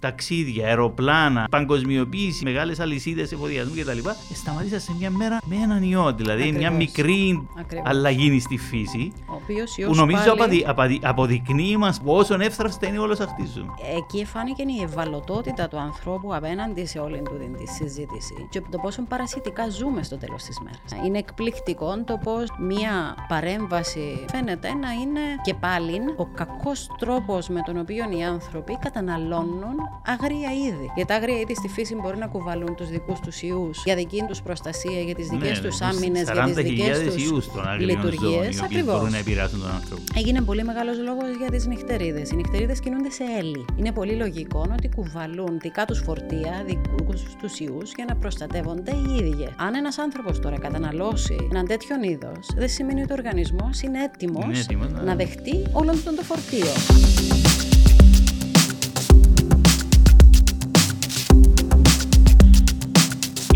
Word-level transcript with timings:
ταξίδια, 0.00 0.66
αεροπλάνα, 0.66 1.46
παγκοσμιοποίηση, 1.50 2.44
μεγάλες 2.44 2.80
αλυσίδες 2.80 3.32
εφοδιασμού 3.32 3.74
κτλ. 3.76 4.08
Σταματήσαν 4.34 4.80
σε 4.80 4.92
μια 4.98 5.10
μέρα 5.10 5.38
με 5.44 5.56
έναν 5.56 5.82
ιό. 5.82 6.12
Δηλαδή 6.16 6.40
Ακριβώς. 6.42 6.60
μια 6.60 6.70
μικρή 6.70 7.48
Ακριβώς. 7.58 7.86
αλλαγή 7.90 8.40
στη 8.40 8.56
φύση. 8.58 9.12
Ο 9.26 9.34
οποίος 9.42 9.72
Που 9.74 9.80
ιός 9.80 9.96
νομίζω 9.96 10.22
πάλι- 10.22 10.40
αποδει- 10.40 10.66
αποδει- 10.68 11.04
αποδεικνύει 11.06 11.76
μας 11.76 12.00
πόσο 12.00 12.34
εύθραυστα 12.40 12.86
είναι 12.86 12.98
όλο 12.98 13.14
χτίζουν. 13.14 13.70
Εκεί 13.96 14.24
φάνηκε 14.24 14.62
η 14.62 14.82
ευαλωτότητα 14.82 15.68
του 15.68 15.78
ανθρώπου 15.78 16.34
απέναντι 16.34 16.86
σε 16.86 16.98
όλη 16.98 17.22
του 17.22 17.36
την 17.40 17.56
τη 17.56 17.66
συζήτηση 17.72 18.46
και 18.50 18.60
το 18.70 18.78
πόσο 18.78 19.02
παρασιτικά 19.02 19.68
ζούμε 19.70 20.02
στο 20.02 20.16
τέλος 20.16 20.42
της 20.42 20.58
μέρας. 20.60 21.06
Είναι 21.06 21.18
εκπληκτικό 21.18 22.04
το 22.04 22.18
πώς 22.24 22.46
μία 22.60 23.14
παρέμβαση 23.28 24.24
φαίνεται 24.30 24.68
να 24.74 24.90
είναι 24.92 25.20
και 25.42 25.54
πάλι 25.54 26.00
ο 26.16 26.26
κακός 26.26 26.90
τρόπος 26.98 27.48
με 27.48 27.60
τον 27.66 27.78
οποίο 27.78 28.04
οι 28.18 28.22
άνθρωποι 28.24 28.78
καταναλώνουν 28.78 29.76
αγρία 30.06 30.50
είδη. 30.66 30.90
Γιατί 30.94 31.10
τα 31.10 31.14
αγρία 31.14 31.38
είδη 31.40 31.54
στη 31.54 31.68
φύση 31.68 31.94
μπορεί 31.94 32.16
να 32.16 32.26
κουβαλούν 32.26 32.74
τους 32.74 32.88
δικούς 32.88 33.20
τους 33.20 33.42
ιούς 33.42 33.82
για 33.84 33.94
δική 33.94 34.24
τους 34.28 34.42
προστασία, 34.42 35.00
για 35.00 35.14
τις 35.14 35.28
δικές 35.28 35.60
τους 35.60 35.80
άμυνες, 35.80 36.30
για 36.32 36.44
τις 36.44 36.54
δικές 36.54 36.98
τους 36.98 37.14
ιούς 37.24 37.52
των 37.52 37.68
αγριών 37.68 38.00
ζώων, 38.00 38.12
οι 38.12 38.16
λειτουργίες. 38.20 38.62
οποίες 38.62 38.84
μπορούν 38.84 39.10
να 39.10 39.18
επηρεάσουν 39.18 39.60
τον 39.60 39.70
άνθρωπο. 39.70 40.02
Έγινε 40.16 40.40
πολύ 40.40 40.64
μεγάλος 40.64 40.96
λόγος 40.98 41.28
για 41.38 41.50
τις 41.50 41.66
νυχτερίδες. 41.66 42.30
Οι 42.30 42.34
νυχτερίδες 42.36 42.80
κινούνται 42.80 43.10
σε 43.10 43.24
έλλη. 43.38 43.64
Είναι 43.76 43.92
πολύ 43.92 44.12
λογικό 44.12 44.66
ότι 44.72 44.88
κουβαλούν 44.96 45.58
δικά 45.60 45.84
τους 45.84 45.98
φορτία, 45.98 46.64
δικούς 46.66 47.22
τους 47.40 47.58
ιούς 47.58 47.92
για 47.96 48.04
να 48.08 48.16
προστατεύονται 48.16 48.90
οι 48.90 49.14
ίδιοι. 49.14 49.48
Αν 49.56 49.74
ένας 49.74 49.98
άνθρωπος 49.98 50.40
τώρα 50.40 50.58
καταναλώσει 50.58 51.36
έναν 51.50 51.66
τέτοιον 51.66 52.02
είδος, 52.02 52.46
δεν 52.56 52.68
σημαίνει 52.68 53.02
ότι 53.02 53.12
ο 53.12 53.14
οργανισμός 53.18 53.80
είναι 53.80 54.02
έτοιμος 54.02 54.44
Είναι 54.44 54.58
έτοιμος, 54.58 54.92
ναι. 54.92 55.00
να 55.02 55.14
δεχτεί 55.14 55.66
όλο 55.72 55.90
αυτό 55.90 56.14
το 56.14 56.22
φορτίο. 56.22 57.77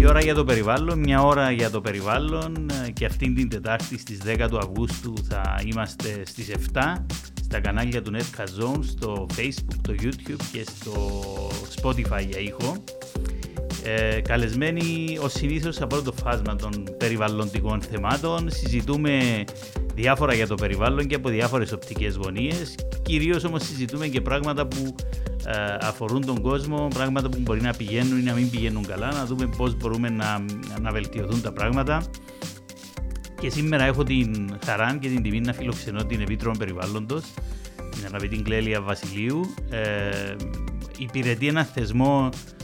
Η 0.02 0.06
ώρα 0.06 0.20
για 0.20 0.34
το 0.34 0.45
περιβάλλον, 0.45 0.98
μια 0.98 1.22
ώρα 1.22 1.50
για 1.50 1.70
το 1.70 1.81
περιβάλλον 1.81 2.70
ε, 2.86 2.91
και 2.91 3.05
αυτήν 3.05 3.34
την 3.34 3.48
Τετάρτη 3.48 3.98
στις 3.98 4.19
10 4.27 4.47
του 4.50 4.59
Αυγούστου 4.59 5.14
θα 5.28 5.62
είμαστε 5.67 6.22
στις 6.27 6.50
7 6.72 6.81
στα 7.42 7.61
κανάλια 7.61 8.03
του 8.03 8.12
Netcast 8.14 8.62
Zone, 8.62 8.78
στο 8.83 9.27
Facebook, 9.36 9.77
το 9.83 9.94
YouTube 10.03 10.42
και 10.53 10.64
στο 10.64 11.20
Spotify 11.83 12.27
για 12.28 12.39
ήχο. 12.39 12.84
Ε, 13.84 14.20
καλεσμένοι 14.20 15.19
ως 15.20 15.33
συνήθως 15.33 15.80
από 15.80 15.94
όλο 15.94 16.05
το 16.05 16.12
φάσμα 16.12 16.56
των 16.56 16.84
περιβαλλοντικών 16.98 17.80
θεμάτων. 17.80 18.50
Συζητούμε 18.50 19.44
διάφορα 19.94 20.34
για 20.34 20.47
το 20.47 20.55
περιβάλλον 20.55 21.06
και 21.06 21.14
από 21.14 21.28
διάφορες 21.28 21.72
οπτικές 21.72 22.14
γωνίες. 22.14 22.75
Κυρίως 23.03 23.44
όμως 23.44 23.62
συζητούμε 23.62 24.06
και 24.06 24.20
πράγματα 24.20 24.66
που 24.66 24.94
ε, 25.47 25.77
αφορούν 25.80 26.27
τον 26.27 26.41
κόσμο 26.41 26.88
πράγματα 26.94 27.28
που 27.28 27.38
μπορεί 27.41 27.60
να 27.60 27.72
πηγαίνουν 27.72 28.19
ή 28.19 28.22
να 28.22 28.33
μην 28.33 28.50
πηγαίνουν 28.50 28.86
καλά 28.86 29.12
να 29.12 29.25
δούμε 29.25 29.48
πώς 29.56 29.77
μπορούμε 29.77 30.08
να, 30.08 30.44
να 30.80 30.91
βελτιωθούν 30.91 31.42
τα 31.42 31.53
πράγματα. 31.53 32.03
Και 33.41 33.50
σήμερα 33.50 33.84
έχω 33.84 34.03
την 34.03 34.58
χαρά 34.64 34.97
και 35.00 35.08
την 35.08 35.22
τιμή 35.22 35.41
να 35.41 35.53
φιλοξενώ 35.53 36.05
την 36.05 36.20
Επίτροπο 36.20 36.58
Περιβάλλοντος 36.58 37.22
την 37.91 38.05
αγαπητή 38.06 38.42
Κλέλια 38.42 38.80
Βασιλείου. 38.80 39.55
Ε, 39.70 40.34
υπηρετεί 40.98 41.47
ένα 41.47 41.64
θεσμό 41.64 42.28
ε, 42.30 42.61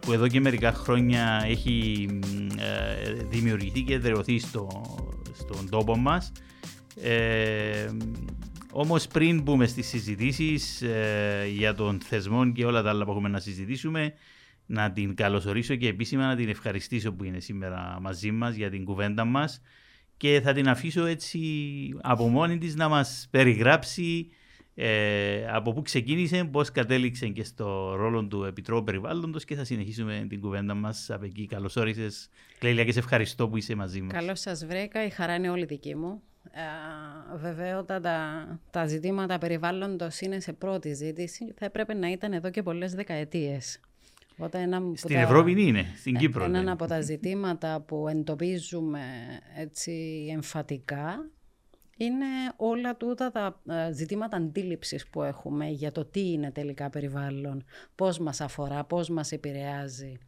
που 0.00 0.12
εδώ 0.12 0.28
και 0.28 0.40
μερικά 0.40 0.72
χρόνια 0.72 1.42
έχει 1.46 2.08
ε, 2.58 3.12
δημιουργηθεί 3.12 3.82
και 3.82 3.94
εδραιωθεί 3.94 4.38
στο, 4.38 4.68
στον 5.34 5.68
τόπο 5.70 5.96
μας. 5.96 6.32
Ε, 7.02 7.90
όμως 8.72 9.06
πριν 9.06 9.42
μπούμε 9.42 9.66
στις 9.66 9.86
συζητήσεις 9.86 10.82
ε, 10.82 11.46
για 11.56 11.74
τον 11.74 12.00
θεσμό 12.00 12.52
και 12.52 12.64
όλα 12.64 12.82
τα 12.82 12.90
άλλα 12.90 13.04
που 13.04 13.10
έχουμε 13.10 13.28
να 13.28 13.38
συζητήσουμε, 13.38 14.12
να 14.66 14.92
την 14.92 15.14
καλωσορίσω 15.14 15.74
και 15.74 15.88
επίσημα 15.88 16.26
να 16.26 16.36
την 16.36 16.48
ευχαριστήσω 16.48 17.12
που 17.12 17.24
είναι 17.24 17.40
σήμερα 17.40 17.98
μαζί 18.00 18.30
μας 18.30 18.54
για 18.54 18.70
την 18.70 18.84
κουβέντα 18.84 19.24
μας 19.24 19.60
και 20.16 20.40
θα 20.44 20.52
την 20.52 20.68
αφήσω 20.68 21.04
έτσι 21.04 21.40
από 22.00 22.28
μόνη 22.28 22.58
της 22.58 22.74
να 22.74 22.88
μας 22.88 23.28
περιγράψει 23.30 24.26
ε, 24.74 25.46
από 25.50 25.72
πού 25.72 25.82
ξεκίνησε, 25.82 26.44
πώς 26.44 26.70
κατέληξε 26.72 27.28
και 27.28 27.44
στο 27.44 27.94
ρόλο 27.94 28.24
του 28.24 28.44
Επιτρόπου 28.44 28.84
Περιβάλλοντος 28.84 29.44
και 29.44 29.54
θα 29.54 29.64
συνεχίσουμε 29.64 30.26
την 30.28 30.40
κουβέντα 30.40 30.74
μας 30.74 31.10
από 31.10 31.24
εκεί. 31.24 31.46
Καλώς 31.46 31.76
όρισες, 31.76 32.28
Κλέλια, 32.58 32.84
και 32.84 32.92
σε 32.92 32.98
ευχαριστώ 32.98 33.48
που 33.48 33.56
είσαι 33.56 33.74
μαζί 33.74 34.00
μας. 34.00 34.12
Καλώς 34.12 34.40
σας 34.40 34.66
βρήκα, 34.66 35.04
η 35.04 35.10
χαρά 35.10 35.34
είναι 35.34 35.50
όλη 35.50 35.64
δική 35.64 35.96
μου. 35.96 36.22
Ε, 36.50 37.36
βεβαίωτα 37.36 38.00
τα 38.70 38.86
ζητήματα 38.86 39.38
περιβάλλοντος 39.38 40.20
είναι 40.20 40.40
σε 40.40 40.52
πρώτη 40.52 40.94
ζήτηση. 40.94 41.52
Θα 41.58 41.64
έπρεπε 41.64 41.94
να 41.94 42.10
ήταν 42.10 42.32
εδώ 42.32 42.50
και 42.50 42.62
πολλές 42.62 42.94
δεκαετίες. 42.94 43.80
Οπότε 44.36 44.58
ένα 44.60 44.76
από 44.76 44.92
Στην 44.96 45.14
τα- 45.14 45.20
Ευρώπη 45.20 45.66
είναι, 45.66 45.84
στην 45.96 46.16
ε, 46.16 46.18
Κύπρο. 46.18 46.44
Έναν 46.44 46.64
ναι. 46.64 46.70
από 46.70 46.86
τα 46.86 47.00
ζητήματα 47.00 47.80
που 47.80 48.08
εντοπίζουμε 48.08 49.00
έτσι 49.56 50.26
εμφατικά 50.32 51.30
είναι 51.96 52.26
όλα 52.56 52.96
τούτα 52.96 53.30
τα 53.30 53.60
ε, 53.68 53.92
ζητήματα 53.92 54.36
αντίληψης 54.36 55.08
που 55.08 55.22
έχουμε 55.22 55.66
για 55.66 55.92
το 55.92 56.04
τι 56.04 56.32
είναι 56.32 56.50
τελικά 56.50 56.90
περιβάλλον, 56.90 57.64
πώς 57.94 58.18
μας 58.18 58.40
αφορά, 58.40 58.84
πώς 58.84 59.08
μας 59.08 59.32
επηρεάζει. 59.32 60.18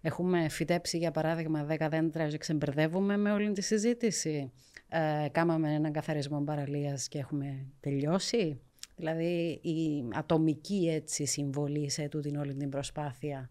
Έχουμε 0.00 0.48
φυτέψει 0.48 0.98
για 0.98 1.10
παράδειγμα 1.10 1.66
10 1.70 1.86
δέντρα 1.90 2.28
και 2.28 2.38
ξεμπερδεύουμε 2.38 3.16
με 3.16 3.32
όλη 3.32 3.52
τη 3.52 3.62
συζήτηση. 3.62 4.52
Ε, 4.88 5.28
κάμαμε 5.32 5.74
έναν 5.74 5.92
καθαρισμό 5.92 6.40
παραλίας 6.40 7.08
και 7.08 7.18
έχουμε 7.18 7.66
τελειώσει. 7.80 8.60
Δηλαδή 8.96 9.60
η 9.62 10.08
ατομική 10.12 10.90
έτσι 10.92 11.26
συμβολή 11.26 11.90
σε 11.90 12.08
τούτην 12.08 12.36
όλη 12.36 12.54
την 12.54 12.68
προσπάθεια 12.68 13.50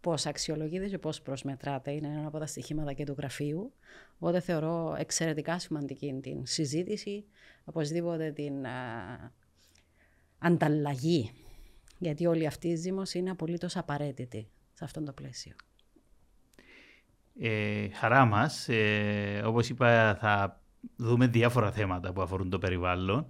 πώς 0.00 0.26
αξιολογείται 0.26 0.88
και 0.88 0.98
πώς 0.98 1.22
προσμετράται. 1.22 1.90
Είναι 1.90 2.06
ένα 2.06 2.26
από 2.26 2.38
τα 2.38 2.46
στοιχήματα 2.46 2.92
και 2.92 3.04
του 3.04 3.14
γραφείου. 3.18 3.72
Οπότε 4.18 4.40
θεωρώ 4.40 4.96
εξαιρετικά 4.98 5.58
σημαντική 5.58 6.18
την 6.22 6.46
συζήτηση, 6.46 7.24
οπωσδήποτε 7.64 8.30
την 8.30 8.66
α, 8.66 9.32
ανταλλαγή. 10.38 11.32
Γιατί 11.98 12.26
όλη 12.26 12.46
αυτή 12.46 12.68
η 12.68 12.74
ζήμωση 12.74 13.18
είναι 13.18 13.30
απολύτως 13.30 13.76
απαραίτητη 13.76 14.48
σε 14.72 14.84
αυτό 14.84 15.02
το 15.02 15.12
πλαίσιο. 15.12 15.52
Ε, 17.40 17.88
χαρά 17.88 18.24
μας. 18.24 18.68
Ε, 18.68 19.42
όπως 19.44 19.68
είπα 19.68 20.16
θα 20.20 20.62
δούμε 20.96 21.26
διάφορα 21.26 21.72
θέματα 21.72 22.12
που 22.12 22.22
αφορούν 22.22 22.50
το 22.50 22.58
περιβάλλον. 22.58 23.26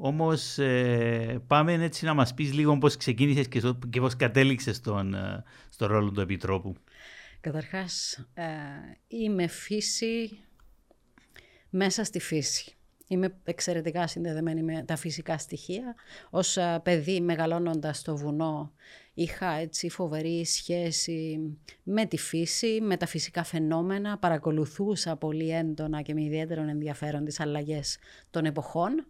Όμως 0.00 0.58
ε, 0.58 1.42
πάμε 1.46 1.72
έτσι 1.72 2.04
να 2.04 2.14
μας 2.14 2.34
πεις 2.34 2.52
λίγο 2.52 2.78
πώς 2.78 2.96
ξεκίνησες 2.96 3.48
και, 3.48 3.58
στο- 3.58 3.78
και 3.90 4.00
πώς 4.00 4.16
κατέληξες 4.16 4.76
στον, 4.76 5.14
ε, 5.14 5.44
στο 5.70 5.86
ρόλο 5.86 6.10
του 6.10 6.20
Επιτρόπου. 6.20 6.74
Καταρχάς, 7.40 8.24
ε, 8.34 8.44
είμαι 9.08 9.46
φύση 9.46 10.38
μέσα 11.70 12.04
στη 12.04 12.18
φύση. 12.20 12.72
Είμαι 13.08 13.34
εξαιρετικά 13.44 14.06
συνδεδεμένη 14.06 14.62
με 14.62 14.82
τα 14.86 14.96
φυσικά 14.96 15.38
στοιχεία. 15.38 15.94
Ως 16.30 16.56
ε, 16.56 16.80
παιδί 16.82 17.20
μεγαλώνοντας 17.20 17.98
στο 17.98 18.16
βουνό 18.16 18.72
είχα 19.14 19.50
έτσι 19.52 19.88
φοβερή 19.90 20.44
σχέση 20.44 21.38
με 21.82 22.06
τη 22.06 22.16
φύση, 22.16 22.78
με 22.82 22.96
τα 22.96 23.06
φυσικά 23.06 23.42
φαινόμενα. 23.44 24.18
Παρακολουθούσα 24.18 25.16
πολύ 25.16 25.50
έντονα 25.50 26.02
και 26.02 26.14
με 26.14 26.22
ιδιαίτερο 26.22 26.62
ενδιαφέρον 26.62 27.24
τις 27.24 27.40
αλλαγές 27.40 27.98
των 28.30 28.44
εποχών. 28.44 29.06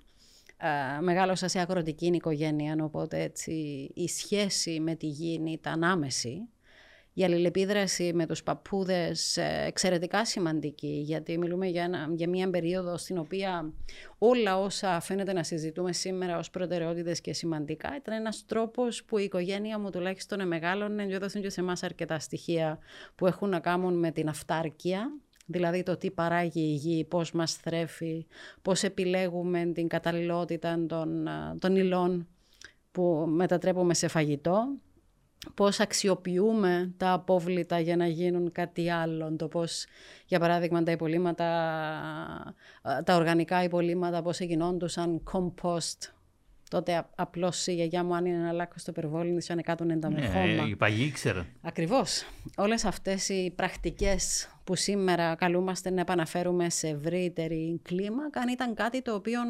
Ε, 0.60 1.00
μεγάλωσα 1.00 1.48
σε 1.48 1.58
αγροτική 1.58 2.06
οικογένεια, 2.06 2.76
οπότε 2.80 3.22
έτσι 3.22 3.52
η 3.94 4.08
σχέση 4.08 4.80
με 4.80 4.94
τη 4.94 5.06
γη 5.06 5.42
ήταν 5.46 5.84
άμεση. 5.84 6.48
Η 7.19 7.24
αλληλεπίδραση 7.24 8.12
με 8.14 8.26
τους 8.26 8.42
παππούδες 8.42 9.36
ε, 9.36 9.64
εξαιρετικά 9.66 10.24
σημαντική, 10.24 11.02
γιατί 11.04 11.38
μιλούμε 11.38 11.66
για, 11.66 11.82
ένα, 11.82 12.08
για 12.14 12.28
μια 12.28 12.50
περίοδο 12.50 12.97
στην 12.97 13.18
οποία 13.18 13.72
όλα 14.18 14.58
όσα 14.58 15.00
φαίνεται 15.00 15.32
να 15.32 15.42
συζητούμε 15.42 15.92
σήμερα 15.92 16.38
ως 16.38 16.50
προτεραιότητες 16.50 17.20
και 17.20 17.32
σημαντικά 17.32 17.97
ήταν 17.97 18.14
ένας 18.14 18.44
τρόπος 18.47 19.04
που 19.04 19.18
η 19.18 19.24
οικογένεια 19.24 19.78
μου 19.78 19.91
τουλάχιστον 19.91 20.47
μεγάλωνε 20.47 21.06
και 21.06 21.15
έδωσαν 21.15 21.42
και 21.42 21.50
σε 21.50 21.60
εμάς 21.60 21.83
αρκετά 21.83 22.18
στοιχεία 22.18 22.78
που 23.15 23.27
έχουν 23.27 23.48
να 23.48 23.60
κάνουν 23.60 23.98
με 23.98 24.10
την 24.10 24.28
αυτάρκεια, 24.28 25.10
δηλαδή 25.50 25.83
το 25.83 25.97
τι 25.97 26.10
παράγει 26.10 26.60
η 26.60 26.74
γη, 26.74 27.04
πώς 27.04 27.33
μας 27.33 27.54
θρέφει, 27.54 28.27
πώς 28.62 28.83
επιλέγουμε 28.83 29.66
την 29.74 29.89
καταλληλότητα 29.89 30.86
των, 30.86 31.28
α, 31.28 31.56
των 31.59 31.77
υλών 31.77 32.28
που 32.92 33.24
μετατρέπουμε 33.28 33.95
σε 33.95 34.09
φαγητό, 34.09 34.68
πώς 35.54 35.80
αξιοποιούμε 35.80 36.95
τα 36.97 37.12
απόβλητα 37.12 37.80
για 37.80 37.97
να 37.97 38.06
γίνουν 38.06 38.53
κάτι 38.53 38.91
άλλο, 38.91 39.36
το 39.36 39.48
πώς, 39.48 39.86
για 40.27 40.39
παράδειγμα, 40.39 40.83
τα 40.83 40.91
υπολείμματα, 40.91 41.47
α, 42.83 43.03
τα 43.03 43.16
οργανικά 43.16 43.62
υπολείμματα, 43.62 44.22
πώς 44.22 44.41
γινόντουσαν 44.41 45.22
compost. 45.33 46.17
Τότε 46.68 46.94
α- 46.94 47.09
απλώς 47.15 47.66
η 47.66 47.74
γιαγιά 47.74 48.04
μου 48.04 48.15
αν 48.15 48.24
είναι 48.24 48.36
να 48.36 48.53
λάκκω 48.53 48.78
στο 48.78 48.92
περιβόλι 48.92 49.34
της 49.34 49.50
ανεκάτωνε 49.50 49.97
τα 49.97 50.10
με 50.10 50.26
χώμα. 50.26 50.65
Ε, 50.65 50.68
οι 50.68 50.76
παλιοί 50.76 51.04
ήξεραν. 51.09 51.47
Ακριβώς. 51.62 52.24
Όλες 52.56 52.84
αυτές 52.84 53.28
οι 53.28 53.53
πρακτικές 53.56 54.48
που 54.65 54.76
σήμερα 54.76 55.34
καλούμαστε 55.34 55.91
να 55.91 56.00
επαναφέρουμε 56.00 56.70
σε 56.70 56.88
ευρύτερη 56.88 57.80
κλίμακα 57.82 58.41
αν 58.41 58.48
ήταν 58.48 58.74
κάτι 58.74 59.03
το 59.03 59.15
οποίο 59.15 59.41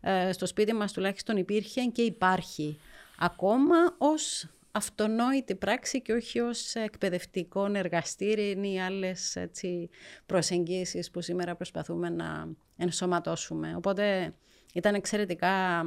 ε, 0.00 0.32
στο 0.32 0.46
σπίτι 0.46 0.72
μας 0.72 0.92
τουλάχιστον 0.92 1.36
υπήρχε 1.36 1.80
και 1.84 2.02
υπάρχει 2.02 2.78
ακόμα 3.18 3.76
ως 3.98 4.48
αυτονόητη 4.72 5.54
πράξη 5.54 6.02
και 6.02 6.12
όχι 6.12 6.40
ως 6.40 6.74
εκπαιδευτικό 6.74 7.70
εργαστήρι 7.74 8.58
ή 8.72 8.80
άλλες 8.80 9.36
έτσι, 9.36 9.90
προσεγγίσεις 10.26 11.10
που 11.10 11.20
σήμερα 11.20 11.54
προσπαθούμε 11.54 12.08
να 12.08 12.48
ενσωματώσουμε. 12.76 13.74
Οπότε 13.76 14.34
ήταν 14.74 14.94
εξαιρετικά, 14.94 15.78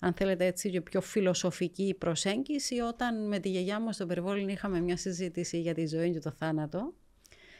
αν 0.00 0.14
θέλετε 0.16 0.46
έτσι, 0.46 0.70
και 0.70 0.80
πιο 0.80 1.00
φιλοσοφική 1.00 1.94
προσέγγιση 1.98 2.80
όταν 2.80 3.28
με 3.28 3.38
τη 3.38 3.48
γιαγιά 3.48 3.80
μου 3.80 3.92
στο 3.92 4.06
περιβόλιν 4.06 4.48
είχαμε 4.48 4.80
μια 4.80 4.96
συζήτηση 4.96 5.60
για 5.60 5.74
τη 5.74 5.86
ζωή 5.86 6.12
και 6.12 6.18
το 6.18 6.30
θάνατο 6.30 6.92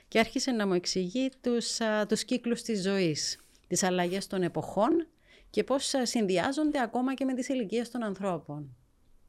και 0.09 0.19
άρχισε 0.19 0.51
να 0.51 0.67
μου 0.67 0.73
εξηγεί 0.73 1.31
τους, 1.41 1.79
τους 2.09 2.25
κύκλους 2.25 2.63
της 2.63 2.83
ζωής, 2.83 3.39
τις 3.67 3.83
αλλαγές 3.83 4.27
των 4.27 4.43
εποχών 4.43 5.07
και 5.51 5.65
πώς 5.65 5.93
συνδυάζονται 6.03 6.81
ακόμα 6.81 7.15
και 7.15 7.25
με 7.25 7.35
τις 7.35 7.49
ηλικίες 7.49 7.91
των 7.91 8.03
ανθρώπων. 8.03 8.77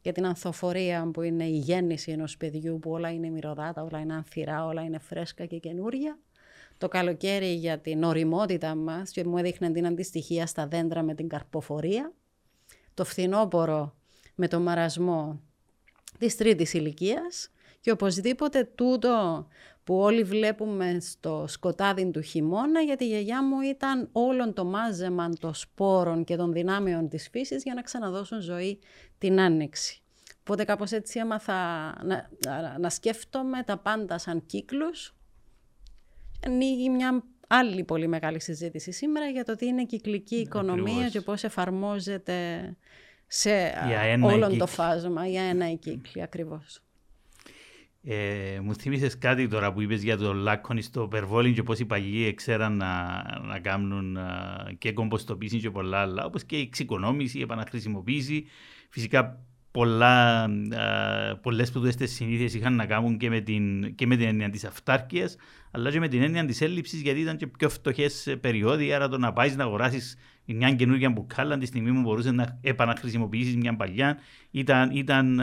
Για 0.01 0.13
την 0.13 0.25
ανθοφορία 0.25 1.09
που 1.13 1.21
είναι 1.21 1.45
η 1.45 1.57
γέννηση 1.57 2.11
ενός 2.11 2.37
παιδιού 2.37 2.79
που 2.79 2.91
όλα 2.91 3.13
είναι 3.13 3.29
μυρωδάτα, 3.29 3.83
όλα 3.83 3.99
είναι 3.99 4.13
ανθυρά, 4.13 4.65
όλα 4.65 4.81
είναι 4.81 4.99
φρέσκα 4.99 5.45
και 5.45 5.57
καινούρια. 5.57 6.19
Το 6.77 6.87
καλοκαίρι 6.87 7.53
για 7.53 7.79
την 7.79 8.03
οριμότητα 8.03 8.75
μας 8.75 9.11
και 9.11 9.25
μου 9.25 9.37
έδειχνε 9.37 9.71
την 9.71 9.87
αντιστοιχεία 9.87 10.45
στα 10.45 10.67
δέντρα 10.67 11.03
με 11.03 11.15
την 11.15 11.27
καρποφορία. 11.27 12.13
Το 12.93 13.05
φθινόπωρο 13.05 13.95
με 14.35 14.47
το 14.47 14.59
μαρασμό 14.59 15.41
της 16.17 16.35
τρίτης 16.35 16.73
ηλικίας 16.73 17.49
και 17.81 17.91
οπωσδήποτε 17.91 18.63
τούτο 18.75 19.47
που 19.83 19.97
όλοι 19.99 20.23
βλέπουμε 20.23 20.97
στο 20.99 21.45
σκοτάδι 21.47 22.11
του 22.11 22.21
χειμώνα, 22.21 22.81
γιατί 22.81 23.03
η 23.03 23.07
γιαγιά 23.07 23.43
μου 23.43 23.61
ήταν 23.61 24.09
όλον 24.11 24.53
το 24.53 24.65
μάζεμα 24.65 25.29
των 25.39 25.53
σπόρων 25.53 26.23
και 26.23 26.35
των 26.35 26.53
δυνάμεων 26.53 27.09
της 27.09 27.29
φύσης 27.29 27.63
για 27.63 27.73
να 27.73 27.81
ξαναδώσουν 27.81 28.41
ζωή 28.41 28.79
την 29.17 29.39
άνοιξη. 29.39 30.01
Οπότε 30.39 30.63
κάπως 30.63 30.91
έτσι 30.91 31.19
έμαθα 31.19 31.53
να, 32.03 32.29
να, 32.79 32.89
σκέφτομαι 32.89 33.63
τα 33.63 33.77
πάντα 33.77 34.17
σαν 34.17 34.45
κύκλους. 34.45 35.15
Ανοίγει 36.45 36.89
μια 36.89 37.23
άλλη 37.47 37.83
πολύ 37.83 38.07
μεγάλη 38.07 38.41
συζήτηση 38.41 38.91
σήμερα 38.91 39.29
για 39.29 39.43
το 39.43 39.55
τι 39.55 39.65
είναι 39.65 39.85
κυκλική 39.85 40.35
οικονομία 40.35 41.09
και 41.09 41.21
πώς 41.21 41.43
εφαρμόζεται 41.43 42.35
σε 43.27 43.73
όλο 44.21 44.55
το 44.57 44.67
φάσμα 44.67 45.27
για 45.27 45.41
ένα 45.41 45.71
η 45.71 45.77
κύκλη 45.77 46.21
ακριβώς. 46.21 46.79
Ε, 48.07 48.59
μου 48.63 48.75
θύμισες 48.75 49.17
κάτι 49.17 49.47
τώρα 49.47 49.73
που 49.73 49.81
είπες 49.81 50.03
για 50.03 50.17
το 50.17 50.33
λάκκονι 50.33 50.81
στο 50.81 51.07
Περβόλιν 51.07 51.53
και 51.53 51.63
πώς 51.63 51.79
οι 51.79 51.85
παλιοί 51.85 52.33
ξέραν 52.33 52.77
να, 52.77 53.23
να 53.41 53.59
κάνουν 53.59 54.17
και 54.77 54.91
κομποστοποίηση 54.91 55.59
και 55.59 55.69
πολλά 55.69 55.97
άλλα, 55.97 56.25
όπως 56.25 56.43
και 56.43 56.57
η 56.57 56.61
εξοικονόμηση, 56.61 57.37
η 57.37 57.41
επαναχρησιμοποίηση. 57.41 58.45
Φυσικά 58.89 59.39
πολλά, 59.75 60.49
πολλές 61.41 61.67
σπουδές 61.67 61.95
συνήθειες 61.99 62.53
είχαν 62.53 62.75
να 62.75 62.85
κάνουν 62.85 63.17
και 63.17 63.29
με 63.29 63.39
την, 63.39 63.95
και 63.95 64.07
με 64.07 64.15
την 64.15 64.27
έννοια 64.27 64.49
της 64.49 64.63
αυτάρκειας, 64.63 65.35
αλλά 65.71 65.91
και 65.91 65.99
με 65.99 66.07
την 66.07 66.21
έννοια 66.21 66.45
της 66.45 66.61
έλλειψης, 66.61 67.01
γιατί 67.01 67.19
ήταν 67.19 67.37
και 67.37 67.47
πιο 67.47 67.69
φτωχές 67.69 68.35
περιόδοι, 68.41 68.93
άρα 68.93 69.07
το 69.07 69.17
να 69.17 69.33
πάεις 69.33 69.55
να 69.55 69.63
αγοράσεις 69.63 70.17
μια 70.45 70.73
καινούργια 70.73 71.09
μπουκάλα 71.09 71.57
τη 71.57 71.65
στιγμή 71.65 71.91
που 71.91 72.01
μπορούσες 72.01 72.31
να 72.31 72.59
επαναχρησιμοποιήσεις 72.61 73.55
μια 73.55 73.75
παλιά 73.75 74.17
ήταν, 74.51 74.89
ήταν, 74.89 75.41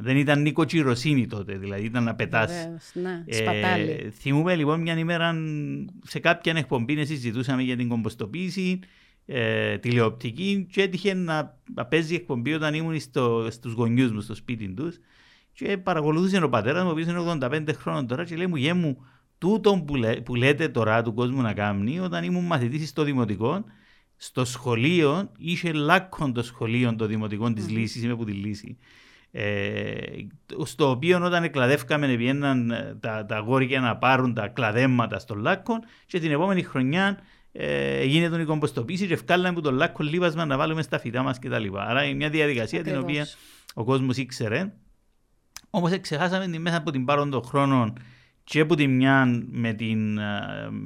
δεν 0.00 0.16
ήταν 0.16 0.42
νοικοκυροσύνη 0.42 1.26
τότε, 1.26 1.56
δηλαδή 1.56 1.84
ήταν 1.84 2.04
να 2.04 2.14
πετάς. 2.14 2.68
Ναι, 2.92 3.24
ε, 3.26 4.10
θυμούμε 4.10 4.54
λοιπόν 4.54 4.80
μια 4.80 4.98
ημέρα 4.98 5.34
σε 6.02 6.18
κάποια 6.18 6.54
εκπομπή 6.56 7.04
συζητούσαμε 7.04 7.62
για 7.62 7.76
την 7.76 7.88
κομποστοποίηση 7.88 8.80
ε, 9.26 9.78
τηλεοπτική 9.78 10.66
και 10.72 10.82
έτυχε 10.82 11.14
να, 11.14 11.58
να 11.74 11.86
παίζει 11.86 12.14
εκπομπή 12.14 12.52
όταν 12.52 12.74
ήμουν 12.74 13.00
στο, 13.00 13.46
στους 13.50 13.72
γονιούς 13.72 14.12
μου 14.12 14.20
στο 14.20 14.34
σπίτι 14.34 14.68
τους 14.68 14.98
και 15.52 15.78
παρακολουθούσε 15.78 16.42
ο 16.42 16.48
πατέρας 16.48 16.82
μου, 16.82 16.88
ο 16.88 16.92
οποίος 16.92 17.06
είναι 17.08 17.38
85 17.40 17.74
χρόνων 17.74 18.06
τώρα 18.06 18.24
και 18.24 18.36
λέει 18.36 18.46
μου, 18.46 18.56
γέ 18.56 18.72
μου, 18.72 19.04
τούτο 19.38 19.82
που, 19.86 19.94
λέ, 19.96 20.16
που 20.20 20.34
λέτε 20.34 20.68
τώρα 20.68 21.02
του 21.02 21.14
κόσμου 21.14 21.40
να 21.40 21.52
κάνει, 21.52 22.00
όταν 22.00 22.24
ήμουν 22.24 22.44
μαθητής 22.44 22.88
στο 22.88 23.02
δημοτικό, 23.02 23.64
στο 24.16 24.44
σχολείο 24.44 25.30
είχε 25.38 25.72
λάκκον 25.72 26.32
το 26.32 26.42
σχολείο 26.42 26.94
των 26.96 27.08
δημοτικών 27.08 27.54
της 27.54 27.68
λύσης, 27.68 28.02
είμαι 28.02 28.16
που 28.16 28.24
τη 28.24 28.32
λύση. 28.32 28.78
Ε, 29.30 29.92
στο 30.64 30.90
οποίο 30.90 31.24
όταν 31.24 31.44
εκλαδεύκαμε 31.44 32.16
βγαίναν 32.16 32.72
τα, 33.00 33.26
τα 33.26 33.36
αγόρια 33.36 33.80
να 33.80 33.96
πάρουν 33.96 34.34
τα 34.34 34.48
κλαδέματα 34.48 35.18
στο 35.18 35.34
λάκκον 35.34 35.80
και 36.06 36.18
την 36.18 36.30
επόμενη 36.30 36.62
χρονιά 36.62 37.18
ε, 37.56 38.04
γίνεται 38.04 38.40
η 38.40 38.44
κομποστοποίηση 38.44 39.06
και 39.06 39.12
ευκάλαμε 39.12 39.54
που 39.54 39.60
το 39.60 39.70
λάκκο 39.72 40.02
λίβασμα 40.02 40.44
να 40.44 40.56
βάλουμε 40.56 40.82
στα 40.82 40.98
φυτά 40.98 41.22
μας 41.22 41.38
κτλ. 41.38 41.66
Άρα 41.76 42.04
είναι 42.04 42.14
μια 42.14 42.28
διαδικασία 42.28 42.80
Ακριβώς. 42.80 43.00
την 43.00 43.10
οποία 43.10 43.26
ο 43.74 43.84
κόσμος 43.84 44.16
ήξερε. 44.16 44.72
Όμως 45.70 46.00
ξεχάσαμε 46.00 46.48
την 46.48 46.60
μέσα 46.60 46.76
από 46.76 46.90
την 46.90 47.04
πάρον 47.04 47.30
των 47.30 47.42
χρόνων 47.42 47.92
και 48.44 48.60
από 48.60 48.74
τη 48.74 48.86
μια 48.86 49.42
με 49.50 49.72
την, 49.72 50.18
ε, 50.18 50.22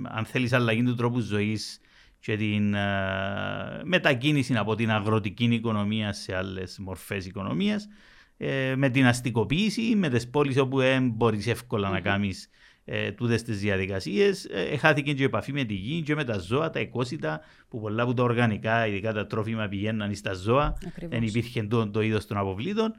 αν 0.05 0.25
θέλεις, 0.25 0.53
αλλαγή 0.53 0.83
του 0.83 0.95
τρόπου 0.95 1.21
ζωής 1.21 1.81
και 2.21 2.37
την 2.37 2.75
ε, 2.75 3.81
μετακίνηση 3.85 4.57
από 4.57 4.75
την 4.75 4.91
αγροτική 4.91 5.45
οικονομία 5.45 6.13
σε 6.13 6.37
άλλες 6.37 6.79
μορφές 6.79 7.27
οικονομίας, 7.27 7.89
ε, 8.37 8.75
με 8.77 8.89
την 8.89 9.07
αστικοποίηση, 9.07 9.95
με 9.97 10.09
τις 10.09 10.31
πόλεις 10.31 10.59
όπου 10.59 10.79
δεν 10.79 11.11
μπορείς 11.11 11.47
εύκολα 11.47 11.89
mm-hmm. 11.89 11.93
να 11.93 12.01
κάνεις 12.01 12.49
ε, 12.91 13.13
τούτες 13.13 13.43
τις 13.43 13.61
διαδικασίες. 13.61 14.45
Ε, 14.45 14.77
χάθηκε 14.77 15.13
και 15.13 15.23
η 15.23 15.25
επαφή 15.25 15.53
με 15.53 15.65
τη 15.65 15.75
γη 15.75 16.03
και 16.03 16.15
με 16.15 16.25
τα 16.25 16.39
ζώα, 16.39 16.71
τα 16.71 16.79
εκόσιτα, 16.79 17.41
που 17.69 17.81
πολλά 17.81 18.03
από 18.03 18.15
τα 18.15 18.23
οργανικά, 18.23 18.87
ειδικά 18.87 19.13
τα 19.13 19.27
τρόφιμα 19.27 19.69
πηγαίναν 19.69 20.15
στα 20.15 20.33
ζώα. 20.33 20.79
Δεν 21.09 21.23
υπήρχε 21.23 21.63
το, 21.63 21.91
το 21.91 22.01
είδος 22.01 22.27
των 22.27 22.37
αποβλήτων. 22.37 22.95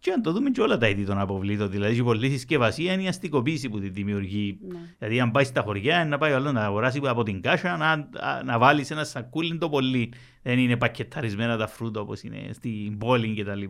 Και 0.00 0.12
αν 0.12 0.22
το 0.22 0.32
δούμε 0.32 0.50
και 0.50 0.60
όλα 0.60 0.78
τα 0.78 0.88
είδη 0.88 1.04
των 1.04 1.18
αποβλήτων, 1.18 1.70
δηλαδή 1.70 1.96
η 1.96 2.02
πολλή 2.02 2.30
συσκευασία 2.30 2.92
είναι 2.92 3.02
η 3.02 3.08
αστικοποίηση 3.08 3.68
που 3.68 3.80
τη 3.80 3.88
δημιουργεί. 3.88 4.58
Ναι. 4.60 4.78
Δηλαδή, 4.98 5.20
αν 5.20 5.30
πάει 5.30 5.44
στα 5.44 5.62
χωριά, 5.62 6.04
να 6.04 6.18
πάει 6.18 6.32
άλλος 6.32 6.52
να 6.52 6.64
αγοράσει 6.64 7.00
από 7.04 7.22
την 7.22 7.40
κάσα, 7.40 7.76
να, 7.76 8.08
να 8.44 8.58
βάλεις 8.58 8.90
ένα 8.90 9.04
σακούλι 9.04 9.58
το 9.58 9.68
πολύ. 9.68 10.12
Δεν 10.42 10.58
είναι 10.58 10.76
πακεταρισμένα 10.76 11.56
τα 11.56 11.66
φρούτα 11.66 12.00
όπως 12.00 12.22
είναι 12.22 12.52
στην 12.52 12.98
πόλη 12.98 13.42
κτλ. 13.42 13.62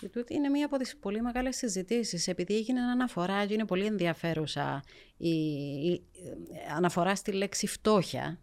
Και 0.00 0.08
τούτη 0.08 0.34
είναι 0.34 0.48
μία 0.48 0.66
από 0.66 0.76
τις 0.76 0.96
πολύ 0.96 1.22
μεγάλες 1.22 1.56
συζητήσεις, 1.56 2.28
επειδή 2.28 2.54
έγινε 2.54 2.80
αναφορά 2.80 3.46
και 3.46 3.54
είναι 3.54 3.64
πολύ 3.64 3.84
ενδιαφέρουσα 3.84 4.82
η, 5.16 5.28
η 5.28 6.02
αναφορά 6.76 7.14
στη 7.14 7.32
λέξη 7.32 7.66
φτώχεια 7.66 8.40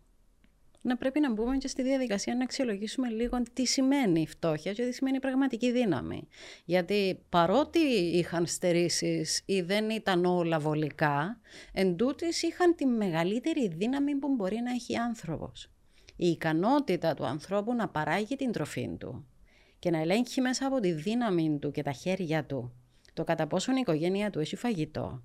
να 0.82 0.98
πρέπει 0.98 1.20
να 1.20 1.32
μπούμε 1.32 1.58
και 1.58 1.68
στη 1.68 1.82
διαδικασία 1.82 2.36
να 2.36 2.44
αξιολογήσουμε 2.44 3.10
λίγο 3.10 3.42
τι 3.54 3.66
σημαίνει 3.66 4.22
η 4.22 4.28
φτώχεια 4.28 4.74
και 4.74 4.86
τι 4.86 4.94
σημαίνει 4.94 5.20
πραγματική 5.20 5.72
δύναμη. 5.72 6.28
Γιατί 6.66 7.20
παρότι 7.30 7.80
είχαν 8.14 8.46
στερήσεις 8.46 9.42
ή 9.46 9.62
δεν 9.62 9.90
ήταν 9.90 10.26
όλα 10.26 10.60
βολικά, 10.60 11.40
εν 11.74 11.96
είχαν 12.42 12.76
τη 12.76 12.86
μεγαλύτερη 12.86 13.68
δύναμη 13.68 14.16
που 14.16 14.36
μπορεί 14.36 14.62
να 14.64 14.72
έχει 14.72 14.98
άνθρωπος. 14.98 15.72
Η 16.16 16.28
ικανότητα 16.28 17.14
του 17.14 17.26
ανθρώπου 17.26 17.74
να 17.74 17.90
παράγει 17.90 18.36
την 18.36 18.52
τροφή 18.52 18.96
του 19.00 19.28
και 19.80 19.90
να 19.90 19.98
ελέγχει 19.98 20.42
μέσα 20.42 20.68
από 20.68 20.80
τη 20.80 20.92
δύναμη 20.92 21.58
του 21.62 21.72
και 21.72 21.82
τα 21.82 21.92
χέρια 21.92 22.46
του 22.46 22.74
το 23.20 23.26
κατά 23.26 23.48
πόσον 23.48 23.76
η 23.76 23.80
οικογένεια 23.82 24.30
του 24.30 24.40
έχει 24.40 24.56
φαγητό, 24.56 25.24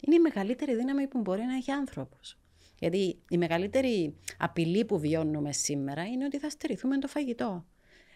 είναι 0.00 0.14
η 0.14 0.18
μεγαλύτερη 0.18 0.76
δύναμη 0.76 1.06
που 1.06 1.20
μπορεί 1.20 1.42
να 1.42 1.54
έχει 1.54 1.70
άνθρωπος. 1.70 2.41
Γιατί 2.82 3.18
η 3.28 3.38
μεγαλύτερη 3.38 4.14
απειλή 4.38 4.84
που 4.84 4.98
βιώνουμε 4.98 5.52
σήμερα 5.52 6.06
είναι 6.06 6.24
ότι 6.24 6.38
θα 6.38 6.50
στερηθούμε 6.50 6.98
το 6.98 7.08
φαγητό. 7.08 7.64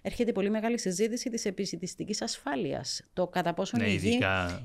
Έρχεται 0.02 0.32
πολύ 0.32 0.50
μεγάλη 0.50 0.78
συζήτηση 0.78 1.30
της 1.30 1.44
επισητιστική 1.44 2.16
ασφάλειας. 2.20 3.02
Το 3.12 3.26
κατά 3.26 3.54
πόσον, 3.54 3.80
ναι, 3.80 3.88
η 3.88 3.96
γη, 3.96 4.18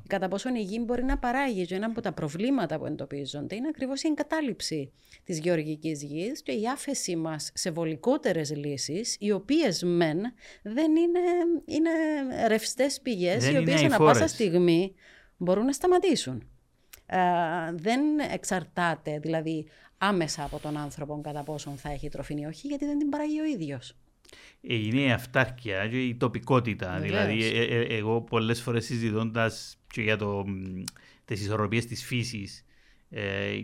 κατά 0.07 0.27
πόσον 0.27 0.55
η 0.55 0.61
γη 0.61 0.81
μπορεί 0.85 1.03
να 1.03 1.17
παράγει. 1.17 1.65
Και 1.65 1.75
ένα 1.75 1.85
από 1.85 2.01
τα 2.01 2.11
προβλήματα 2.11 2.79
που 2.79 2.85
εντοπίζονται 2.85 3.55
είναι 3.55 3.67
ακριβώς 3.67 4.03
η 4.03 4.07
εγκατάλειψη 4.07 4.91
της 5.23 5.39
γεωργικής 5.39 6.03
γης 6.03 6.41
και 6.41 6.51
η 6.51 6.67
άφεση 6.67 7.15
μας 7.15 7.51
σε 7.53 7.71
βολικότερες 7.71 8.55
λύσεις, 8.55 9.15
οι 9.19 9.31
οποίες 9.31 9.83
μεν 9.83 10.19
δεν 10.63 10.95
είναι, 10.95 11.19
είναι 11.65 11.89
ρευστές 12.47 13.01
πηγές, 13.01 13.49
οι 13.49 13.57
οποίες 13.57 13.83
ανά 13.83 13.97
πάσα 13.97 14.27
στιγμή 14.27 14.93
μπορούν 15.37 15.65
να 15.65 15.71
σταματήσουν. 15.71 16.45
Ε, 17.05 17.17
δεν 17.73 18.01
εξαρτάται 18.31 19.19
δηλαδή 19.19 19.65
άμεσα 20.03 20.43
από 20.43 20.59
τον 20.59 20.77
άνθρωπο 20.77 21.21
κατά 21.23 21.43
πόσον 21.43 21.77
θα 21.77 21.91
έχει 21.91 22.09
τροφή 22.09 22.33
ή 22.39 22.45
όχι, 22.45 22.67
γιατί 22.67 22.85
δεν 22.85 22.97
την 22.97 23.09
παράγει 23.09 23.39
ο 23.39 23.43
ίδιος. 23.43 23.95
Ε, 24.61 24.75
είναι 24.75 25.01
η 25.01 25.11
αυτάρκεια 25.11 25.87
και 25.87 26.03
η 26.03 26.15
τοπικότητα. 26.15 26.99
Δηλαδή, 26.99 27.43
ε, 27.43 27.63
ε, 27.63 27.97
εγώ 27.97 28.21
πολλές 28.21 28.61
φορές 28.61 28.85
συζητώντας 28.85 29.77
και 29.87 30.01
για 30.01 30.17
τις 31.25 31.41
ισορροπίες 31.41 31.85
της 31.85 32.03
φύσης 32.03 32.65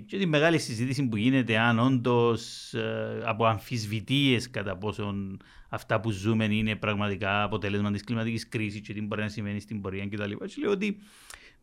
και 0.06 0.18
τη 0.18 0.26
μεγάλη 0.26 0.60
συζήτηση 0.60 1.08
που 1.08 1.18
γίνεται 1.18 1.58
αν 1.58 1.80
όντως 1.80 2.74
από 3.24 3.46
αμφισβητίες 3.46 4.50
κατά 4.50 4.78
πόσον 4.78 5.42
αυτά 5.70 6.00
που 6.00 6.12
ζούμε 6.12 6.46
είναι 6.46 6.76
πραγματικά 6.76 7.44
αποτέλεσμα 7.44 7.92
της 7.92 8.04
κλιματικής 8.04 8.48
κρίσης 8.48 8.82
και 8.82 8.94
τι 8.94 9.02
μπορεί 9.02 9.22
να 9.22 9.30
σημαίνει 9.30 9.60
στην 9.60 9.82
πορεία 9.82 10.08
κτλ. 10.08 10.32
Και 10.32 10.56
λέω 10.60 10.72
ότι 10.72 10.98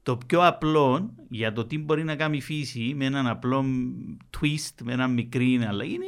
το 0.04 0.18
πιο 0.26 0.46
απλό 0.46 1.14
για 1.28 1.52
το 1.52 1.64
τι 1.64 1.78
μπορεί 1.78 2.04
να 2.04 2.16
κάνει 2.16 2.36
η 2.36 2.40
φύση 2.40 2.92
με 2.96 3.04
έναν 3.04 3.26
απλό 3.26 3.64
twist, 4.38 4.82
με 4.82 4.92
ένα 4.92 5.06
μικρή 5.06 5.64
αλλαγή 5.68 5.94
είναι 5.94 6.04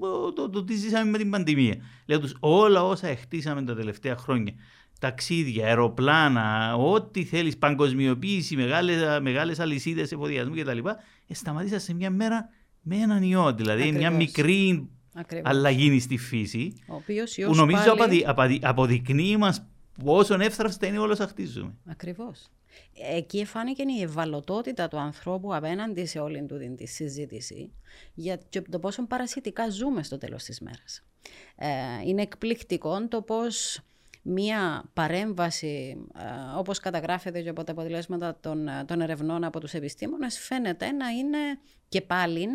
το, 0.00 0.32
το, 0.32 0.50
το, 0.50 0.64
τι 0.64 0.74
ζήσαμε 0.74 1.10
με 1.10 1.18
την 1.18 1.30
πανδημία. 1.30 1.76
Λέω 2.06 2.20
τους 2.20 2.36
όλα 2.40 2.84
όσα 2.84 3.16
χτίσαμε 3.16 3.62
τα 3.62 3.74
τελευταία 3.74 4.16
χρόνια 4.16 4.52
ταξίδια, 4.98 5.66
αεροπλάνα, 5.66 6.74
ό,τι 6.76 7.24
θέλεις, 7.24 7.56
παγκοσμιοποίηση, 7.56 8.56
μεγάλες 8.56 9.20
μεγάλες 9.20 9.58
αλυσίδες 9.58 10.12
εφοδιασμού 10.12 10.54
κτλ. 10.54 10.78
Ε, 11.26 11.34
σταματήσα 11.34 11.78
σε 11.78 11.94
μια 11.94 12.10
μέρα 12.10 12.48
με 12.82 12.96
έναν 12.96 13.22
ιό. 13.22 13.52
Δηλαδή 13.52 13.80
Ακριβώς. 13.80 14.00
μια 14.00 14.10
μικρή 14.10 14.88
Ακριβώς. 15.14 15.50
αλλαγή 15.50 16.00
στη 16.00 16.16
φύση. 16.16 16.72
Ο 16.88 16.94
οποίος 16.94 17.34
Που 17.34 17.40
ιός 17.40 17.56
νομίζω 17.56 17.82
πάλι... 17.82 18.00
αποδει, 18.00 18.24
αποδει, 18.26 18.58
αποδεικνύει 18.62 19.36
μας 19.36 19.66
πόσο 20.04 20.34
εύθραυστα 20.34 20.86
είναι 20.86 20.98
όλο 20.98 21.14
χτίζουμε. 21.14 21.74
Ακριβώς. 21.86 22.48
Εκεί 23.16 23.44
φάνηκε 23.44 23.82
η 23.98 24.02
ευαλωτότητα 24.02 24.88
του 24.88 24.98
ανθρώπου 24.98 25.54
απέναντι 25.54 26.06
σε 26.06 26.18
όλη 26.18 26.46
του 26.46 26.74
τη 26.76 26.86
συζήτηση 26.86 27.72
για 28.14 28.38
το 28.70 28.78
πόσο 28.78 29.06
παρασιτικά 29.06 29.70
ζούμε 29.70 30.02
στο 30.02 30.18
τέλος 30.18 30.44
της 30.44 30.60
μέρας. 30.60 31.02
Ε, 31.56 31.68
είναι 32.04 32.22
εκπληκτικό 32.22 33.08
το 33.08 33.22
πώς 33.22 33.80
μία 34.22 34.84
παρέμβαση, 34.92 36.06
ε, 36.18 36.58
όπως 36.58 36.78
καταγράφεται 36.78 37.42
και 37.42 37.48
από 37.48 37.64
τα 37.64 37.72
αποτελέσματα 37.72 38.38
των, 38.40 38.68
ε, 38.68 38.84
των 38.84 39.00
ερευνών 39.00 39.44
από 39.44 39.60
τους 39.60 39.74
επιστήμονες, 39.74 40.38
φαίνεται 40.38 40.92
να 40.92 41.08
είναι 41.08 41.38
και 41.88 42.00
πάλι 42.00 42.46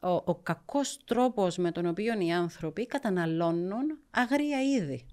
ο, 0.00 0.08
ο 0.08 0.34
κακός 0.34 0.98
τρόπος 1.04 1.56
με 1.56 1.72
τον 1.72 1.86
οποίο 1.86 2.20
οι 2.20 2.32
άνθρωποι 2.32 2.86
καταναλώνουν 2.86 3.98
αγρία 4.10 4.62
είδη. 4.62 5.06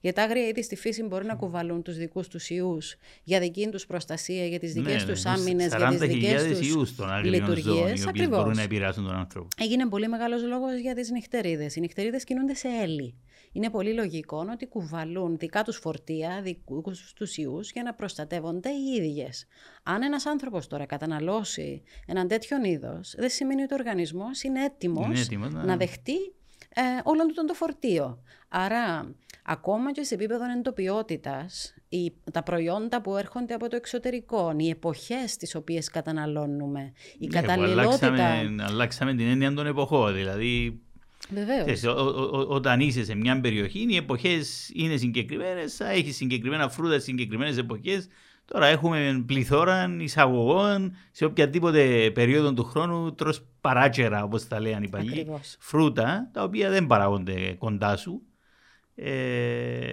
Γιατί 0.00 0.16
τα 0.16 0.22
άγρια 0.22 0.46
είδη 0.46 0.62
στη 0.62 0.76
φύση 0.76 1.02
μπορεί 1.02 1.24
να 1.24 1.34
κουβαλούν 1.34 1.82
τους 1.82 1.96
δικούς 1.96 2.28
τους 2.28 2.50
ιούς 2.50 2.96
για 3.24 3.40
δική 3.40 3.68
τους 3.68 3.86
προστασία, 3.86 4.46
για 4.46 4.58
τις 4.58 4.72
δικές 4.72 5.04
ναι, 5.04 5.12
τους 5.12 5.24
ναι, 5.24 5.30
άμυνες, 5.30 5.74
για 5.76 5.88
τις 5.88 5.98
δικές 5.98 6.42
40.000 6.42 6.48
τους 6.48 6.68
ιούς 6.68 6.94
των 6.94 7.10
άγριων 7.10 7.34
ζώων, 7.34 7.52
οι 7.52 7.56
λειτουργίες. 7.56 8.06
οποίες 8.06 8.28
μπορούν 8.28 8.54
να 8.54 8.62
επηρεάσουν 8.62 9.04
τον 9.04 9.14
άνθρωπο. 9.14 9.48
Έγινε 9.56 9.88
πολύ 9.88 10.08
μεγάλος 10.08 10.42
λόγος 10.42 10.78
για 10.80 10.94
τις 10.94 11.10
νυχτερίδες. 11.10 11.76
Οι 11.76 11.80
νυχτερίδες 11.80 12.24
κινούνται 12.24 12.54
σε 12.54 12.68
έλλη. 12.82 13.14
Είναι 13.52 13.70
πολύ 13.70 13.94
λογικό 13.94 14.46
ότι 14.52 14.66
κουβαλούν 14.66 15.36
δικά 15.36 15.62
τους 15.62 15.76
φορτία, 15.76 16.40
δικούς 16.42 17.12
τους 17.12 17.36
ιούς 17.36 17.70
για 17.70 17.82
να 17.82 17.94
προστατεύονται 17.94 18.68
οι 18.68 19.02
ίδιες. 19.02 19.46
Αν 19.82 20.02
ένας 20.02 20.26
άνθρωπος 20.26 20.66
τώρα 20.66 20.86
καταναλώσει 20.86 21.82
έναν 22.06 22.28
τέτοιον 22.28 22.64
είδος, 22.64 23.14
δεν 23.18 23.28
σημαίνει 23.28 23.62
ότι 23.62 23.74
ο 23.74 23.76
οργανισμός 23.78 24.42
είναι 24.42 24.64
έτοιμος, 24.64 25.06
Είναι 25.06 25.20
έτοιμος, 25.20 25.52
ναι. 25.52 25.62
να 25.62 25.76
δεχτεί 25.76 26.32
ε, 26.80 27.00
όλον 27.04 27.26
του 27.26 27.34
τον 27.34 27.46
το 27.46 27.54
φορτίο. 27.54 28.18
Άρα, 28.48 29.14
ακόμα 29.44 29.92
και 29.92 30.02
σε 30.02 30.14
επίπεδο 30.14 30.44
εντοπιότητας, 30.58 31.74
οι, 31.88 32.12
τα 32.32 32.42
προϊόντα 32.42 33.00
που 33.00 33.16
έρχονται 33.16 33.54
από 33.54 33.68
το 33.68 33.76
εξωτερικό, 33.76 34.54
οι 34.56 34.68
εποχές 34.68 35.36
τις 35.36 35.54
οποίες 35.54 35.88
καταναλώνουμε, 35.90 36.92
η 37.18 37.26
Ναι, 37.26 37.26
που 37.26 37.46
καταλληλότητα... 37.46 38.06
αλλάξαμε, 38.06 38.64
αλλάξαμε 38.64 39.14
την 39.14 39.28
έννοια 39.28 39.54
των 39.54 39.66
εποχών. 39.66 40.14
Δηλαδή, 40.14 40.80
Βεβαίως. 41.30 41.60
ξέρεις, 41.60 41.84
ο- 41.84 41.90
ο- 41.90 42.38
ο- 42.38 42.46
όταν 42.48 42.80
είσαι 42.80 43.04
σε 43.04 43.14
μια 43.14 43.40
περιοχή, 43.40 43.86
οι 43.88 43.96
εποχές 43.96 44.70
είναι 44.74 44.96
συγκεκριμένες, 44.96 45.74
θα 45.76 45.90
έχεις 45.90 46.16
συγκεκριμένα 46.16 46.68
φρούτα 46.68 46.92
σε 46.94 47.00
συγκεκριμένες 47.00 47.56
εποχές. 47.58 48.08
Τώρα 48.52 48.66
έχουμε 48.66 49.22
πληθώρα 49.26 49.96
εισαγωγών 50.00 50.96
σε 51.10 51.24
οποιαδήποτε 51.24 52.10
περίοδο 52.14 52.52
του 52.52 52.64
χρόνου 52.64 53.14
τρως 53.14 53.46
παράτσερα, 53.60 54.22
όπως 54.22 54.48
τα 54.48 54.60
λέγανε 54.60 54.84
οι 54.84 54.88
παλιοί. 54.88 55.10
Ακριβώς. 55.10 55.56
Φρούτα, 55.60 56.30
τα 56.32 56.42
οποία 56.42 56.70
δεν 56.70 56.86
παράγονται 56.86 57.54
κοντά 57.58 57.96
σου. 57.96 58.22
Ε, 58.94 59.08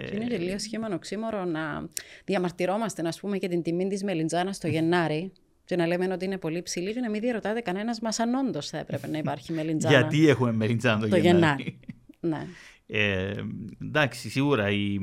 Και 0.06 0.16
είναι 0.16 0.26
και 0.26 0.38
λίγο 0.38 0.60
σχήμα 0.60 0.88
οξύμορο 0.94 1.46
να 1.46 1.90
διαμαρτυρόμαστε, 2.26 3.02
να 3.02 3.12
πούμε, 3.22 3.38
και 3.38 3.48
την 3.48 3.62
τιμή 3.62 3.88
της 3.88 4.04
μελιτζάνα 4.04 4.54
το 4.60 4.68
Γενάρη 4.68 5.32
και 5.66 5.76
να 5.76 5.88
λέμε 5.88 6.14
ότι 6.14 6.26
είναι 6.26 6.38
πολύ 6.38 6.62
ψηλή 6.62 6.94
και 6.94 7.00
να 7.00 7.10
μην 7.10 7.22
διαρωτάται 7.22 7.62
κανένας 7.62 8.00
μας 8.00 8.20
αν 8.20 8.34
όντως 8.34 8.70
θα 8.70 8.78
έπρεπε 8.78 9.08
να 9.08 9.18
υπάρχει 9.18 9.54
μελιτζάνα. 9.54 10.00
γιατί 10.00 10.28
έχουμε 10.30 10.52
μελιτζάνα 10.52 11.00
το, 11.00 11.08
το 11.08 11.18
Γενάρη. 11.18 11.64
Γενάρη. 11.64 11.80
ναι. 12.20 12.48
Ε, 12.88 13.44
εντάξει, 13.82 14.30
σίγουρα 14.30 14.70
η, 14.70 14.96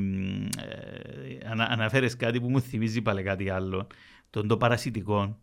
ε, 0.59 1.49
ανα, 1.51 1.65
αναφέρεις 1.71 2.17
κάτι 2.17 2.41
που 2.41 2.51
μου 2.51 2.61
θυμίζει 2.61 3.03
πάλι 3.03 3.23
κάτι 3.23 3.51
άλλο. 3.51 3.87
Τον 4.31 4.49
το 4.49 4.57
παρασιτικό. 4.57 5.39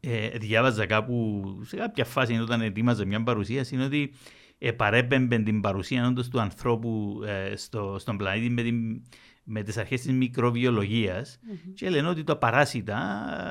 Ε, 0.00 0.28
διάβαζα 0.28 0.86
κάπου 0.86 1.42
σε 1.64 1.76
κάποια 1.76 2.04
φάση 2.04 2.38
όταν 2.38 2.60
ετοίμαζα 2.60 3.04
μια 3.04 3.22
παρουσίαση 3.22 3.74
είναι 3.74 3.84
ότι 3.84 4.12
επαρέπεμπε 4.58 5.38
την 5.38 5.60
παρουσία 5.60 6.06
όντως 6.06 6.28
του 6.28 6.40
ανθρώπου 6.40 7.20
ε, 7.26 7.56
στο, 7.56 7.96
στον 7.98 8.16
πλανήτη 8.16 8.50
με, 8.50 8.62
την, 8.62 9.02
με 9.44 9.62
τις 9.62 9.76
αρχές 9.76 10.00
της 10.00 10.12
μικροβιολογίας 10.12 11.38
και 11.74 11.90
λένε 11.90 12.08
ότι 12.08 12.24
τα 12.24 12.36
παράσιτα 12.36 12.96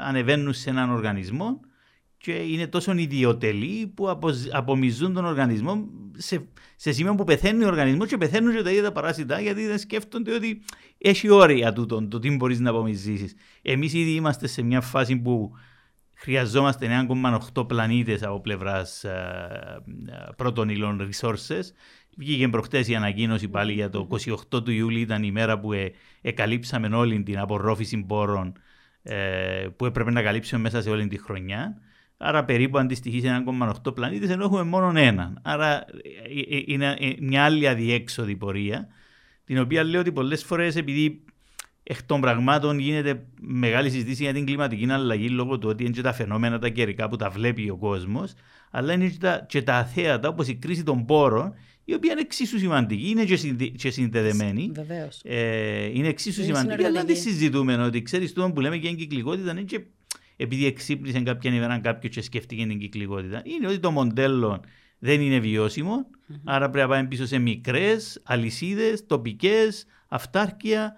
ανεβαίνουν 0.03 0.53
σε 0.53 0.69
έναν 0.69 0.89
οργανισμό 0.89 1.59
και 2.17 2.31
είναι 2.31 2.67
τόσο 2.67 2.93
ιδιωτελή 2.93 3.87
που 3.87 4.09
αποζ- 4.09 4.49
απομυζούν 4.51 5.13
τον 5.13 5.25
οργανισμό 5.25 5.87
σε, 6.17 6.47
σε 6.75 6.91
σημείο 6.91 7.15
που 7.15 7.23
πεθαίνει 7.23 7.63
ο 7.63 7.67
οργανισμός 7.67 8.07
και 8.07 8.17
πεθαίνουν 8.17 8.55
και 8.55 8.61
τα 8.61 8.69
ίδια 8.69 8.83
τα 8.83 8.91
παράσιτα 8.91 9.41
γιατί 9.41 9.67
δεν 9.67 9.77
σκέφτονται 9.77 10.33
ότι 10.33 10.61
έχει 10.97 11.29
όρια 11.29 11.73
τούτο, 11.73 12.07
το 12.07 12.19
τι 12.19 12.35
μπορείς 12.35 12.59
να 12.59 12.69
απομυζήσεις. 12.69 13.35
Εμείς 13.61 13.93
ήδη 13.93 14.11
είμαστε 14.11 14.47
σε 14.47 14.61
μια 14.61 14.81
φάση 14.81 15.17
που 15.17 15.51
χρειαζόμαστε 16.15 17.07
9,8 17.53 17.67
πλανήτες 17.67 18.23
από 18.23 18.41
πλευράς 18.41 19.05
πρώτων 20.35 20.69
υλών 20.69 21.09
resources. 21.09 21.63
Βγήκε 22.17 22.47
προχτές 22.47 22.87
η 22.87 22.95
ανακοίνωση 22.95 23.47
πάλι 23.47 23.73
για 23.73 23.89
το 23.89 24.07
28 24.51 24.63
του 24.63 24.71
Ιούλη, 24.71 24.99
ήταν 24.99 25.23
η 25.23 25.31
μέρα 25.31 25.59
που 25.59 25.73
ε, 25.73 25.91
εκαλύψαμε 26.21 26.95
όλη 26.95 27.23
την 27.23 27.39
απορρόφηση 27.39 27.97
πόρων 27.97 28.53
ε, 29.03 29.67
που 29.75 29.85
έπρεπε 29.85 30.11
να 30.11 30.21
καλύψουμε 30.21 30.61
μέσα 30.61 30.81
σε 30.81 30.89
όλη 30.89 31.07
τη 31.07 31.17
χρονιά. 31.17 31.77
Άρα 32.17 32.45
περίπου 32.45 32.77
αντιστοιχεί 32.77 33.19
σε 33.19 33.43
1,8 33.83 33.95
πλανήτες 33.95 34.29
ενώ 34.29 34.43
έχουμε 34.43 34.63
μόνο 34.63 34.99
έναν. 34.99 35.39
Άρα 35.43 35.85
ε, 36.49 36.55
ε, 36.55 36.63
είναι 36.65 36.95
ε, 36.99 37.13
μια 37.19 37.43
άλλη 37.43 37.67
αδιέξοδη 37.67 38.35
πορεία 38.35 38.87
την 39.45 39.59
οποία 39.59 39.83
λέω 39.83 39.99
ότι 39.99 40.11
πολλές 40.11 40.43
φορές 40.43 40.75
επειδή 40.75 41.21
εκ 41.83 42.03
των 42.03 42.21
πραγμάτων 42.21 42.79
γίνεται 42.79 43.25
μεγάλη 43.41 43.89
συζήτηση 43.89 44.23
για 44.23 44.33
την 44.33 44.45
κλιματική 44.45 44.91
αλλαγή 44.91 45.29
λόγω 45.29 45.57
του 45.57 45.69
ότι 45.69 45.83
είναι 45.83 45.93
και 45.93 46.01
τα 46.01 46.13
φαινόμενα 46.13 46.59
τα 46.59 46.69
καιρικά 46.69 47.09
που 47.09 47.15
τα 47.15 47.29
βλέπει 47.29 47.69
ο 47.69 47.77
κόσμος 47.77 48.33
αλλά 48.71 48.93
είναι 48.93 49.07
και 49.07 49.17
τα, 49.19 49.45
και 49.49 49.61
τα 49.61 49.75
αθέατα 49.75 50.29
όπως 50.29 50.47
η 50.47 50.55
κρίση 50.55 50.83
των 50.83 51.05
πόρων 51.05 51.53
η 51.85 51.93
οποία 51.93 52.11
είναι 52.11 52.21
εξίσου 52.21 52.59
σημαντική, 52.59 53.09
είναι 53.09 53.23
και, 53.23 53.35
συνδε, 53.35 53.65
και 53.65 53.89
συνδεδεμένη. 53.89 54.71
Βεβαίως. 54.73 55.21
Ε, 55.23 55.85
είναι 55.93 56.07
εξίσου 56.07 56.41
Είναι 56.41 56.53
σημαντική, 56.53 56.83
αλλά 56.83 56.93
δεν 56.93 57.05
τη 57.05 57.15
συνεργατική. 57.15 57.37
συζητούμε. 57.37 57.83
Ότι 57.83 58.01
ξέρεις 58.01 58.33
το 58.33 58.51
που 58.51 58.61
λέμε 58.61 58.75
για 58.75 58.89
την 58.89 58.97
κυκλικότητα 58.97 59.51
είναι 59.51 59.61
και 59.61 59.81
επειδή 60.35 60.65
εξύπνησε 60.65 61.21
κάποια 61.21 61.53
ημέρα 61.53 61.79
κάποιο 61.79 62.09
και 62.09 62.21
σκέφτηκε 62.21 62.65
την 62.65 62.79
κυκλικότητα. 62.79 63.41
Είναι 63.43 63.67
ότι 63.67 63.79
το 63.79 63.91
μοντέλο 63.91 64.61
δεν 64.99 65.21
είναι 65.21 65.39
βιώσιμο, 65.39 66.05
άρα 66.43 66.69
πρέπει 66.69 66.87
να 66.87 66.95
πάμε 66.95 67.07
πίσω 67.07 67.25
σε 67.25 67.37
μικρές 67.37 68.21
αλυσίδες, 68.23 69.05
τοπικές, 69.05 69.85
αυτάρκεια. 70.07 70.95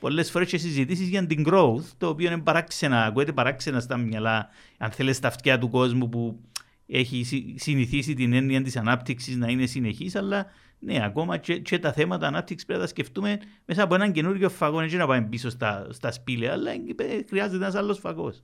Πολλές 0.00 0.30
φορές 0.30 0.48
και 0.48 0.58
συζητήσεις 0.58 1.08
για 1.08 1.26
την 1.26 1.44
growth, 1.48 1.84
το 1.98 2.08
οποίο 2.08 2.32
είναι 2.32 2.42
παράξενα, 2.42 3.04
ακούγεται 3.04 3.32
παράξενα 3.32 3.80
στα 3.80 3.96
μυαλά, 3.96 4.48
αν 4.78 4.90
θέλεις, 4.90 5.16
στα 5.16 5.28
αυτιά 5.28 5.58
του 5.58 5.68
κόσμου 5.68 6.08
που 6.08 6.40
έχει 6.86 7.22
συ- 7.24 7.58
συνηθίσει 7.58 8.14
την 8.14 8.32
έννοια 8.32 8.62
της 8.62 8.76
ανάπτυξης 8.76 9.36
να 9.36 9.48
είναι 9.48 9.66
συνεχής, 9.66 10.16
αλλά 10.16 10.46
ναι, 10.78 11.04
ακόμα 11.04 11.36
και, 11.36 11.58
και 11.58 11.78
τα 11.78 11.92
θέματα 11.92 12.26
ανάπτυξης 12.26 12.66
πρέπει 12.66 12.80
να 12.80 12.86
τα 12.86 12.90
σκεφτούμε 12.90 13.38
μέσα 13.64 13.82
από 13.82 13.94
έναν 13.94 14.12
καινούριο 14.12 14.48
φαγό. 14.48 14.80
Έτσι 14.80 14.96
να 14.96 15.06
πάμε 15.06 15.26
πίσω 15.26 15.50
στα, 15.50 15.86
στα 15.90 16.12
σπήλαια, 16.12 16.52
αλλά 16.52 16.70
ε, 16.70 17.24
χρειάζεται 17.28 17.56
ένας 17.56 17.74
άλλος 17.74 17.98
φαγός. 17.98 18.42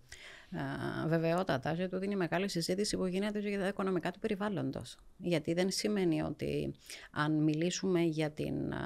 Α, 0.57 1.09
Βεβαιότατα, 1.09 1.75
και 1.75 1.89
τούτη 1.89 2.05
είναι 2.05 2.15
η 2.15 2.17
μεγάλη 2.17 2.49
συζήτηση 2.49 2.97
που 2.97 3.07
γίνεται 3.07 3.41
και 3.41 3.49
για 3.49 3.59
τα 3.59 3.67
οικονομικά 3.67 4.11
του 4.11 4.19
περιβάλλοντος. 4.19 4.97
Γιατί 5.17 5.53
δεν 5.53 5.71
σημαίνει 5.71 6.23
ότι 6.23 6.75
αν 7.11 7.43
μιλήσουμε 7.43 8.01
για 8.01 8.31
την 8.31 8.73
α, 8.73 8.79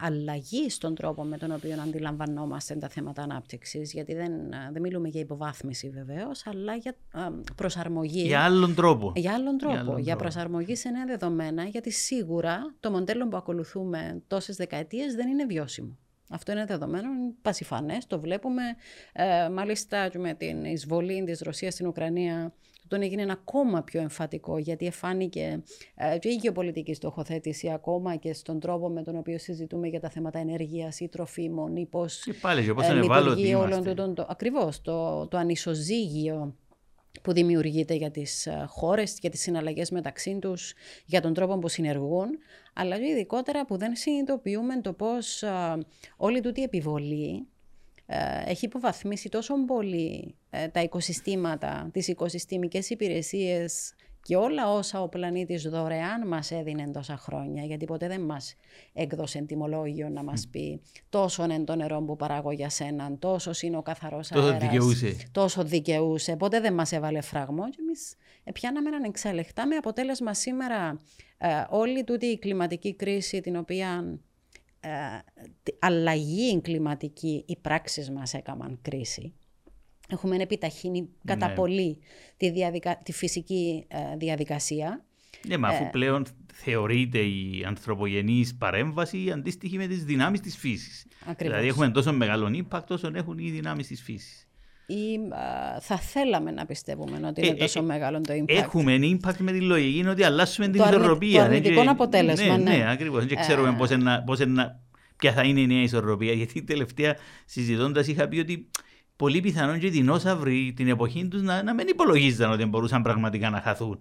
αλλαγή 0.00 0.70
στον 0.70 0.94
τρόπο 0.94 1.24
με 1.24 1.38
τον 1.38 1.52
οποίο 1.52 1.80
αντιλαμβανόμαστε 1.80 2.74
τα 2.74 2.88
θέματα 2.88 3.22
ανάπτυξης, 3.22 3.92
γιατί 3.92 4.14
δεν, 4.14 4.32
α, 4.54 4.70
δεν 4.72 4.82
μιλούμε 4.82 5.08
για 5.08 5.20
υποβάθμιση 5.20 5.90
βεβαίως, 5.90 6.46
αλλά 6.46 6.74
για 6.74 6.96
α, 7.10 7.30
προσαρμογή. 7.54 8.22
Για 8.22 8.40
άλλον 8.40 8.74
τρόπο. 8.74 9.12
Για 9.16 9.32
άλλον 9.32 9.58
τρόπο, 9.58 9.74
για, 9.74 9.80
άλλον 9.80 10.04
τρόπο. 10.04 10.18
προσαρμογή 10.18 10.76
σε 10.76 10.88
νέα 10.88 11.04
δεδομένα, 11.04 11.64
γιατί 11.64 11.90
σίγουρα 11.90 12.74
το 12.80 12.90
μοντέλο 12.90 13.28
που 13.28 13.36
ακολουθούμε 13.36 14.22
τόσες 14.26 14.56
δεκαετίες 14.56 15.14
δεν 15.14 15.28
είναι 15.28 15.44
βιώσιμο. 15.44 15.98
Αυτό 16.30 16.52
είναι 16.52 16.64
δεδομένο, 16.64 17.08
είναι 17.12 17.32
πασιφανές, 17.42 18.06
το 18.06 18.20
βλέπουμε. 18.20 18.62
Ε, 19.12 19.48
μάλιστα 19.48 20.08
και 20.08 20.18
με 20.18 20.34
την 20.34 20.64
εισβολή 20.64 21.24
της 21.24 21.40
Ρωσίας 21.40 21.74
στην 21.74 21.86
Ουκρανία, 21.86 22.52
τον 22.88 23.02
έγινε 23.02 23.26
ακόμα 23.30 23.82
πιο 23.82 24.00
εμφατικό, 24.00 24.58
γιατί 24.58 24.86
εφάνηκε 24.86 25.62
ε, 25.94 26.18
και 26.18 26.28
η 26.28 26.34
γεωπολιτική 26.34 26.94
στοχοθέτηση 26.94 27.70
ακόμα 27.70 28.16
και 28.16 28.32
στον 28.32 28.60
τρόπο 28.60 28.88
με 28.88 29.02
τον 29.02 29.16
οποίο 29.16 29.38
συζητούμε 29.38 29.88
για 29.88 30.00
τα 30.00 30.10
θέματα 30.10 30.38
ενέργειας 30.38 31.00
ή 31.00 31.08
τροφίμων 31.08 31.76
ή 31.76 31.86
πώς 31.86 32.22
Και 32.24 32.32
πάλι, 32.32 32.64
και 32.64 32.74
πώς 32.74 32.86
ε, 32.88 32.90
είναι 32.90 32.98
ευάλωτοι 33.00 33.28
λειτουργεί 33.28 33.54
όλον 33.54 33.68
είμαστε. 33.68 33.88
τούτον 33.90 34.14
το, 34.14 34.26
ακριβώς, 34.28 34.80
το, 34.80 35.26
το 35.26 35.36
ανισοζύγιο 35.36 36.54
που 37.22 37.32
δημιουργείται 37.32 37.94
για 37.94 38.10
τις 38.10 38.46
ε, 38.46 38.64
χώρες, 38.68 39.16
για 39.20 39.30
τις 39.30 39.40
συναλλαγές 39.40 39.90
μεταξύ 39.90 40.38
τους, 40.40 40.72
για 41.06 41.20
τον 41.20 41.34
τρόπο 41.34 41.58
που 41.58 41.68
συνεργούν, 41.68 42.28
αλλά 42.74 42.98
και 42.98 43.06
ειδικότερα 43.06 43.66
που 43.66 43.76
δεν 43.76 43.96
συνειδητοποιούμε 43.96 44.80
το 44.80 44.92
πώς 44.92 45.42
α, 45.42 45.78
όλη 46.16 46.40
τούτη 46.40 46.60
η 46.60 46.62
επιβολή 46.62 47.46
ε, 48.06 48.50
έχει 48.50 48.64
υποβαθμίσει 48.64 49.28
τόσο 49.28 49.64
πολύ 49.64 50.34
ε, 50.50 50.68
τα 50.68 50.82
οικοσυστήματα, 50.82 51.88
τις 51.92 52.08
οικοσυστημικές 52.08 52.90
υπηρεσίες 52.90 53.94
και 54.22 54.36
όλα 54.36 54.72
όσα 54.72 55.02
ο 55.02 55.08
πλανήτης 55.08 55.62
δωρεάν 55.62 56.28
μας 56.28 56.50
έδινε 56.50 56.90
τόσα 56.90 57.16
χρόνια, 57.16 57.64
γιατί 57.64 57.84
ποτέ 57.84 58.08
δεν 58.08 58.20
μας 58.20 58.54
έκδοσε 58.92 59.40
τιμολόγιο 59.40 60.08
να 60.08 60.22
μας 60.22 60.48
πει 60.50 60.80
τόσο 61.08 61.44
είναι 61.44 61.64
το 61.64 61.74
νερό 61.74 62.02
που 62.02 62.16
παράγω 62.16 62.52
για 62.52 62.68
σένα, 62.68 63.16
τόσο 63.18 63.50
είναι 63.60 63.76
ο 63.76 63.82
καθαρός 63.82 64.28
τόσο 64.28 64.46
αέρας, 64.46 64.62
δικαιούσε. 64.62 65.16
τόσο 65.32 65.64
δικαιούσε, 65.64 66.36
ποτέ 66.36 66.60
δεν 66.60 66.74
μας 66.74 66.92
έβαλε 66.92 67.20
φραγμό 67.20 67.70
και 67.70 67.78
εμείς 67.80 68.14
πιάναμε 68.52 68.88
έναν 68.88 69.04
εξέλεκτα 69.04 69.66
με 69.66 69.76
αποτέλεσμα 69.76 70.34
σήμερα 70.34 71.00
ε, 71.38 71.48
όλη 71.68 72.04
τούτη 72.04 72.26
η 72.26 72.38
κλιματική 72.38 72.94
κρίση 72.94 73.40
την 73.40 73.56
οποία 73.56 74.18
ε, 74.80 74.90
αλλαγή 75.78 76.60
κλιματική 76.60 77.44
οι 77.46 77.56
πράξεις 77.56 78.10
μας 78.10 78.34
έκαναν 78.34 78.78
κρίση 78.82 79.34
Έχουμε 80.12 80.36
επιταχύνει 80.36 81.08
κατά 81.24 81.48
Ναι. 81.48 81.54
πολύ 81.54 81.98
τη, 82.36 82.50
διαδικα... 82.50 83.00
τη 83.02 83.12
φυσική 83.12 83.84
ε, 83.88 84.16
διαδικασία. 84.16 85.04
Ναι, 85.48 85.56
μα 85.56 85.68
αφού 85.68 85.90
πλέον 85.90 86.26
θεωρείται 86.54 87.18
η 87.18 87.64
ανθρωπογενής 87.66 88.54
παρέμβαση 88.56 89.30
αντίστοιχη 89.30 89.76
με 89.76 89.86
τις 89.86 90.04
δυνάμεις 90.04 90.40
της 90.40 90.56
φύσης. 90.56 91.06
Ακριβώς. 91.20 91.46
Δηλαδή 91.46 91.66
έχουμε 91.68 91.90
τόσο 91.90 92.12
μεγάλο 92.12 92.64
impact 92.64 92.86
όσο 92.88 93.10
έχουν 93.14 93.38
οι 93.38 93.50
δυνάμεις 93.50 93.86
της 93.86 94.02
φύσης. 94.02 94.42
Ή 94.86 95.16
α, 95.34 95.80
θα 95.80 95.96
θέλαμε 95.98 96.50
να 96.50 96.66
πιστεύουμε 96.66 97.26
ότι 97.26 97.40
είναι 97.40 97.48
Ε, 97.50 97.52
ε, 97.52 97.54
τόσο 97.54 97.78
ε, 97.78 97.82
μεγάλο 97.82 98.20
το 98.20 98.32
impact. 98.34 98.44
Έχουμε 98.48 98.98
impact 99.02 99.36
με 99.38 99.52
τη 99.52 99.60
λογική 99.60 99.98
είναι 99.98 100.10
ότι 100.10 100.22
αλλάσουμε 100.22 100.66
την 100.68 100.76
Το 100.76 100.82
αρνη- 100.82 101.00
ισορροπία. 101.00 101.42
το 101.42 101.48
ναι, 101.48 101.54
αρνητικό 101.56 101.82
και- 101.82 101.88
αποτέλεσμα, 101.88 102.56
Ναι, 102.56 102.70
ναι. 102.70 102.76
ναι, 102.76 102.90
ακριβώς. 102.90 103.26
Δεν 103.26 103.38
ξέρουμε 103.40 103.74
πώς 103.78 103.90
είναι, 103.90 104.22
πώς 104.26 104.40
είναι, 104.40 104.78
ποια 105.16 105.32
θα 105.32 105.42
είναι 105.42 105.60
η 105.60 105.66
νέα 105.66 105.82
ισορροπία. 105.82 106.32
Γιατί 106.40 106.62
τελευταία 106.62 107.16
συζητώντας 107.44 108.06
είχα 108.06 108.28
πει 108.28 108.38
ότι 108.38 108.70
πολύ 109.18 109.40
πιθανόν 109.40 109.78
και 109.78 109.86
οι 109.86 109.90
δεινόσαυροι 109.90 110.72
την 110.76 110.88
εποχή 110.88 111.28
τους 111.28 111.42
να, 111.42 111.62
να 111.62 111.74
μην 111.74 111.88
υπολογίζαν 111.88 112.50
ότι 112.50 112.64
μπορούσαν 112.64 113.02
πραγματικά 113.02 113.50
να 113.50 113.60
χαθούν 113.60 113.98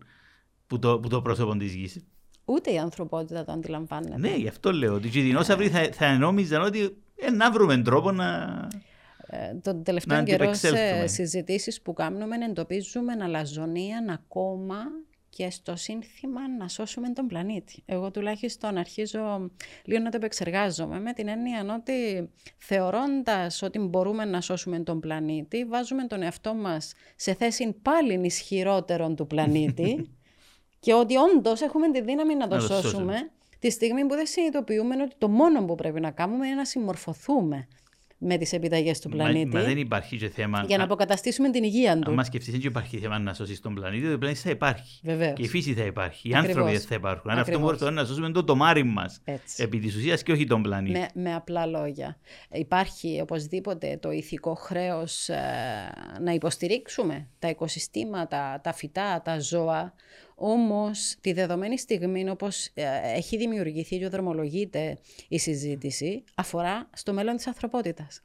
που 0.67 0.79
το, 0.79 0.99
που 0.99 1.07
το 1.07 1.21
πρόσωπο 1.21 1.57
της 1.57 1.73
γης. 1.73 2.03
Ούτε 2.45 2.71
η 2.71 2.77
ανθρωπότητα 2.77 3.45
το 3.45 3.51
αντιλαμβάνεται. 3.51 4.17
Ναι, 4.17 4.35
γι' 4.35 4.47
αυτό 4.47 4.71
λέω 4.71 4.93
ότι 4.93 5.09
και 5.09 5.19
οι 5.19 5.21
δεινόσαυροι 5.21 5.69
θα, 5.69 5.89
θα 5.91 6.17
νόμιζαν 6.17 6.61
ότι 6.61 6.97
ε, 7.15 7.31
να 7.31 7.51
βρούμε 7.51 7.77
τρόπο 7.77 8.11
να... 8.11 8.25
Ε, 9.27 9.53
τον 9.61 9.83
τελευταίο 9.83 10.17
Να 10.17 10.23
καιρό 10.23 10.43
αντιπεξέλθουμε. 10.43 11.07
σε 11.07 11.07
συζητήσεις 11.07 11.81
που 11.81 11.93
κάνουμε 11.93 12.35
εντοπίζουμε 12.49 13.13
αλαζονία 13.23 14.05
ακόμα 14.09 14.77
και 15.29 15.49
στο 15.49 15.75
σύνθημα 15.75 16.41
να 16.57 16.67
σώσουμε 16.67 17.09
τον 17.09 17.27
πλανήτη. 17.27 17.83
Εγώ 17.85 18.11
τουλάχιστον 18.11 18.77
αρχίζω 18.77 19.51
λίγο 19.83 20.03
να 20.03 20.09
το 20.09 20.17
επεξεργάζομαι 20.17 20.99
με 20.99 21.13
την 21.13 21.27
έννοια 21.27 21.75
ότι 21.75 22.29
θεωρώντας 22.57 23.61
ότι 23.61 23.79
μπορούμε 23.79 24.25
να 24.25 24.41
σώσουμε 24.41 24.79
τον 24.79 24.99
πλανήτη 24.99 25.65
βάζουμε 25.65 26.07
τον 26.07 26.21
εαυτό 26.21 26.53
μας 26.53 26.93
σε 27.15 27.33
θέση 27.33 27.75
πάλι 27.81 28.25
ισχυρότερον 28.25 29.15
του 29.15 29.27
πλανήτη 29.27 30.09
και 30.79 30.93
ότι 30.93 31.15
όντως 31.15 31.61
έχουμε 31.61 31.91
τη 31.91 32.01
δύναμη 32.01 32.35
να 32.35 32.47
το, 32.47 32.55
Να 32.55 32.61
το 32.61 32.67
σώσουμε, 32.67 32.89
σώσουμε. 32.89 33.31
τη 33.59 33.69
στιγμή 33.69 34.05
που 34.05 34.15
δεν 34.15 34.25
συνειδητοποιούμε 34.25 34.95
ότι 35.01 35.15
το 35.17 35.29
μόνο 35.29 35.65
που 35.65 35.75
πρέπει 35.75 35.99
να 35.99 36.11
κάνουμε 36.11 36.47
είναι 36.47 36.55
να 36.55 36.65
συμμορφωθούμε 36.65 37.67
με 38.17 38.37
τις 38.37 38.53
επιταγές 38.53 38.99
του 38.99 39.09
Μα, 39.09 39.15
πλανήτη 39.15 39.55
μα 39.55 39.61
δεν 39.63 39.77
υπάρχει 39.77 40.17
και 40.17 40.29
θέμα... 40.29 40.63
για 40.67 40.77
να 40.77 40.83
α- 40.83 40.85
αποκαταστήσουμε 40.85 41.49
την 41.49 41.63
υγεία 41.63 41.99
του. 41.99 42.09
Αν 42.09 42.13
μα 42.15 42.23
σκεφτείς, 42.23 42.51
δεν 42.51 42.61
υπάρχει 42.63 42.97
θέμα 42.97 43.19
να 43.19 43.33
σώσεις 43.33 43.59
τον 43.59 43.73
πλανήτη, 43.73 44.13
ο 44.13 44.17
πλανήτη 44.17 44.39
θα 44.39 44.49
υπάρχει. 44.49 44.99
Βεβαίως. 45.03 45.33
Και 45.33 45.41
η 45.43 45.47
φύση 45.47 45.73
θα 45.73 45.83
υπάρχει. 45.83 46.29
Οι 46.29 46.35
Ακριβώς. 46.35 46.55
άνθρωποι 46.55 46.77
δεν 46.77 46.87
θα 46.87 46.95
υπάρχουν. 46.95 47.31
Αν 47.31 47.39
αυτό 47.39 47.51
Ακριβώς. 47.51 47.77
μπορούμε 47.79 48.01
να 48.01 48.07
σώσουμε 48.07 48.31
το 48.31 48.43
τομάρι 48.43 48.83
μας. 48.83 49.21
Έτσι. 49.23 49.63
Επί 49.63 49.79
της 49.79 49.95
ουσίας 49.95 50.23
και 50.23 50.31
όχι 50.31 50.45
τον 50.45 50.61
πλανήτη. 50.61 50.99
Με, 50.99 51.07
με 51.21 51.35
απλά 51.35 51.65
λόγια. 51.65 52.17
Υπάρχει 52.51 53.19
οπωσδήποτε 53.21 53.97
το 54.01 54.11
ηθικό 54.11 54.53
χρέος 54.53 55.29
ε, 55.29 55.35
να 56.21 56.31
υποστηρίξουμε 56.31 57.27
τα 57.39 57.49
οικοσυστήματα, 57.49 58.59
τα 58.63 58.73
φυτά, 58.73 59.21
τα 59.21 59.39
ζώα. 59.39 59.93
Όμως 60.39 61.15
τη 61.21 61.33
δεδομένη 61.33 61.77
στιγμή 61.77 62.29
όπως 62.29 62.65
ε, 62.73 62.83
έχει 63.15 63.37
δημιουργηθεί 63.37 63.97
και 63.97 64.07
δρομολογείται 64.07 64.97
η 65.27 65.37
συζήτηση 65.39 66.23
αφορά 66.35 66.89
στο 66.93 67.13
μέλλον 67.13 67.35
της 67.35 67.47
ανθρωπότητας. 67.47 68.21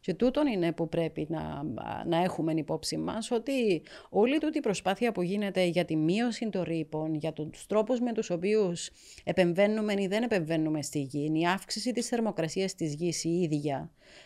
Και 0.00 0.14
τούτον 0.14 0.46
είναι 0.46 0.72
που 0.72 0.88
πρέπει 0.88 1.26
να, 1.28 1.62
να 2.06 2.22
έχουμε 2.22 2.52
υπόψη 2.52 2.96
μας 2.96 3.30
ότι 3.30 3.82
όλη 4.10 4.38
τούτη 4.38 4.58
η 4.58 4.60
προσπάθεια 4.60 5.12
που 5.12 5.22
γίνεται 5.22 5.64
για 5.64 5.84
τη 5.84 5.96
μείωση 5.96 6.48
των 6.48 6.62
ρήπων, 6.62 7.14
για 7.14 7.32
τους 7.32 7.66
τρόπους 7.66 8.00
με 8.00 8.12
τους 8.12 8.30
οποίους 8.30 8.90
επεμβαίνουμε 9.24 9.94
ή 9.98 10.06
δεν 10.06 10.22
επεμβαίνουμε 10.22 10.82
στη 10.82 11.00
γη, 11.00 11.30
η 11.34 11.46
αύξηση 11.46 11.92
της 11.92 12.08
θερμοκρασίας 12.08 12.74
της 12.74 12.94
γης 12.94 13.24
η 13.24 13.28
ίδια, 13.28 13.90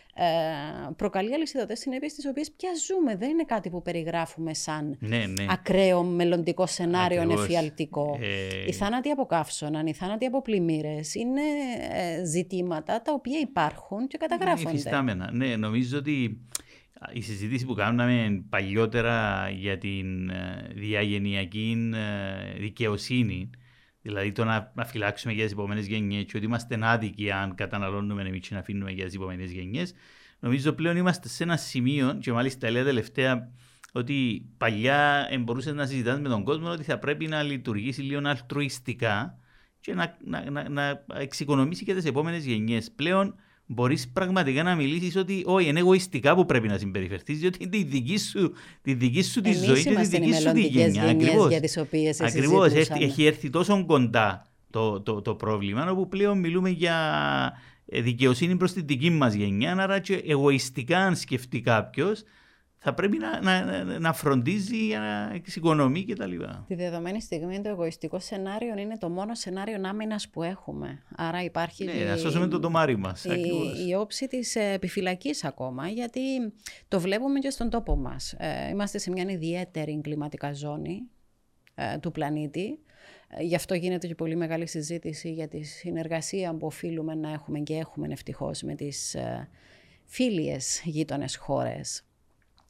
προκαλεί 0.95 1.33
αλυσιδωτές 1.33 1.79
συνέπειες 1.79 2.13
τις 2.13 2.25
οποίες 2.25 2.51
πια 2.51 2.69
ζούμε. 2.87 3.15
Δεν 3.15 3.29
είναι 3.29 3.43
κάτι 3.43 3.69
που 3.69 3.81
περιγράφουμε 3.81 4.53
σαν 4.53 4.97
Ναι, 4.99 5.17
ναι. 5.17 5.45
ακραίο 5.49 6.03
μελλοντικό 6.03 6.65
σενάριο 6.67 7.21
Ακριβώς. 7.21 7.43
εφιαλτικό. 7.43 8.19
Ε, 8.21 8.65
Οι 8.67 8.73
θάνατοι 8.73 9.09
από 9.09 9.25
καύσωνα, 9.25 9.83
οι 9.85 9.93
θάνατοι 9.93 10.25
από 10.25 10.41
πλημμύρες 10.41 11.15
είναι 11.15 11.41
ε, 11.91 12.25
ζητήματα 12.25 13.01
τα 13.01 13.13
οποία 13.13 13.39
υπάρχουν 13.39 14.07
και 14.07 14.17
καταγράφονται. 14.17 14.69
Υφιστάμενα. 14.69 15.29
Ναι, 15.33 15.55
νομίζω 15.55 15.97
ότι 15.97 16.39
η 17.13 17.21
συζήτηση 17.21 17.65
που 17.65 17.73
κάναμε 17.73 18.43
παλιότερα 18.49 19.49
για 19.49 19.77
την 19.77 20.29
ε, 20.29 20.67
διαγενειακή 20.75 21.91
ε, 21.93 22.59
δικαιοσύνη, 22.59 23.49
δηλαδή 24.01 24.31
το 24.31 24.43
να, 24.43 24.71
να 24.75 24.85
φυλάξουμε 24.85 25.33
για 25.33 25.43
τις 25.43 25.53
επόμενες 25.53 25.87
γενιές 25.87 26.23
και 26.23 26.37
ότι 26.37 26.45
είμαστε 26.45 26.79
άδικοι 26.81 27.31
αν 27.31 27.55
καταναλώνουμε 27.55 28.21
εμείς 28.21 28.47
και 28.47 28.53
να 28.53 28.59
αφήνουμε 28.59 28.91
για 28.91 29.05
τις 29.05 29.15
επόμενες 29.15 29.51
γενιές, 29.51 29.93
νομίζω 30.39 30.73
πλέον 30.73 30.97
είμαστε 30.97 31.27
σε 31.27 31.43
ένα 31.43 31.57
σημείο, 31.57 32.17
και 32.21 32.31
μάλιστα 32.31 32.67
έλεγα 32.67 32.85
τελευταία 32.85 33.51
ότι 33.91 34.45
παλιά 34.57 35.27
μπορούσες 35.39 35.73
να 35.73 35.85
συζητάς 35.85 36.19
με 36.19 36.29
τον 36.29 36.43
κόσμο 36.43 36.69
ότι 36.69 36.83
θα 36.83 36.99
πρέπει 36.99 37.27
να 37.27 37.43
λειτουργήσει 37.43 38.01
λίγο 38.01 38.21
αλτρουιστικά 38.23 39.37
και 39.79 39.93
να, 39.93 40.17
να, 40.25 40.49
να, 40.49 40.69
να 40.69 41.03
εξοικονομήσει 41.13 41.83
και 41.83 41.93
τις 41.93 42.05
επόμενες 42.05 42.45
γενιές. 42.45 42.91
Πλέον 42.91 43.35
μπορείς 43.73 44.07
πραγματικά 44.09 44.63
να 44.63 44.75
μιλήσεις 44.75 45.15
ότι 45.15 45.43
όχι, 45.45 45.67
είναι 45.67 45.79
εγωιστικά 45.79 46.35
που 46.35 46.45
πρέπει 46.45 46.67
να 46.67 46.77
συμπεριφερθείς, 46.77 47.39
διότι 47.39 47.63
είναι 47.63 47.77
η 47.77 47.83
δική 47.83 48.17
σου, 48.17 48.53
τη 48.81 48.93
δική 48.93 49.21
σου 49.21 49.41
τη 49.41 49.49
Εμείς 49.49 49.61
ζωή 49.65 49.75
και 49.83 49.83
τη 49.83 49.89
είμαστε 49.89 50.17
οι 50.17 50.19
δική 50.19 50.33
σου 50.33 50.39
τη 50.39 50.45
μελλοντικές 50.45 50.85
γενιά. 50.85 51.05
γενιές 51.05 51.27
Ακριβώς. 51.27 51.49
για 51.49 51.59
τις 51.59 51.77
οποίες 51.77 52.19
εσείς 52.19 52.35
Ακριβώς, 52.35 52.71
ζητούσαμε. 52.71 52.97
έχει, 52.99 53.11
έχει 53.11 53.25
έρθει 53.25 53.49
τόσο 53.49 53.85
κοντά 53.85 54.45
το, 54.69 55.01
το, 55.01 55.21
το 55.21 55.35
πρόβλημα, 55.35 55.91
όπου 55.91 56.07
πλέον 56.07 56.39
μιλούμε 56.39 56.69
για 56.69 56.97
ε, 57.85 58.01
δικαιοσύνη 58.01 58.55
προς 58.55 58.73
την 58.73 58.85
δική 58.85 59.09
μας 59.09 59.33
γενιά, 59.33 59.75
άρα 59.77 59.99
και 59.99 60.23
εγωιστικά 60.27 60.99
αν 60.99 61.15
σκεφτεί 61.15 61.61
κάποιος, 61.61 62.23
θα 62.83 62.93
πρέπει 62.93 63.17
να, 63.17 63.41
να, 63.41 63.83
να- 63.83 63.99
να 63.99 64.13
φροντίζει 64.13 64.85
για 64.85 64.99
να 64.99 65.31
εξοικονομεί 65.35 66.05
κτλ. 66.05 66.35
Τη 66.67 66.75
δεδομένη 66.75 67.21
στιγμή 67.21 67.61
το 67.61 67.69
εγωιστικό 67.69 68.19
σενάριο 68.19 68.77
είναι 68.77 68.97
το 68.97 69.09
μόνο 69.09 69.35
σενάριο 69.35 69.81
άμυνας 69.83 70.29
που 70.29 70.43
έχουμε. 70.43 71.03
Άρα 71.15 71.43
υπάρχει 71.43 71.83
Ναι, 71.83 71.91
η- 71.91 72.03
να 72.03 72.17
σώσουμε 72.17 72.47
το 72.47 72.59
τομάρι 72.59 72.97
μας. 72.97 73.25
ακριβώς. 73.25 73.79
η, 73.79 73.87
η 73.87 73.93
όψη 73.95 74.27
της 74.27 74.55
ε, 74.55 74.71
επιφυλακής 74.71 75.43
ακόμα, 75.43 75.87
γιατί 75.87 76.19
το 76.87 76.99
βλέπουμε 76.99 77.39
και 77.39 77.49
στον 77.49 77.69
τόπο 77.69 77.95
μας. 77.95 78.33
Ε, 78.37 78.69
είμαστε 78.69 78.97
σε 78.97 79.11
μια 79.11 79.25
ιδιαίτερη 79.29 79.99
κλιματικά 80.01 80.53
ζώνη 80.53 81.01
ε, 81.75 81.97
του 81.97 82.11
πλανήτη. 82.11 82.79
Ε, 83.27 83.43
Γι' 83.43 83.55
αυτό 83.55 83.73
γίνεται 83.73 84.07
και 84.07 84.15
πολύ 84.15 84.35
μεγάλη 84.35 84.67
συζήτηση 84.67 85.31
για 85.31 85.47
τη 85.47 85.61
συνεργασία 85.63 86.53
που 86.55 86.65
οφείλουμε 86.65 87.15
να 87.15 87.31
έχουμε 87.31 87.59
και 87.59 87.73
έχουμε 87.75 88.07
ευτυχώς 88.11 88.61
με 88.61 88.75
τις 88.75 89.15
ε, 89.15 89.49
φίλιες 90.05 90.81
γείτονες 90.85 91.35
χώρες. 91.35 92.03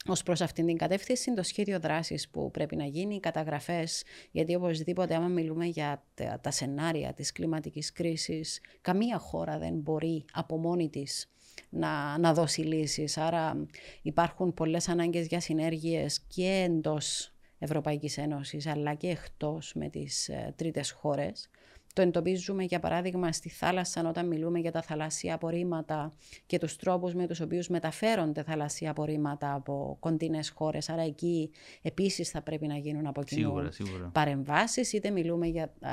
Ω 0.08 0.24
προς 0.26 0.42
αυτήν 0.42 0.66
την 0.66 0.78
κατεύθυνση, 0.78 1.34
το 1.34 1.44
σχέδιο 1.44 1.80
δράσης 1.80 2.30
που 2.30 2.52
πρέπει 2.52 2.76
να 2.76 2.86
γίνει, 2.86 3.16
οι 3.16 3.20
καταγραφές, 3.20 4.04
γιατί 4.32 4.56
οπωσδήποτε, 4.56 5.16
άμα 5.16 5.28
μιλούμε 5.28 5.66
για 5.66 6.04
τα, 6.14 6.40
τα 6.42 6.52
σενάρια 6.52 7.14
της 7.14 7.32
κλιματικής 7.32 7.92
κρίσης, 7.92 8.62
καμία 8.82 9.18
χώρα 9.18 9.58
δεν 9.58 9.74
μπορεί 9.74 10.26
από 10.32 10.58
μόνη 10.58 10.90
της 10.90 11.30
να, 11.70 12.18
να 12.18 12.34
δώσει 12.34 12.62
λύσεις. 12.62 13.18
Άρα 13.18 13.66
υπάρχουν 14.02 14.54
πολλές 14.54 14.90
ανάγκες 14.90 15.28
για 15.28 15.40
συνέργειες 15.40 16.20
και 16.28 16.64
εντός 16.66 17.34
Ευρωπαϊκής 17.60 18.18
Ένωσης 18.18 18.68
αλλά 18.68 18.94
και 18.94 19.08
εκτός 19.08 19.74
με 19.76 19.90
τις 19.90 20.30
ε, 20.30 20.54
τρίτες 20.56 20.92
χώρες. 20.92 21.50
Το 21.94 22.02
εντοπίζουμε 22.02 22.64
για 22.64 22.80
παράδειγμα 22.80 23.32
στη 23.32 23.50
θάλασσα 23.50 24.08
όταν 24.08 24.28
μιλούμε 24.28 24.60
για 24.60 24.72
τα 24.72 24.82
θαλάσσια 24.82 25.34
απορρίμματα 25.34 26.12
και 26.46 26.58
τους 26.58 26.76
τρόπους 26.76 27.14
με 27.14 27.28
τους 27.28 27.40
οποίους 27.40 27.68
μεταφέρονται 27.68 28.44
θαλάσσια 28.44 28.92
απορρίμματα 28.92 29.54
από 29.54 29.98
κοντινές 30.00 30.50
χώρες. 30.50 30.90
Άρα 30.90 31.02
εκεί 31.02 31.52
επίσης 31.82 32.30
θα 32.30 32.42
πρέπει 32.42 32.68
να 32.68 32.78
γίνουν 32.78 33.08
από 33.08 33.24
κοινού 33.24 33.42
Σίγουρα, 33.42 33.72
σίγουρα. 33.72 34.10
παρεμβάσεις, 34.14 34.94
είτε 34.94 35.10
μιλούμε 35.10 35.48
για 35.48 35.64
α, 35.64 35.92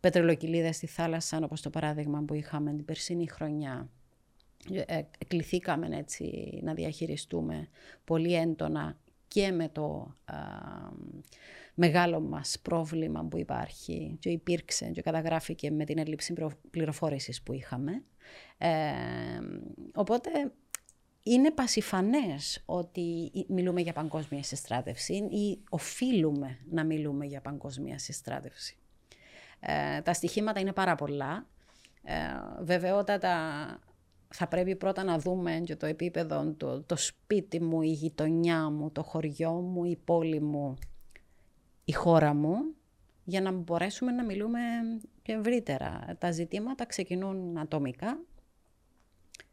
πετρελοκυλίδες 0.00 0.76
στη 0.76 0.86
θάλασσα, 0.86 1.40
όπως 1.42 1.60
το 1.60 1.70
παράδειγμα 1.70 2.22
που 2.22 2.34
είχαμε 2.34 2.74
την 2.74 2.84
περσίνη 2.84 3.28
χρονιά. 3.28 3.88
Ε, 4.86 5.00
κληθήκαμε 5.28 5.88
έτσι 5.96 6.58
να 6.62 6.74
διαχειριστούμε 6.74 7.68
πολύ 8.04 8.34
έντονα 8.34 8.96
και 9.28 9.50
με 9.50 9.68
το 9.68 10.14
α, 10.24 10.34
μεγάλο 11.80 12.20
μας 12.20 12.58
πρόβλημα 12.62 13.24
που 13.24 13.38
υπάρχει 13.38 14.16
και 14.20 14.28
υπήρξε 14.28 14.86
και 14.86 15.02
καταγράφηκε 15.02 15.70
με 15.70 15.84
την 15.84 15.98
έλλειψη 15.98 16.34
πληροφόρησης 16.70 17.42
που 17.42 17.52
είχαμε. 17.52 18.02
Ε, 18.58 18.68
οπότε 19.94 20.30
είναι 21.22 21.50
πασιφανές 21.50 22.62
ότι 22.66 23.30
μιλούμε 23.48 23.80
για 23.80 23.92
παγκόσμια 23.92 24.42
συστράτευση 24.42 25.14
ή 25.14 25.62
οφείλουμε 25.68 26.58
να 26.70 26.84
μιλούμε 26.84 27.26
για 27.26 27.40
παγκόσμια 27.40 27.98
συστράτευση. 27.98 28.76
Ε, 29.60 30.00
τα 30.00 30.12
στοιχήματα 30.12 30.60
είναι 30.60 30.72
πάρα 30.72 30.94
πολλά. 30.94 31.46
Ε, 32.02 32.14
βεβαιότατα 32.60 33.34
θα 34.28 34.48
πρέπει 34.48 34.76
πρώτα 34.76 35.04
να 35.04 35.18
δούμε 35.18 35.62
και 35.64 35.76
το 35.76 35.86
επίπεδο, 35.86 36.54
το, 36.56 36.82
το 36.82 36.96
σπίτι 36.96 37.60
μου, 37.60 37.82
η 37.82 37.90
γειτονιά 37.90 38.70
μου, 38.70 38.90
το 38.90 39.02
χωριό 39.02 39.52
μου, 39.52 39.84
η 39.84 39.96
πόλη 40.04 40.40
μου, 40.40 40.78
η 41.88 41.92
χώρα 41.92 42.34
μου, 42.34 42.56
για 43.24 43.40
να 43.40 43.52
μπορέσουμε 43.52 44.12
να 44.12 44.24
μιλούμε 44.24 44.60
πιο 45.22 45.38
ευρύτερα. 45.38 46.16
Τα 46.18 46.30
ζητήματα 46.30 46.86
ξεκινούν 46.86 47.58
ατομικά, 47.58 48.20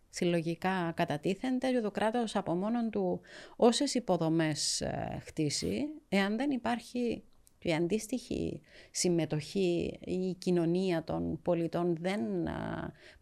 συλλογικά 0.09 0.91
κατατίθενται 0.95 1.71
και 1.71 1.79
το 1.79 1.91
κράτος 1.91 2.35
από 2.35 2.55
μόνο 2.55 2.89
του 2.89 3.21
όσες 3.55 3.93
υποδομές 3.93 4.81
ε, 4.81 5.19
χτίσει, 5.25 5.85
εάν 6.09 6.37
δεν 6.37 6.51
υπάρχει 6.51 7.23
η 7.59 7.73
αντίστοιχη 7.73 8.61
συμμετοχή, 8.91 9.99
η 9.99 10.33
κοινωνία 10.33 11.03
των 11.03 11.41
πολιτών 11.41 11.95
δεν 11.99 12.21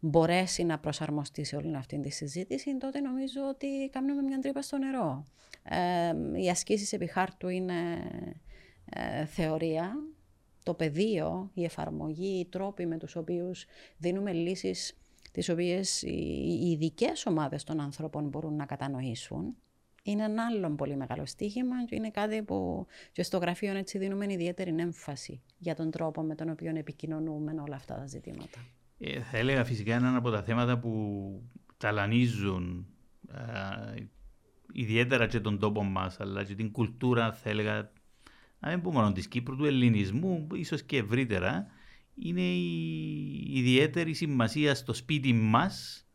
μπορέσει 0.00 0.64
να 0.64 0.78
προσαρμοστεί 0.78 1.44
σε 1.44 1.56
όλη 1.56 1.76
αυτή 1.76 2.00
τη 2.00 2.10
συζήτηση, 2.10 2.76
τότε 2.78 3.00
νομίζω 3.00 3.40
ότι 3.48 3.88
κάνουμε 3.92 4.22
μια 4.22 4.38
τρύπα 4.38 4.62
στο 4.62 4.78
νερό. 4.78 5.24
Ε, 5.62 6.40
οι 6.42 6.50
ασκήσεις 6.50 6.92
επί 6.92 7.06
χάρτου 7.06 7.48
είναι 7.48 7.74
ε, 8.90 9.24
θεωρία. 9.24 9.92
Το 10.62 10.74
πεδίο, 10.74 11.50
η 11.54 11.64
εφαρμογή, 11.64 12.38
οι 12.38 12.44
τρόποι 12.44 12.86
με 12.86 12.98
τους 12.98 13.16
οποίους 13.16 13.66
δίνουμε 13.96 14.32
λύσεις 14.32 14.98
τις 15.32 15.48
οποίες 15.48 16.02
οι 16.02 16.70
ειδικές 16.70 17.26
ομάδες 17.26 17.64
των 17.64 17.80
ανθρώπων 17.80 18.28
μπορούν 18.28 18.56
να 18.56 18.66
κατανοήσουν 18.66 19.56
είναι 20.06 20.24
ένα 20.24 20.44
άλλο 20.44 20.74
πολύ 20.74 20.96
μεγάλο 20.96 21.26
στοίχημα 21.26 21.84
και 21.84 21.94
είναι 21.94 22.10
κάτι 22.10 22.42
που 22.42 22.86
και 23.12 23.22
στο 23.22 23.38
γραφείο 23.38 23.76
έτσι 23.76 23.98
δίνουμε 23.98 24.32
ιδιαίτερη 24.32 24.74
έμφαση 24.78 25.42
για 25.58 25.74
τον 25.74 25.90
τρόπο 25.90 26.22
με 26.22 26.34
τον 26.34 26.50
οποίο 26.50 26.76
επικοινωνούμε 26.76 27.54
όλα 27.66 27.76
αυτά 27.76 27.94
τα 27.94 28.06
ζητήματα. 28.06 28.58
Ε, 28.98 29.20
θα 29.20 29.36
έλεγα 29.36 29.64
φυσικά 29.64 29.94
ένα 29.94 30.16
από 30.16 30.30
τα 30.30 30.42
θέματα 30.42 30.78
που 30.78 31.42
ταλανίζουν 31.76 32.86
ε, 33.28 34.02
ιδιαίτερα 34.72 35.26
και 35.26 35.40
τον 35.40 35.58
τόπο 35.58 35.82
μας, 35.82 36.20
αλλά 36.20 36.44
και 36.44 36.54
την 36.54 36.70
κουλτούρα, 36.70 37.32
θα 37.32 37.50
έλεγα, 37.50 37.92
να 38.64 38.70
μην 38.70 38.80
πούμε 38.80 38.94
μόνο 38.94 39.12
της 39.12 39.28
Κύπρου, 39.28 39.56
του 39.56 39.64
ελληνισμού, 39.64 40.46
ίσως 40.54 40.82
και 40.82 40.96
ευρύτερα, 40.96 41.66
είναι 42.14 42.40
η 42.40 43.58
ιδιαίτερη 43.58 44.14
σημασία 44.14 44.74
στο 44.74 44.92
σπίτι 44.92 45.32
μας 45.32 46.06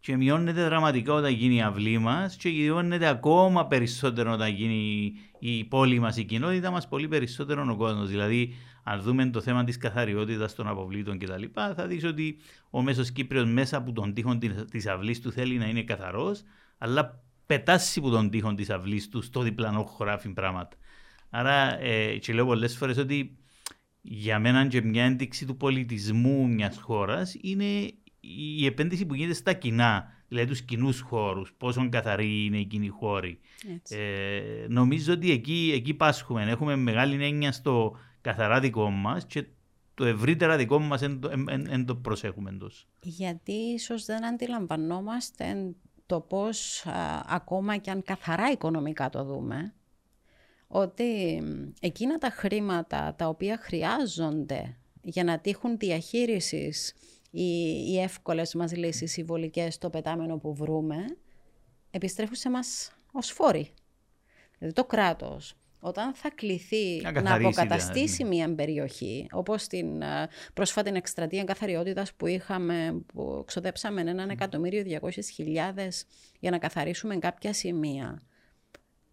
και 0.00 0.16
μειώνεται 0.16 0.62
δραματικά 0.62 1.12
όταν 1.12 1.32
γίνει 1.32 1.54
η 1.54 1.62
αυλή 1.62 1.98
μας 1.98 2.36
και 2.36 2.48
μειώνεται 2.48 3.08
ακόμα 3.08 3.66
περισσότερο 3.66 4.32
όταν 4.32 4.52
γίνει 4.52 5.12
η 5.38 5.64
πόλη 5.64 5.98
μας, 5.98 6.16
η 6.16 6.24
κοινότητα 6.24 6.70
μας, 6.70 6.88
πολύ 6.88 7.08
περισσότερο 7.08 7.66
ο 7.70 7.76
κόσμος. 7.76 8.08
Δηλαδή, 8.08 8.54
αν 8.82 9.00
δούμε 9.00 9.30
το 9.30 9.40
θέμα 9.40 9.64
της 9.64 9.76
καθαριότητας 9.76 10.54
των 10.54 10.66
αποβλήτων 10.66 11.18
κτλ., 11.18 11.42
θα 11.76 11.86
δεις 11.86 12.04
ότι 12.04 12.38
ο 12.70 12.82
μέσος 12.82 13.10
Κύπριος 13.12 13.50
μέσα 13.50 13.76
από 13.76 13.92
τον 13.92 14.14
τείχο 14.14 14.38
της 14.70 14.86
αυλής 14.86 15.20
του 15.20 15.32
θέλει 15.32 15.58
να 15.58 15.66
είναι 15.66 15.82
καθαρός, 15.82 16.42
αλλά 16.78 17.22
πετάσει 17.46 17.98
από 17.98 18.10
τον 18.10 18.30
τείχο 18.30 18.54
της 18.54 18.70
αυλής 18.70 19.08
του 19.08 19.22
στο 19.22 19.42
διπλανό 19.42 19.82
χωράφι 19.82 20.28
πράγματα. 20.28 20.76
Άρα, 21.30 21.80
ε, 21.80 22.16
και 22.16 22.32
λέω 22.32 22.46
πολλές 22.46 22.76
φορές 22.76 22.96
ότι 22.96 23.38
για 24.00 24.38
μένα 24.38 24.66
και 24.66 24.82
μια 24.82 25.04
ένδειξη 25.04 25.46
του 25.46 25.56
πολιτισμού 25.56 26.48
μιας 26.48 26.76
χώρας 26.76 27.36
είναι 27.40 27.90
η 28.20 28.66
επένδυση 28.66 29.06
που 29.06 29.14
γίνεται 29.14 29.34
στα 29.34 29.52
κοινά, 29.52 30.12
δηλαδή 30.28 30.48
τους 30.48 30.62
κοινούς 30.62 31.00
χώρους, 31.00 31.52
πόσο 31.56 31.88
καθαροί 31.88 32.44
είναι 32.44 32.58
οι 32.58 32.64
κοινοί 32.64 32.88
χώροι. 32.88 33.38
Ε, 33.88 34.66
νομίζω 34.68 35.12
ότι 35.12 35.30
εκεί, 35.30 35.72
εκεί 35.74 35.94
πάσχουμε. 35.94 36.42
Έχουμε 36.42 36.76
μεγάλη 36.76 37.24
έννοια 37.24 37.52
στο 37.52 37.96
καθαρά 38.20 38.60
δικό 38.60 38.90
μας 38.90 39.26
και 39.26 39.46
το 39.94 40.04
ευρύτερα 40.04 40.56
δικό 40.56 40.78
μας 40.78 41.00
δεν 41.46 41.84
το 41.86 41.96
προσέχουμε 41.96 42.52
τόσο. 42.52 42.86
Γιατί 43.02 43.52
ίσως 43.52 44.04
δεν 44.04 44.24
αντιλαμβανόμαστε 44.24 45.74
το 46.06 46.20
πώς 46.20 46.86
ακόμα 47.26 47.76
και 47.76 47.90
αν 47.90 48.02
καθαρά 48.02 48.50
οικονομικά 48.50 49.08
το 49.08 49.24
δούμε, 49.24 49.74
ότι 50.68 51.42
εκείνα 51.80 52.18
τα 52.18 52.30
χρήματα 52.30 53.14
τα 53.18 53.28
οποία 53.28 53.58
χρειάζονται 53.58 54.76
για 55.02 55.24
να 55.24 55.38
τύχουν 55.38 55.78
διαχείρισης 55.78 56.94
οι, 57.30 57.42
οι 57.90 58.00
εύκολες 58.00 58.54
μας 58.54 58.76
λύσεις, 58.76 59.16
οι 59.16 59.22
βολικές, 59.22 59.74
στο 59.74 59.90
πετάμενο 59.90 60.38
που 60.38 60.54
βρούμε, 60.54 60.96
επιστρέφουν 61.90 62.34
σε 62.34 62.50
μας 62.50 62.92
ως 63.12 63.30
φόροι. 63.30 63.70
Δηλαδή 64.58 64.74
το 64.74 64.84
κράτος, 64.84 65.54
όταν 65.80 66.14
θα 66.14 66.30
κληθεί 66.30 67.00
να, 67.02 67.20
να 67.20 67.34
αποκαταστήσει 67.34 68.16
δηλαδή. 68.16 68.36
μια 68.36 68.54
περιοχή, 68.54 69.26
όπως 69.30 69.66
την 69.66 70.02
ε, 70.02 70.28
πρόσφατη 70.54 70.90
εκστρατεία 70.94 71.44
καθαριότητας 71.44 72.12
που 72.14 72.26
είχαμε, 72.26 73.02
που 73.06 73.42
ξοδέψαμε 73.46 74.00
έναν 74.00 74.30
εκατομμύριο 74.30 74.82
διακόσιες 74.82 75.30
χιλιάδες 75.30 76.04
για 76.40 76.50
να 76.50 76.58
καθαρίσουμε 76.58 77.16
κάποια 77.16 77.52
σημεία, 77.52 78.22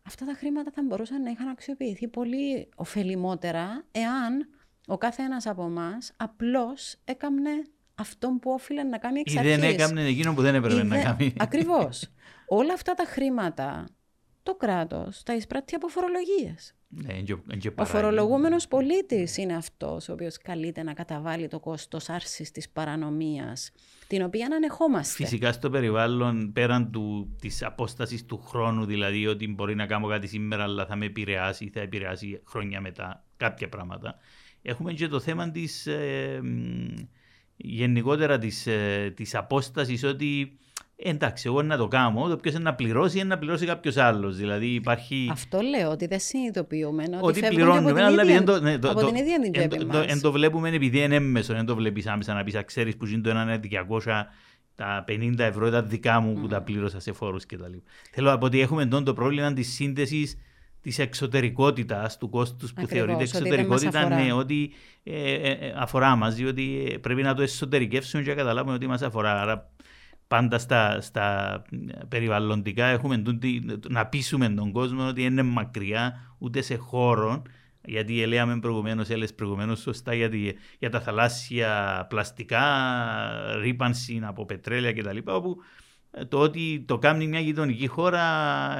αυτά 0.05 0.25
τα 0.25 0.33
χρήματα 0.33 0.71
θα 0.75 0.81
μπορούσαν 0.85 1.21
να 1.21 1.29
είχαν 1.29 1.47
αξιοποιηθεί 1.47 2.07
πολύ 2.07 2.69
ωφελημότερα 2.75 3.85
εάν 3.91 4.49
ο 4.87 4.97
κάθε 4.97 5.23
ένας 5.23 5.45
από 5.47 5.63
εμάς 5.65 6.11
απλώς 6.17 6.95
έκαμνε 7.03 7.49
αυτό 7.95 8.37
που 8.41 8.51
όφιλε 8.51 8.83
να 8.83 8.97
κάνει 8.97 9.19
εξ 9.19 9.37
αρχής. 9.37 9.55
Ή 9.55 9.59
δεν 9.59 9.69
έκανε 9.69 10.05
εκείνο 10.05 10.33
που 10.33 10.41
δεν 10.41 10.55
έπρεπε 10.55 10.83
να 10.83 11.01
κάνει. 11.01 11.33
Ακριβώς. 11.37 12.09
Όλα 12.47 12.73
αυτά 12.73 12.93
τα 12.93 13.03
χρήματα 13.05 13.85
το 14.45 14.55
κράτος 14.55 15.23
τα 15.23 15.35
εισπράττει 15.35 15.75
από 15.75 15.87
φορολογίες. 15.87 16.75
Ναι, 16.87 17.21
ο 17.75 17.85
φορολογούμενος 17.85 18.67
πολίτης 18.67 19.37
είναι 19.37 19.55
αυτός 19.55 20.09
ο 20.09 20.13
οποίος 20.13 20.37
καλείται 20.37 20.83
να 20.83 20.93
καταβάλει 20.93 21.47
το 21.47 21.59
κόστος 21.59 22.09
άρσης 22.09 22.51
της 22.51 22.69
παρανομίας, 22.69 23.71
την 24.07 24.23
οποία 24.23 24.47
ανεχόμαστε. 24.55 25.23
Φυσικά 25.23 25.51
στο 25.51 25.69
περιβάλλον, 25.69 26.51
πέραν 26.53 26.91
της 27.41 27.63
απόστασης 27.63 28.25
του 28.25 28.37
χρόνου, 28.37 28.85
δηλαδή 28.85 29.27
ότι 29.27 29.47
μπορεί 29.47 29.75
να 29.75 29.85
κάνω 29.85 30.07
κάτι 30.07 30.27
σήμερα, 30.27 30.63
αλλά 30.63 30.85
θα 30.85 30.95
με 30.95 31.05
επηρεάσει, 31.05 31.69
θα 31.73 31.79
επηρεάσει 31.79 32.41
χρόνια 32.47 32.81
μετά 32.81 33.23
κάποια 33.37 33.69
πράγματα. 33.69 34.17
Έχουμε 34.61 34.93
και 34.93 35.07
το 35.07 35.19
θέμα 35.19 35.51
της. 35.51 35.87
Ε, 35.87 36.41
γενικότερα 37.57 38.37
της, 38.37 38.67
ε, 38.67 39.13
της 39.15 39.35
απόστασης 39.35 40.03
ότι 40.03 40.57
εντάξει, 40.95 41.43
εγώ 41.47 41.61
να 41.61 41.77
το 41.77 41.87
κάνω, 41.87 42.27
το 42.27 42.35
ποιος 42.35 42.53
είναι 42.53 42.63
να 42.63 42.75
πληρώσει 42.75 43.17
είναι 43.17 43.27
να 43.27 43.37
πληρώσει 43.37 43.65
κάποιος 43.65 43.97
άλλος. 43.97 44.37
Δηλαδή 44.37 44.67
υπάρχει. 44.67 45.29
Αυτό 45.31 45.59
λέω, 45.61 45.89
ότι 45.89 46.07
δεν 46.07 46.19
συνειδητοποιούμε. 46.19 47.03
Ότι, 47.21 47.45
ότι 47.45 47.55
πληρώνουμε, 47.55 48.03
αλλά 48.03 48.23
ίδια, 48.23 48.43
το, 48.43 48.59
ναι, 48.59 48.77
το, 48.77 48.89
από 48.89 49.05
την 49.05 49.15
ίδια 49.15 49.39
την 49.39 49.51
τσέπη 49.51 49.85
μας. 49.85 50.05
Εν 50.05 50.21
το 50.21 50.31
βλέπουμε 50.31 50.69
επειδή 50.69 51.03
είναι 51.03 51.15
έμμεσο, 51.15 51.53
δεν 51.53 51.65
το 51.65 51.75
βλέπεις 51.75 52.07
άμεσα 52.07 52.33
να 52.33 52.43
πεις, 52.43 52.61
ξέρεις 52.65 52.97
που 52.97 53.05
ζει 53.05 53.21
το 53.21 53.29
ένα 53.29 53.59
200, 54.03 54.25
τα 54.75 55.03
50 55.07 55.39
ευρώ 55.39 55.67
ήταν 55.67 55.89
δικά 55.89 56.19
μου 56.19 56.33
που 56.33 56.47
τα 56.47 56.61
πλήρωσα 56.61 56.99
σε 56.99 57.11
φόρους 57.11 57.45
κτλ. 57.45 57.73
Θέλω 58.11 58.29
να 58.29 58.37
πω 58.37 58.45
ότι 58.45 58.59
έχουμε 58.59 58.85
τον 58.85 59.03
το 59.03 59.13
πρόβλημα 59.13 59.53
της 59.53 59.73
σύνδεση 59.73 60.39
της 60.81 60.99
εξωτερικότητας, 60.99 62.17
του 62.17 62.29
κόστους 62.29 62.73
που 62.73 62.87
θεωρείται 62.87 63.23
εξωτερικότητα, 63.23 64.09
ναι, 64.09 64.33
ότι 64.33 64.73
ε, 65.03 65.33
ε, 65.33 65.51
ε, 65.51 65.73
αφορά 65.77 66.15
μας, 66.15 66.35
διότι 66.35 66.97
πρέπει 67.01 67.21
να 67.21 67.33
το 67.33 67.41
εσωτερικεύσουμε 67.41 68.23
και 68.23 68.29
να 68.29 68.35
καταλάβουμε 68.35 68.75
ότι 68.75 68.87
μας 68.87 69.01
αφορά. 69.01 69.41
Άρα, 69.41 69.74
πάντα 70.27 70.59
στα, 70.59 71.01
στα 71.01 71.61
περιβαλλοντικά 72.07 72.85
έχουμε 72.85 73.23
να 73.89 74.05
πείσουμε 74.05 74.49
τον 74.49 74.71
κόσμο 74.71 75.07
ότι 75.07 75.23
είναι 75.23 75.43
μακριά 75.43 76.35
ούτε 76.37 76.61
σε 76.61 76.75
χώρο. 76.75 77.41
Γιατί 77.87 78.25
λέμε 78.25 78.59
προηγουμένως, 78.59 79.09
έλεγες 79.09 79.33
προηγουμένως 79.33 79.79
σωστά 79.79 80.13
για, 80.13 80.29
για 80.79 80.89
τα 80.89 81.01
θαλάσσια 81.01 82.05
πλαστικά, 82.09 82.63
ρήπανση 83.61 84.21
από 84.23 84.45
πετρέλαια 84.45 84.93
κτλ. 84.93 85.17
Όπου 85.25 85.57
το 86.27 86.39
ότι 86.39 86.83
το 86.87 86.97
κάνει 86.97 87.27
μια 87.27 87.39
γειτονική 87.39 87.87
χώρα 87.87 88.23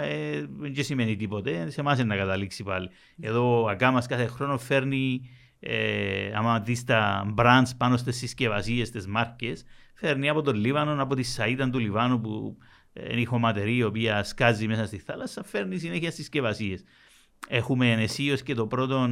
ε, 0.04 0.46
δεν 0.50 0.84
σημαίνει 0.84 1.16
τίποτε. 1.16 1.70
Σε 1.70 1.82
εμάς 1.82 2.04
να 2.04 2.16
καταλήξει 2.16 2.64
πάλι. 2.64 2.90
Εδώ 3.22 3.62
ο 3.62 3.68
Αγκάμα 3.68 4.06
κάθε 4.08 4.26
χρόνο 4.26 4.58
φέρνει, 4.58 5.30
ε, 5.60 6.32
άμα 6.36 6.60
δεις 6.60 6.84
τα 6.84 7.34
brands 7.38 7.70
πάνω 7.78 7.98
στις 7.98 8.18
συσκευασίες, 8.18 8.88
στις 8.88 9.08
μάρκες, 9.08 9.66
φέρνει 9.96 10.30
από 10.30 10.42
τον 10.42 10.56
Λίβανο, 10.56 11.02
από 11.02 11.16
τη 11.16 11.24
Σαΐτα 11.24 11.70
του 11.72 11.80
Λιβάνου 11.80 12.22
που 12.22 12.58
είναι 13.10 13.22
η 13.22 13.26
χωματερή 13.26 13.76
η 13.76 13.84
οποία 13.84 14.24
σκάζει 14.24 14.68
μέσα 14.68 14.86
στη 14.86 14.98
θάλασσα, 14.98 15.44
φέρνει 15.44 15.78
συνέχεια 15.78 16.12
συσκευασίες. 16.12 16.84
Έχουμε 17.48 17.92
ενεσίως 17.92 18.44
και 18.44 18.54
το 18.54 18.68
πρώτο 18.68 19.10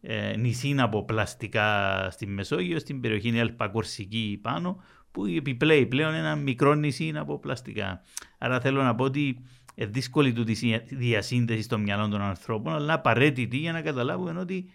ε, 0.00 0.36
νησί 0.36 0.74
από 0.78 1.04
πλαστικά 1.04 2.08
στη 2.10 2.26
Μεσόγειο, 2.26 2.78
στην 2.78 3.00
περιοχή 3.00 3.38
Ελπα 3.38 3.68
Κορσική 3.68 4.38
πάνω, 4.42 4.82
που 5.10 5.26
επιπλέει 5.26 5.86
πλέον 5.86 6.14
ένα 6.14 6.36
μικρό 6.36 6.74
νησί 6.74 7.12
από 7.16 7.38
πλαστικά. 7.38 8.02
Άρα 8.38 8.60
θέλω 8.60 8.82
να 8.82 8.94
πω 8.94 9.04
ότι 9.04 9.44
είναι 9.74 9.88
δύσκολη 9.90 10.32
του 10.32 10.44
διασύνδεση 10.90 11.62
στο 11.62 11.78
μυαλό 11.78 12.08
των 12.08 12.20
ανθρώπων, 12.20 12.74
αλλά 12.74 12.92
απαραίτητη 12.92 13.56
για 13.56 13.72
να 13.72 13.80
καταλάβουμε 13.80 14.40
ότι 14.40 14.70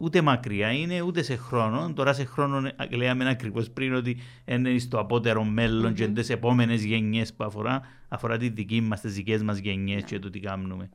ούτε 0.00 0.20
μακριά 0.20 0.72
είναι, 0.72 1.00
ούτε 1.00 1.22
σε 1.22 1.36
χρόνο. 1.36 1.92
Τώρα 1.92 2.12
σε 2.12 2.24
χρόνο 2.24 2.70
λέμε 2.90 3.28
ακριβώς 3.28 3.70
πριν 3.70 3.94
ότι 3.94 4.16
είναι 4.44 4.78
στο 4.78 4.98
απότερο 4.98 5.44
μέλλον 5.44 5.92
mm-hmm. 5.92 5.94
και 5.94 6.08
τι 6.08 6.32
επόμενες 6.32 6.84
γενιές 6.84 7.34
που 7.34 7.44
αφορά, 7.44 7.80
αφορά 8.08 8.36
τη 8.36 8.48
δική 8.48 8.80
μας, 8.80 9.00
τις 9.00 9.14
δικές 9.14 9.42
μας 9.42 9.58
γενιές 9.58 10.02
yeah. 10.02 10.06
και 10.06 10.18
το 10.18 10.30
τι 10.30 10.40
κάνουμε. 10.40 10.88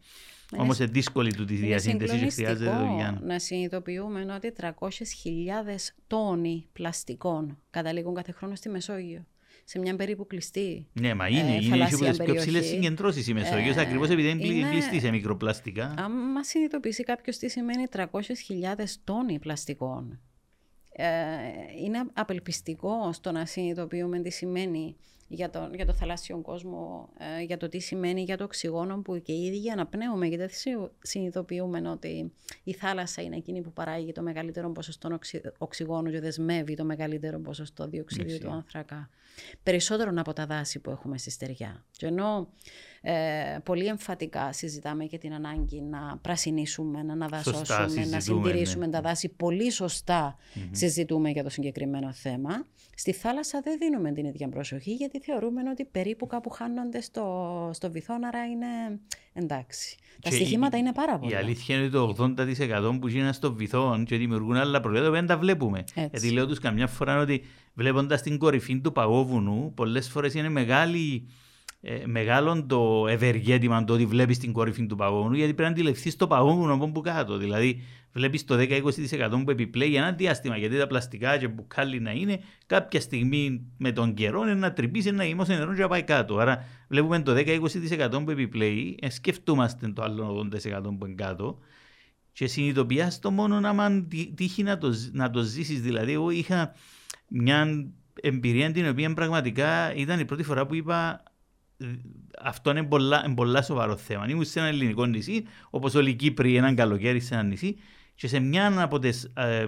Ναι. 0.51 0.61
Όμως 0.61 0.79
είναι 0.79 0.87
δύσκολη 0.87 1.33
του 1.33 1.45
τη 1.45 1.55
διασύνδεση 1.55 2.19
και 2.19 2.29
χρειάζεται 2.29 2.71
δουλειά. 2.77 3.19
Να 3.23 3.39
συνειδητοποιούμε 3.39 4.33
ότι 4.35 4.53
300.000 4.61 4.69
τόνοι 6.07 6.67
πλαστικών 6.73 7.57
καταλήγουν 7.69 8.13
κάθε 8.13 8.31
χρόνο 8.31 8.55
στη 8.55 8.69
Μεσόγειο 8.69 9.25
σε 9.67 9.79
μια 9.79 9.95
περίπου 9.95 10.27
κλειστή. 10.27 10.87
Ναι, 10.93 11.13
μα 11.13 11.27
είναι. 11.27 11.39
Ε, 11.39 11.55
είναι 11.55 11.77
οι 11.77 12.23
πιο 12.23 12.35
ψηλές 12.35 12.65
συγκεντρώσεις 12.65 13.27
η 13.27 13.33
Μεσόγειος, 13.33 13.75
ε, 13.75 13.81
ακριβώς 13.81 14.09
επειδή 14.09 14.29
είναι, 14.29 14.45
είναι 14.45 14.69
κλειστή 14.69 14.99
σε 14.99 15.09
μικροπλαστικά. 15.11 15.93
Αν 15.97 16.11
μας 16.11 16.47
συνειδητοποιήσει 16.47 17.03
κάποιος 17.03 17.37
τι 17.37 17.49
σημαίνει 17.49 17.83
300.000 17.91 18.05
τόνοι 19.03 19.39
πλαστικών, 19.39 20.19
ε, 20.91 21.05
είναι 21.83 22.03
απελπιστικό 22.13 23.13
στο 23.13 23.31
να 23.31 23.45
συνειδητοποιούμε 23.45 24.19
τι 24.19 24.29
σημαίνει 24.29 24.95
για 25.27 25.49
το, 25.49 25.69
για 25.73 25.85
το 25.85 25.93
θαλάσσιο 25.93 26.41
κόσμο, 26.41 27.09
ε, 27.39 27.43
για 27.43 27.57
το 27.57 27.69
τι 27.69 27.79
σημαίνει 27.79 28.21
για 28.21 28.37
το 28.37 28.43
οξυγόνο 28.43 29.01
που 29.01 29.21
και 29.21 29.31
οι 29.31 29.45
ίδιοι 29.45 29.69
αναπνέουμε, 29.69 30.25
γιατί 30.25 30.53
συνειδητοποιούμε 31.01 31.89
ότι 31.89 32.33
η 32.63 32.73
θάλασσα 32.73 33.21
είναι 33.21 33.35
εκείνη 33.35 33.61
που 33.61 33.73
παράγει 33.73 34.11
το 34.11 34.21
μεγαλύτερο 34.21 34.71
ποσοστό 34.71 35.19
οξυγόνου 35.57 36.11
και 36.11 36.19
δεσμεύει 36.19 36.75
το 36.75 36.85
μεγαλύτερο 36.85 37.39
ποσοστό 37.39 37.87
διοξιδίου 37.87 38.37
του 38.37 38.49
άνθρακα. 38.49 39.09
Περισσότερο 39.63 40.11
από 40.15 40.33
τα 40.33 40.45
δάση 40.45 40.79
που 40.79 40.89
έχουμε 40.89 41.17
στη 41.17 41.29
στεριά. 41.29 41.85
Και 41.91 42.05
ενώ 42.05 42.47
ε, 43.07 43.57
πολύ 43.63 43.85
εμφατικά 43.85 44.53
συζητάμε 44.53 45.03
για 45.03 45.17
την 45.17 45.33
ανάγκη 45.33 45.81
να 45.81 46.17
πρασινίσουμε, 46.21 47.03
να 47.03 47.13
αναδασώσουμε, 47.13 48.05
να 48.05 48.19
συντηρήσουμε 48.19 48.85
ναι. 48.85 48.91
τα 48.91 49.01
δάση. 49.01 49.29
Πολύ 49.29 49.71
συζητούμε 50.71 51.29
για 51.29 51.43
το 51.43 51.49
συγκεκριμένο 51.49 52.13
θέμα. 52.13 52.65
Στη 52.95 53.11
θάλασσα 53.11 53.61
δεν 53.63 53.77
δίνουμε 53.77 54.11
την 54.11 54.25
ίδια 54.25 54.49
προσοχή 54.49 54.93
γιατί 54.93 55.19
θεωρούμε 55.19 55.61
ότι 55.69 55.85
περίπου 55.85 56.27
κάπου 56.27 56.49
χάνονται 56.49 57.01
στο, 57.01 57.69
στο 57.73 57.91
βυθό, 57.91 58.13
άρα 58.27 58.45
είναι 58.45 58.99
εντάξει. 59.33 59.97
τα 60.21 60.31
στοιχήματα 60.31 60.77
είναι 60.77 60.93
πάρα 60.93 61.19
πολλά. 61.19 61.31
Η 61.31 61.35
αλήθεια 61.35 61.75
είναι 61.75 61.97
ότι 61.97 62.15
το 62.15 62.35
80% 62.91 62.97
που 62.99 63.07
γίνανε 63.07 63.33
στο 63.33 63.53
βυθό 63.53 64.03
και 64.05 64.17
δημιουργούν 64.17 64.55
άλλα 64.55 64.79
προϊόντα 64.79 65.09
δεν 65.09 65.25
τα 65.25 65.37
βλέπουμε. 65.37 65.79
Έτσι. 65.79 66.09
Γιατί 66.11 66.31
λέω 66.31 66.47
τους 66.47 66.59
καμιά 66.59 66.87
φορά 66.87 67.19
ότι 67.19 67.43
βλέποντας 67.75 68.21
την 68.21 68.37
κορυφή 68.37 68.79
του 68.79 68.91
παγόβουνου, 68.91 69.73
πολλές 69.73 70.09
φορές 70.09 70.33
είναι 70.33 70.49
μεγάλη 70.49 71.27
ε, 71.87 72.05
μεγάλο 72.05 72.65
το 72.65 73.07
ευεργέτημα 73.07 73.83
το 73.83 73.93
ότι 73.93 74.05
βλέπεις 74.05 74.37
την 74.37 74.51
κορυφή 74.53 74.85
του 74.85 74.95
παγόβουνου, 74.95 75.35
γιατί 75.35 75.53
πρέπει 75.53 75.69
να 75.69 75.75
αντιληφθείς 75.79 76.15
το 76.15 76.27
παγόβουνο 76.27 76.73
από 76.73 76.91
που 76.91 77.01
κάτω. 77.01 77.37
Δηλαδή, 77.37 77.81
βλέπεις 78.11 78.45
το 78.45 78.55
10-20% 78.55 79.41
που 79.43 79.51
επιπλέει 79.51 79.89
για 79.89 80.01
ένα 80.01 80.11
διάστημα. 80.11 80.57
Γιατί 80.57 80.77
τα 80.77 80.87
πλαστικά 80.87 81.37
και 81.37 81.47
μπουκάλι 81.47 81.99
να 81.99 82.11
είναι, 82.11 82.39
κάποια 82.65 83.01
στιγμή 83.01 83.65
με 83.77 83.91
τον 83.91 84.13
καιρό 84.13 84.41
είναι 84.41 84.53
να 84.53 84.73
τρυπήσει 84.73 85.07
ένα 85.07 85.23
γεμίσει 85.25 85.51
νερό 85.51 85.73
και 85.73 85.81
να 85.81 85.87
πάει 85.87 86.03
κάτω. 86.03 86.37
Άρα, 86.37 86.65
βλέπουμε 86.87 87.21
το 87.21 87.33
10-20% 87.35 88.23
που 88.23 88.31
επιπλέει, 88.31 88.97
ε, 89.01 89.09
σκεφτούμαστε 89.09 89.87
το 89.87 90.01
άλλο 90.01 90.49
80% 90.53 90.81
που 90.99 91.05
είναι 91.05 91.15
κάτω. 91.15 91.59
Και 92.31 92.47
συνειδητοποιεί 92.47 93.07
το 93.19 93.31
μόνο 93.31 93.59
να 93.59 94.05
τύχει 94.35 94.63
να 94.63 94.77
το, 94.77 94.93
να 95.11 95.29
το 95.29 95.41
ζήσεις. 95.41 95.81
Δηλαδή, 95.81 96.11
εγώ 96.11 96.29
είχα 96.29 96.73
μια 97.27 97.87
εμπειρία 98.21 98.71
την 98.71 98.89
οποία 98.89 99.13
πραγματικά 99.13 99.93
ήταν 99.93 100.19
η 100.19 100.25
πρώτη 100.25 100.43
φορά 100.43 100.65
που 100.65 100.75
είπα 100.75 101.23
αυτό 102.41 102.69
είναι 102.69 102.83
πολλά, 102.83 103.23
είναι 103.25 103.35
πολλά 103.35 103.61
σοβαρό 103.61 103.95
θέμα. 103.95 104.29
Ήμουν 104.29 104.45
σε 104.45 104.59
ένα 104.59 104.67
ελληνικό 104.67 105.05
νησί, 105.05 105.45
όπως 105.69 105.95
όλοι 105.95 106.09
οι 106.09 106.15
Κύπροι, 106.15 106.55
έναν 106.55 106.75
καλοκαίρι 106.75 107.19
σε 107.19 107.33
ένα 107.33 107.43
νησί, 107.43 107.75
και 108.15 108.27
σε 108.27 108.39
μια 108.39 108.81
από 108.81 108.99
τις 108.99 109.31
ε, 109.33 109.65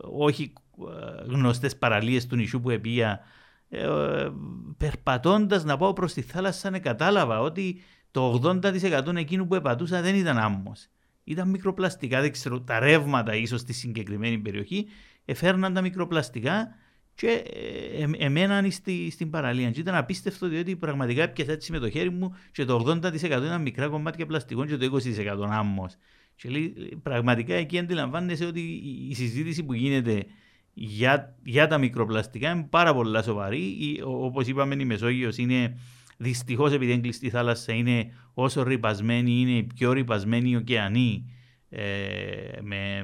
όχι 0.00 0.52
ε, 0.78 1.32
γνωστές 1.32 1.76
παραλίες 1.76 2.26
του 2.26 2.36
νησιού 2.36 2.60
που 2.60 2.70
επία, 2.70 3.20
ε, 3.68 3.86
περπατώντας 4.76 5.64
να 5.64 5.76
πάω 5.76 5.92
προς 5.92 6.12
τη 6.12 6.22
θάλασσα, 6.22 6.78
κατάλαβα 6.78 7.40
ότι 7.40 7.80
το 8.10 8.40
80% 8.44 9.16
εκείνου 9.16 9.46
που 9.46 9.54
επατούσα 9.54 10.02
δεν 10.02 10.14
ήταν 10.14 10.38
άμμος. 10.38 10.88
Ήταν 11.24 11.48
μικροπλαστικά, 11.48 12.20
δεν 12.20 12.32
ξέρω, 12.32 12.60
τα 12.60 12.78
ρεύματα 12.78 13.34
ίσως 13.34 13.60
στη 13.60 13.72
συγκεκριμένη 13.72 14.38
περιοχή 14.38 14.86
εφέρναν 15.24 15.74
τα 15.74 15.80
μικροπλαστικά 15.80 16.74
και 17.16 17.42
ε, 17.96 18.02
ε, 18.02 18.24
εμένα 18.24 18.70
στη, 18.70 19.10
στην 19.10 19.30
παραλία. 19.30 19.70
Και 19.70 19.80
ήταν 19.80 19.94
απίστευτο 19.94 20.48
διότι 20.48 20.76
πραγματικά 20.76 21.22
έπιασα 21.22 21.52
έτσι 21.52 21.72
με 21.72 21.78
το 21.78 21.90
χέρι 21.90 22.10
μου 22.10 22.34
και 22.52 22.64
το 22.64 22.98
80% 23.02 23.14
ήταν 23.24 23.62
μικρά 23.62 23.88
κομμάτια 23.88 24.26
πλαστικών 24.26 24.66
και 24.66 24.76
το 24.76 25.00
20% 25.44 25.46
άμμος. 25.50 25.96
Και 26.36 26.48
λέει, 26.48 26.98
πραγματικά 27.02 27.54
εκεί 27.54 27.78
αντιλαμβάνεσαι 27.78 28.44
ότι 28.44 28.60
η 29.08 29.14
συζήτηση 29.14 29.64
που 29.64 29.72
γίνεται 29.72 30.24
για, 30.74 31.36
για 31.42 31.66
τα 31.66 31.78
μικροπλαστικά 31.78 32.50
είναι 32.50 32.66
πάρα 32.70 32.94
πολύ 32.94 33.22
σοβαρή. 33.22 33.76
Όπως 34.04 34.46
είπαμε, 34.46 34.74
η 34.78 34.84
Μεσόγειος 34.84 35.36
είναι 35.36 35.78
δυστυχώς 36.16 36.72
επειδή 36.72 36.92
είναι 36.92 37.00
κλειστή 37.00 37.30
θάλασσα, 37.30 37.72
είναι 37.72 38.12
όσο 38.34 38.62
ρηπασμένη 38.62 39.40
είναι 39.40 39.56
η 39.56 39.62
πιο 39.62 39.92
ρηπασμένη 39.92 40.56
ωκεανή 40.56 41.30
ε, 41.68 41.82
με, 42.60 43.02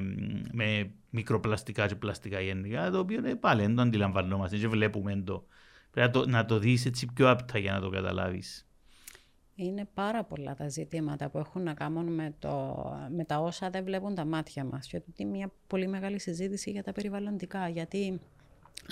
με 0.51 0.91
μικροπλαστικά 1.13 1.87
και 1.87 1.95
πλαστικά 1.95 2.39
γενικά, 2.39 2.91
το 2.91 2.99
οποίο 2.99 3.27
ε, 3.27 3.33
πάλι 3.33 3.61
δεν 3.61 3.75
το 3.75 3.81
αντιλαμβανόμαστε 3.81 4.57
και 4.57 4.67
βλέπουμε 4.67 5.21
το. 5.25 5.45
Πρέπει 5.91 6.07
να 6.07 6.13
το, 6.13 6.29
να 6.29 6.45
το 6.45 6.59
δεις 6.59 6.85
έτσι 6.85 7.07
πιο 7.13 7.29
απτά 7.29 7.57
για 7.57 7.71
να 7.71 7.79
το 7.79 7.89
καταλάβεις. 7.89 8.67
Είναι 9.55 9.87
πάρα 9.93 10.23
πολλά 10.23 10.55
τα 10.55 10.69
ζητήματα 10.69 11.29
που 11.29 11.37
έχουν 11.37 11.63
να 11.63 11.73
κάνουν 11.73 12.13
με, 12.13 12.35
το, 12.39 12.85
με 13.15 13.23
τα 13.23 13.39
όσα 13.39 13.69
δεν 13.69 13.83
βλέπουν 13.83 14.15
τα 14.15 14.25
μάτια 14.25 14.63
μας. 14.63 14.87
Και 14.87 15.01
είναι 15.15 15.29
μια 15.29 15.51
πολύ 15.67 15.87
μεγάλη 15.87 16.19
συζήτηση 16.19 16.71
για 16.71 16.83
τα 16.83 16.91
περιβαλλοντικά. 16.91 17.69
Γιατί 17.69 18.19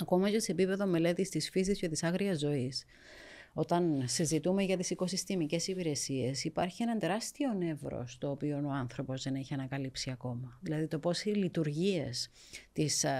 ακόμα 0.00 0.30
και 0.30 0.38
σε 0.38 0.52
επίπεδο 0.52 0.86
μελέτης 0.86 1.28
της 1.28 1.50
φύσης 1.50 1.78
και 1.78 1.88
της 1.88 2.02
άγριας 2.02 2.38
ζωής, 2.38 2.84
όταν 3.52 4.02
συζητούμε 4.06 4.62
για 4.62 4.76
τις 4.76 4.90
οικοσυστημικές 4.90 5.66
υπηρεσίες, 5.66 6.44
υπάρχει 6.44 6.82
ένα 6.82 6.96
τεράστιο 6.96 7.52
νεύρος 7.52 8.18
το 8.18 8.30
οποίο 8.30 8.62
ο 8.66 8.70
άνθρωπος 8.70 9.22
δεν 9.22 9.34
έχει 9.34 9.54
ανακαλύψει 9.54 10.10
ακόμα. 10.10 10.58
Δηλαδή 10.60 10.86
το 10.86 10.98
πώς 10.98 11.24
οι 11.24 11.30
λειτουργίες 11.30 12.30
της 12.72 13.04
α, 13.04 13.10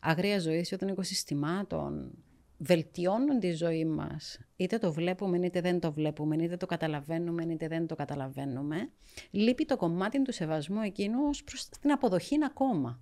αγρίας 0.00 0.42
ζωής 0.42 0.68
και 0.68 0.76
των 0.76 0.88
οικοσυστημάτων 0.88 2.12
βελτιώνουν 2.56 3.38
τη 3.38 3.52
ζωή 3.52 3.84
μας, 3.84 4.40
είτε 4.56 4.78
το 4.78 4.92
βλέπουμε 4.92 5.38
είτε 5.38 5.60
δεν 5.60 5.80
το 5.80 5.92
βλέπουμε, 5.92 6.36
είτε 6.36 6.56
το 6.56 6.66
καταλαβαίνουμε 6.66 7.44
είτε 7.44 7.68
δεν 7.68 7.86
το 7.86 7.94
καταλαβαίνουμε, 7.94 8.90
λείπει 9.30 9.64
το 9.64 9.76
κομμάτι 9.76 10.22
του 10.22 10.32
σεβασμού 10.32 10.80
εκείνου 10.80 11.18
ως 11.28 11.44
προς 11.44 11.68
την 11.80 11.92
αποδοχή 11.92 12.36
ακόμα. 12.44 13.00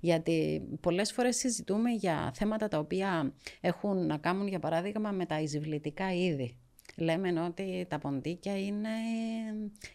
Γιατί 0.00 0.62
πολλές 0.80 1.12
φορές 1.12 1.36
συζητούμε 1.36 1.90
για 1.90 2.32
θέματα 2.34 2.68
τα 2.68 2.78
οποία 2.78 3.32
έχουν 3.60 4.06
να 4.06 4.16
κάνουν, 4.16 4.46
για 4.46 4.58
παράδειγμα, 4.58 5.10
με 5.10 5.26
τα 5.26 5.40
εισβλητικά 5.40 6.14
είδη. 6.14 6.56
Λέμε 6.96 7.40
ότι 7.40 7.86
τα 7.88 7.98
ποντίκια 7.98 8.58
είναι 8.58 8.88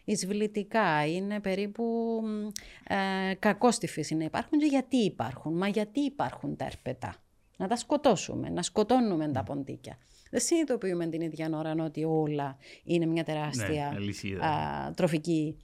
εισβλητικά, 0.05 1.05
είναι 1.07 1.39
περίπου 1.39 2.21
ε, 2.87 3.33
κακό 3.33 3.71
στη 3.71 3.87
φύση 3.87 4.15
να 4.15 4.23
υπάρχουν 4.23 4.59
και 4.59 4.65
γιατί 4.65 4.97
υπάρχουν; 4.97 5.57
Μα 5.57 5.67
γιατί 5.67 5.99
υπάρχουν 5.99 6.55
τα 6.55 6.65
ερπετά; 6.65 7.15
Να 7.57 7.67
τα 7.67 7.75
σκοτώσουμε, 7.75 8.49
να 8.49 8.61
σκοτώνουμε 8.61 9.27
τα 9.31 9.43
ποντίκια. 9.43 9.97
Δεν 10.31 10.41
συνειδητοποιούμε 10.41 11.07
την 11.07 11.21
ίδια 11.21 11.49
ώρα 11.53 11.75
ότι 11.83 12.03
όλα 12.03 12.57
είναι 12.83 13.05
μια 13.05 13.23
τεράστια 13.23 13.97
ναι, 13.99 14.93
τροφική 14.93 15.57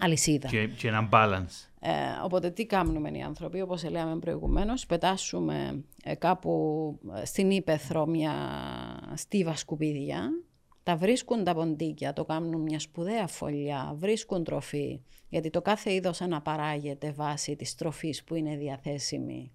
αλυσίδα. 0.00 0.48
Και, 0.48 0.66
και 0.66 0.88
ένα 0.88 1.08
balance. 1.12 1.68
Ε, 1.80 1.90
οπότε 2.24 2.50
τι 2.50 2.66
κάνουμε 2.66 3.10
οι 3.10 3.22
άνθρωποι, 3.22 3.60
όπως 3.60 3.84
λέμε 3.90 4.18
προηγουμένως, 4.18 4.86
πετάσουμε 4.86 5.84
ε, 6.04 6.14
κάπου 6.14 6.98
ε, 7.16 7.24
στην 7.24 7.50
ύπεθρο 7.50 8.06
μια 8.06 8.34
στίβα 9.14 9.56
σκουπίδια, 9.56 10.30
τα 10.82 10.96
βρίσκουν 10.96 11.44
τα 11.44 11.54
ποντίκια, 11.54 12.12
το 12.12 12.24
κάνουν 12.24 12.60
μια 12.60 12.78
σπουδαία 12.78 13.26
φωλιά, 13.26 13.94
βρίσκουν 13.96 14.44
τροφή, 14.44 15.00
γιατί 15.28 15.50
το 15.50 15.62
κάθε 15.62 15.92
είδος 15.92 16.20
αναπαράγεται 16.20 17.12
βάσει 17.12 17.56
της 17.56 17.74
τροφής 17.74 18.24
που 18.24 18.34
είναι 18.34 18.56
διαθέσιμη. 18.56 19.52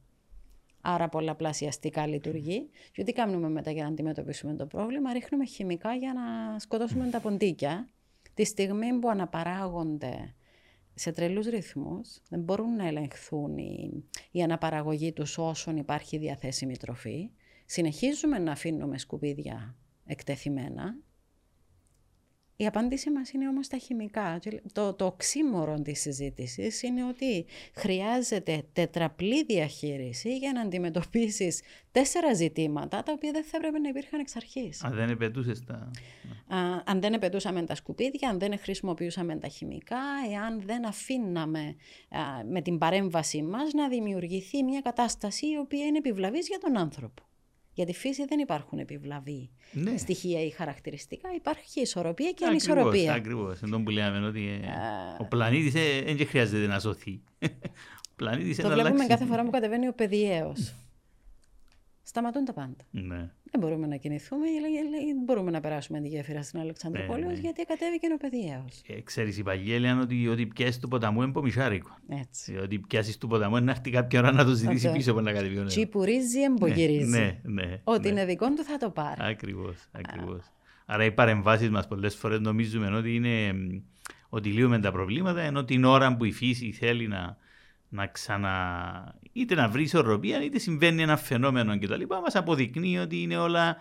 Άρα 0.82 1.10
πολλαπλασιαστικά 1.10 2.08
λειτουργεί. 2.08 2.69
Και 2.91 3.04
τι 3.04 3.13
κάνουμε 3.13 3.49
μετά 3.49 3.71
για 3.71 3.84
να 3.84 3.89
αντιμετωπίσουμε 3.89 4.56
το 4.56 4.65
πρόβλημα, 4.65 5.13
ρίχνουμε 5.13 5.45
χημικά 5.45 5.93
για 5.93 6.13
να 6.13 6.60
σκοτώσουμε 6.60 7.10
τα 7.10 7.19
ποντίκια. 7.19 7.88
Τη 8.39 8.45
στιγμή 8.45 8.99
που 8.99 9.10
αναπαράγονται 9.10 10.36
σε 10.93 11.12
τρελούς 11.12 11.45
ρυθμούς, 11.45 12.21
δεν 12.30 12.39
μπορούν 12.39 12.75
να 12.75 12.88
ελεγχθούν 12.88 13.58
η, 13.58 14.04
η 14.32 14.43
αναπαραγωγή 14.43 15.13
τους 15.13 15.38
όσων 15.38 15.78
υπάρχει 15.78 16.17
διαθέσιμη 16.17 16.78
τροφή. 16.78 17.30
Συνεχίζουμε 17.65 18.39
να 18.39 18.52
αφήνουμε 18.52 18.97
σκουπίδια 18.97 19.75
εκτεθειμένα 20.06 20.97
Η 22.62 22.65
απάντηση 22.65 23.10
μας 23.10 23.32
είναι 23.32 23.48
όμως 23.48 23.67
τα 23.67 23.78
χημικά. 23.78 24.39
Το, 24.74 24.93
το 24.93 25.06
οξύμορο 25.06 25.82
της 25.82 26.02
συζήτησης 26.02 26.82
είναι 26.82 27.04
ότι 27.04 27.45
χρειάζεται 27.74 28.63
τετραπλή 28.74 29.43
διαχείριση 29.43 30.38
για 30.38 30.52
να 30.52 30.62
αντιμετωπίσεις 30.62 31.62
τέσσερα 31.91 32.34
ζητήματα 32.34 33.04
τα 33.04 33.12
οποία 33.12 33.32
δεν 33.32 33.43
θα 33.43 33.58
έπρεπε 33.58 33.80
να 33.80 33.89
υπήρχαν 33.89 34.19
εξ 34.19 34.36
αρχής. 34.36 34.84
Αν 34.84 34.93
δεν 34.93 35.10
επαιτούσες 35.10 35.63
τα... 35.65 35.91
αν 36.86 37.02
δεν 37.02 37.13
επαιτούσαμε 37.13 37.63
τα 37.63 37.76
σκουπίδια, 37.76 38.30
αν 38.30 38.39
δεν 38.39 38.60
χρησιμοποιούσαμε 38.60 39.36
τα 39.36 39.48
χημικά, 39.48 40.02
εάν 40.32 40.62
δεν 40.65 40.86
αφήναμε 40.86 41.76
με 42.50 42.62
την 42.62 42.78
παρέμβασή 42.78 43.41
μας 43.41 43.74
να 43.74 43.88
δημιουργηθεί 43.88 44.63
μια 44.63 44.82
κατάσταση 44.82 45.48
η 45.48 45.58
οποία 45.58 45.86
είναι 45.86 45.98
επιβλαβής 45.98 46.48
για 46.48 46.58
τον 46.58 46.78
άνθρωπο. 46.78 47.29
Για 47.80 47.88
τη 47.88 47.94
φύση 47.94 48.26
δεν 48.26 48.39
υπάρχουν 48.39 48.80
επιβλαβή 48.80 49.50
ναι. 49.72 49.98
στοιχεία 49.98 50.44
ή 50.44 50.50
χαρακτηριστικά. 50.50 51.30
Υπάρχει 51.36 51.82
ισορροπία 51.82 52.32
και 52.32 52.46
ανισορροπία. 52.46 53.13
Ακριβώς. 53.13 53.62
Εν 53.62 53.84
που 53.84 53.89
λέμε 53.89 54.28
ότι 54.28 54.48
ε, 54.48 55.24
ο 55.24 55.26
πλανήτης 55.26 55.74
δεν 55.74 56.28
χρειάζεται 56.28 56.68
να 56.68 56.80
σωθεί. 56.80 57.22
το 58.62 58.70
βλέπουμε 58.70 59.06
κάθε 59.06 59.26
φορά 59.26 59.44
που 59.44 59.50
κατεβαίνει 59.50 59.88
ο 59.88 59.94
παιδιαίος 59.94 60.74
σταματούν 62.10 62.45
τα 62.45 62.54
πάντα. 62.54 62.84
Ναι. 62.91 63.30
Δεν 63.52 63.60
μπορούμε 63.60 63.88
να 63.88 63.95
κινηθούμε, 63.95 64.45
δεν 64.91 65.24
μπορούμε 65.26 65.52
να 65.52 65.60
περάσουμε 65.60 66.02
τη 66.02 66.08
γέφυρα 66.08 66.43
στην 66.43 66.60
Αλεξανδρούπολη, 66.60 67.22
ναι, 67.26 67.32
ναι. 67.32 67.39
γιατί 67.39 67.65
κατέβηκε 67.65 68.08
ο 68.13 68.17
παιδιαίο. 68.17 68.65
Ε, 68.88 69.02
ξέρεις, 69.02 69.38
η 69.38 69.43
Παγγέλη 69.43 69.80
λένε 69.80 70.02
ότι 70.02 70.28
ό,τι 70.28 70.45
πιάσεις 70.45 70.80
του 70.80 70.88
ποταμού 70.88 71.22
είναι 71.22 71.32
πομισάρικο. 71.32 71.98
Έτσι. 72.08 72.58
Ότι 72.58 72.80
πιάσεις 72.80 73.17
του 73.17 73.28
ποταμού 73.28 73.56
είναι 73.56 73.65
να 73.65 73.72
έρθει 73.72 73.89
κάποια 73.89 74.19
ώρα 74.19 74.32
να 74.32 74.45
το 74.45 74.52
ζητήσει 74.54 74.86
Αυτό. 74.86 74.98
πίσω 74.98 75.12
από 75.12 75.22
να 75.22 75.32
κατεβεί 75.32 75.58
ο 75.58 75.63
νερό. 75.63 75.88
πουρίζει, 75.89 76.41
εμπογυρίζει. 76.41 77.10
Ναι, 77.10 77.39
ναι, 77.43 77.65
ναι, 77.65 77.82
Ό,τι 77.84 78.02
ναι. 78.02 78.08
είναι 78.08 78.26
δικό 78.26 78.54
του 78.54 78.63
θα 78.63 78.78
το 78.78 78.89
πάρει. 78.89 79.17
Ακριβώς. 79.19 79.76
Ακριβώς. 79.91 80.41
Άρα 80.86 81.06
οι 81.06 81.12
παρεμβάσεις 81.12 81.69
μας 81.69 81.88
πολλές 81.88 82.15
φορές 82.15 82.39
νομίζουμε 82.39 82.98
ότι 82.98 83.15
είναι 83.15 83.54
ότι 84.30 84.50
λύουμε 84.50 84.80
τα 84.80 84.91
προβλήματα, 84.91 85.41
ενώ 85.41 85.65
την 85.65 85.84
ώρα 85.84 86.17
που 86.17 86.24
η 86.26 86.32
φύση 86.32 86.72
θέλει 86.72 87.08
να, 87.08 87.38
να 87.89 88.08
ξανα... 88.08 89.15
είτε 89.32 89.56
να 89.56 89.69
βρεις 89.69 89.86
ισορροπία 89.86 90.43
είτε 90.43 90.60
συμβαίνει 90.60 91.02
ένα 91.02 91.17
φαινόμενο 91.17 91.80
κτλ. 91.80 92.02
Μας 92.21 92.36
αποδεικνύει 92.36 92.97
ότι 92.97 93.21
είναι 93.21 93.38
όλα 93.38 93.78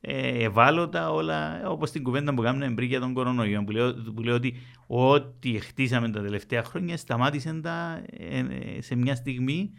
ε, 0.00 0.44
ευάλωτα, 0.44 1.12
όλα 1.12 1.68
όπως 1.68 1.90
την 1.90 2.02
κουβέντα 2.02 2.34
που 2.34 2.42
κάνουμε 2.42 2.70
πριν 2.70 2.88
για 2.88 3.00
τον 3.00 3.12
κορονοϊό. 3.12 3.64
Που 3.64 3.70
λέω, 3.70 3.94
που 4.14 4.22
λέω 4.22 4.34
ότι 4.34 4.56
ό,τι 4.86 5.58
χτίσαμε 5.58 6.10
τα 6.10 6.22
τελευταία 6.22 6.62
χρόνια 6.62 6.96
σταμάτησαν 6.96 7.62
τα, 7.62 8.02
ε, 8.10 8.38
ε, 8.38 8.80
σε 8.80 8.94
μια 8.94 9.14
στιγμή. 9.14 9.70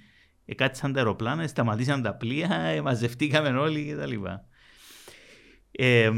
Κάτσαν 0.56 0.94
τα 0.94 1.00
αεροπλάνα, 1.00 1.48
σταματήσαν 1.48 2.02
τα 2.02 2.16
πλοία, 2.16 2.82
μαζευτήκαμε 2.84 3.50
όλοι 3.50 3.96
κτλ. 3.96 4.14
Ε, 5.72 6.12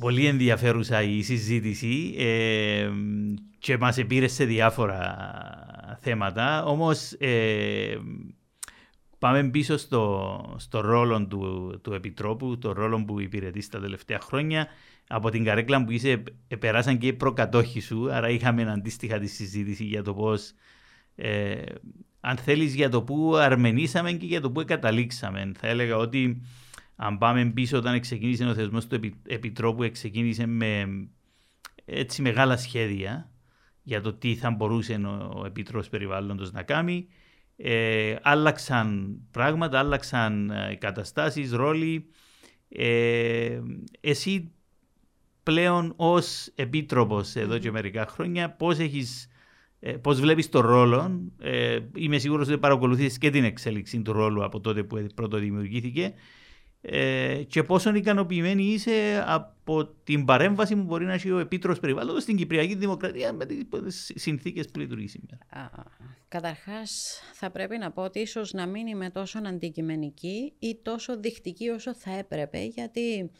πολύ 0.00 0.26
ενδιαφέρουσα 0.26 1.02
η 1.02 1.22
συζήτηση 1.22 2.14
ε, 2.18 2.90
και 3.58 3.78
μας 3.78 3.98
επήρε 3.98 4.28
σε 4.28 4.44
διάφορα 4.44 5.16
θέματα, 6.00 6.64
όμως 6.64 7.12
ε, 7.12 7.96
πάμε 9.18 9.50
πίσω 9.50 9.76
στο, 9.76 10.54
στο 10.58 10.80
ρόλο 10.80 11.26
του, 11.26 11.74
του 11.82 11.92
Επιτρόπου, 11.92 12.58
το 12.58 12.72
ρόλο 12.72 13.04
που 13.04 13.20
υπηρετείς 13.20 13.64
στα 13.64 13.80
τελευταία 13.80 14.20
χρόνια. 14.20 14.66
Από 15.08 15.30
την 15.30 15.44
καρέκλα 15.44 15.84
που 15.84 15.90
είσαι, 15.90 16.22
περάσαν 16.58 16.98
και 16.98 17.06
οι 17.06 17.12
προκατόχοι 17.12 17.80
σου, 17.80 18.12
άρα 18.12 18.28
είχαμε 18.28 18.70
αντίστοιχα 18.70 19.18
τη 19.18 19.26
συζήτηση 19.26 19.84
για 19.84 20.02
το 20.02 20.14
πώς, 20.14 20.52
ε, 21.14 21.62
αν 22.20 22.36
θέλεις, 22.36 22.74
για 22.74 22.88
το 22.88 23.02
που 23.02 23.36
αρμενήσαμε 23.36 24.12
και 24.12 24.26
για 24.26 24.40
το 24.40 24.50
που 24.50 24.64
καταλήξαμε. 24.66 25.52
Θα 25.58 25.66
έλεγα 25.66 25.96
ότι 25.96 26.42
αν 26.96 27.18
πάμε 27.18 27.44
πίσω 27.44 27.76
όταν 27.76 28.00
ξεκίνησε 28.00 28.44
ο 28.44 28.54
θεσμός 28.54 28.86
του 28.86 29.00
Επιτρόπου, 29.26 29.90
ξεκίνησε 29.92 30.46
με 30.46 30.86
έτσι 31.84 32.22
μεγάλα 32.22 32.56
σχέδια 32.56 33.30
για 33.82 34.00
το 34.00 34.12
τι 34.12 34.34
θα 34.34 34.50
μπορούσε 34.50 34.94
ο 35.34 35.42
Επίτροπος 35.46 35.88
Περιβάλλοντος 35.88 36.52
να 36.52 36.62
κάνει. 36.62 37.08
Ε, 37.56 38.16
άλλαξαν 38.22 39.18
πράγματα, 39.30 39.78
άλλαξαν 39.78 40.50
ε, 40.50 40.74
καταστάσεις, 40.74 41.52
ρόλοι. 41.52 42.06
Ε, 42.68 43.60
εσύ 44.00 44.52
πλέον 45.42 45.92
ως 45.96 46.52
Επίτροπος 46.54 47.34
εδώ 47.34 47.58
και 47.58 47.70
μερικά 47.70 48.06
χρόνια 48.06 48.50
πώς 48.50 48.78
έχεις 48.78 49.28
ε, 49.86 49.92
Πώς 49.92 50.20
βλέπεις 50.20 50.48
το 50.48 50.60
ρόλο, 50.60 51.20
ε, 51.38 51.78
είμαι 51.94 52.18
σίγουρος 52.18 52.48
ότι 52.48 52.58
παρακολουθείς 52.58 53.18
και 53.18 53.30
την 53.30 53.44
εξέλιξη 53.44 54.02
του 54.02 54.12
ρόλου 54.12 54.44
από 54.44 54.60
τότε 54.60 54.82
που 54.82 55.06
πρώτο 55.14 55.38
δημιουργήθηκε 55.38 56.14
ε, 56.86 57.42
και 57.42 57.62
πόσο 57.62 57.94
ικανοποιημένη 57.94 58.62
είσαι 58.64 59.24
από 59.26 59.86
την 60.04 60.24
παρέμβαση 60.24 60.76
που 60.76 60.82
μπορεί 60.82 61.04
να 61.04 61.12
έχει 61.12 61.30
ο 61.30 61.38
Επίτροπος 61.38 61.80
Περιβάλλοντος 61.80 62.22
στην 62.22 62.36
Κυπριακή 62.36 62.74
Δημοκρατία 62.74 63.32
με 63.32 63.46
τις 63.46 64.12
συνθήκες 64.14 64.68
που 64.68 64.78
λειτουργεί 64.78 65.08
σήμερα; 65.08 65.38
Καταρχάς, 66.28 67.20
θα 67.32 67.50
πρέπει 67.50 67.78
να 67.78 67.90
πω 67.90 68.02
ότι 68.02 68.20
ίσως 68.20 68.52
να 68.52 68.66
μην 68.66 68.86
είμαι 68.86 69.10
τόσο 69.10 69.38
αντικειμενική 69.46 70.52
ή 70.58 70.78
τόσο 70.82 71.18
δεικτική 71.18 71.68
όσο 71.68 71.94
θα 71.94 72.18
έπρεπε, 72.18 72.58
γιατί 72.64 73.30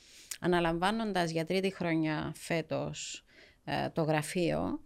αναλαμβάνοντας 0.41 1.31
για 1.31 1.45
τρίτη 1.45 1.71
χρονιά 1.71 2.33
φέτος 2.37 3.25
ε, 3.65 3.89
το 3.91 4.03
γραφείο, 4.03 4.81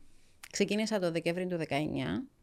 ξεκίνησα 0.51 0.99
το 0.99 1.11
Δεκέμβρη 1.11 1.47
του 1.47 1.57
2019 1.57 1.63
ε, 1.63 2.38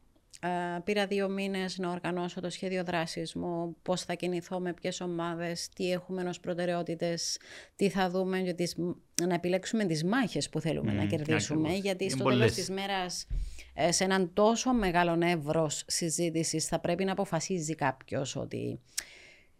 πήρα 0.83 1.07
δύο 1.07 1.29
μήνες 1.29 1.77
να 1.77 1.89
οργανώσω 1.89 2.41
το 2.41 2.49
σχέδιο 2.49 2.83
δράσης 2.83 3.33
μου, 3.33 3.75
πώς 3.81 4.01
θα 4.01 4.13
κινηθώ 4.13 4.59
με 4.59 4.73
ποιες 4.73 5.01
ομάδες, 5.01 5.69
τι 5.69 5.91
έχουμε 5.91 6.23
ως 6.23 6.39
προτεραιότητες, 6.39 7.39
τι 7.75 7.89
θα 7.89 8.09
δούμε, 8.09 8.39
για 8.39 8.55
τις, 8.55 8.75
να 9.21 9.33
επιλέξουμε 9.33 9.85
τις 9.85 10.03
μάχες 10.03 10.49
που 10.49 10.59
θέλουμε 10.59 10.93
να 10.93 11.05
κερδίσουμε, 11.05 11.73
γιατί 11.73 12.09
στο 12.09 12.23
τέλος 12.23 12.51
της 12.51 12.69
μέρας 12.69 13.27
ε, 13.73 13.91
σε 13.91 14.03
έναν 14.03 14.33
τόσο 14.33 14.73
μεγάλο 14.73 15.17
εύρος 15.21 15.83
συζήτησης 15.87 16.67
θα 16.67 16.79
πρέπει 16.79 17.03
να 17.03 17.11
αποφασίζει 17.11 17.75
κάποιος 17.75 18.35
ότι 18.35 18.79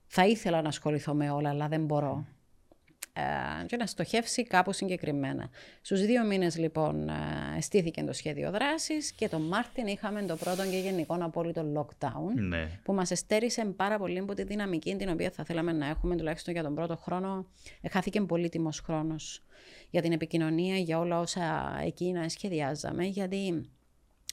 θα 0.07 0.27
ήθελα 0.27 0.61
να 0.61 0.67
ασχοληθώ 0.67 1.13
με 1.13 1.29
όλα, 1.29 1.49
αλλά 1.49 1.67
δεν 1.67 1.85
μπορώ. 1.85 2.25
Ε, 3.17 3.65
και 3.65 3.77
να 3.77 3.85
στοχεύσει 3.85 4.43
κάπου 4.43 4.73
συγκεκριμένα. 4.73 5.49
Στους 5.81 6.05
δύο 6.05 6.25
μήνες 6.25 6.57
λοιπόν 6.57 7.09
ε, 7.09 7.61
στήθηκε 7.61 8.03
το 8.03 8.13
σχέδιο 8.13 8.51
δράσης 8.51 9.11
και 9.11 9.29
τον 9.29 9.41
Μάρτιν 9.41 9.87
είχαμε 9.87 10.21
το 10.21 10.35
πρώτο 10.35 10.63
και 10.63 10.77
γενικό 10.77 11.17
απόλυτο 11.19 11.65
lockdown 11.75 12.33
ναι. 12.35 12.79
που 12.83 12.93
μας 12.93 13.11
εστέρισε 13.11 13.65
πάρα 13.65 13.97
πολύ 13.97 14.17
από 14.17 14.33
τη 14.33 14.43
δυναμική 14.43 14.95
την 14.95 15.09
οποία 15.09 15.31
θα 15.31 15.43
θέλαμε 15.43 15.71
να 15.71 15.87
έχουμε 15.87 16.15
τουλάχιστον 16.15 16.53
για 16.53 16.63
τον 16.63 16.75
πρώτο 16.75 16.95
χρόνο. 16.95 17.45
Χάθηκε 17.91 18.21
πολύτιμος 18.21 18.79
χρόνος 18.79 19.43
για 19.89 20.01
την 20.01 20.11
επικοινωνία, 20.11 20.77
για 20.77 20.99
όλα 20.99 21.19
όσα 21.19 21.77
εκείνα 21.83 22.29
σχεδιάζαμε 22.29 23.05
γιατί 23.05 23.69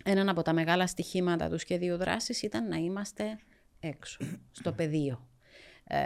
ένα 0.05 0.31
από 0.31 0.42
τα 0.42 0.53
μεγάλα 0.53 0.87
στοιχήματα 0.87 1.49
του 1.49 1.59
σχεδίου 1.59 1.97
δράσης 1.97 2.42
ήταν 2.42 2.68
να 2.68 2.77
είμαστε 2.77 3.38
έξω, 3.81 4.18
στο 4.51 4.73
πεδίο 4.73 5.27
ε, 5.85 5.99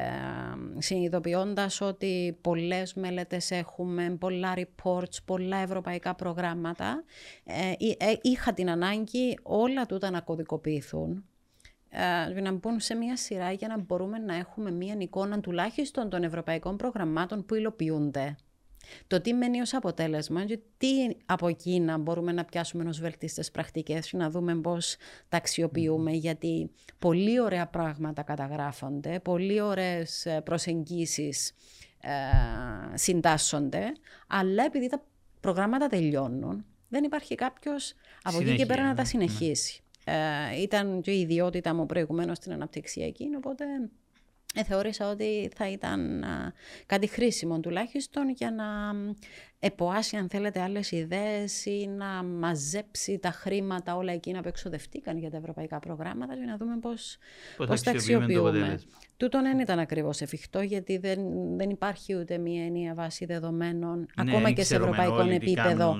συνειδητοποιώντας 0.79 1.81
ότι 1.81 2.39
πολλές 2.41 2.95
μελέτες 2.95 3.51
έχουμε, 3.51 4.17
πολλά 4.21 4.55
reports, 4.57 5.17
πολλά 5.25 5.57
ευρωπαϊκά 5.57 6.15
προγράμματα, 6.15 7.05
ε, 7.45 7.71
ε, 7.99 8.15
είχα 8.23 8.53
την 8.53 8.71
ανάγκη 8.71 9.39
όλα 9.43 9.87
τούτα 9.87 10.11
να 10.11 10.21
κωδικοποιηθούν 10.21 11.25
ε, 11.99 12.41
να 12.41 12.53
μπουν 12.53 12.81
σε 12.81 12.95
μια 12.95 13.17
σειρά 13.17 13.53
για 13.53 13.69
να 13.69 13.79
μπορούμε 13.79 14.19
να 14.19 14.35
έχουμε 14.35 14.71
μια 14.71 14.97
εικόνα 14.99 15.41
τουλάχιστον 15.41 16.09
των 16.09 16.23
ευρωπαϊκών 16.23 16.77
προγραμμάτων 16.77 17.47
που 17.47 17.55
υλοποιούνται. 17.55 18.37
Το 19.07 19.21
τι 19.21 19.33
μένει 19.33 19.61
ως 19.61 19.75
αποτέλεσμα 19.75 20.45
και 20.45 20.59
τι 20.79 20.89
από 21.27 21.49
εκείνα 21.49 21.99
μπορούμε 21.99 22.33
να 22.33 22.45
πιάσουμε 22.45 22.89
ως 22.89 23.01
βελτίστες 23.01 23.51
πρακτικές 23.51 24.11
και 24.11 24.17
να 24.17 24.31
δούμε 24.31 24.55
πώς 24.55 24.97
τα 25.29 25.37
αξιοποιούμε 25.37 26.11
γιατί 26.11 26.71
πολύ 26.99 27.41
ωραία 27.41 27.67
πράγματα 27.67 28.23
καταγράφονται, 28.23 29.21
πολύ 29.21 29.61
ωραίες 29.61 30.27
ε, 30.27 30.41
προσεγγίσεις 30.41 31.53
ε, 32.01 32.97
συντάσσονται, 32.97 33.93
αλλά 34.27 34.65
επειδή 34.65 34.89
τα 34.89 35.05
προγράμματα 35.41 35.87
τελειώνουν, 35.87 36.65
δεν 36.89 37.05
υπάρχει 37.05 37.35
κάποιος 37.35 37.95
από 38.23 38.41
εκεί 38.41 38.57
και 38.57 38.67
πέρα 38.67 38.83
να 38.83 38.95
τα 38.95 39.03
ναι. 39.03 39.09
συνεχίσει. 39.09 39.81
Ε, 40.05 40.61
ήταν 40.61 41.01
και 41.01 41.11
η 41.11 41.21
ιδιότητα 41.21 41.75
μου 41.75 41.87
προηγουμένως 41.87 42.37
στην 42.37 42.53
αναπτυξιακή, 42.53 43.29
οπότε 43.37 43.65
ε, 43.65 43.91
θεώρησα 44.65 45.11
ότι 45.11 45.51
θα 45.55 45.69
ήταν 45.69 46.25
κάτι 46.87 47.07
χρήσιμο 47.07 47.61
τουλάχιστον 47.61 48.31
για 48.31 48.51
να 48.51 48.95
εποάσει 49.59 50.17
αν 50.17 50.29
θέλετε 50.29 50.61
άλλες 50.61 50.91
ιδέες 50.91 51.65
ή 51.65 51.91
να 51.97 52.23
μαζέψει 52.23 53.19
τα 53.19 53.31
χρήματα 53.31 53.97
όλα 53.97 54.13
εκείνα 54.13 54.41
που 54.41 54.49
εξοδευτήκαν 54.49 55.19
για 55.19 55.31
τα 55.31 55.37
ευρωπαϊκά 55.37 55.79
προγράμματα 55.79 56.35
για 56.35 56.47
να 56.47 56.57
δούμε 56.57 56.79
πώς, 56.79 57.19
πώς, 57.57 57.83
τα 57.83 57.91
αξιοποιούμε. 57.91 58.81
Τούτο 59.17 59.43
δεν 59.43 59.59
ήταν 59.59 59.79
ακριβώς 59.79 60.21
εφικτό 60.21 60.61
γιατί 60.61 60.99
δεν, 60.99 61.21
δεν 61.57 61.71
υπάρχει 61.71 62.17
ούτε 62.17 62.39
μία 62.39 62.65
ενιαία 62.65 62.95
βάση 62.95 63.25
δεδομένων 63.25 63.99
ναι, 63.99 64.31
ακόμα 64.31 64.51
και 64.51 64.63
σε 64.63 64.75
ευρωπαϊκό 64.75 65.21
επίπεδο 65.21 65.97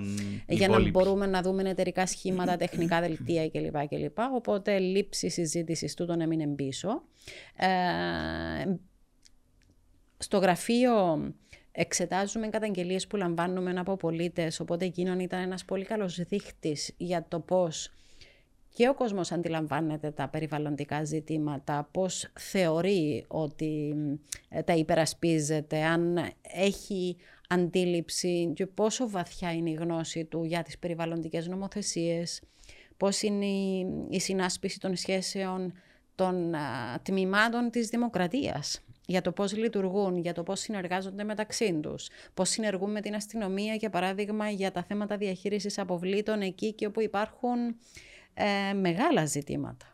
για 0.49 0.69
να 0.69 0.91
μπορούμε 0.91 1.27
να 1.27 1.43
δούμε 1.43 1.71
εταιρικά 1.71 2.07
σχήματα, 2.07 2.57
τεχνικά 2.57 3.01
δελτία 3.01 3.49
κλπ. 3.49 3.89
κλπ. 3.89 4.19
Οπότε 4.35 4.79
λήψη 4.79 5.31
συζήτησης 5.31 5.95
τούτον 5.95 6.21
έμεινε 6.21 6.47
πίσω. 6.47 7.03
Ε, 7.57 7.67
στο 10.19 10.39
γραφείο 10.39 10.93
εξετάζουμε 11.79 12.49
καταγγελίες 12.49 13.07
που 13.07 13.17
λαμβάνουμε 13.17 13.75
από 13.77 13.97
πολίτες, 13.97 14.61
οπότε 14.61 14.85
εκείνον 14.85 15.21
ήταν 15.21 15.41
ένας 15.41 15.65
πολύ 15.65 15.85
καλός 15.85 16.21
δείχτης 16.23 16.95
για 16.97 17.25
το 17.29 17.41
πώς 17.41 17.91
και 18.73 18.89
ο 18.89 18.95
κόσμος 18.95 19.33
αντιλαμβάνεται 19.33 20.11
τα 20.11 20.29
περιβαλλοντικά 20.29 21.05
ζητήματα, 21.05 21.89
πώς 21.93 22.29
θεωρεί 22.39 23.25
ότι 23.29 23.95
ε, 24.49 24.63
τα 24.63 24.75
υπερασπίζεται, 24.75 25.83
αν 25.83 26.19
έχει 26.43 27.17
αντίληψη 27.49 28.53
και 28.55 28.67
πόσο 28.67 29.11
βαθιά 29.11 29.53
είναι 29.53 29.71
η 29.71 29.75
γνώση 29.75 30.25
του 30.25 30.45
για 30.45 30.63
τις 30.63 30.79
περιβαλλοντικές 30.79 31.49
νομοθεσίες, 31.49 32.43
πώς 32.97 33.23
είναι 33.23 33.47
η 34.09 34.21
συνάσπιση 34.21 34.81
των 34.81 34.97
σχέσεων 34.97 35.73
των 36.15 36.55
τμήματων 37.03 37.71
της 37.71 37.89
δημοκρατίας 37.89 38.86
για 39.07 39.21
το 39.21 39.33
πώς 39.33 39.57
λειτουργούν, 39.57 40.17
για 40.17 40.33
το 40.33 40.43
πώς 40.43 40.61
συνεργάζονται 40.61 41.25
μεταξύ 41.25 41.81
τους, 41.81 42.09
πώς 42.35 42.49
συνεργούν 42.49 42.91
με 42.91 43.01
την 43.01 43.15
αστυνομία, 43.15 43.75
για 43.75 43.91
παράδειγμα, 43.91 44.49
για 44.49 44.71
τα 44.71 44.83
θέματα 44.83 45.17
διαχείρισης 45.17 45.79
αποβλήτων 45.79 46.41
εκεί 46.41 46.73
και 46.73 46.87
όπου 46.87 47.01
υπάρχουν 47.01 47.59
ε, 48.35 48.73
μεγάλα 48.73 49.27
ζητήματα. 49.27 49.87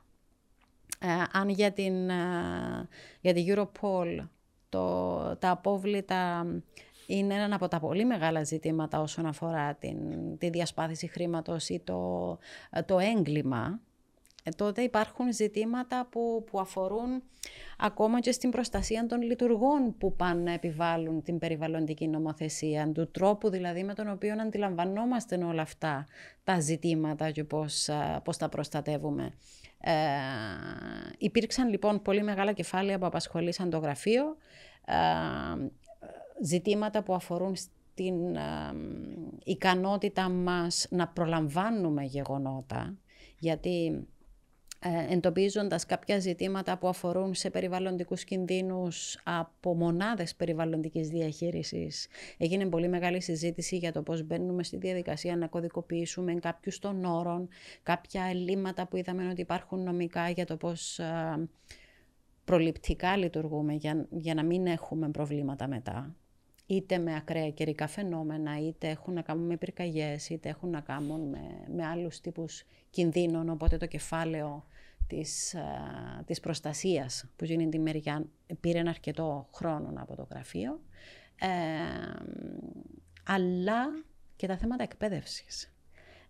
Ε, 0.98 1.08
αν 1.32 1.48
για 1.48 1.72
την, 1.72 2.10
ε, 2.10 2.88
για 3.20 3.34
την 3.34 3.44
Europol 3.48 4.26
το, 4.68 5.36
τα 5.36 5.50
απόβλητα 5.50 6.46
είναι 7.06 7.34
ένα 7.34 7.54
από 7.54 7.68
τα 7.68 7.80
πολύ 7.80 8.04
μεγάλα 8.04 8.44
ζητήματα 8.44 9.00
όσον 9.00 9.26
αφορά 9.26 9.74
την, 9.74 9.98
τη 10.38 10.50
διασπάθηση 10.50 11.06
χρήματος 11.06 11.68
ή 11.68 11.80
το, 11.84 12.38
το 12.86 12.98
έγκλημα, 12.98 13.80
ε, 14.42 14.50
τότε 14.50 14.82
υπάρχουν 14.82 15.32
ζητήματα 15.32 16.08
που, 16.10 16.44
που 16.50 16.60
αφορούν 16.60 17.22
ακόμα 17.78 18.20
και 18.20 18.32
στην 18.32 18.50
προστασία 18.50 19.06
των 19.06 19.22
λειτουργών 19.22 19.96
που 19.98 20.16
πάνε 20.16 20.42
να 20.42 20.52
επιβάλλουν 20.52 21.22
την 21.22 21.38
περιβαλλοντική 21.38 22.08
νομοθεσία, 22.08 22.92
του 22.92 23.10
τρόπου 23.10 23.50
δηλαδή 23.50 23.84
με 23.84 23.94
τον 23.94 24.08
οποίο 24.08 24.34
αντιλαμβανόμαστε 24.40 25.36
όλα 25.36 25.62
αυτά 25.62 26.06
τα 26.44 26.60
ζητήματα 26.60 27.30
και 27.30 27.44
πώς, 27.44 27.88
πώς 28.24 28.36
τα 28.36 28.48
προστατεύουμε. 28.48 29.34
Ε, 29.84 29.92
υπήρξαν 31.18 31.68
λοιπόν 31.68 32.02
πολύ 32.02 32.22
μεγάλα 32.22 32.52
κεφάλαια 32.52 32.98
που 32.98 33.06
απασχολήσαν 33.06 33.70
το 33.70 33.78
γραφείο, 33.78 34.36
ε, 34.84 34.94
ζητήματα 36.44 37.02
που 37.02 37.14
αφορούν 37.14 37.56
στην 37.56 38.36
ε, 38.36 38.40
ικανότητα 39.44 40.28
μας 40.28 40.86
να 40.90 41.08
προλαμβάνουμε 41.08 42.02
γεγονότα, 42.02 42.94
γιατί 43.38 43.86
ε, 43.86 44.02
εντοπίζοντας 45.10 45.86
κάποια 45.86 46.18
ζητήματα 46.18 46.78
που 46.78 46.88
αφορούν 46.88 47.34
σε 47.34 47.50
περιβαλλοντικούς 47.50 48.24
κινδύνους 48.24 49.18
από 49.24 49.74
μονάδες 49.74 50.34
περιβαλλοντικής 50.34 51.08
διαχείρισης. 51.08 52.06
Έγινε 52.38 52.66
πολύ 52.66 52.88
μεγάλη 52.88 53.22
συζήτηση 53.22 53.76
για 53.76 53.92
το 53.92 54.02
πώς 54.02 54.22
μπαίνουμε 54.22 54.62
στη 54.62 54.76
διαδικασία 54.76 55.36
να 55.36 55.46
κωδικοποιήσουμε 55.46 56.34
κάποιους 56.34 56.78
των 56.78 57.04
όρων, 57.04 57.48
κάποια 57.82 58.24
ελλείμματα 58.24 58.86
που 58.86 58.96
είδαμε 58.96 59.28
ότι 59.28 59.40
υπάρχουν 59.40 59.82
νομικά 59.82 60.30
για 60.30 60.46
το 60.46 60.56
πώς 60.56 61.00
προληπτικά 62.44 63.16
λειτουργούμε 63.16 63.72
για, 63.72 64.06
για 64.10 64.34
να 64.34 64.44
μην 64.44 64.66
έχουμε 64.66 65.10
προβλήματα 65.10 65.68
μετά 65.68 66.16
είτε 66.66 66.98
με 66.98 67.16
ακραία 67.16 67.50
καιρικά 67.50 67.86
φαινόμενα, 67.86 68.58
είτε 68.66 68.88
έχουν 68.88 69.14
να 69.14 69.22
κάνουν 69.22 69.46
με 69.46 69.56
πυρκαγιές, 69.56 70.28
είτε 70.28 70.48
έχουν 70.48 70.70
να 70.70 70.80
κάνουν 70.80 71.28
με, 71.28 71.40
με 71.74 71.86
άλλους 71.86 72.20
τύπους 72.20 72.64
κινδύνων, 72.90 73.48
οπότε 73.48 73.76
το 73.76 73.86
κεφάλαιο 73.86 74.64
της, 75.06 75.54
α, 75.54 75.62
της 76.24 76.40
προστασίας 76.40 77.24
που 77.36 77.44
γίνει 77.44 77.68
τη 77.68 77.78
μεριά 77.78 78.26
πήρε 78.60 78.78
ένα 78.78 78.90
αρκετό 78.90 79.48
χρόνο 79.54 79.92
από 79.96 80.16
το 80.16 80.26
γραφείο, 80.30 80.80
ε, 81.40 81.48
αλλά 83.24 83.84
και 84.36 84.46
τα 84.46 84.56
θέματα 84.56 84.82
εκπαίδευσης. 84.82 85.72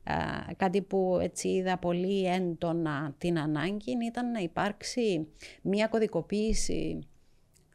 Ε, 0.04 0.54
κάτι 0.54 0.82
που 0.82 1.18
έτσι 1.22 1.48
είδα 1.48 1.78
πολύ 1.78 2.26
έντονα 2.26 3.14
την 3.18 3.38
ανάγκη 3.38 3.92
ήταν 4.06 4.30
να 4.30 4.40
υπάρξει 4.40 5.28
μια 5.62 5.86
κωδικοποίηση 5.86 7.06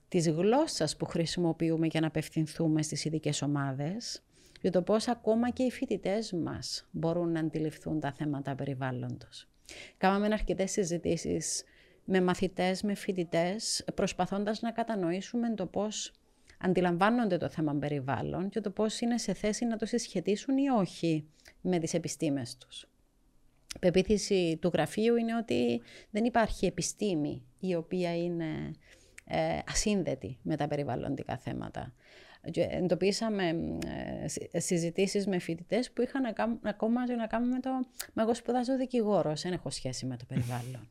της 0.07 0.29
γλώσσας 0.29 0.97
που 0.97 1.05
χρησιμοποιούμε 1.05 1.87
για 1.87 2.01
να 2.01 2.07
απευθυνθούμε 2.07 2.81
στις 2.81 3.05
ειδικές 3.05 3.41
ομάδες, 3.41 4.23
για 4.61 4.71
το 4.71 4.81
πώς 4.81 5.07
ακόμα 5.07 5.49
και 5.49 5.63
οι 5.63 5.71
φοιτητές 5.71 6.33
μας 6.33 6.87
μπορούν 6.91 7.31
να 7.31 7.39
αντιληφθούν 7.39 7.99
τα 7.99 8.11
θέματα 8.11 8.55
περιβάλλοντος. 8.55 9.47
Κάναμε 9.97 10.25
αρκετές 10.25 10.71
συζητήσεις 10.71 11.63
με 12.05 12.21
μαθητές, 12.21 12.81
με 12.81 12.95
φοιτητές, 12.95 13.85
προσπαθώντας 13.93 14.61
να 14.61 14.71
κατανοήσουμε 14.71 15.53
το 15.53 15.65
πώς 15.65 16.11
αντιλαμβάνονται 16.57 17.37
το 17.37 17.49
θέμα 17.49 17.75
περιβάλλον 17.75 18.49
και 18.49 18.61
το 18.61 18.69
πώς 18.69 18.99
είναι 18.99 19.17
σε 19.17 19.33
θέση 19.33 19.65
να 19.65 19.77
το 19.77 19.85
συσχετίσουν 19.85 20.57
ή 20.57 20.69
όχι 20.69 21.27
με 21.61 21.79
τις 21.79 21.93
επιστήμες 21.93 22.57
τους. 22.57 22.87
Η 23.75 23.79
πεποίθηση 23.79 24.57
του 24.61 24.69
γραφείου 24.73 25.15
είναι 25.15 25.35
ότι 25.35 25.81
δεν 26.09 26.25
υπάρχει 26.25 26.65
επιστήμη 26.65 27.45
η 27.59 27.75
οποία 27.75 28.17
είναι 28.17 28.71
ε, 29.25 29.59
ασύνδετη 29.67 30.37
με 30.41 30.55
τα 30.55 30.67
περιβαλλοντικά 30.67 31.37
θέματα. 31.37 31.93
Και 32.51 32.67
εντοπίσαμε 32.71 33.55
ε, 34.51 34.59
συζητήσεις 34.59 35.27
με 35.27 35.39
φοιτητές 35.39 35.91
που 35.91 36.01
είχαν 36.01 36.35
ακόμα 36.63 37.07
και 37.07 37.13
να 37.13 37.27
κάνουν 37.27 37.49
με 37.49 37.59
το 37.59 37.69
«Μα 38.13 38.23
εγώ 38.23 38.33
σπουδάζω 38.33 38.77
δικηγόρο, 38.77 39.33
δεν 39.35 39.53
έχω 39.53 39.69
σχέση 39.69 40.05
με 40.05 40.17
το 40.17 40.25
περιβάλλον». 40.27 40.89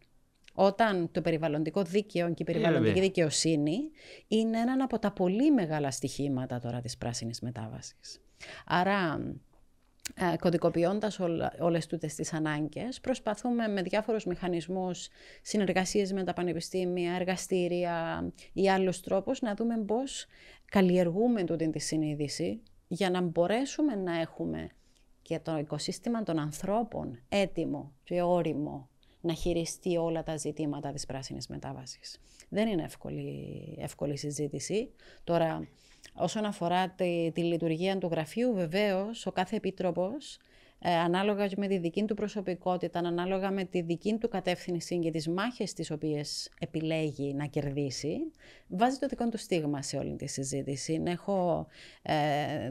Όταν 0.59 1.11
το 1.13 1.21
περιβαλλοντικό 1.21 1.83
δίκαιο 1.83 2.29
και 2.29 2.43
η 2.43 2.45
περιβαλλοντική 2.45 3.01
δικαιοσύνη 3.01 3.91
είναι 4.29 4.61
ένα 4.61 4.85
από 4.85 4.99
τα 4.99 5.11
πολύ 5.11 5.53
μεγάλα 5.53 5.91
στοιχήματα 5.91 6.61
τώρα 6.61 6.81
της 6.81 6.97
πράσινης 6.97 7.41
μετάβασης. 7.41 8.21
Άρα 8.67 9.21
ε, 10.15 10.37
κωδικοποιώντας 10.37 11.19
όλα, 11.19 11.53
όλες 11.61 11.87
τούτες 11.87 12.15
τις 12.15 12.33
ανάγκες, 12.33 13.01
προσπαθούμε 13.01 13.69
με 13.69 13.83
διάφορους 13.83 14.25
μηχανισμούς, 14.25 15.09
συνεργασίες 15.43 16.13
με 16.13 16.25
τα 16.25 16.33
πανεπιστήμια, 16.33 17.15
εργαστήρια 17.15 18.27
ή 18.53 18.71
άλλους 18.71 19.01
τρόπους 19.01 19.41
να 19.41 19.55
δούμε 19.55 19.79
πώς 19.79 20.27
καλλιεργούμε 20.71 21.45
τούτη 21.45 21.71
τη 21.71 21.79
συνείδηση 21.79 22.63
για 22.89 23.11
να 23.11 23.21
μπορέσουμε 23.21 23.95
να 23.95 24.21
έχουμε 24.21 24.69
και 25.23 25.39
το 25.39 25.59
οικοσύστημα 25.59 26.23
των 26.23 26.39
ανθρώπων 26.39 27.23
έτοιμο 27.29 27.93
και 28.05 28.23
όριμο 28.23 28.89
να 29.21 29.33
χειριστεί 29.33 29.97
όλα 29.97 30.23
τα 30.23 30.37
ζητήματα 30.37 30.93
της 30.93 31.07
πράσινης 31.07 31.49
μετάβασης. 31.49 32.21
Δεν 32.49 32.69
είναι 32.69 32.83
εύκολη, 32.83 33.77
εύκολη 33.81 34.17
συζήτηση. 34.17 34.91
Τώρα, 35.25 35.69
Όσον 36.17 36.45
αφορά 36.45 36.89
τη, 36.89 37.31
τη 37.33 37.43
λειτουργία 37.43 37.99
του 37.99 38.09
γραφείου, 38.11 38.55
βεβαίως 38.55 39.27
ο 39.27 39.33
κάθε 39.33 39.57
επίτροπος 39.57 40.39
ε, 40.79 40.95
ανάλογα 40.95 41.49
με 41.57 41.67
τη 41.67 41.79
δική 41.79 42.05
του 42.05 42.15
προσωπικότητα, 42.15 42.99
ανάλογα 42.99 43.51
με 43.51 43.65
τη 43.65 43.81
δική 43.81 44.17
του 44.21 44.29
κατεύθυνση 44.29 44.99
και 44.99 45.11
τις 45.11 45.29
μάχες 45.29 45.73
τις 45.73 45.91
οποίες 45.91 46.51
επιλέγει 46.61 47.35
να 47.35 47.47
κερδίσει, 47.47 48.17
βάζει 48.69 48.99
το 48.99 49.07
δικό 49.07 49.29
του 49.29 49.39
στίγμα 49.39 49.83
σε 49.83 49.97
όλη 49.97 50.17
τη 50.17 50.27
συζήτηση. 50.27 51.03
Έχω 51.07 51.67
ε, 52.03 52.15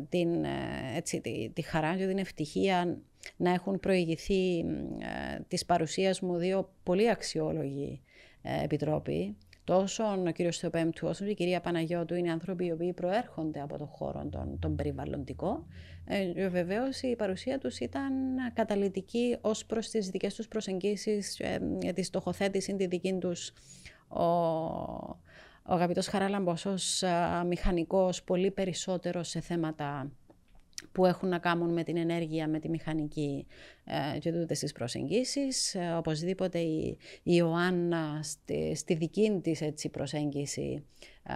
την, 0.10 0.43
ε, 0.43 0.50
έτσι, 0.96 1.22
τη, 1.22 1.50
τη, 1.50 1.62
χαρά 1.62 1.96
και 1.98 2.08
την 2.08 2.18
ευτυχία 2.18 2.98
να 3.38 3.50
έχουν 3.50 3.80
προηγηθεί 3.80 4.60
ε, 4.60 5.39
της 5.48 5.66
παρουσίας 5.66 6.22
μου 6.22 6.38
δύο 6.38 6.70
πολύ 6.84 7.10
αξιόλογοι 7.10 8.02
ε, 8.41 8.64
επιτρόποι, 8.64 9.38
Τόσο 9.66 10.03
ο 10.28 10.32
κύριος 10.32 10.57
Θεοπέμπτου 10.57 11.07
όσο 11.07 11.26
και 11.26 11.32
η 11.32 11.34
κυρία 11.34 11.61
Παναγιώτου 11.61 12.16
είναι 12.16 12.32
άνθρωποι 12.32 12.66
οι 12.66 12.72
οποίοι 12.72 12.93
προέρχονται 12.93 13.61
από 13.61 13.78
τον 13.78 13.88
χώρο 13.88 14.28
τον, 14.32 14.59
τον 14.59 14.76
περιβαλλοντικό. 14.76 15.66
Ε, 16.05 16.49
Βεβαίως 16.49 17.01
η 17.01 17.16
παρουσία 17.16 17.57
τους 17.57 17.80
ήταν 17.80 18.13
καταλητική 18.53 19.38
ως 19.41 19.66
προς 19.66 19.89
τις 19.89 20.09
δικές 20.09 20.36
τους 20.36 20.47
προσεγγίσεις, 20.47 21.39
ε, 21.39 21.59
τη 21.95 22.03
στοχοθέτηση, 22.03 22.76
τη 22.76 22.88
δική 22.88 23.13
τους. 23.13 23.53
Ο, 24.07 24.24
ο 25.68 25.74
αγαπητός 25.74 26.07
Χαράλαμπος 26.07 26.66
ως 26.66 27.03
μηχανικός 27.47 28.24
πολύ 28.24 28.51
περισσότερο 28.51 29.24
σε 29.24 29.39
θέματα 29.39 30.11
που 30.91 31.05
έχουν 31.05 31.30
να 31.30 31.39
κάνουν 31.39 31.73
με 31.73 31.84
την 31.84 31.97
ενέργεια, 31.97 32.47
με 32.47 32.59
τη 32.59 32.69
μηχανική 32.69 33.45
ε, 33.86 34.19
και 34.19 34.32
τούτες 34.32 34.59
τις 34.59 34.71
προσεγγίσεις. 34.71 35.76
Ε, 35.76 35.93
οπωσδήποτε 35.97 36.59
η, 36.59 36.97
η 37.23 37.34
Ιωάννα 37.36 38.19
στη, 38.23 38.76
στη 38.76 38.93
δική 38.93 39.39
της 39.43 39.61
έτσι, 39.61 39.89
προσέγγιση 39.89 40.84
ε, 41.23 41.34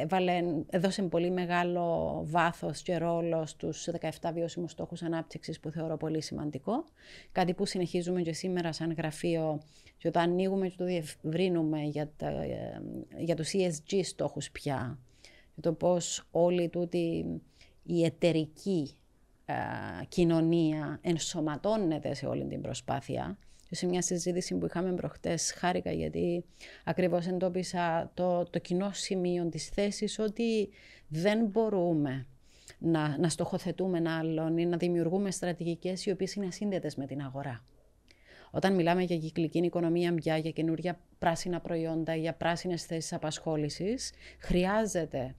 έβαλε, 0.00 0.42
έδωσε 0.70 1.02
πολύ 1.02 1.30
μεγάλο 1.30 2.20
βάθος 2.26 2.82
και 2.82 2.96
ρόλο 2.98 3.46
στους 3.46 3.88
17 4.20 4.30
βιώσιμους 4.34 4.70
στόχους 4.70 5.02
ανάπτυξης 5.02 5.60
που 5.60 5.70
θεωρώ 5.70 5.96
πολύ 5.96 6.22
σημαντικό. 6.22 6.84
Κάτι 7.32 7.54
που 7.54 7.66
συνεχίζουμε 7.66 8.22
και 8.22 8.32
σήμερα 8.32 8.72
σαν 8.72 8.92
γραφείο 8.92 9.62
και 9.98 10.08
όταν 10.08 10.22
ανοίγουμε 10.22 10.68
και 10.68 10.76
το 10.76 10.84
διευρύνουμε 10.84 11.80
για, 11.82 12.10
τα, 12.16 12.28
ε, 12.28 12.82
για 13.18 13.36
τους 13.36 13.50
ESG 13.52 14.00
στόχους 14.02 14.50
πια. 14.50 14.98
Για 15.54 15.62
το 15.62 15.72
πώς 15.72 16.26
όλοι 16.30 16.68
τούτοι 16.68 17.24
η 17.88 18.04
εταιρική 18.04 18.96
κοινωνία 20.08 20.98
ενσωματώνεται 21.02 22.14
σε 22.14 22.26
όλη 22.26 22.46
την 22.46 22.60
προσπάθεια 22.60 23.38
σε 23.70 23.86
μια 23.86 24.02
συζήτηση 24.02 24.54
που 24.54 24.66
είχαμε 24.66 24.92
προχτές 24.92 25.52
χάρηκα 25.52 25.92
γιατί 25.92 26.44
ακριβώς 26.84 27.26
εντόπισα 27.26 28.10
το, 28.14 28.44
το 28.44 28.58
κοινό 28.58 28.90
σημείο 28.92 29.48
της 29.48 29.68
θέσης 29.68 30.18
ότι 30.18 30.68
δεν 31.08 31.44
μπορούμε 31.46 32.26
να, 32.78 33.18
να 33.18 33.28
στοχοθετούμε 33.28 34.10
άλλον 34.10 34.58
ή 34.58 34.66
να 34.66 34.76
δημιουργούμε 34.76 35.30
στρατηγικές 35.30 36.06
οι 36.06 36.10
οποίες 36.10 36.34
είναι 36.34 36.46
ασύνδετες 36.46 36.96
με 36.96 37.06
την 37.06 37.20
αγορά. 37.20 37.64
Όταν 38.50 38.74
μιλάμε 38.74 39.02
για 39.02 39.16
κυκλική 39.16 39.58
οικονομία 39.58 40.14
πια, 40.14 40.36
για 40.36 40.50
καινούργια 40.50 41.00
πράσινα 41.18 41.60
προϊόντα, 41.60 42.14
για 42.14 42.34
πράσινες 42.34 42.84
θέσεις 42.84 43.12
απασχόλησης, 43.12 44.12
χρειάζεται 44.38 45.34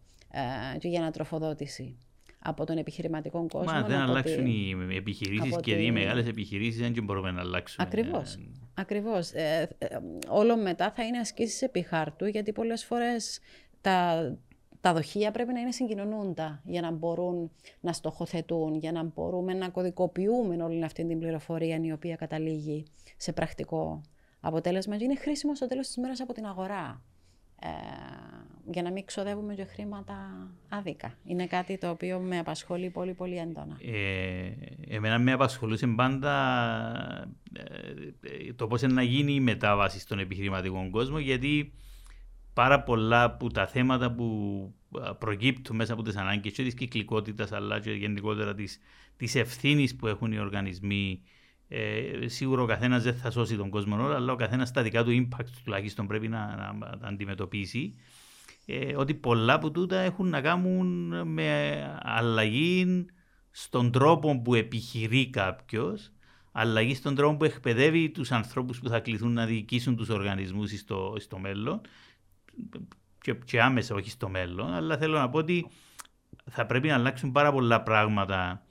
ε, 0.73 0.77
και 0.77 0.87
για 0.87 0.99
ανατροφοδότηση 0.99 1.97
από 2.39 2.65
τον 2.65 2.77
επιχειρηματικό 2.77 3.45
κόσμο. 3.49 3.71
Μα 3.71 3.83
δεν 3.83 3.97
αλλάξουν 3.99 4.45
οι 4.45 4.75
επιχειρήσεις 4.95 5.55
και 5.61 5.71
οι 5.71 5.91
μεγάλες 5.91 6.27
επιχειρήσεις 6.27 6.91
δεν 6.91 7.03
μπορούμε 7.03 7.31
να 7.31 7.41
αλλάξουν. 7.41 7.85
Ακριβώς. 7.85 8.33
Ε, 8.33 8.39
Ακριβώς. 8.73 9.31
Ε, 9.31 9.69
ε, 9.77 9.97
όλο 10.27 10.57
μετά 10.57 10.91
θα 10.91 11.03
είναι 11.03 11.17
ασκήσεις 11.17 11.61
επί 11.61 11.81
χάρτου, 11.81 12.25
γιατί 12.25 12.51
πολλές 12.51 12.85
φορές 12.85 13.39
τα, 13.81 14.37
τα 14.81 14.93
δοχεία 14.93 15.31
πρέπει 15.31 15.53
να 15.53 15.59
είναι 15.59 15.71
συγκοινωνούντα 15.71 16.61
για 16.65 16.81
να 16.81 16.91
μπορούν 16.91 17.51
να 17.79 17.93
στοχοθετούν, 17.93 18.75
για 18.75 18.91
να 18.91 19.03
μπορούμε 19.03 19.53
να 19.53 19.69
κωδικοποιούμε 19.69 20.63
όλη 20.63 20.83
αυτή 20.83 21.05
την 21.05 21.19
πληροφορία 21.19 21.79
η 21.81 21.91
οποία 21.91 22.15
καταλήγει 22.15 22.85
σε 23.17 23.33
πρακτικό 23.33 24.01
αποτέλεσμα 24.39 24.97
και 24.97 25.03
είναι 25.03 25.15
χρήσιμο 25.15 25.55
στο 25.55 25.67
τέλος 25.67 25.87
της 25.87 25.97
μέρας 25.97 26.19
από 26.21 26.33
την 26.33 26.45
αγορά. 26.45 27.01
Ε, 27.61 27.67
για 28.71 28.81
να 28.81 28.91
μην 28.91 29.05
ξοδεύουμε 29.05 29.53
και 29.53 29.65
χρήματα 29.65 30.47
άδικα. 30.69 31.17
Είναι 31.25 31.47
κάτι 31.47 31.77
το 31.77 31.89
οποίο 31.89 32.19
με 32.19 32.39
απασχολεί 32.39 32.89
πολύ 32.89 33.13
πολύ 33.13 33.37
έντονα. 33.37 33.77
Ε, 33.81 34.51
εμένα 34.87 35.19
με 35.19 35.31
απασχολούσε 35.31 35.87
πάντα 35.87 36.33
ε, 38.21 38.53
το 38.53 38.67
πώς 38.67 38.81
να 38.81 39.01
γίνει 39.01 39.33
η 39.33 39.39
μετάβαση 39.39 39.99
στον 39.99 40.19
επιχειρηματικό 40.19 40.87
κόσμο 40.91 41.19
γιατί 41.19 41.73
πάρα 42.53 42.83
πολλά 42.83 43.23
από 43.23 43.51
τα 43.51 43.67
θέματα 43.67 44.11
που 44.11 44.27
προκύπτουν 45.19 45.75
μέσα 45.75 45.93
από 45.93 46.01
τις 46.01 46.15
ανάγκες 46.15 46.51
και 46.51 46.63
της 46.63 46.73
κυκλικότητας 46.73 47.51
αλλά 47.51 47.79
και 47.79 47.91
γενικότερα 47.91 48.55
της, 48.55 48.79
της 49.17 49.35
ευθύνης 49.35 49.95
που 49.95 50.07
έχουν 50.07 50.31
οι 50.31 50.39
οργανισμοί 50.39 51.21
ε, 51.71 52.27
σίγουρα 52.27 52.61
ο 52.61 52.65
καθένας 52.65 53.03
δεν 53.03 53.15
θα 53.15 53.31
σώσει 53.31 53.55
τον 53.55 53.69
κόσμο 53.69 54.03
όλο, 54.03 54.13
αλλά 54.13 54.31
ο 54.33 54.35
καθένας 54.35 54.71
τα 54.71 54.81
δικά 54.81 55.03
του 55.03 55.11
impact 55.11 55.47
τουλάχιστον 55.63 56.07
πρέπει 56.07 56.27
να, 56.27 56.55
να, 56.55 56.95
να 56.95 57.07
αντιμετωπίσει. 57.07 57.95
Ε, 58.71 58.95
ότι 58.95 59.13
πολλά 59.13 59.53
από 59.53 59.71
τούτα 59.71 59.99
έχουν 59.99 60.29
να 60.29 60.41
κάνουν 60.41 61.13
με 61.27 61.99
αλλαγή 62.01 63.05
στον 63.51 63.91
τρόπο 63.91 64.41
που 64.41 64.55
επιχειρεί 64.55 65.29
κάποιος, 65.29 66.11
αλλαγή 66.51 66.95
στον 66.95 67.15
τρόπο 67.15 67.37
που 67.37 67.43
εκπαιδεύει 67.43 68.09
τους 68.09 68.31
ανθρώπους 68.31 68.79
που 68.79 68.89
θα 68.89 68.99
κληθούν 68.99 69.33
να 69.33 69.45
διοικήσουν 69.45 69.95
τους 69.95 70.09
οργανισμούς 70.09 70.79
στο, 70.79 71.15
στο 71.19 71.37
μέλλον. 71.37 71.81
Και, 73.21 73.33
και 73.33 73.61
άμεσα, 73.61 73.95
όχι 73.95 74.09
στο 74.09 74.29
μέλλον, 74.29 74.73
αλλά 74.73 74.97
θέλω 74.97 75.17
να 75.17 75.29
πω 75.29 75.37
ότι 75.37 75.69
θα 76.49 76.65
πρέπει 76.65 76.87
να 76.87 76.93
αλλάξουν 76.93 77.31
πάρα 77.31 77.51
πολλά 77.51 77.83
πράγματα 77.83 78.63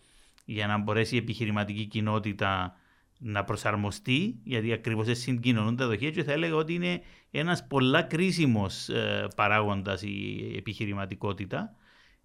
για 0.45 0.67
να 0.67 0.79
μπορέσει 0.79 1.15
η 1.15 1.19
επιχειρηματική 1.19 1.85
κοινότητα 1.85 2.77
να 3.19 3.45
προσαρμοστεί, 3.45 4.39
γιατί 4.43 4.73
ακριβώς 4.73 5.09
έτσι 5.09 5.23
συγκοινωνούν 5.23 5.77
τα 5.77 5.87
δοχεία 5.87 6.11
και 6.11 6.23
θα 6.23 6.33
έλεγα 6.33 6.55
ότι 6.55 6.75
είναι 6.75 7.01
ένας 7.31 7.67
πολλά 7.67 8.03
κρίσιμος 8.03 8.89
ε, 8.89 9.29
παράγοντας 9.37 10.03
η 10.03 10.55
επιχειρηματικότητα. 10.57 11.75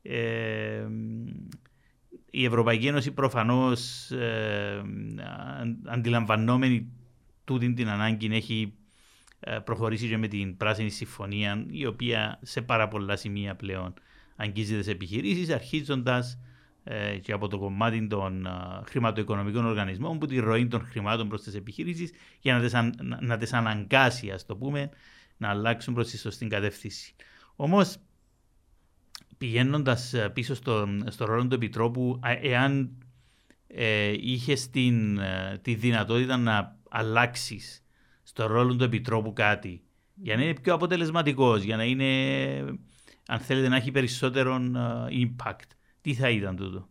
Ε, 0.02 0.88
η 2.32 2.46
Ευρωπαϊκή 2.46 2.88
Ένωση 2.88 3.12
προφανώς 3.12 4.12
ε, 4.12 4.82
αντιλαμβανόμενη 5.86 6.91
τούτη 7.44 7.74
την 7.74 7.89
ανάγκη 7.89 8.30
έχει 8.36 8.74
ε, 9.39 9.60
προχωρήσει 9.60 10.08
και 10.08 10.18
με 10.18 10.28
την 10.28 10.58
Πράσινη 10.58 10.89
Συμφωνία 10.89 11.66
η 11.70 11.86
οποία 11.86 12.39
σε 12.41 12.62
πάρα 12.62 12.88
πολλά 12.88 13.16
σημεία 13.16 13.56
πλέον 13.56 13.94
αγγίζεται 14.36 14.82
σε 14.82 14.91
επιχειρήσεις 14.91 15.50
αρχίζοντας 15.50 16.34
ε, 16.34 16.48
και 17.22 17.32
από 17.32 17.48
το 17.48 17.58
κομμάτι 17.58 18.08
των 18.08 18.48
χρηματοοικονομικών 18.86 19.66
οργανισμών 19.66 20.20
που 20.20 20.26
τη 20.26 20.40
ροή 20.40 20.68
των 20.68 20.86
χρημάτων 20.86 21.28
προς 21.28 21.42
τις 21.42 21.56
επιχειρήσεις 21.56 22.12
για 22.40 22.54
να 22.54 22.62
τις, 22.62 22.74
αν, 22.74 23.18
να 23.22 23.38
τις 23.38 23.54
αναγκάσει, 23.54 24.32
ας 24.32 24.46
το 24.46 24.56
πούμε, 24.56 24.90
να 25.38 25.50
αλλάξουν 25.50 25.94
προς 25.94 26.10
τη 26.10 26.18
σωστή 26.18 26.48
κατεύθυνση. 26.48 27.16
Όμως, 27.56 27.98
πηγαίνοντας 29.38 30.14
ε, 30.14 30.30
πίσω 30.30 30.56
στο, 30.56 30.88
στο 31.08 31.26
ρόλο 31.26 31.48
του 31.48 31.56
Επιτρόπου, 31.56 32.20
εάν 32.42 32.98
ε, 33.68 34.14
είχες 34.20 34.70
την, 34.70 35.18
ε, 35.18 35.60
τη 35.62 35.76
δυνατότητα 35.76 36.38
να 36.38 36.80
αλλάξεις 36.90 37.84
στο 38.24 38.48
ρόλο 38.48 38.76
του 38.76 38.84
Επιτρόπου 38.84 39.34
κάτι, 39.34 39.84
για 40.16 40.36
να 40.36 40.44
είναι 40.44 40.60
πιο 40.62 40.74
αποτελεσματικός, 40.74 41.64
για 41.64 41.76
να 41.76 41.84
είναι, 41.84 42.06
αν 43.28 43.40
θέλετε, 43.40 43.68
να 43.68 43.76
έχει 43.76 43.92
περισσότερο 43.92 44.60
impact, 45.10 45.70
τι 46.04 46.14
θα 46.14 46.30
ήταν 46.30 46.56
τούτο; 46.56 46.88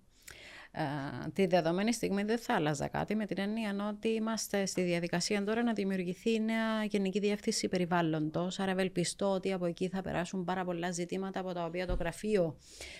Uh, 0.74 1.30
τη 1.32 1.46
δεδομένη 1.46 1.92
στιγμή 1.92 2.22
δεν 2.22 2.38
θα 2.38 2.54
άλλαζα 2.54 2.88
κάτι 2.88 3.14
με 3.14 3.26
την 3.26 3.38
έννοια 3.38 3.88
ότι 3.88 4.08
είμαστε 4.08 4.66
στη 4.66 4.82
διαδικασία 4.82 5.44
τώρα 5.44 5.62
να 5.62 5.72
δημιουργηθεί 5.72 6.40
νέα 6.40 6.84
Γενική 6.84 7.18
Διεύθυνση 7.18 7.68
Περιβάλλοντος. 7.68 8.58
Άρα, 8.58 8.70
ευελπιστώ 8.70 9.30
ότι 9.30 9.52
από 9.52 9.66
εκεί 9.66 9.88
θα 9.88 10.02
περάσουν 10.02 10.44
πάρα 10.44 10.64
πολλά 10.64 10.90
ζητήματα 10.90 11.40
από 11.40 11.52
τα 11.52 11.64
οποία 11.64 11.86
το 11.86 11.94
γραφείο 11.94 12.56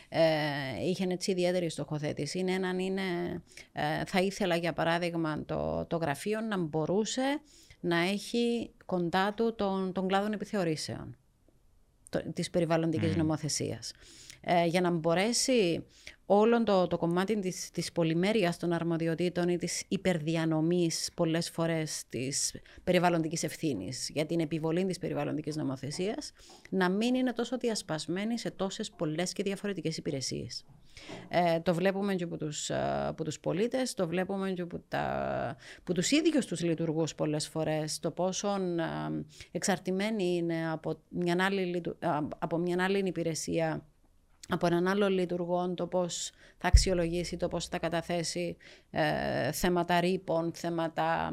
ε, 0.08 0.20
είχε 0.84 1.06
έτσι 1.08 1.30
ιδιαίτερη 1.30 1.70
στοχοθέτηση. 1.70 2.38
Είναι 2.38 2.52
έναν 2.52 2.78
είναι, 2.78 3.02
ε, 3.72 4.04
θα 4.06 4.20
ήθελα 4.20 4.56
για 4.56 4.72
παράδειγμα 4.72 5.44
το, 5.44 5.84
το 5.84 5.96
γραφείο 5.96 6.40
να 6.40 6.58
μπορούσε 6.58 7.40
να 7.80 7.96
έχει 7.96 8.70
κοντά 8.84 9.34
του 9.34 9.54
τον, 9.54 9.92
τον 9.92 10.08
κλάδο 10.08 10.32
επιθεωρήσεων 10.32 11.16
της 12.32 12.50
περιβαλλοντικής 12.50 13.12
mm. 13.12 13.16
νομοθεσίας. 13.16 13.92
Ε, 14.45 14.66
για 14.66 14.80
να 14.80 14.90
μπορέσει 14.90 15.84
όλο 16.26 16.62
το, 16.62 16.86
το 16.86 16.99
κομμάτι 16.99 17.38
της, 17.38 17.70
της 17.70 17.93
πολυμέρειας 17.93 18.59
των 18.59 18.72
αρμοδιοτήτων 18.72 19.49
ή 19.49 19.57
της 19.57 19.84
υπερδιανομής 19.88 21.11
πολλές 21.14 21.51
φορές 21.51 22.05
της 22.09 22.55
περιβαλλοντικής 22.84 23.43
ευθύνης 23.43 24.11
για 24.14 24.26
την 24.26 24.40
επιβολή 24.40 24.86
της 24.86 24.99
περιβαλλοντικής 24.99 25.57
νομοθεσίας 25.57 26.32
να 26.70 26.90
μην 26.90 27.14
είναι 27.14 27.32
τόσο 27.32 27.57
διασπασμένη 27.59 28.38
σε 28.38 28.51
τόσες 28.51 28.90
πολλές 28.90 29.32
και 29.32 29.43
διαφορετικές 29.43 29.97
υπηρεσίες. 29.97 30.64
Ε, 31.28 31.61
το 31.61 31.74
βλέπουμε 31.74 32.14
και 32.14 32.24
από 32.24 32.36
τους, 32.36 32.70
από 33.07 33.24
τους 33.24 33.40
πολίτες, 33.40 33.95
το 33.95 34.07
βλέπουμε 34.09 34.51
και 34.51 34.62
από, 34.62 34.82
τα, 34.88 35.57
από 35.78 35.95
τους 35.95 36.11
ίδιους 36.11 36.47
τους 36.47 36.62
λειτουργούς 36.62 37.14
πολλές 37.14 37.49
φορές, 37.49 38.01
το 38.01 38.11
πόσο 38.11 38.57
εξαρτημένοι 39.51 40.24
είναι 40.24 40.70
από 40.70 40.99
μια 41.09 41.36
άλλη, 41.40 41.82
από 42.38 42.59
μια 42.59 42.84
άλλη 42.84 42.99
υπηρεσία 42.99 43.86
από 44.49 44.66
έναν 44.66 44.86
άλλο 44.86 45.09
λειτουργό 45.09 45.74
το 45.74 45.86
πώς 45.86 46.32
θα 46.59 46.68
αξιολογήσει, 46.68 47.36
το 47.36 47.49
πώς 47.49 47.66
θα 47.66 47.78
καταθέσει 47.78 48.57
ε, 48.90 49.53
θέματα 49.53 50.01
ρήπων, 50.01 50.53
θέματα 50.55 51.32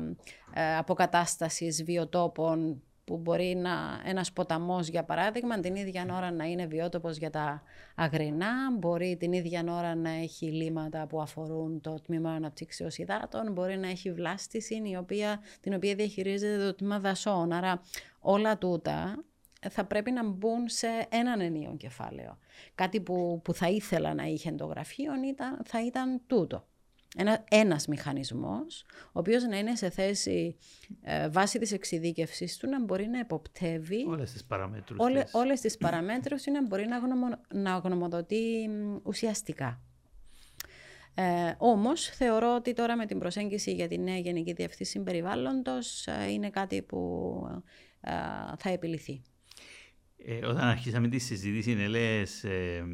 ε, 0.54 0.78
αποκατάστασης 0.78 1.84
βιοτόπων 1.84 2.82
που 3.10 3.18
μπορεί 3.18 3.56
να, 3.56 4.02
ένας 4.06 4.32
ποταμός 4.32 4.88
για 4.88 5.04
παράδειγμα 5.04 5.60
την 5.60 5.76
ίδια 5.76 6.06
ώρα 6.12 6.32
να 6.32 6.46
είναι 6.46 6.66
βιότοπος 6.66 7.18
για 7.18 7.30
τα 7.30 7.64
αγρινά, 7.96 8.52
μπορεί 8.80 9.18
την 9.20 9.34
ίδια 9.34 9.64
ώρα 9.70 9.96
να 9.96 10.10
έχει 10.10 10.46
λύματα 10.46 11.08
που 11.08 11.22
αφορούν 11.22 11.82
το 11.82 12.02
τμήμα 12.06 12.32
αναπτύξεως 12.32 12.98
υδάτων, 12.98 13.52
μπορεί 13.52 13.78
να 13.78 13.90
έχει 13.90 14.12
βλάστηση 14.12 14.82
η 14.86 14.96
οποία, 14.96 15.40
την 15.62 15.74
οποία 15.74 15.96
διαχειρίζεται 15.96 16.66
το 16.66 16.76
τμήμα 16.76 17.00
δασών. 17.00 17.52
Άρα 17.52 17.82
όλα 18.20 18.58
τούτα 18.58 19.24
θα 19.70 19.86
πρέπει 19.86 20.12
να 20.12 20.30
μπουν 20.30 20.68
σε 20.70 20.88
έναν 21.10 21.42
ενίο 21.42 21.76
κεφάλαιο. 21.78 22.38
Κάτι 22.76 23.02
που, 23.02 23.42
που 23.44 23.54
θα 23.54 23.70
ήθελα 23.70 24.14
να 24.14 24.24
είχε 24.24 24.52
το 24.52 24.66
γραφείο 24.66 25.12
ήταν, 25.30 25.62
θα 25.66 25.86
ήταν 25.86 26.22
τούτο. 26.28 26.68
Ένα, 27.18 27.44
ένας 27.50 27.88
μηχανισμός, 27.88 28.86
ο 29.06 29.20
οποίος 29.20 29.44
να 29.44 29.58
είναι 29.58 29.76
σε 29.76 29.90
θέση 29.90 30.58
ε, 31.02 31.30
βάσει 31.30 31.60
της 31.60 31.72
εξειδίκευσης 31.72 32.58
του 32.58 32.70
να 32.70 32.84
μπορεί 32.84 33.08
να 33.08 33.20
εποπτεύει 33.20 34.06
όλες 34.08 34.32
τις 34.32 34.46
παραμέτρους, 34.46 35.00
όλε, 35.00 35.24
όλες 35.32 35.62
τις 35.62 35.78
παραμέτρους 35.78 36.46
ή 36.46 36.52
να 36.52 36.68
μπορεί 36.68 36.88
να, 36.88 36.98
γνωμο, 36.98 37.28
να 37.54 37.78
γνωμοδοτεί 37.78 38.70
ουσιαστικά. 39.04 39.82
Ε, 41.14 41.56
όμως 41.58 42.06
θεωρώ 42.06 42.56
ότι 42.56 42.74
τώρα 42.74 42.96
με 42.96 43.06
την 43.06 43.20
προσέγγιση 43.20 43.74
για 43.74 43.88
τη 43.88 43.98
νέα 43.98 44.18
Γενική 44.18 44.54
Διευθύνση 44.54 45.00
Περιβάλλοντος 45.00 46.08
ε, 46.08 46.32
είναι 46.32 46.50
κάτι 46.50 46.82
που 46.82 47.42
ε, 48.02 48.12
θα 48.58 48.70
επιληθεί. 48.70 49.22
Ε, 50.26 50.46
όταν 50.46 50.68
αρχίσαμε 50.68 51.08
τη 51.08 51.20
συζήτηση, 51.20 51.72
λες 51.72 52.44
ε, 52.44 52.86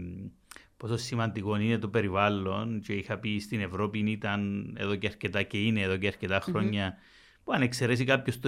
πόσο 0.78 0.97
σημαντικό 0.97 1.55
είναι 1.55 1.78
το 1.78 1.88
περιβάλλον 1.88 2.82
και 2.82 2.93
είχα 2.93 3.17
πει 3.17 3.39
στην 3.39 3.61
Ευρώπη 3.61 3.99
ήταν 3.99 4.73
εδώ 4.80 4.95
και 4.95 5.07
αρκετά 5.07 5.43
και 5.43 5.57
είναι 5.57 5.82
εδώ 5.82 5.97
και 5.97 6.07
αρκετά 6.07 6.39
χρόνια 6.39 6.93
mm-hmm. 6.93 7.39
που 7.43 7.51
αν 7.51 7.61
εξαιρέσει 7.61 8.03
κάποιος 8.03 8.39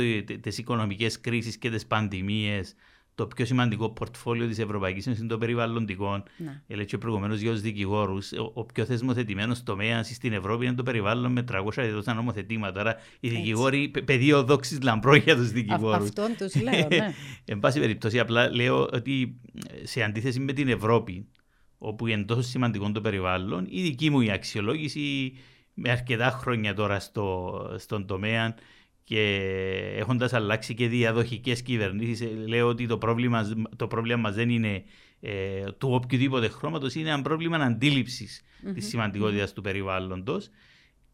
τι 0.41 0.49
οικονομικές 0.57 1.21
κρίσεις 1.21 1.57
και 1.57 1.69
τι 1.69 1.85
πανδημίες, 1.85 2.75
το 3.17 3.27
πιο 3.27 3.45
σημαντικό 3.45 3.89
πορτφόλιο 3.89 4.47
της 4.47 4.59
Ευρωπαϊκής 4.59 5.05
Ένωσης 5.05 5.23
είναι 5.23 5.31
το 5.31 5.37
περιβαλλοντικό. 5.37 6.23
Ναι. 6.37 6.61
Έλεγε 6.67 6.97
προηγουμένως 6.97 7.39
για 7.39 7.51
του 7.51 7.57
δικηγόρους, 7.59 8.31
ο, 8.31 8.51
ο 8.53 8.65
πιο 8.65 8.85
θεσμοθετημένος 8.85 9.63
τομέας 9.63 10.07
στην 10.07 10.33
Ευρώπη 10.33 10.65
είναι 10.65 10.75
το 10.75 10.83
περιβάλλον 10.83 11.31
με 11.31 11.43
300 11.51 11.89
τόσα 11.93 12.13
νομοθετήματα. 12.13 12.79
Άρα 12.79 12.95
οι 13.19 13.29
δικηγόροι, 13.29 13.91
πεδίο 14.05 14.43
δόξης 14.43 14.81
λαμπρό 14.81 15.15
για 15.15 15.35
τους 15.35 15.51
δικηγόρους. 15.51 16.07
Αυτόν 16.07 16.35
τους 16.37 16.61
λέω, 16.61 16.87
ναι. 16.89 17.13
Εν 17.45 17.59
πάση 17.59 17.79
περιπτώσει, 17.79 18.19
απλά 18.19 18.55
λέω 18.55 18.89
ότι 18.93 19.41
σε 19.83 20.03
αντίθεση 20.03 20.39
με 20.39 20.53
την 20.53 20.67
Ευρώπη, 20.67 21.27
όπου 21.77 22.07
είναι 22.07 22.23
τόσο 22.23 22.41
σημαντικό 22.41 22.91
το 22.91 23.01
περιβάλλον, 23.01 23.67
η 23.69 23.81
δική 23.81 24.09
μου 24.09 24.21
η 24.21 24.31
αξιολόγηση 24.31 25.33
με 25.73 25.89
αρκετά 25.89 26.29
χρόνια 26.29 26.73
τώρα 26.73 26.99
στο, 26.99 27.53
στον 27.77 28.05
τομέα 28.05 28.55
και 29.07 29.21
έχοντας 29.97 30.33
αλλάξει 30.33 30.73
και 30.73 30.87
διαδοχικές 30.87 31.61
κυβερνήσεις, 31.61 32.27
λέω 32.47 32.67
ότι 32.67 32.87
το 32.87 32.97
πρόβλημα, 32.97 33.47
το 33.75 33.87
πρόβλημα 33.87 34.21
μας 34.21 34.35
δεν 34.35 34.49
είναι 34.49 34.83
ε, 35.19 35.63
του 35.77 35.89
οποιοδήποτε 35.91 36.47
χρώματος, 36.47 36.95
είναι 36.95 37.09
ένα 37.09 37.21
πρόβλημα 37.21 37.57
αντίληψης 37.57 38.41
mm-hmm. 38.41 38.73
τη 38.73 38.81
σημαντικότητας 38.81 39.49
mm-hmm. 39.49 39.53
του 39.53 39.61
περιβάλλοντος. 39.61 40.49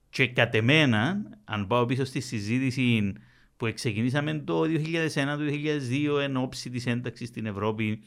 Και 0.09 0.27
κατ' 0.27 0.55
εμένα, 0.55 1.21
αν 1.43 1.67
πάω 1.67 1.85
πίσω 1.85 2.05
στη 2.05 2.19
συζήτηση 2.19 3.13
που 3.57 3.71
ξεκινήσαμε 3.73 4.33
το 4.33 4.61
2001-2002 4.61 6.21
εν 6.21 6.37
ώψη 6.37 6.69
της 6.69 6.85
ένταξης 6.85 7.27
στην 7.27 7.45
Ευρώπη, 7.45 8.03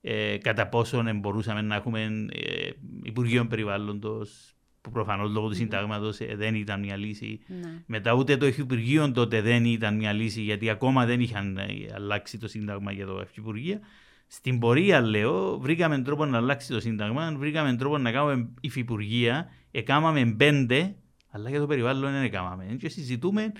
ε, 0.00 0.36
κατά 0.36 0.68
πόσο 0.68 1.02
μπορούσαμε 1.14 1.60
να 1.60 1.74
έχουμε 1.74 2.28
ε, 2.32 2.70
Υπουργείο 3.02 3.46
Περιβάλλοντος, 3.46 4.54
που 4.82 4.90
προφανώς 4.90 5.30
λόγω 5.30 5.48
του 5.48 5.54
συντάγματος 5.54 6.20
ε, 6.20 6.34
δεν 6.36 6.54
ήταν 6.54 6.80
μια 6.80 6.96
λύση. 6.96 7.40
Ναι. 7.46 7.82
Μετά 7.86 8.12
ούτε 8.12 8.36
το 8.36 8.46
Υφυπουργείο 8.46 9.12
τότε 9.12 9.40
δεν 9.40 9.64
ήταν 9.64 9.96
μια 9.96 10.12
λύση, 10.12 10.40
γιατί 10.40 10.70
ακόμα 10.70 11.06
δεν 11.06 11.20
είχαν 11.20 11.56
ε, 11.56 11.64
αλλάξει 11.94 12.38
το 12.38 12.48
Σύνταγμα 12.48 12.92
για 12.92 13.06
το 13.06 13.20
Υφυπουργείο. 13.20 13.78
Στην 14.26 14.58
πορεία, 14.58 15.00
λέω, 15.00 15.58
βρήκαμε 15.58 16.02
τρόπο 16.02 16.24
να 16.24 16.36
αλλάξει 16.36 16.68
το 16.68 16.80
Σύνταγμα, 16.80 17.34
βρήκαμε 17.36 17.76
τρόπο 17.76 17.98
να 17.98 18.12
κάνουμε 18.12 18.48
υφυπουργεία, 18.60 19.50
έκαναμε 19.70 20.34
πέντε, 20.36 20.94
αλλά 21.30 21.50
για 21.50 21.60
το 21.60 21.66
περιβάλλον 21.66 22.12
δεν 22.12 22.22
έκαναμε. 22.22 22.64
Και 22.78 22.88
συζητούμε 22.88 23.52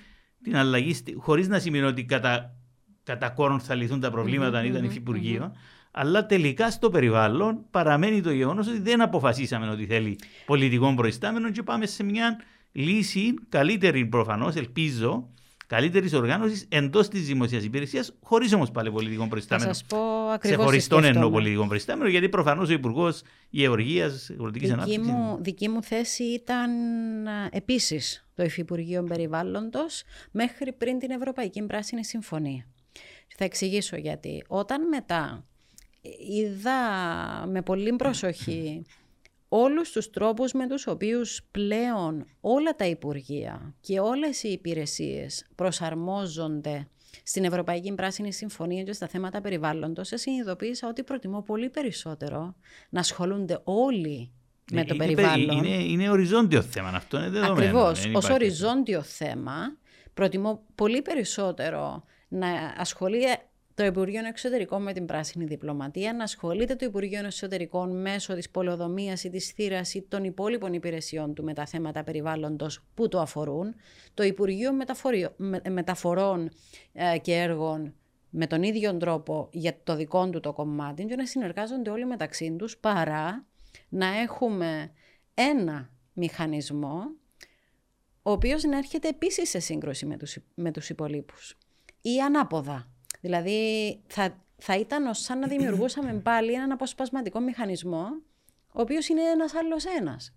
την 0.43 0.57
αλλαγή, 0.57 0.95
χωρίς 1.17 1.49
να 1.49 1.59
σημαίνει 1.59 1.85
ότι 1.85 2.05
κατά, 2.05 2.57
κατά 3.03 3.31
κόρον 3.31 3.61
θα 3.61 3.75
λυθούν 3.75 4.01
τα 4.01 4.11
προβληματα 4.11 4.59
αν 4.59 4.67
ήταν 4.67 4.85
υφυπουργείο. 4.85 5.53
Αλλά 5.95 6.27
τελικά 6.27 6.71
στο 6.71 6.91
περιβάλλον 6.91 7.65
παραμένει 7.71 8.21
το 8.21 8.33
γεγονός 8.33 8.69
ότι 8.69 8.79
δεν 8.79 9.01
αποφασίσαμε 9.01 9.69
ότι 9.69 9.87
θέλει 9.87 10.19
πολιτικό 10.47 10.95
προϊστάμενο 10.95 11.51
και 11.51 11.63
πάμε 11.63 11.87
σε 11.87 12.03
μια 12.03 12.41
λύση 12.73 13.35
καλύτερη 13.49 14.07
προφανώς, 14.07 14.55
ελπίζω, 14.55 15.29
καλύτερης 15.67 16.13
οργάνωσης 16.13 16.67
εντός 16.69 17.09
της 17.09 17.27
δημοσίας 17.27 17.65
υπηρεσίας, 17.65 18.13
χωρίς 18.23 18.53
όμως 18.53 18.71
πάλι 18.71 18.91
πολιτικό 18.91 19.29
προϊστάμενο. 19.29 19.69
Θα 19.69 19.75
σας 19.75 19.85
πω 19.89 20.29
ακριβώς. 20.31 20.57
Ξεχωριστόν 20.59 21.05
εννοώ 21.05 21.31
πολιτικό 21.31 21.67
προϊστάμενο, 21.67 22.09
γιατί 22.09 22.29
προφανώς 22.29 22.69
ο 22.69 22.73
Υπουργός 22.73 23.23
Γεωργίας, 23.51 24.31
Αγροτικής 24.31 24.71
Ανάπτυξης. 24.71 25.07
Μου, 25.07 25.39
δική 25.41 25.69
μου 25.69 25.83
θέση 25.83 26.25
ήταν 26.25 26.71
επίσης 27.51 28.27
το 28.35 28.43
Υφυπουργείο 28.43 29.03
Περιβάλλοντος 29.03 30.03
μέχρι 30.31 30.73
πριν 30.73 30.99
την 30.99 31.11
Ευρωπαϊκή 31.11 31.63
Πράσινη 31.63 32.05
Συμφωνία. 32.05 32.67
Θα 33.37 33.45
εξηγήσω 33.45 33.97
γιατί. 33.97 34.45
Όταν 34.49 34.89
μετά 34.89 35.45
είδα 36.29 36.77
με 37.47 37.63
πολύ 37.63 37.97
προσοχή 37.97 38.85
όλους 39.49 39.91
τους 39.91 40.11
τρόπους 40.11 40.53
με 40.53 40.69
τους 40.69 40.87
οποίους 40.87 41.43
πλέον 41.51 42.25
όλα 42.41 42.77
τα 42.77 42.87
Υπουργεία 42.87 43.75
και 43.81 44.01
όλες 44.01 44.43
οι 44.43 44.49
υπηρεσίες 44.49 45.47
προσαρμόζονται 45.55 46.89
στην 47.23 47.45
Ευρωπαϊκή 47.45 47.95
Πράσινη 47.95 48.33
Συμφωνία 48.33 48.83
και 48.83 48.93
στα 48.93 49.07
θέματα 49.07 49.41
περιβάλλοντος, 49.41 50.11
συνειδητοποίησα 50.15 50.89
ότι 50.89 51.03
προτιμώ 51.03 51.43
πολύ 51.43 51.71
περισσότερο 51.71 52.55
να 52.89 53.01
ασχολούνται 53.01 53.61
όλοι 53.65 54.33
με 54.73 54.81
ε, 54.81 54.85
το 54.85 54.95
είναι, 54.95 55.05
περιβάλλον. 55.05 55.65
Είναι, 55.65 55.83
είναι 55.85 56.11
οριζόντιο 56.11 56.63
θέμα, 56.63 56.89
αυτό 56.89 57.19
είναι 57.19 57.29
δεδομένο. 57.29 57.53
Ακριβώς, 57.53 58.11
ως 58.15 58.31
οριζόντιο 58.31 59.03
θέμα 59.03 59.77
προτιμώ 60.15 60.63
πολύ 60.75 61.03
περισσότερο 61.03 62.05
να 62.29 62.49
ασχολείται 62.77 63.39
το 63.75 63.85
Υπουργείο 63.85 64.27
Εξωτερικών 64.27 64.83
με 64.83 64.93
την 64.93 65.07
πράσινη 65.07 65.45
διπλωματία, 65.45 66.13
να 66.13 66.23
ασχολείται 66.23 66.75
το 66.75 66.85
Υπουργείο 66.85 67.27
Εσωτερικών 67.27 68.01
μέσω 68.01 68.35
της 68.35 68.51
πολεοδομίας 68.51 69.25
ή 69.25 69.31
της 69.31 69.51
θύρας 69.51 69.95
ή 69.95 70.03
των 70.09 70.25
υπόλοιπων 70.25 70.73
υπηρεσιών 70.73 71.35
του 71.35 71.45
με 71.45 71.55
τα 71.55 71.67
θέματα 71.67 72.05
περιβάλλοντος 72.05 72.85
που 72.95 73.09
το 73.09 73.21
αφορούν, 73.21 73.75
το 74.15 74.23
Υπουργείο 74.23 74.71
Μεταφορών 75.71 76.51
ε, 76.93 77.19
και 77.19 77.33
Έργων 77.33 77.95
με 78.31 78.47
τον 78.47 78.63
ίδιο 78.63 78.97
τρόπο 78.97 79.49
για 79.53 79.77
το 79.83 79.97
δικό 79.97 80.31
του 80.31 80.41
το 80.41 80.53
κομμάτι 80.53 81.05
και 81.05 81.17
να 81.17 81.27
συνεργάζονται 81.27 81.91
όλοι 81.91 82.07
μεταξύ 82.07 82.57
τους 82.59 82.77
παρά 82.79 83.47
να 83.89 84.07
έχουμε 84.07 84.93
ένα 85.35 85.91
μηχανισμό 86.13 87.03
ο 88.23 88.31
οποίος 88.31 88.63
να 88.63 88.77
έρχεται 88.77 89.09
επίσης 89.09 89.49
σε 89.49 89.59
σύγκρουση 89.59 90.07
με 90.07 90.17
τους, 90.17 90.39
με 90.55 90.71
τους 90.71 90.89
υπολείπους 90.89 91.59
ή 92.01 92.21
ανάποδα. 92.21 92.92
Δηλαδή 93.23 94.01
θα, 94.07 94.45
θα 94.57 94.79
ήταν 94.79 95.15
σαν 95.15 95.39
να 95.39 95.47
δημιουργούσαμε 95.47 96.15
πάλι 96.29 96.53
έναν 96.53 96.73
αποσπασματικό 96.73 97.41
μηχανισμό, 97.41 98.07
ο 98.73 98.81
οποίος 98.81 99.09
είναι 99.09 99.23
ένας 99.23 99.55
άλλος 99.55 99.85
ένας. 99.85 100.35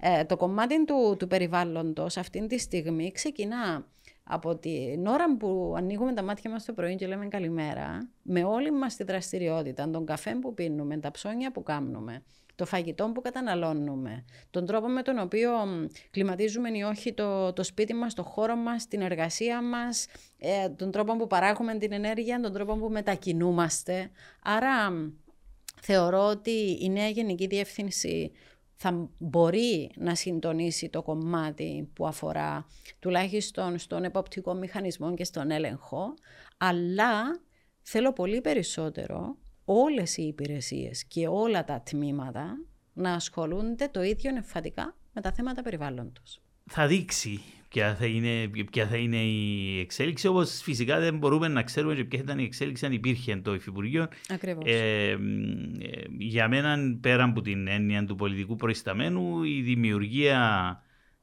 Ε, 0.00 0.24
το 0.24 0.36
κομμάτι 0.36 0.84
του, 0.84 1.16
του 1.18 1.26
περιβάλλοντος 1.26 2.16
αυτή 2.16 2.46
τη 2.46 2.58
στιγμή 2.58 3.12
ξεκινά 3.12 3.86
από 4.28 4.56
την 4.56 5.06
ώρα 5.06 5.36
που 5.36 5.74
ανοίγουμε 5.76 6.12
τα 6.12 6.22
μάτια 6.22 6.50
μας 6.50 6.64
το 6.64 6.72
πρωί 6.72 6.94
και 6.94 7.06
λέμε 7.06 7.26
καλημέρα, 7.26 8.08
με 8.22 8.44
όλη 8.44 8.70
μας 8.70 8.96
τη 8.96 9.04
δραστηριότητα, 9.04 9.90
τον 9.90 10.06
καφέ 10.06 10.34
που 10.34 10.54
πίνουμε, 10.54 10.98
τα 10.98 11.10
ψώνια 11.10 11.52
που 11.52 11.62
κάνουμε, 11.62 12.22
το 12.54 12.66
φαγητό 12.66 13.10
που 13.14 13.20
καταναλώνουμε, 13.20 14.24
τον 14.50 14.66
τρόπο 14.66 14.88
με 14.88 15.02
τον 15.02 15.18
οποίο 15.18 15.50
κλιματίζουμε 16.10 16.68
ή 16.72 16.82
όχι 16.82 17.12
το, 17.12 17.52
το 17.52 17.62
σπίτι 17.62 17.94
μας, 17.94 18.14
το 18.14 18.22
χώρο 18.22 18.56
μας, 18.56 18.88
την 18.88 19.00
εργασία 19.00 19.62
μας, 19.62 20.06
ε, 20.38 20.68
τον 20.68 20.90
τρόπο 20.90 21.16
που 21.16 21.26
παράγουμε 21.26 21.78
την 21.78 21.92
ενέργεια, 21.92 22.40
τον 22.40 22.52
τρόπο 22.52 22.76
που 22.76 22.88
μετακινούμαστε. 22.88 24.10
Άρα 24.42 24.92
θεωρώ 25.80 26.26
ότι 26.26 26.78
η 26.80 26.88
νέα 26.90 27.08
Γενική 27.08 27.46
Διεύθυνση 27.46 28.32
θα 28.76 29.08
μπορεί 29.18 29.90
να 29.96 30.14
συντονίσει 30.14 30.88
το 30.88 31.02
κομμάτι 31.02 31.90
που 31.92 32.06
αφορά 32.06 32.66
τουλάχιστον 32.98 33.78
στον 33.78 34.04
εποπτικό 34.04 34.54
μηχανισμό 34.54 35.14
και 35.14 35.24
στον 35.24 35.50
έλεγχο, 35.50 36.14
αλλά 36.56 37.40
θέλω 37.82 38.12
πολύ 38.12 38.40
περισσότερο 38.40 39.36
όλες 39.64 40.16
οι 40.16 40.22
υπηρεσίες 40.22 41.04
και 41.04 41.28
όλα 41.28 41.64
τα 41.64 41.80
τμήματα 41.80 42.56
να 42.92 43.12
ασχολούνται 43.12 43.88
το 43.88 44.02
ίδιο 44.02 44.30
νεφατικά 44.30 44.96
με 45.12 45.20
τα 45.20 45.32
θέματα 45.32 45.62
περιβάλλοντος. 45.62 46.40
Θα 46.70 46.86
δείξει 46.86 47.40
ποια 47.68 47.94
θα 47.94 48.06
είναι, 48.06 48.50
ποια 48.70 48.86
θα 48.86 48.96
είναι 48.96 49.16
η 49.16 49.80
εξέλιξη, 49.80 50.26
όπως 50.26 50.60
φυσικά 50.62 50.98
δεν 50.98 51.18
μπορούμε 51.18 51.48
να 51.48 51.62
ξέρουμε 51.62 51.94
και 51.94 52.04
ποια 52.04 52.18
ήταν 52.18 52.38
η 52.38 52.44
εξέλιξη 52.44 52.86
αν 52.86 52.92
υπήρχε 52.92 53.36
το 53.36 53.54
Υφυπουργείο. 53.54 54.08
Ακριβώς. 54.28 54.64
Ε, 54.66 55.10
ε, 55.10 55.16
για 56.18 56.48
μένα, 56.48 56.98
πέρα 57.00 57.24
από 57.24 57.40
την 57.40 57.68
έννοια 57.68 58.04
του 58.04 58.14
πολιτικού 58.14 58.56
προϊσταμένου, 58.56 59.42
η 59.42 59.60
δημιουργία 59.60 60.80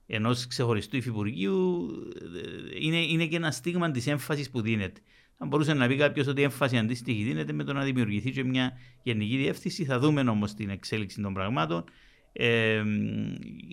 ενός 0.07 0.47
ξεχωριστού 0.47 0.97
Υφυπουργείου 0.97 1.89
ε, 2.73 2.85
είναι, 2.85 2.97
είναι 2.97 3.25
και 3.25 3.35
ένα 3.35 3.51
στίγμα 3.51 3.91
της 3.91 4.07
έμφασης 4.07 4.49
που 4.49 4.61
δίνεται. 4.61 5.01
Θα 5.37 5.45
μπορούσε 5.45 5.73
να 5.73 5.87
πει 5.87 5.95
κάποιος 5.95 6.27
ότι 6.27 6.41
η 6.41 6.43
έμφαση 6.43 6.77
αντίστοιχη 6.77 7.23
δίνεται 7.23 7.53
με 7.53 7.63
το 7.63 7.73
να 7.73 7.83
δημιουργηθεί 7.83 8.31
και 8.31 8.43
μια 8.43 8.77
γενική 9.03 9.37
διεύθυνση. 9.37 9.85
Θα 9.85 9.99
δούμε 9.99 10.21
όμως 10.21 10.53
την 10.53 10.69
εξέλιξη 10.69 11.21
των 11.21 11.33
πραγμάτων 11.33 11.83
ε, 12.33 12.83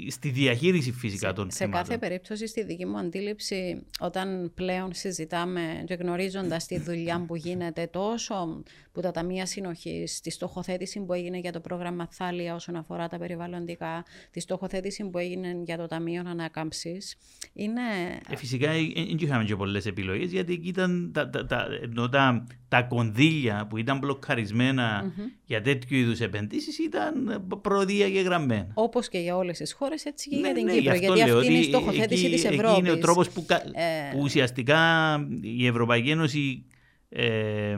στη 0.08 0.30
διαχείριση 0.30 0.92
φυσικά 0.92 1.32
των 1.32 1.50
σε, 1.50 1.56
θεμάτων. 1.56 1.84
Σε 1.84 1.90
κάθε 1.90 2.06
περίπτωση, 2.06 2.46
στη 2.46 2.64
δική 2.64 2.86
μου 2.86 2.98
αντίληψη, 2.98 3.86
όταν 4.00 4.52
πλέον 4.54 4.92
συζητάμε 4.92 5.84
και 5.86 5.94
γνωρίζοντας 5.94 6.66
τη 6.66 6.78
δουλειά 6.78 7.24
που 7.26 7.36
γίνεται 7.36 7.86
τόσο 7.86 8.62
που 8.92 9.00
τα 9.00 9.10
ταμεία 9.10 9.46
συνοχής, 9.46 10.20
τη 10.20 10.30
στοχοθέτηση 10.30 11.00
που 11.00 11.12
έγινε 11.12 11.38
για 11.38 11.52
το 11.52 11.60
πρόγραμμα 11.60 12.08
Θάλια 12.10 12.54
όσον 12.54 12.76
αφορά 12.76 13.08
τα 13.08 13.18
περιβαλλοντικά, 13.18 14.04
τη 14.30 14.40
στοχοθέτηση 14.40 15.04
που 15.04 15.18
έγινε 15.18 15.62
για 15.64 15.76
το 15.76 15.86
Ταμείο 15.86 16.22
Ανάκαμψης. 16.26 17.16
Είναι... 17.52 17.80
Ε, 18.28 18.36
φυσικά 18.36 18.72
δεν 18.72 18.92
ε, 18.94 19.14
είχαμε 19.18 19.44
και 19.44 19.56
πολλές 19.56 19.86
επιλογές 19.86 20.32
γιατί 20.32 20.60
ήταν 20.64 21.10
τα, 21.14 21.30
τα, 21.30 21.46
τα, 21.46 21.68
τα, 22.10 22.46
τα 22.68 22.82
κονδύλια 22.82 23.66
που 23.66 23.76
ήταν 23.76 23.98
μπλοκαρισμένα 23.98 25.04
mm-hmm. 25.04 25.40
για 25.44 25.62
τέτοιου 25.62 25.96
είδους 25.96 26.20
επενδύσεις 26.20 26.78
ήταν 26.78 27.44
προδιαγεγραμμένα. 27.62 28.49
Όπως 28.74 29.08
και 29.08 29.18
για 29.18 29.36
όλες 29.36 29.58
τις 29.58 29.72
χώρες, 29.72 30.04
έτσι 30.04 30.28
και 30.28 30.36
ναι, 30.36 30.46
για 30.46 30.54
την 30.54 30.64
ναι, 30.64 30.72
Κύπρο. 30.72 30.94
Γιατί 30.94 31.22
αυτή 31.22 31.46
είναι 31.46 31.58
η 31.58 31.62
στοχοθέτηση 31.62 32.30
της 32.30 32.44
Ευρώπη. 32.44 32.78
Είναι 32.78 32.90
ο 32.90 32.98
τρόπος 32.98 33.30
που, 33.30 33.46
ε... 33.72 34.12
που 34.12 34.18
ουσιαστικά 34.20 34.78
η 35.40 35.66
Ευρωπαϊκή 35.66 36.10
Ένωση 36.10 36.64
ε, 37.12 37.76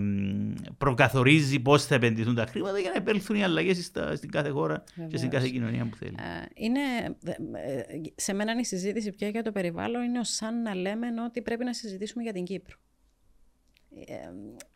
προκαθορίζει 0.79 1.61
πώς 1.61 1.87
θα 1.87 1.95
επενδυθούν 1.95 2.35
τα 2.35 2.47
χρήματα 2.47 2.79
για 2.79 2.91
να 2.91 2.97
επέλθουν 2.97 3.37
οι 3.37 3.45
αλλαγές 3.45 3.93
στην 4.15 4.31
κάθε 4.31 4.49
χώρα 4.49 4.85
Βεβαίως. 4.95 5.11
και 5.11 5.17
στην 5.17 5.31
κάθε 5.31 5.49
κοινωνία 5.49 5.89
που 5.91 5.97
θέλει. 5.97 6.15
Ε, 6.19 6.47
είναι, 6.55 6.81
ε, 7.53 7.83
σε 8.15 8.33
μένα 8.33 8.61
η 8.61 8.65
συζήτηση 8.65 9.11
πια 9.11 9.29
για 9.29 9.43
το 9.43 9.53
περιβάλλον 9.53 10.03
είναι 10.03 10.25
σαν 10.25 10.63
να 10.63 10.75
λέμε 10.75 11.07
ότι 11.27 11.43
πρέπει 11.43 11.65
να 11.65 11.73
συζητήσουμε 11.73 12.23
για 12.23 12.33
την 12.33 12.45
Κύπρο. 12.45 12.77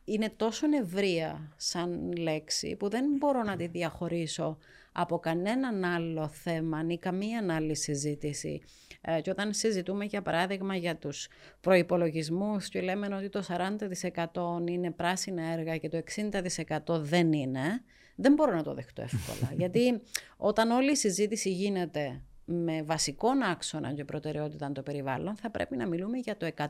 είναι 0.05 0.33
τόσο 0.37 0.67
ευρεία 0.83 1.53
σαν 1.57 2.13
λέξη 2.17 2.77
που 2.77 2.89
δεν 2.89 3.05
μπορώ 3.19 3.43
να 3.43 3.57
τη 3.57 3.67
διαχωρίσω 3.67 4.59
από 4.99 5.19
κανέναν 5.19 5.85
άλλο 5.85 6.29
θέμα 6.29 6.85
ή 6.89 6.99
καμία 6.99 7.47
άλλη 7.51 7.77
συζήτηση. 7.77 8.63
Ε, 9.01 9.21
και 9.21 9.31
όταν 9.31 9.53
συζητούμε 9.53 10.05
για 10.05 10.23
παράδειγμα 10.23 10.77
για 10.77 10.97
τους 10.97 11.29
προϋπολογισμούς 11.61 12.69
και 12.69 12.81
λέμε 12.81 13.15
ότι 13.15 13.29
το 13.29 13.43
40% 14.65 14.69
είναι 14.69 14.91
πράσινα 14.91 15.43
έργα 15.43 15.77
και 15.77 15.89
το 15.89 16.03
60% 16.87 17.01
δεν 17.01 17.33
είναι, 17.33 17.83
δεν 18.15 18.33
μπορώ 18.33 18.55
να 18.55 18.63
το 18.63 18.75
δεχτώ 18.75 19.03
εύκολα. 19.03 19.53
Γιατί 19.61 20.01
όταν 20.37 20.71
όλη 20.71 20.91
η 20.91 20.97
συζήτηση 20.97 21.51
γίνεται 21.51 22.23
με 22.45 22.83
βασικό 22.83 23.29
άξονα 23.51 23.93
και 23.93 24.05
προτεραιότητα 24.05 24.73
το 24.73 24.83
περιβάλλον, 24.83 25.37
θα 25.37 25.51
πρέπει 25.51 25.77
να 25.77 25.87
μιλούμε 25.87 26.19
για 26.19 26.37
το 26.37 26.49
100% 26.57 26.65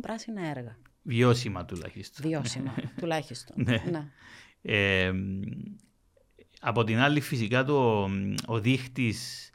πράσινα 0.00 0.48
έργα. 0.48 0.78
Βιώσιμα 1.02 1.64
τουλάχιστον. 1.64 2.28
Βιώσιμα 2.28 2.74
τουλάχιστον. 2.96 3.56
ναι. 3.66 3.82
ναι. 3.90 4.08
Ε, 4.62 5.12
από 6.64 6.84
την 6.84 6.98
άλλη 6.98 7.20
φυσικά 7.20 7.64
το, 7.64 8.08
ο 8.46 8.60
δείχτης 8.60 9.50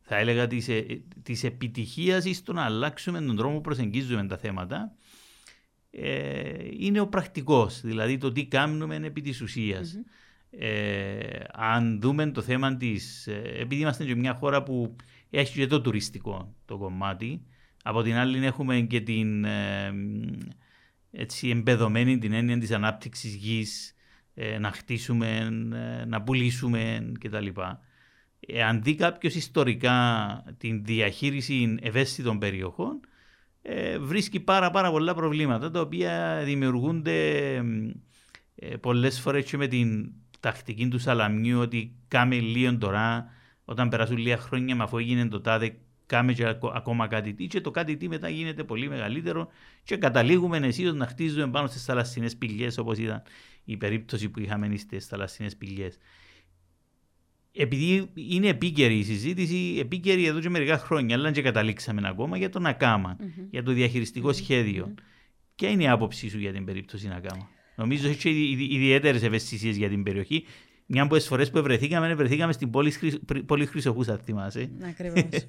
θα 0.00 0.16
έλεγα 0.16 0.46
της, 0.46 0.68
ε, 0.68 1.02
της 1.22 1.44
επιτυχίας 1.44 2.24
ή 2.24 2.34
στο 2.34 2.52
να 2.52 2.64
αλλάξουμε 2.64 3.20
τον 3.20 3.36
τρόπο 3.36 3.54
που 3.54 3.60
προσεγγίζουμε 3.60 4.26
τα 4.26 4.36
θέματα 4.36 4.92
ε, 5.90 6.52
είναι 6.78 7.00
ο 7.00 7.06
πρακτικός, 7.06 7.80
δηλαδή 7.80 8.18
το 8.18 8.32
τι 8.32 8.46
κάνουμε 8.46 8.96
επί 8.96 9.20
της 9.20 9.40
ουσιας 9.40 9.96
ε, 10.58 11.44
αν 11.52 12.00
δούμε 12.00 12.30
το 12.30 12.42
θέμα 12.42 12.76
της, 12.76 13.26
ε, 13.26 13.42
επειδή 13.58 13.80
είμαστε 13.80 14.04
και 14.04 14.14
μια 14.14 14.34
χώρα 14.34 14.62
που 14.62 14.96
έχει 15.30 15.58
και 15.58 15.66
το 15.66 15.80
τουριστικό 15.80 16.54
το 16.64 16.78
κομμάτι, 16.78 17.42
από 17.82 18.02
την 18.02 18.14
άλλη 18.14 18.46
έχουμε 18.46 18.80
και 18.80 19.00
την 19.00 19.44
ε, 19.44 19.92
έτσι 21.10 21.48
εμπεδομένη 21.48 22.18
την 22.18 22.32
έννοια 22.32 22.58
της 22.58 22.70
ανάπτυξης 22.70 23.34
γης, 23.34 23.90
ε, 23.90 23.94
να 24.34 24.72
χτίσουμε, 24.72 25.36
ε, 25.72 26.04
να 26.04 26.22
πουλήσουμε 26.22 27.12
κτλ. 27.20 27.46
Αν 28.66 28.82
δει 28.82 28.94
κάποιος 28.94 29.34
ιστορικά 29.34 29.94
την 30.58 30.84
διαχείριση 30.84 31.76
ευαίσθητων 31.80 32.38
περιοχών, 32.38 33.00
ε, 33.62 33.98
βρίσκει 33.98 34.40
πάρα, 34.40 34.70
πάρα 34.70 34.90
πολλά 34.90 35.14
προβλήματα 35.14 35.70
τα 35.70 35.80
οποία 35.80 36.42
δημιουργούνται 36.44 37.56
ε, 38.54 38.76
πολλές 38.76 39.20
φορές 39.20 39.44
και 39.44 39.56
με 39.56 39.66
την 39.66 40.12
τακτική 40.40 40.88
του 40.88 40.98
σαλαμιού 40.98 41.60
ότι 41.60 41.96
κάμε 42.08 42.36
λίγο 42.36 42.78
τώρα, 42.78 43.26
όταν 43.64 43.88
περάσουν 43.88 44.16
λίγα 44.16 44.36
χρόνια, 44.36 44.76
με 44.76 44.82
αφού 44.82 44.98
έγινε 44.98 45.28
το 45.28 45.40
τάδε, 45.40 45.78
κάμε 46.12 46.32
και 46.32 46.56
ακόμα 46.74 47.06
κάτι 47.06 47.34
τι, 47.34 47.46
και 47.46 47.60
το 47.60 47.70
κάτι 47.70 47.96
τι 47.96 48.08
μετά 48.08 48.28
γίνεται 48.28 48.64
πολύ 48.64 48.88
μεγαλύτερο 48.88 49.48
και 49.84 49.96
καταλήγουμε 49.96 50.56
εσείς 50.56 50.92
να 50.92 51.06
χτίζουμε 51.06 51.48
πάνω 51.48 51.66
στις 51.66 51.84
θαλασσινές 51.84 52.36
πηγές 52.36 52.78
όπως 52.78 52.98
ήταν 52.98 53.22
η 53.64 53.76
περίπτωση 53.76 54.28
που 54.28 54.40
είχαμε 54.40 54.76
στις 54.76 55.06
θαλασσινές 55.06 55.56
πηγές. 55.56 55.98
Επειδή 57.52 58.10
είναι 58.14 58.48
επίκαιρη 58.48 58.98
η 58.98 59.02
συζήτηση, 59.02 59.76
επίκαιρη 59.80 60.24
εδώ 60.24 60.40
και 60.40 60.50
μερικά 60.50 60.78
χρόνια, 60.78 61.16
αλλά 61.16 61.30
και 61.30 61.42
καταλήξαμε 61.42 62.08
ακόμα 62.08 62.36
για 62.36 62.48
τον 62.48 62.66
ακαμα 62.66 63.16
mm-hmm. 63.16 63.46
για 63.50 63.62
το 63.62 63.72
διαχειριστικό 63.72 64.28
mm-hmm. 64.28 64.34
σχέδιο. 64.34 64.94
Ποια 65.54 65.70
είναι 65.70 65.82
η 65.82 65.88
άποψή 65.88 66.28
σου 66.28 66.38
για 66.38 66.52
την 66.52 66.64
περίπτωση 66.64 67.08
Ακάμα. 67.12 67.48
Νομίζω 67.76 68.10
ότι 68.10 68.28
έχει 68.28 68.68
ιδιαίτερες 68.70 69.22
ευαισθησίες 69.22 69.76
για 69.76 69.88
την 69.88 70.02
περιοχή. 70.02 70.44
Μια 70.94 71.02
από 71.02 71.16
τις 71.16 71.26
φορές 71.26 71.50
που 71.50 71.62
βρεθήκαμε, 71.62 72.14
βρεθήκαμε 72.14 72.52
στην 72.52 72.70
πόλη, 72.70 72.92
πόλη 73.46 73.66
Χρυσοχούσα, 73.66 74.18
θυμάσαι. 74.18 74.70
Ακριβώς. 74.82 75.22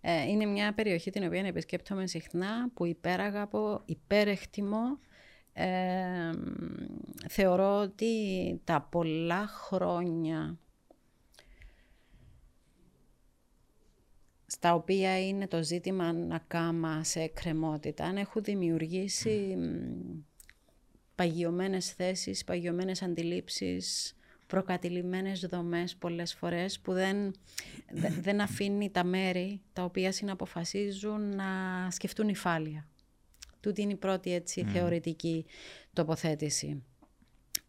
ε, 0.00 0.22
είναι 0.28 0.46
μια 0.46 0.74
περιοχή 0.74 1.10
την 1.10 1.24
οποία 1.24 1.40
επισκέπτομαι 1.40 2.06
συχνά, 2.06 2.70
που 2.74 2.86
υπέραγαπο, 2.86 3.82
υπέρεκτιμο 3.84 4.98
θεωρώ 7.28 7.80
ότι 7.80 8.06
τα 8.64 8.88
πολλά 8.90 9.46
χρόνια 9.46 10.58
στα 14.46 14.74
οποία 14.74 15.26
είναι 15.26 15.46
το 15.46 15.62
ζήτημα 15.62 16.12
να 16.12 16.38
κάμα 16.38 17.04
σε 17.04 17.20
εκκρεμότητα, 17.20 18.04
αν 18.04 18.16
έχουν 18.16 18.42
δημιουργήσει 18.42 19.56
παγιωμένες 21.14 21.92
θέσεις, 21.92 22.44
παγιωμένες 22.44 23.02
αντιλήψεις, 23.02 24.15
προκατηλημένες 24.46 25.40
δομές 25.40 25.96
πολλές 25.96 26.34
φορές 26.34 26.80
που 26.80 26.92
δεν, 26.92 27.34
δεν 28.20 28.40
αφήνει 28.40 28.90
τα 28.90 29.04
μέρη 29.04 29.60
τα 29.72 29.84
οποία 29.84 30.12
συναποφασίζουν 30.12 31.34
να 31.34 31.44
σκεφτούν 31.90 32.28
υφάλια. 32.28 32.88
Τούτη 33.60 33.82
είναι 33.82 33.92
η 33.92 33.96
πρώτη 33.96 34.32
έτσι, 34.32 34.64
θεωρητική 34.64 35.46
τοποθέτηση. 35.92 36.82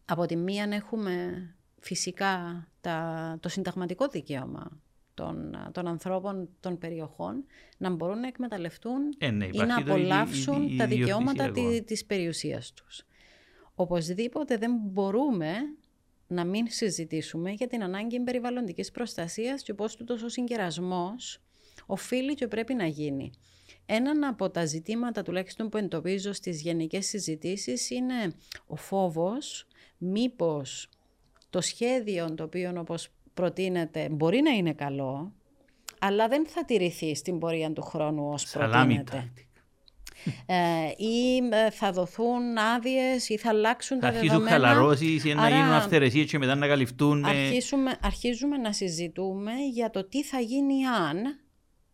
Από 0.04 0.26
τη 0.26 0.36
μία 0.36 0.68
έχουμε 0.70 1.42
φυσικά 1.80 2.66
τα, 2.80 3.38
το 3.40 3.48
συνταγματικό 3.48 4.08
δικαίωμα 4.08 4.80
των, 5.14 5.56
των 5.72 5.86
ανθρώπων 5.86 6.48
των 6.60 6.78
περιοχών 6.78 7.44
να 7.78 7.90
μπορούν 7.90 8.20
να 8.20 8.26
εκμεταλλευτούν 8.26 9.00
ε, 9.18 9.30
ναι, 9.30 9.44
ή 9.44 9.58
να 9.66 9.76
απολαύσουν 9.76 10.76
τα 10.76 10.86
δικαιώματα 10.86 11.50
τη, 11.50 11.82
της 11.82 12.04
περιουσίας 12.04 12.72
τους. 12.72 13.02
Οπωσδήποτε 13.74 14.56
δεν 14.56 14.72
μπορούμε 14.82 15.52
να 16.28 16.44
μην 16.44 16.66
συζητήσουμε 16.68 17.50
για 17.50 17.66
την 17.66 17.82
ανάγκη 17.82 18.20
περιβαλλοντικής 18.20 18.90
προστασίας 18.90 19.62
και 19.62 19.74
πώς 19.74 19.96
τούτος 19.96 20.22
ο 20.22 20.28
συγκερασμός 20.28 21.40
οφείλει 21.86 22.34
και 22.34 22.46
πρέπει 22.46 22.74
να 22.74 22.86
γίνει. 22.86 23.30
Ένα 23.86 24.28
από 24.28 24.50
τα 24.50 24.64
ζητήματα 24.64 25.22
τουλάχιστον 25.22 25.68
που 25.68 25.76
εντοπίζω 25.76 26.32
στις 26.32 26.62
γενικές 26.62 27.06
συζητήσεις 27.06 27.90
είναι 27.90 28.32
ο 28.66 28.76
φόβος 28.76 29.66
μήπως 29.98 30.88
το 31.50 31.60
σχέδιο 31.60 32.34
το 32.34 32.44
οποίο 32.44 32.72
όπως 32.78 33.08
προτείνεται 33.34 34.08
μπορεί 34.08 34.40
να 34.40 34.50
είναι 34.50 34.72
καλό, 34.72 35.32
αλλά 35.98 36.28
δεν 36.28 36.46
θα 36.46 36.64
τηρηθεί 36.64 37.14
στην 37.14 37.38
πορεία 37.38 37.72
του 37.72 37.82
χρόνου 37.82 38.28
ως 38.32 38.50
προτείνεται. 38.50 39.16
Ε, 39.16 39.32
ή 40.96 41.36
ε, 41.50 41.70
θα 41.70 41.92
δοθούν 41.92 42.56
άδειες 42.76 43.28
ή 43.28 43.36
θα 43.36 43.48
αλλάξουν 43.48 44.00
θα 44.00 44.06
τα 44.06 44.12
δεδομένα. 44.12 44.48
Θα 44.48 44.54
αρχίσουν 44.54 44.70
χαλαρώσεις 44.70 45.24
ή 45.24 45.34
να 45.34 45.48
γίνουν 45.48 45.72
αυθαιρεσίες 45.72 46.30
και 46.30 46.38
μετά 46.38 46.54
να 46.54 46.66
καλυφθούν. 46.66 47.24
Αρχίσουμε, 47.24 47.98
αρχίζουμε 48.02 48.56
να 48.56 48.72
συζητούμε 48.72 49.52
για 49.72 49.90
το 49.90 50.08
τι 50.08 50.24
θα 50.24 50.40
γίνει 50.40 50.86
αν 50.86 51.16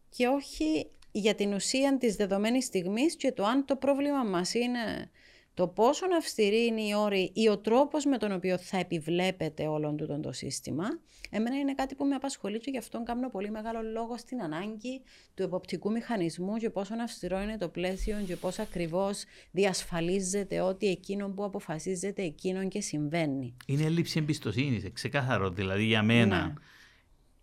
και 0.09 0.27
όχι 0.27 0.91
για 1.11 1.35
την 1.35 1.53
ουσία 1.53 1.99
της 1.99 2.17
δεδομένης 2.17 2.65
στιγμής 2.65 3.17
και 3.17 3.33
το 3.33 3.45
αν 3.45 3.65
το 3.65 3.77
πρόβλημα 3.77 4.23
μας 4.23 4.55
είναι 4.55 5.11
το 5.55 5.69
πόσο 5.69 6.07
αυστηρή 6.19 6.67
είναι 6.67 6.81
η 6.81 6.95
όρη 6.97 7.31
ή 7.35 7.49
ο 7.49 7.59
τρόπος 7.59 8.05
με 8.05 8.19
τον 8.19 8.33
οποίο 8.33 8.59
θα 8.59 8.79
επιβλέπεται 8.79 9.67
όλο 9.67 9.93
τούτο 9.93 10.21
το 10.21 10.33
σύστημα, 10.33 10.85
εμένα 11.31 11.59
είναι 11.59 11.75
κάτι 11.75 11.95
που 11.95 12.05
με 12.05 12.15
απασχολεί 12.15 12.59
και 12.59 12.71
γι' 12.71 12.79
αυτό 12.79 13.03
κάνω 13.03 13.31
πολύ 13.31 13.51
μεγάλο 13.51 13.83
λόγο 13.83 14.17
στην 14.19 14.43
ανάγκη 14.43 15.03
του 15.35 15.43
εποπτικού 15.43 15.91
μηχανισμού 15.91 16.57
και 16.57 16.71
πόσο 16.71 16.95
αυστηρό 17.03 17.41
είναι 17.41 17.57
το 17.59 17.69
πλαίσιο 17.69 18.17
και 18.27 18.37
πώς 18.37 18.59
ακριβώς 18.59 19.25
διασφαλίζεται 19.51 20.61
ότι 20.61 20.89
εκείνο 20.89 21.29
που 21.29 21.45
αποφασίζεται 21.45 22.23
εκείνο 22.23 22.69
και 22.69 22.81
συμβαίνει. 22.81 23.57
Είναι 23.67 23.85
έλλειψη 23.85 24.19
εμπιστοσύνης, 24.19 24.93
ξεκάθαρο 24.93 25.51
δηλαδή 25.51 25.85
για 25.85 26.03
μένα. 26.03 26.47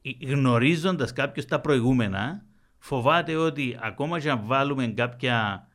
Ναι. 0.02 0.32
Γνωρίζοντας 0.32 1.14
κάποιος 1.14 1.46
τα 1.46 1.62
προηγούμενα, 1.62 2.46
φοβάται 2.78 3.36
ότι 3.36 3.78
ακόμα 3.82 4.20
και 4.20 4.30
αν 4.30 4.42
βάλουμε 4.46 4.88
κάποια. 4.88 5.68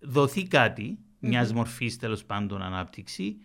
δοθεί 0.00 0.42
κάτι, 0.42 0.98
μιας 1.18 1.52
μορφής 1.52 1.96
τέλος 1.96 2.24
πάντων 2.24 2.62
ανάπτυξη, 2.62 3.36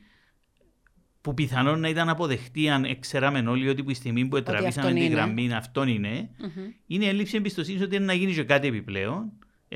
που 1.21 1.33
πιθανόν 1.33 1.79
να 1.79 1.89
ήταν 1.89 2.09
αποδεχτή 2.09 2.69
αν 2.69 2.99
ξέραμε 2.99 3.49
όλοι 3.49 3.69
ότι 3.69 3.83
η 3.87 3.93
στιγμή 3.93 4.25
που 4.25 4.43
τραβήσαμε 4.43 4.93
τη 4.93 5.07
γραμμή 5.07 5.53
αυτόν 5.53 5.87
είναι, 5.87 6.29
mm-hmm. 6.39 6.73
είναι 6.87 7.05
έλλειψη 7.05 7.37
εμπιστοσύνης 7.37 7.81
ότι 7.81 7.95
είναι 7.95 8.05
να 8.05 8.13
γίνει 8.13 8.33
και 8.33 8.43
κάτι 8.43 8.67
επιπλέον, 8.67 9.31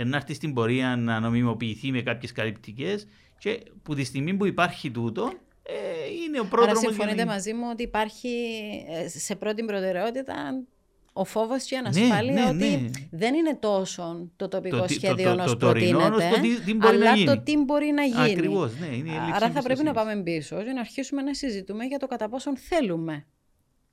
να 0.06 0.18
έρθει 0.18 0.34
στην 0.34 0.54
πορεία 0.54 0.96
να 0.96 1.20
νομιμοποιηθεί 1.20 1.92
με 1.92 2.02
κάποιες 2.02 2.32
καλυπτικές 2.32 3.08
και 3.40 3.64
που 3.84 3.96
τη 3.96 4.04
στιγμή 4.04 4.34
που 4.34 4.46
υπάρχει 4.46 4.92
τούτο, 4.92 5.34
ε, 5.64 5.74
είναι 6.26 6.40
ο 6.40 6.46
πρώτο. 6.46 6.70
Άρα 6.70 6.80
συμφωνείτε 6.80 7.26
μαζί 7.26 7.54
μου 7.54 7.68
ότι 7.72 7.84
υπάρχει 7.84 8.30
ε, 8.90 9.08
σε 9.08 9.36
πρώτη 9.36 9.64
προτεραιότητα 9.64 10.64
ο 11.18 11.24
φόβος 11.24 11.64
και 11.64 11.76
η 11.76 11.80
ναι, 11.82 11.88
ανασφάλεια 11.88 12.34
ναι, 12.34 12.50
ότι 12.50 12.82
ναι. 12.82 12.90
δεν 13.12 13.34
είναι 13.34 13.56
τόσο 13.56 14.30
το 14.36 14.48
τοπικό 14.48 14.78
το, 14.78 14.88
σχέδιο 14.88 15.36
το, 15.36 15.44
το, 15.44 15.58
προτείνεται, 15.58 16.30
αλλά 16.88 17.24
το 17.26 17.42
τι 17.42 17.58
μπορεί 17.58 17.92
να 17.92 18.04
γίνει. 18.04 18.32
Ακριβώς, 18.32 18.72
ναι, 18.80 18.96
είναι 18.96 19.12
Άρα 19.34 19.52
θα 19.52 19.62
πρέπει 19.62 19.84
να 19.84 19.94
πάμε 19.94 20.22
πίσω 20.24 20.64
και 20.64 20.72
να 20.72 20.80
αρχίσουμε 20.80 21.22
να 21.22 21.34
συζητούμε 21.34 21.86
για 21.86 21.98
το 21.98 22.08
κατά 22.08 22.30
πόσον 22.30 22.58
θέλουμε 22.58 23.26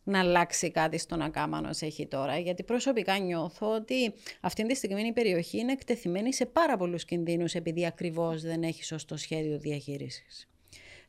να 0.05 0.19
αλλάξει 0.19 0.71
κάτι 0.71 0.99
στον 0.99 1.23
Ακάμανο 1.23 1.71
έχει 1.81 2.07
τώρα. 2.07 2.39
Γιατί 2.39 2.63
προσωπικά 2.63 3.19
νιώθω 3.19 3.75
ότι 3.75 4.15
αυτή 4.41 4.67
τη 4.67 4.75
στιγμή 4.75 5.07
η 5.07 5.13
περιοχή 5.13 5.59
είναι 5.59 5.73
εκτεθειμένη 5.73 6.35
σε 6.35 6.47
πάρα 6.47 6.77
πολλούς 6.77 7.05
κινδύνους 7.05 7.55
επειδή 7.55 7.87
ακριβώς 7.87 8.43
δεν 8.43 8.63
έχει 8.63 8.85
σωστό 8.85 9.17
σχέδιο 9.17 9.59
διαχείρισης. 9.59 10.49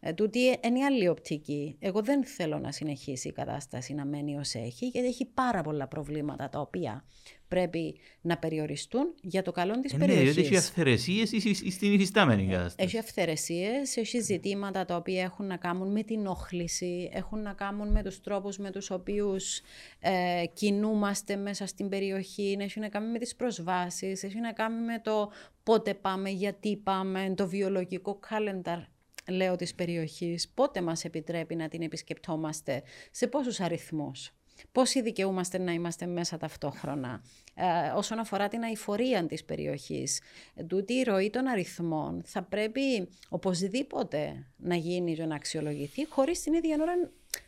Ε, 0.07 0.13
τούτη 0.13 0.39
είναι 0.39 0.79
η 0.79 0.83
άλλη 0.83 1.07
οπτική. 1.07 1.75
Εγώ 1.79 2.01
δεν 2.01 2.25
θέλω 2.25 2.59
να 2.59 2.71
συνεχίσει 2.71 3.27
η 3.27 3.31
κατάσταση 3.31 3.93
να 3.93 4.05
μένει 4.05 4.37
ως 4.37 4.53
έχει, 4.53 4.87
γιατί 4.87 5.07
έχει 5.07 5.25
πάρα 5.25 5.61
πολλά 5.61 5.87
προβλήματα 5.87 6.49
τα 6.49 6.59
οποία 6.59 7.05
πρέπει 7.47 7.99
να 8.21 8.37
περιοριστούν 8.37 9.13
για 9.21 9.41
το 9.41 9.51
καλό 9.51 9.79
της 9.79 9.93
Ε, 9.93 9.97
περιοχής. 9.97 10.25
Ναι, 10.25 10.31
διότι 10.31 10.47
έχει 10.47 10.57
αυθαιρεσίες 10.57 11.29
στην 11.71 11.93
υφιστάμενη 11.93 12.47
κατάσταση. 12.47 12.75
Έχει 12.77 12.97
αυθαιρεσίες, 12.97 13.97
έχει 13.97 14.19
ζητήματα 14.19 14.85
τα 14.85 14.95
οποία 14.95 15.23
έχουν 15.23 15.45
να 15.45 15.57
κάνουν 15.57 15.91
με 15.91 16.03
την 16.03 16.25
όχληση, 16.27 17.09
έχουν 17.13 17.41
να 17.41 17.53
κάνουν 17.53 17.91
με 17.91 18.03
τους 18.03 18.21
τρόπους 18.21 18.57
με 18.57 18.71
τους 18.71 18.91
οποίους 18.91 19.61
ε, 19.99 20.43
κινούμαστε 20.53 21.35
μέσα 21.35 21.65
στην 21.65 21.89
περιοχή, 21.89 22.57
έχει 22.59 22.79
να 22.79 22.89
κάνουν 22.89 23.11
με 23.11 23.19
τις 23.19 23.35
προσβάσεις, 23.35 24.23
έχει 24.23 24.39
να 24.39 24.53
κάνουν 24.53 24.83
με 24.83 24.99
το 25.03 25.31
πότε 25.63 25.93
πάμε, 25.93 26.29
γιατί 26.29 26.77
πάμε, 26.77 27.33
το 27.35 27.47
βιολογικό 27.47 28.19
calendar 28.29 28.83
λέω 29.29 29.55
της 29.55 29.75
περιοχής, 29.75 30.49
πότε 30.49 30.81
μας 30.81 31.05
επιτρέπει 31.05 31.55
να 31.55 31.67
την 31.67 31.81
επισκεπτόμαστε, 31.81 32.83
σε 33.11 33.27
πόσους 33.27 33.59
αριθμούς. 33.59 34.31
Πόσοι 34.71 35.01
δικαιούμαστε 35.01 35.57
να 35.57 35.71
είμαστε 35.71 36.05
μέσα 36.05 36.37
ταυτόχρονα. 36.37 37.23
Ε, 37.53 37.89
όσον 37.95 38.19
αφορά 38.19 38.47
την 38.47 38.63
αηφορία 38.63 39.25
της 39.25 39.43
περιοχής, 39.43 40.21
ε, 40.55 40.63
τούτη 40.63 40.93
η 40.93 41.03
ροή 41.03 41.29
των 41.29 41.47
αριθμών 41.47 42.21
θα 42.25 42.43
πρέπει 42.43 43.09
οπωσδήποτε 43.29 44.47
να 44.57 44.75
γίνει 44.75 45.15
και 45.15 45.25
να 45.25 45.35
αξιολογηθεί, 45.35 46.07
χωρίς 46.07 46.41
την 46.41 46.53
ίδια 46.53 46.77
ώρα 46.81 46.93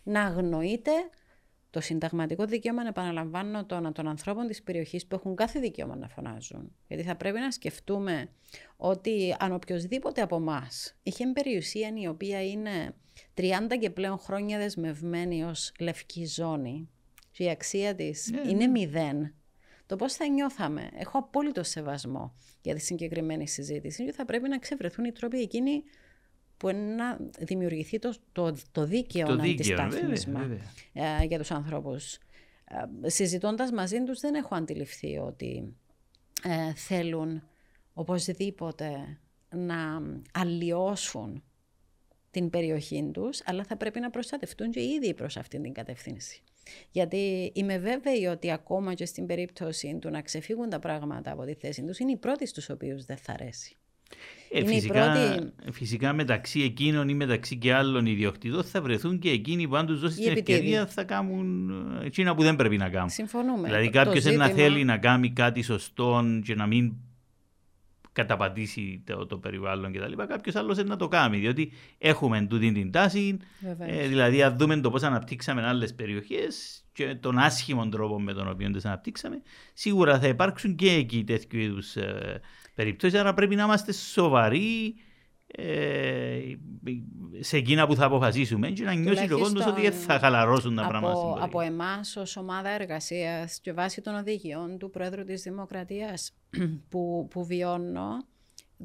να 0.04 0.22
αγνοείται 0.22 0.92
το 1.70 1.80
συνταγματικό 1.82 2.46
δικαίωμα, 2.46 2.84
να 2.84 2.90
επαναλαμβάνω, 2.90 3.66
των, 3.66 3.94
των 3.94 4.08
ανθρώπων 4.08 4.48
της 4.48 4.64
περιοχής 4.64 5.06
που 5.06 5.16
έχουν 5.16 5.36
κάθε 5.36 5.60
δικαίωμα 5.60 5.96
να 5.96 6.08
φωνάζουν. 6.08 6.76
Γιατί 6.88 7.04
θα 7.04 7.16
πρέπει 7.16 7.40
να 7.40 7.52
σκεφτούμε 7.52 8.30
ότι 8.78 9.36
αν 9.40 9.54
οποιοδήποτε 9.54 10.22
από 10.22 10.36
εμά 10.36 10.68
είχε 11.04 11.28
περιουσία 11.28 11.92
η 11.96 12.08
οποία 12.08 12.46
είναι 12.46 12.96
30 13.36 13.44
και 13.80 13.90
πλέον 13.90 14.18
χρόνια 14.18 14.58
δεσμευμένη 14.58 15.44
ως 15.44 15.72
λευκή 15.80 16.26
ζώνη 16.26 16.90
και 17.32 17.44
η 17.44 17.50
αξία 17.50 17.96
της 17.96 18.32
Ναι, 18.32 18.50
είναι 18.50 18.68
μηδέν, 18.68 19.34
το 19.86 19.96
πώς 19.96 20.14
θα 20.14 20.28
νιώθαμε; 20.28 20.90
Έχω 20.94 21.18
απόλυτο 21.18 21.64
σεβασμό 21.64 22.36
για 22.62 22.76
τη 22.76 22.82
συγκεκριμένη 22.82 23.48
συζήτηση 23.48 24.06
και 24.06 24.12
θα 24.12 24.26
πρέπει 24.26 24.50
να 24.50 24.60
ξεβρεθούν 24.60 25.06
οι 25.06 25.12
τρόποι 25.12 25.40
εκείνοι 25.40 25.84
που 26.58 26.70
είναι 26.70 26.96
να 26.96 27.18
δημιουργηθεί 27.40 28.00
το, 28.00 28.16
το, 28.32 28.56
το 28.72 28.86
δίκαιο 28.86 29.28
Το 29.28 29.36
δίκαιο, 29.36 29.82
αντιστάθμισμα 29.82 30.40
βέβαια, 30.40 31.20
ε, 31.22 31.26
για 31.26 31.38
τους 31.38 31.52
ανθρώπους. 31.52 32.18
Ε, 33.04 33.10
συζητώντας 33.10 33.72
μαζί 33.72 34.04
τους 34.04 34.20
δεν 34.20 34.36
έχω 34.36 34.56
αντιληφθεί 34.56 35.18
ότι 35.18 35.76
ε, 36.44 36.74
θέλουν 36.74 37.44
οπωσδήποτε 37.94 39.18
να 39.50 40.02
αλλοιώσουν 40.34 41.44
την 42.32 42.50
περιοχή 42.50 43.10
τους, 43.14 43.42
αλλά 43.46 43.64
θα 43.64 43.78
πρέπει 43.78 44.00
να 44.00 44.10
προστατευτούν 44.10 44.72
και 44.72 44.80
οι 44.80 44.90
ίδιοι 44.90 45.14
προς 45.14 45.38
αυτήν 45.38 45.62
την 45.62 45.74
κατεύθυνση. 45.74 46.42
Γιατί 46.92 47.52
είμαι 47.56 47.78
βέβαιη 47.78 48.26
ότι 48.26 48.52
ακόμα 48.52 48.94
και 48.94 49.06
στην 49.06 49.26
περίπτωση 49.26 49.98
του 50.02 50.10
να 50.10 50.22
ξεφύγουν 50.22 50.70
τα 50.70 50.80
πράγματα 50.80 51.32
από 51.32 51.46
τη 51.46 51.54
θέση 51.54 51.84
τους, 51.84 52.00
είναι 52.00 52.12
οι 52.12 52.18
πρώτοι 52.18 52.46
στους 52.46 52.70
οποίους 52.70 53.06
δεν 53.06 53.18
θα 53.18 53.34
αρέσει. 53.34 53.78
Ε, 54.52 54.60
Είναι 54.60 54.72
η 54.72 54.74
φυσικά, 54.74 55.12
πρώτη- 55.12 55.54
φυσικά 55.72 56.14
μεταξύ 56.14 56.62
εκείνων 56.62 57.10
ή 57.10 57.14
μεταξύ 57.14 57.56
και 57.58 57.74
άλλων 57.74 58.06
ιδιοκτητών 58.06 58.64
θα 58.64 58.82
βρεθούν 58.82 59.20
και 59.20 59.30
εκείνοι 59.30 59.68
που 59.68 59.76
αν 59.76 59.86
τους 59.86 60.00
δώσει 60.00 60.20
Οι 60.20 60.24
την 60.24 60.32
επιτίδιοι. 60.32 60.56
ευκαιρία 60.60 60.86
θα 60.88 61.04
κάνουν 61.04 61.70
ε, 62.02 62.06
εκείνα 62.06 62.36
που 62.36 62.42
δεν 62.44 62.56
πρέπει 62.56 62.78
να 62.78 62.90
κάνουν. 62.90 63.10
Συμφωνούμε. 63.10 63.68
Δηλαδή 63.68 63.86
Το- 63.86 63.92
το 63.92 63.98
κάποιος 63.98 64.24
να 64.24 64.30
ζήτημα- 64.32 64.50
θέλει 64.50 64.84
να 64.84 64.98
κάνει 64.98 65.32
κάτι 65.32 65.62
σωστό 65.62 66.24
και 66.44 66.56
να 66.56 66.68
μην 66.68 66.94
καταπατήσει 68.12 69.04
το, 69.06 69.26
το 69.26 69.38
περιβάλλον 69.38 69.94
κτλ. 69.94 70.14
Κάποιος 70.28 70.56
άλλος 70.56 70.84
να 70.84 70.96
το 70.96 71.08
κάνει. 71.08 71.38
Διότι 71.38 71.72
έχουμε 71.98 72.46
τούτη 72.50 72.72
την 72.72 72.92
τάση. 72.92 73.38
Βεβαίως. 73.60 74.04
Ε, 74.04 74.08
δηλαδή, 74.08 74.44
αν 74.44 74.58
δούμε 74.58 74.78
το 74.80 74.90
πώς 74.90 75.04
αναπτύξαμε 75.04 75.66
άλλες 75.68 75.94
περιοχές 75.96 76.84
και 76.94 77.16
τον 77.16 77.38
άσχημο 77.38 77.90
τρόπο 77.90 78.22
με 78.22 78.34
τον 78.34 78.50
οποίο 78.50 78.72
τις 78.72 78.86
αναπτύξαμε, 78.86 79.42
σίγουρα 79.74 80.20
θα 80.20 80.28
υπάρξουν 80.28 80.76
και 80.76 80.92
εκεί 80.92 81.24
τέτοιου 81.24 81.60
είδους 81.60 81.96
ε, 82.78 82.84
περιπτώσει. 82.84 83.18
Άρα 83.18 83.34
πρέπει 83.34 83.56
να 83.56 83.64
είμαστε 83.64 83.92
σοβαροί 83.92 84.96
ε, 85.48 86.40
σε 87.40 87.58
εκείνα 87.58 87.88
που 87.88 87.96
θα 87.96 88.06
αποφασίσουμε 88.06 88.70
και 88.70 88.84
να 88.84 88.94
νιώσει 88.94 89.24
ο 89.24 89.28
κόσμος 89.28 89.50
Τουλάχιστον 89.50 89.74
ότι 89.74 89.82
δεν 89.82 89.92
θα 89.92 90.20
χαλαρώσουν 90.20 90.76
τα 90.76 90.88
πράγματα. 90.88 91.16
στην 91.16 91.28
από, 91.28 91.34
πορεία. 91.34 91.46
από 91.46 91.60
εμάς 91.62 92.16
ως 92.16 92.38
ομάδα 92.38 92.70
εργασίας 92.70 93.60
και 93.60 93.74
βάσει 93.74 94.02
των 94.02 94.16
οδηγιών 94.16 94.78
του 94.78 94.90
Πρόεδρου 94.90 95.24
της 95.24 95.42
Δημοκρατίας 95.42 96.34
που, 96.90 97.28
που 97.30 97.46
βιώνω, 97.46 98.26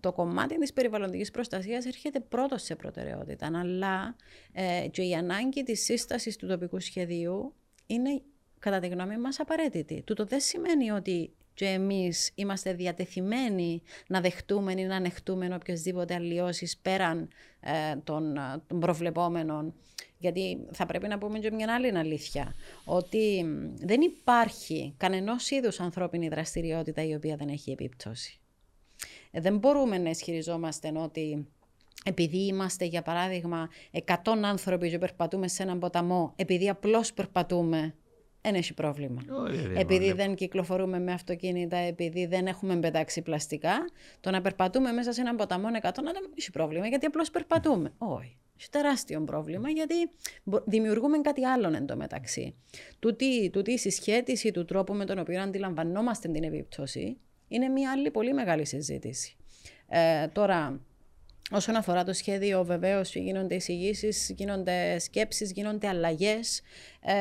το 0.00 0.12
κομμάτι 0.12 0.58
της 0.58 0.72
περιβαλλοντικής 0.72 1.30
προστασίας 1.30 1.84
έρχεται 1.86 2.20
πρώτος 2.20 2.62
σε 2.62 2.76
προτεραιότητα, 2.76 3.50
αλλά 3.54 4.16
ε, 4.52 4.88
και 4.90 5.02
η 5.02 5.14
ανάγκη 5.14 5.62
της 5.62 5.84
σύστασης 5.84 6.36
του 6.36 6.46
τοπικού 6.46 6.80
σχεδίου 6.80 7.54
είναι 7.86 8.22
κατά 8.58 8.78
τη 8.78 8.88
γνώμη 8.88 9.18
μας 9.18 9.40
απαραίτητη. 9.40 10.02
Τούτο 10.06 10.24
δεν 10.24 10.40
σημαίνει 10.40 10.90
ότι 10.90 11.32
και 11.54 11.66
εμείς 11.66 12.32
είμαστε 12.34 12.72
διατεθειμένοι 12.74 13.82
να 14.06 14.20
δεχτούμε 14.20 14.72
ή 14.72 14.84
να 14.84 14.96
ανεχτούμε 14.96 15.54
οποιασδήποτε 15.54 16.14
αλλοιώσεις 16.14 16.78
πέραν 16.78 17.28
ε, 17.60 17.96
των, 18.04 18.36
ε, 18.36 18.62
των 18.66 18.80
προβλεπόμενων. 18.80 19.74
Γιατί 20.18 20.66
θα 20.72 20.86
πρέπει 20.86 21.08
να 21.08 21.18
πούμε 21.18 21.38
και 21.38 21.50
μια 21.50 21.74
άλλη 21.74 21.98
αλήθεια, 21.98 22.54
ότι 22.84 23.44
μ, 23.44 23.76
δεν 23.86 24.00
υπάρχει 24.00 24.94
κανενός 24.96 25.50
είδους 25.50 25.80
ανθρώπινη 25.80 26.28
δραστηριότητα 26.28 27.04
η 27.04 27.14
οποία 27.14 27.36
δεν 27.36 27.48
έχει 27.48 27.70
επίπτωση. 27.70 28.40
Ε, 29.30 29.40
δεν 29.40 29.58
μπορούμε 29.58 29.98
να 29.98 30.10
ισχυριζόμαστε 30.10 30.92
ότι 30.94 31.46
επειδή 32.04 32.46
είμαστε, 32.46 32.84
για 32.84 33.02
παράδειγμα, 33.02 33.68
100 34.04 34.14
άνθρωποι 34.42 34.90
και 34.90 34.98
περπατούμε 34.98 35.48
σε 35.48 35.62
έναν 35.62 35.78
ποταμό, 35.78 36.32
επειδή 36.36 36.68
απλώς 36.68 37.12
περπατούμε, 37.12 37.94
δεν 38.42 38.54
έχει 38.54 38.74
πρόβλημα. 38.74 39.22
Ω, 39.30 39.40
βέβαια, 39.42 39.80
επειδή 39.80 40.06
βέβαια. 40.06 40.26
δεν 40.26 40.34
κυκλοφορούμε 40.34 41.00
με 41.00 41.12
αυτοκίνητα, 41.12 41.76
επειδή 41.76 42.26
δεν 42.26 42.46
έχουμε 42.46 42.76
πετάξει 42.76 43.22
πλαστικά, 43.22 43.74
το 44.20 44.30
να 44.30 44.40
περπατούμε 44.40 44.92
μέσα 44.92 45.12
σε 45.12 45.20
έναν 45.20 45.36
ποταμό 45.36 45.68
100 45.68 45.78
άτομα 45.82 46.12
δεν 46.12 46.22
έχει 46.38 46.50
πρόβλημα, 46.50 46.86
γιατί 46.86 47.06
απλώς 47.06 47.30
περπατούμε. 47.30 47.92
Όχι. 47.98 48.36
Έχει 48.58 48.70
τεράστιο 48.70 49.20
πρόβλημα, 49.24 49.68
γιατί 49.70 49.94
μπο- 50.42 50.62
δημιουργούμε 50.66 51.18
κάτι 51.18 51.44
άλλο 51.44 51.74
εν 51.74 51.86
τω 51.86 51.96
μεταξύ. 51.96 52.54
Τούτη, 52.98 53.50
τούτη 53.50 53.72
η 53.72 53.78
συσχέτιση 53.78 54.50
του 54.50 54.64
τρόπου 54.64 54.94
με 54.94 55.04
τον 55.04 55.18
οποίο 55.18 55.40
αντιλαμβανόμαστε 55.42 56.28
την 56.28 56.44
επίπτωση 56.44 57.16
είναι 57.48 57.68
μια 57.68 57.90
άλλη 57.90 58.10
πολύ 58.10 58.32
μεγάλη 58.34 58.66
συζήτηση. 58.66 59.36
Ε, 59.88 60.26
τώρα, 60.28 60.80
Όσον 61.54 61.76
αφορά 61.76 62.04
το 62.04 62.12
σχέδιο, 62.12 62.64
βεβαίως 62.64 63.14
γίνονται 63.14 63.54
εισηγήσεις, 63.54 64.32
γίνονται 64.36 64.98
σκέψεις, 64.98 65.52
γίνονται 65.52 65.88
αλλαγές. 65.88 66.60
Ε, 67.00 67.14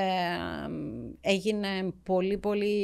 έγινε 1.21 1.93
πολύ 2.03 2.37
πολύ 2.37 2.75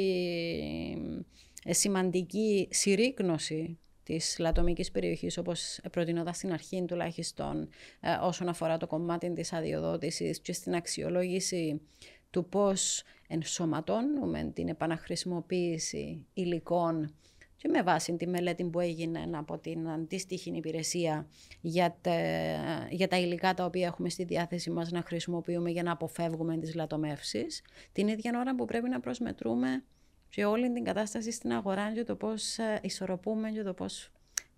ε, 1.63 1.73
σημαντική 1.73 2.67
συρρήκνωση 2.71 3.79
της 4.03 4.35
λατομικής 4.39 4.91
περιοχής, 4.91 5.37
όπως 5.37 5.79
προτείνοντα 5.91 6.33
στην 6.33 6.53
αρχή 6.53 6.85
τουλάχιστον, 6.87 7.69
ε, 7.99 8.09
όσον 8.21 8.49
αφορά 8.49 8.77
το 8.77 8.87
κομμάτι 8.87 9.33
της 9.33 9.53
αδειοδότησης 9.53 10.39
και 10.39 10.53
στην 10.53 10.75
αξιολόγηση 10.75 11.81
του 12.29 12.45
πώς 12.49 13.03
ενσωματώνουμε 13.27 14.51
την 14.53 14.67
επαναχρησιμοποίηση 14.67 16.25
υλικών 16.33 17.13
και 17.57 17.67
με 17.67 17.83
βάση 17.83 18.15
τη 18.15 18.27
μελέτη 18.27 18.63
που 18.63 18.79
έγινε 18.79 19.29
από 19.33 19.57
την 19.57 19.89
αντίστοιχη 19.89 20.49
υπηρεσία 20.55 21.27
για, 21.61 21.97
τε- 22.01 22.89
για 22.89 23.07
τα 23.07 23.17
υλικά 23.17 23.53
τα 23.53 23.65
οποία 23.65 23.87
έχουμε 23.87 24.09
στη 24.09 24.23
διάθεση 24.23 24.69
μας 24.69 24.91
να 24.91 25.01
χρησιμοποιούμε 25.01 25.69
για 25.69 25.83
να 25.83 25.91
αποφεύγουμε 25.91 26.57
τις 26.57 26.75
λατομεύσεις, 26.75 27.61
την 27.91 28.07
ίδια 28.07 28.39
ώρα 28.39 28.55
που 28.55 28.65
πρέπει 28.65 28.89
να 28.89 28.99
προσμετρούμε 28.99 29.83
και 30.29 30.45
όλη 30.45 30.73
την 30.73 30.83
κατάσταση 30.83 31.31
στην 31.31 31.53
αγορά 31.53 31.93
και 31.93 32.03
το 32.03 32.15
πώς 32.15 32.57
ε, 32.57 32.79
ισορροπούμε 32.81 33.51
και 33.51 33.63
το 33.63 33.73
πώς 33.73 34.11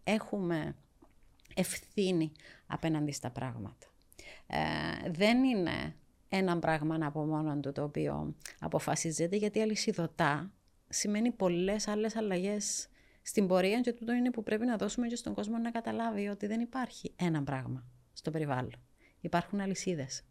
έχουμε 0.04 0.76
ευθύνη 1.56 2.32
απέναντι 2.68 3.12
στα 3.12 3.30
πράγματα. 3.30 3.88
Ε, 4.48 5.10
δεν 5.12 5.44
είναι 5.44 5.96
ένα 6.30 6.60
πράγμα 6.60 6.98
από 7.02 7.26
μόνο 7.26 7.60
του 7.60 7.72
το 7.72 7.84
οποίο 7.84 8.36
αποφασίζεται 8.60 9.36
γιατί 9.36 9.62
αλυσιδωτά 9.62 10.52
σημαίνει 10.90 11.32
πολλές 11.32 11.88
άλλες 11.88 12.16
αλλαγές 12.16 12.88
στην 13.22 13.48
πορεία 13.48 13.80
και 13.82 13.94
τούτο 13.94 14.14
είναι 14.14 14.32
που 14.32 14.44
πρέπει 14.44 14.66
να 14.66 14.78
δώσουμε 14.78 15.08
και 15.08 15.16
στον 15.16 15.34
κόσμο 15.34 15.58
να 15.58 15.72
καταλάβει 15.72 16.28
ότι 16.28 16.48
δεν 16.48 16.60
υπάρχει 16.60 17.14
ένα 17.16 17.44
πράγμα 17.44 17.84
στο 18.14 18.32
περιβάλλον. 18.32 18.76
Υπάρχουν 19.22 19.60
αλυσίδες 19.60 20.24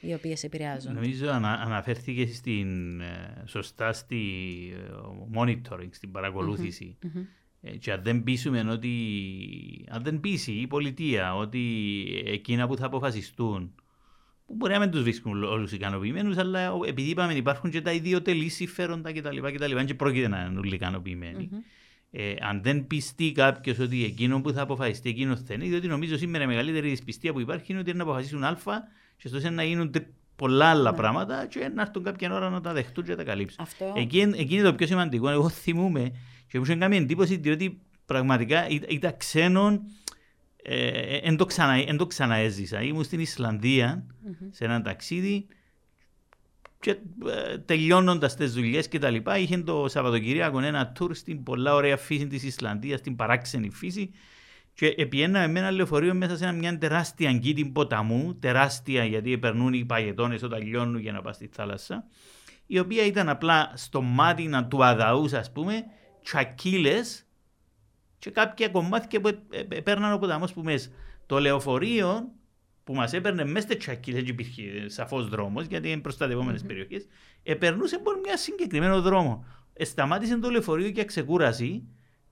οι 0.00 0.14
οποίες 0.14 0.44
επηρεάζουν. 0.44 0.94
Νομίζω 0.94 1.30
ανα, 1.30 1.52
αναφέρθηκε 1.52 2.26
στην, 2.26 3.00
ε, 3.00 3.42
σωστά 3.46 3.92
στη 3.92 4.22
ε, 4.74 4.78
monitoring, 5.34 5.88
στην 5.90 6.10
παρακολούθηση. 6.10 6.98
Ε, 7.60 7.76
Και 7.76 7.92
αν 7.92 8.02
δεν 8.02 8.22
πείσουμε 8.22 8.60
ότι, 8.60 8.94
αν 9.88 10.02
δεν 10.02 10.20
πείσει 10.20 10.52
η 10.52 10.66
πολιτεία 10.66 11.36
ότι 11.36 11.62
εκείνα 12.26 12.66
που 12.66 12.76
θα 12.76 12.86
αποφασιστούν, 12.86 13.74
που 14.46 14.54
μπορεί 14.54 14.72
να 14.72 14.78
μην 14.78 14.90
τους 14.90 15.02
βρίσκουν 15.02 15.44
όλους 15.44 15.72
ικανοποιημένους, 15.72 16.36
αλλά 16.36 16.72
επειδή 16.86 17.10
είπαμε 17.10 17.34
υπάρχουν 17.34 17.70
και 17.70 17.80
τα 17.80 17.92
ιδιωτελή 17.92 18.48
συμφέροντα 18.48 19.12
κτλ. 19.12 19.38
κτλ. 19.54 19.84
Και 19.84 19.94
πρόκειται 19.94 20.28
να 20.28 20.46
είναι 20.50 20.58
όλοι 20.58 20.74
ικανοποιημένοι. 20.74 21.50
Ε, 22.10 22.34
αν 22.40 22.62
δεν 22.62 22.86
πιστεί 22.86 23.32
κάποιος 23.32 23.78
ότι 23.78 24.04
εκείνο 24.04 24.40
που 24.40 24.52
θα 24.52 24.62
αποφασιστεί 24.62 25.08
εκείνος 25.08 25.40
θα 25.40 25.54
είναι, 25.54 25.64
διότι 25.64 25.86
νομίζω 25.86 26.16
σήμερα 26.16 26.44
η 26.44 26.46
μεγαλύτερη 26.46 26.88
δυσπιστία 26.88 27.32
που 27.32 27.40
υπάρχει 27.40 27.72
είναι 27.72 27.80
ότι 27.80 27.90
είναι 27.90 27.98
να 27.98 28.04
αποφασίσουν 28.04 28.44
Α 28.44 28.56
και 29.16 29.28
στο 29.28 29.50
να 29.50 29.62
γίνουν 29.62 29.90
πολλά 30.36 30.66
άλλα 30.66 30.90
ναι. 30.90 30.96
πράγματα 30.96 31.46
και 31.46 31.70
να 31.74 31.82
έρθουν 31.82 32.02
κάποια 32.02 32.34
ώρα 32.34 32.50
να 32.50 32.60
τα 32.60 32.72
δεχτούν 32.72 33.04
και 33.04 33.10
να 33.10 33.16
τα 33.16 33.24
καλύψουν. 33.24 33.58
Αυτό... 33.60 33.92
Εκεί, 33.96 34.18
εκεί 34.18 34.54
είναι 34.54 34.62
το 34.62 34.74
πιο 34.74 34.86
σημαντικό. 34.86 35.28
Εγώ 35.28 35.48
θυμούμαι 35.48 36.10
και 36.48 36.58
μου 36.58 36.64
είχε 36.64 36.74
κάνει 36.74 36.96
εντύπωση 36.96 37.36
διότι 37.36 37.80
πραγματικά 38.06 38.68
ήταν 38.68 39.16
ξένον 39.16 39.82
δεν 41.22 41.32
ε, 41.32 41.36
το, 41.36 41.44
ξανα, 41.44 41.96
το 41.96 42.06
ξαναέζησα. 42.06 42.82
Ήμουν 42.82 43.04
στην 43.04 43.20
Ισλανδία 43.20 44.06
mm-hmm. 44.06 44.48
σε 44.50 44.64
ένα 44.64 44.82
ταξίδι 44.82 45.46
και 46.80 46.90
ε, 47.26 47.58
τελειώνοντας 47.58 48.34
τις 48.34 48.52
δουλειές 48.52 48.88
και 48.88 48.98
τα 48.98 49.10
λοιπά, 49.10 49.38
είχε 49.38 49.58
το 49.58 49.88
Σαββατοκυριακό 49.88 50.60
ένα 50.60 50.92
tour 50.98 51.10
στην 51.12 51.42
πολλά 51.42 51.74
ωραία 51.74 51.96
φύση 51.96 52.26
της 52.26 52.42
Ισλανδίας, 52.42 52.98
στην 52.98 53.16
παράξενη 53.16 53.70
φύση. 53.70 54.10
Και 54.74 54.94
επιέναμε 54.96 55.46
με 55.46 55.58
ένα 55.58 55.70
λεωφορείο 55.70 56.14
μέσα 56.14 56.36
σε 56.36 56.52
μια 56.52 56.78
τεράστια 56.78 57.28
αγκίτη 57.28 57.64
ποταμού, 57.64 58.34
τεράστια 58.34 59.04
γιατί 59.04 59.38
περνούν 59.38 59.72
οι 59.72 59.84
παγετώνες 59.84 60.42
όταν 60.42 60.62
λιώνουν 60.62 61.00
για 61.00 61.12
να 61.12 61.22
πας 61.22 61.36
στη 61.36 61.50
θάλασσα, 61.52 62.04
η 62.66 62.78
οποία 62.78 63.06
ήταν 63.06 63.28
απλά 63.28 63.72
στο 63.74 64.02
μάτι 64.02 64.50
του 64.68 64.84
αδαούς, 64.84 65.32
ας 65.32 65.52
πούμε, 65.52 65.84
τσακίλες 66.22 67.25
και 68.26 68.32
κάποια 68.32 68.68
κομμάτια 68.68 69.20
που 69.20 69.38
έπαιρναν 69.68 70.12
ο 70.12 70.18
ποταμό 70.18 70.46
που 70.54 70.62
μέσα. 70.62 70.88
Το 71.26 71.38
λεωφορείο 71.38 72.32
που 72.84 72.94
μας 72.94 73.12
έπαιρνε 73.12 73.44
μέσα 73.44 73.66
στη 73.66 73.76
τσακίλε, 73.76 74.16
δεν 74.16 74.26
υπήρχε 74.26 74.62
σαφώς 74.86 75.28
δρόμος, 75.28 75.66
γιατί 75.66 75.90
είναι 75.90 76.00
προστατευόμενες 76.00 76.62
mm-hmm. 76.62 76.66
περιοχές, 76.66 77.06
επερνούσε 77.42 77.94
από 77.96 78.10
μια 78.24 78.36
συγκεκριμένο 78.36 79.00
δρόμο. 79.00 79.44
Ε, 79.72 79.84
σταμάτησε 79.84 80.38
το 80.38 80.50
λεωφορείο 80.50 80.88
για 80.88 81.04
ξεκούραση 81.04 81.82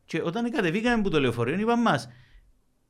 και 0.05 0.23
όταν 0.25 0.51
κατεβήκαμε 0.51 0.95
από 0.95 1.11
το 1.11 1.21
λεωφορείο, 1.21 1.59
είπαμε 1.59 1.83
μας, 1.83 2.09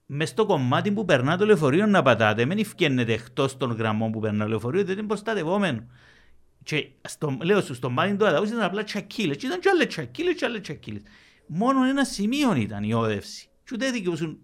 μες 0.07 0.28
στο 0.28 0.46
κομμάτι 0.46 0.92
που 0.92 1.05
περνά 1.05 1.36
το 1.36 1.46
λεωφορείο 1.46 1.86
να 1.86 2.02
πατάτε, 2.02 2.44
μην 2.44 2.59
ευκαινετε 2.59 3.12
εκτός 3.12 3.57
των 3.57 3.72
γραμμών 3.72 4.12
που 4.12 4.20
περνά 4.20 4.44
το 4.44 4.50
λεωφορείο, 4.50 4.84
δεν 4.84 4.98
είναι 4.98 5.07
προστατευόμενο. 5.07 5.86
Και 6.62 6.88
στο, 7.09 7.36
λέω 7.42 7.61
σου, 7.61 7.74
στο 7.74 7.90
μάτι 7.90 8.16
του 8.16 8.26
αδαού 8.26 8.44
ήταν 8.44 8.62
απλά 8.62 8.84
τσακίλες. 8.84 9.36
Και 9.36 9.46
ήταν 9.46 9.61
και 9.61 9.68
άλλες 9.68 9.86
τσακίλες, 9.86 10.34
και 10.34 10.44
άλλες 10.44 10.61
τσακίλες. 10.61 11.02
Μόνο 11.47 11.84
ένα 11.84 12.05
σημείο 12.05 12.55
ήταν 12.55 12.82
η 12.82 12.95
όδευση. 12.95 13.49
Και 13.64 13.70
ούτε 13.74 13.90
δικαιούσουν 13.90 14.38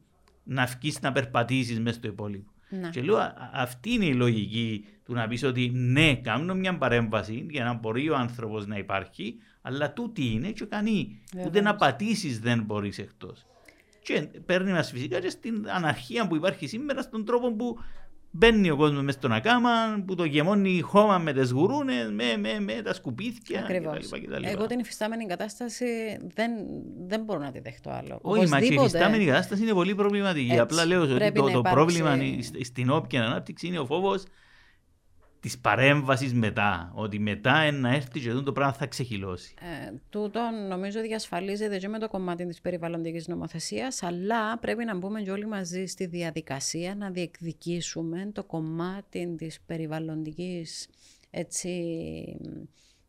να 0.44 0.66
βγει 0.66 0.92
να 1.00 1.12
περπατήσεις 1.12 1.80
μέσα 1.80 1.96
στο 1.96 2.08
υπόλοιπο. 2.08 2.50
Να. 2.68 2.88
Και 2.88 3.02
λέω, 3.02 3.18
αυτή 3.52 3.90
είναι 3.92 4.04
η 4.04 4.14
λογική 4.14 4.84
του 5.04 5.12
να 5.12 5.28
πεις 5.28 5.42
ότι 5.42 5.70
ναι, 5.74 6.14
κάνω 6.14 6.54
μια 6.54 6.78
παρέμβαση 6.78 7.46
για 7.50 7.64
να 7.64 7.74
μπορεί 7.74 8.10
ο 8.10 8.16
άνθρωπος 8.16 8.66
να 8.66 8.76
υπάρχει, 8.76 9.36
αλλά 9.62 9.92
τούτη 9.92 10.24
είναι 10.24 10.50
και 10.50 10.64
κανεί. 10.64 11.20
Ούτε 11.46 11.60
να 11.60 11.76
πατήσεις 11.76 12.38
δεν 12.38 12.62
μπορείς 12.62 12.98
εκτός. 12.98 13.46
Και 14.02 14.20
παίρνει 14.46 14.72
μας 14.72 14.90
φυσικά 14.90 15.20
και 15.20 15.28
στην 15.28 15.70
αναρχία 15.70 16.26
που 16.26 16.36
υπάρχει 16.36 16.66
σήμερα, 16.66 17.02
στον 17.02 17.24
τρόπο 17.24 17.52
που 17.52 17.78
Μπαίνει 18.32 18.70
ο 18.70 18.76
κόσμος 18.76 19.02
μέσα 19.02 19.18
στον 19.18 19.32
ακάμα, 19.32 19.70
που 20.06 20.14
το 20.14 20.24
γεμώνει 20.24 20.80
χώμα 20.80 21.18
με 21.18 21.32
τις 21.32 21.50
γουρούνες, 21.50 22.10
με, 22.10 22.36
με, 22.38 22.60
με 22.60 22.82
τα 22.82 22.94
σκουπίθια 22.94 23.60
Ακριβώς. 23.60 24.10
Εγώ 24.42 24.66
την 24.66 24.78
υφιστάμενη 24.78 25.26
κατάσταση 25.26 25.86
δεν, 26.34 26.50
δεν 27.06 27.20
μπορώ 27.20 27.38
να 27.38 27.50
τη 27.50 27.60
δεχτώ 27.60 27.90
άλλο. 27.90 28.18
Όχι, 28.22 28.48
μα 28.48 28.60
και 28.60 28.64
η 28.64 28.74
υφιστάμενη 28.74 29.24
κατάσταση 29.24 29.62
είναι 29.62 29.72
πολύ 29.72 29.94
προβληματική. 29.94 30.46
Έτσι, 30.46 30.58
Απλά 30.58 30.84
λέω 30.86 31.02
ότι 31.02 31.32
το, 31.32 31.50
το 31.50 31.62
πρόβλημα 31.62 32.16
στην 32.62 32.90
όποια 32.90 33.24
ανάπτυξη 33.24 33.66
είναι 33.66 33.78
ο 33.78 33.86
φόβος 33.86 34.24
της 35.40 35.58
παρέμβασης 35.58 36.34
μετά. 36.34 36.92
Ότι 36.94 37.18
μετά 37.18 37.70
να 37.70 37.94
έρθει 37.94 38.20
και 38.20 38.32
το 38.32 38.52
πράγμα 38.52 38.72
θα 38.72 38.86
ξεχυλώσει. 38.86 39.54
Ε, 39.60 39.92
τούτο 40.10 40.40
νομίζω 40.68 41.00
διασφαλίζεται 41.00 41.78
και 41.78 41.88
με 41.88 41.98
το 41.98 42.08
κομμάτι 42.08 42.46
της 42.46 42.60
περιβαλλοντικής 42.60 43.28
νομοθεσίας, 43.28 44.02
αλλά 44.02 44.58
πρέπει 44.58 44.84
να 44.84 44.96
μπούμε 44.96 45.22
και 45.22 45.30
όλοι 45.30 45.46
μαζί 45.46 45.86
στη 45.86 46.06
διαδικασία 46.06 46.94
να 46.94 47.10
διεκδικήσουμε 47.10 48.30
το 48.32 48.44
κομμάτι 48.44 49.34
της 49.38 49.60
περιβαλλοντικής 49.66 50.88
έτσι, 51.30 51.70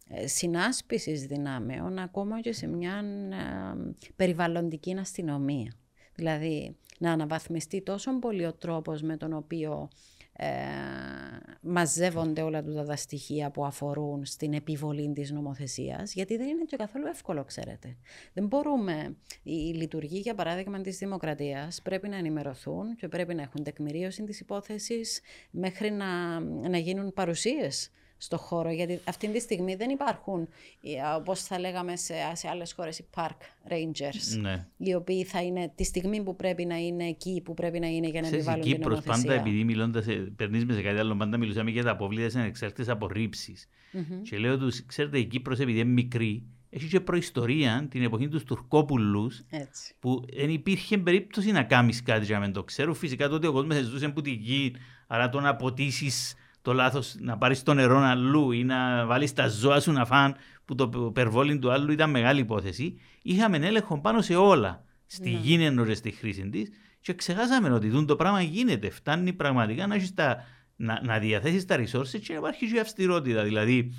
ε, 0.08 0.28
συνάσπισης 0.28 1.26
δυνάμεων 1.26 1.98
ακόμα 1.98 2.42
και 2.42 2.54
σε 2.54 2.68
μια 2.68 3.04
ε, 3.32 4.12
περιβαλλοντική 4.16 4.96
αστυνομία. 5.00 5.74
Δηλαδή 6.16 6.76
να 7.00 7.12
αναβαθμιστεί 7.12 7.82
τόσο 7.82 8.20
πολύ 8.20 8.46
ο 8.46 8.54
τρόπος 8.54 9.02
με 9.02 9.18
τον 9.18 9.34
οποίο 9.34 9.90
ε, 10.34 10.48
μαζεύονται 11.62 12.42
όλα 12.42 12.64
τα, 12.64 12.86
τα 12.86 12.96
στοιχεία 12.96 13.52
που 13.52 13.66
αφορούν 13.66 14.26
στην 14.26 14.54
επιβολή 14.54 15.14
της 15.14 15.32
νομοθεσίας, 15.32 16.14
γιατί 16.14 16.38
δεν 16.38 16.48
είναι 16.48 16.64
και 16.64 16.76
καθόλου 16.76 17.06
εύκολο, 17.06 17.44
ξέρετε. 17.44 17.98
Δεν 18.34 18.46
μπορούμε, 18.48 19.16
οι 19.44 19.52
λειτουργοί, 19.52 20.20
για 20.20 20.36
παράδειγμα, 20.36 20.82
της 20.82 20.98
δημοκρατίας 20.98 21.82
πρέπει 21.82 22.10
να 22.10 22.16
ενημερωθούν 22.16 22.96
και 22.96 23.08
πρέπει 23.08 23.36
να 23.36 23.42
έχουν 23.42 23.64
τεκμηρίωση 23.64 24.24
της 24.24 24.40
υπόθεσης 24.40 25.22
μέχρι 25.52 25.92
να, 25.92 26.40
να 26.70 26.78
γίνουν 26.78 27.14
παρουσίες 27.14 27.92
στο 28.24 28.38
χώρο, 28.38 28.72
γιατί 28.72 29.00
αυτή 29.04 29.28
τη 29.32 29.40
στιγμή 29.40 29.76
δεν 29.76 29.90
υπάρχουν, 29.90 30.48
ε, 30.82 31.16
όπως 31.16 31.42
θα 31.42 31.60
λέγαμε 31.60 31.96
σε, 31.96 32.14
σε 32.34 32.48
άλλες 32.48 32.74
χώρες, 32.74 33.00
οι 33.00 33.06
park 33.16 33.38
rangers, 33.70 34.40
ναι. 34.42 34.68
οι 34.78 34.94
οποίοι 34.94 35.24
θα 35.24 35.44
είναι 35.44 35.72
τη 35.76 35.84
στιγμή 35.84 36.24
που 36.24 36.36
πρέπει 36.36 36.66
να 36.66 36.76
είναι 36.76 37.08
εκεί 37.08 37.42
που 37.44 37.54
πρέπει 37.54 37.80
να 37.80 37.88
είναι 37.88 38.08
για 38.08 38.22
να 38.22 38.28
επιβάλλουν 38.28 38.62
την 38.62 38.82
νομοθεσία. 38.82 39.12
πάντα, 39.12 39.34
επειδή 39.34 39.64
μιλώντας, 39.64 40.06
περνείς 40.36 40.66
με 40.66 40.74
σε 40.74 40.82
κάτι 40.82 41.00
άλλο, 41.00 41.16
πάντα 41.16 41.38
μιλούσαμε 41.38 41.72
για 41.72 41.84
τα 41.84 41.92
αποβλήτες 41.92 42.36
ανεξάρτητες 42.36 42.90
απορρίψεις. 42.90 43.68
Mm-hmm. 43.94 44.22
Και 44.30 44.38
λέω 44.38 44.58
τους, 44.58 44.86
ξέρετε, 44.86 45.20
η 45.20 45.26
Κύπρος 45.26 45.60
επειδή 45.60 45.80
είναι 45.80 45.92
μικρή, 45.92 46.44
έχει 46.70 46.88
και 46.88 47.00
προϊστορία 47.00 47.88
την 47.90 48.04
εποχή 48.04 48.28
τους 48.28 48.44
Τουρκόπουλους, 48.44 49.42
που 50.00 50.26
δεν 50.34 50.50
υπήρχε 50.50 50.98
περίπτωση 50.98 51.52
να 51.52 51.64
κάνεις 51.64 52.04
κάτι 52.04 52.26
για 52.26 52.40
να 52.40 52.46
μην 52.46 52.54
το 52.54 52.64
ξέρω. 52.64 52.94
Φυσικά 52.94 53.30
τότε 53.30 53.48
ο 53.48 53.52
κόσμος 53.52 53.78
ζούσε 53.78 54.10
που 54.10 54.22
τη 54.22 54.32
γη, 54.32 54.74
άρα 55.08 55.30
το 55.30 55.40
να 55.40 55.50
αποτίσει 55.50 56.12
το 56.62 56.74
λάθος 56.74 57.16
να 57.20 57.38
πάρεις 57.38 57.64
το 57.64 57.74
νερό 57.74 57.98
αλλού 57.98 58.52
ή 58.52 58.64
να 58.64 59.06
βάλεις 59.06 59.34
τα 59.34 59.48
ζώα 59.48 59.80
σου 59.80 59.92
να 59.92 60.06
φάνε 60.06 60.36
που 60.66 60.76
το 60.76 60.90
περβόλιν 60.90 61.60
του 61.60 61.72
άλλου 61.72 61.92
ήταν 61.92 62.10
μεγάλη 62.10 62.40
υπόθεση. 62.40 63.00
Είχαμε 63.22 63.58
έλεγχο 63.58 64.02
πάνω 64.02 64.22
σε 64.22 64.36
όλα. 64.36 64.84
Στη 65.06 65.30
ναι. 65.30 65.38
γη 65.38 65.64
ενώ 65.64 65.94
στη 65.94 66.12
χρήση 66.12 66.50
της 66.50 66.70
και 67.02 67.14
ξεχάσαμε 67.14 67.70
ότι 67.70 68.06
το 68.06 68.16
πράγμα 68.16 68.42
γίνεται. 68.42 68.90
Φτάνει 68.90 69.34
πραγματικά 69.34 69.88
να, 69.88 69.96
τα, 70.16 70.46
να, 70.76 71.02
να 71.04 71.20
διαθέσεις 71.20 71.66
τα 71.66 71.76
resources 71.78 72.20
και 72.22 72.34
να 72.34 72.38
υπάρχει 72.38 72.72
και 72.72 72.80
αυστηρότητα. 72.80 73.44
Δηλαδή, 73.44 73.94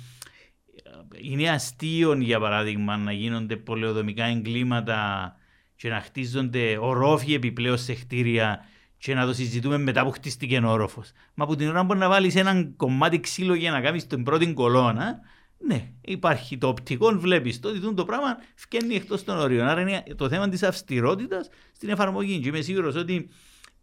είναι 1.21 1.49
αστείο 1.49 2.13
για 2.13 2.39
παράδειγμα 2.39 2.97
να 2.97 3.11
γίνονται 3.11 3.55
πολεοδομικά 3.55 4.25
εγκλήματα 4.25 5.35
και 5.75 5.89
να 5.89 5.99
χτίζονται 5.99 6.77
ορόφοι 6.77 7.33
επιπλέον 7.33 7.77
σε 7.77 7.93
κτίρια 7.93 8.65
και 9.03 9.13
να 9.13 9.25
το 9.25 9.33
συζητούμε 9.33 9.77
μετά 9.77 10.03
που 10.03 10.11
χτίστηκε 10.11 10.57
ο 10.57 10.71
όροφος. 10.71 11.11
Μα 11.33 11.43
από 11.43 11.55
την 11.55 11.69
ώρα 11.69 11.85
που 11.85 11.95
να 11.95 12.09
βάλεις 12.09 12.35
ένα 12.35 12.71
κομμάτι 12.75 13.19
ξύλο 13.19 13.53
για 13.53 13.71
να 13.71 13.81
κάνεις 13.81 14.07
την 14.07 14.23
πρώτη 14.23 14.53
κολόνα, 14.53 15.19
ναι, 15.67 15.91
υπάρχει 16.01 16.57
το 16.57 16.67
οπτικό, 16.67 17.11
βλέπεις 17.11 17.59
το 17.59 17.69
ότι 17.69 17.93
το 17.93 18.05
πράγμα 18.05 18.37
φκένει 18.55 18.95
εκτός 18.95 19.23
των 19.23 19.37
ορίων. 19.37 19.67
Άρα 19.67 19.81
είναι 19.81 20.03
το 20.15 20.29
θέμα 20.29 20.49
της 20.49 20.63
αυστηρότητας 20.63 21.49
στην 21.75 21.89
εφαρμογή. 21.89 22.39
Και 22.39 22.47
είμαι 22.47 22.61
σίγουρος 22.61 22.95
ότι 22.95 23.29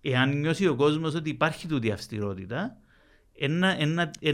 εάν 0.00 0.38
νιώσει 0.38 0.66
ο 0.66 0.74
κόσμος 0.74 1.14
ότι 1.14 1.30
υπάρχει 1.30 1.66
τούτη 1.66 1.90
αυστηρότητα, 1.90 2.76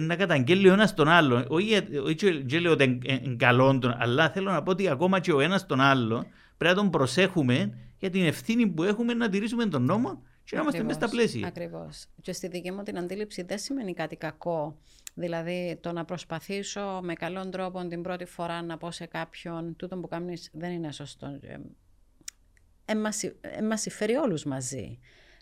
να 0.00 0.16
καταγγέλει 0.16 0.68
ο 0.68 0.72
ένας 0.72 0.94
τον 0.94 1.08
άλλο. 1.08 1.44
Όχι 1.48 1.82
λέω 2.60 2.72
ότι 2.72 2.98
είναι 3.02 3.36
καλό, 3.36 3.94
αλλά 3.98 4.30
θέλω 4.30 4.50
να 4.50 4.62
πω 4.62 4.70
ότι 4.70 4.88
ακόμα 4.88 5.20
και 5.20 5.32
ο 5.32 5.40
ένας 5.40 5.66
τον 5.66 5.80
άλλο 5.80 6.26
πρέπει 6.56 6.74
να 6.74 6.80
τον 6.80 6.90
προσέχουμε 6.90 7.78
για 7.98 8.10
την 8.10 8.24
ευθύνη 8.24 8.66
που 8.66 8.82
έχουμε 8.82 9.14
να 9.14 9.28
τηρήσουμε 9.28 9.66
τον 9.66 9.84
νόμο 9.84 10.22
και 10.46 10.56
να 10.56 10.62
είμαστε 10.62 10.82
μέσα 10.82 10.98
στα 10.98 11.08
πλαίσια. 11.08 11.46
Ακριβώς. 11.46 12.06
Και 12.22 12.32
στη 12.32 12.48
δική 12.48 12.70
μου 12.72 12.82
την 12.82 12.98
αντίληψη 12.98 13.42
δεν 13.42 13.58
σημαίνει 13.58 13.94
κάτι 13.94 14.16
κακό. 14.16 14.78
Δηλαδή 15.14 15.78
το 15.80 15.92
να 15.92 16.04
προσπαθήσω 16.04 17.00
με 17.02 17.14
καλόν 17.14 17.50
τρόπο 17.50 17.86
την 17.86 18.02
πρώτη 18.02 18.24
φορά 18.24 18.62
να 18.62 18.76
πω 18.76 18.90
σε 18.90 19.06
κάποιον 19.06 19.76
τούτο 19.76 19.96
που 19.96 20.08
κάνεις 20.08 20.50
δεν 20.52 20.72
είναι 20.72 20.92
σωστό. 20.92 21.38
Ε, 22.84 22.94
μας 23.62 23.80
συμφέρει 23.80 24.14
όλους 24.14 24.44
μαζί. 24.44 24.98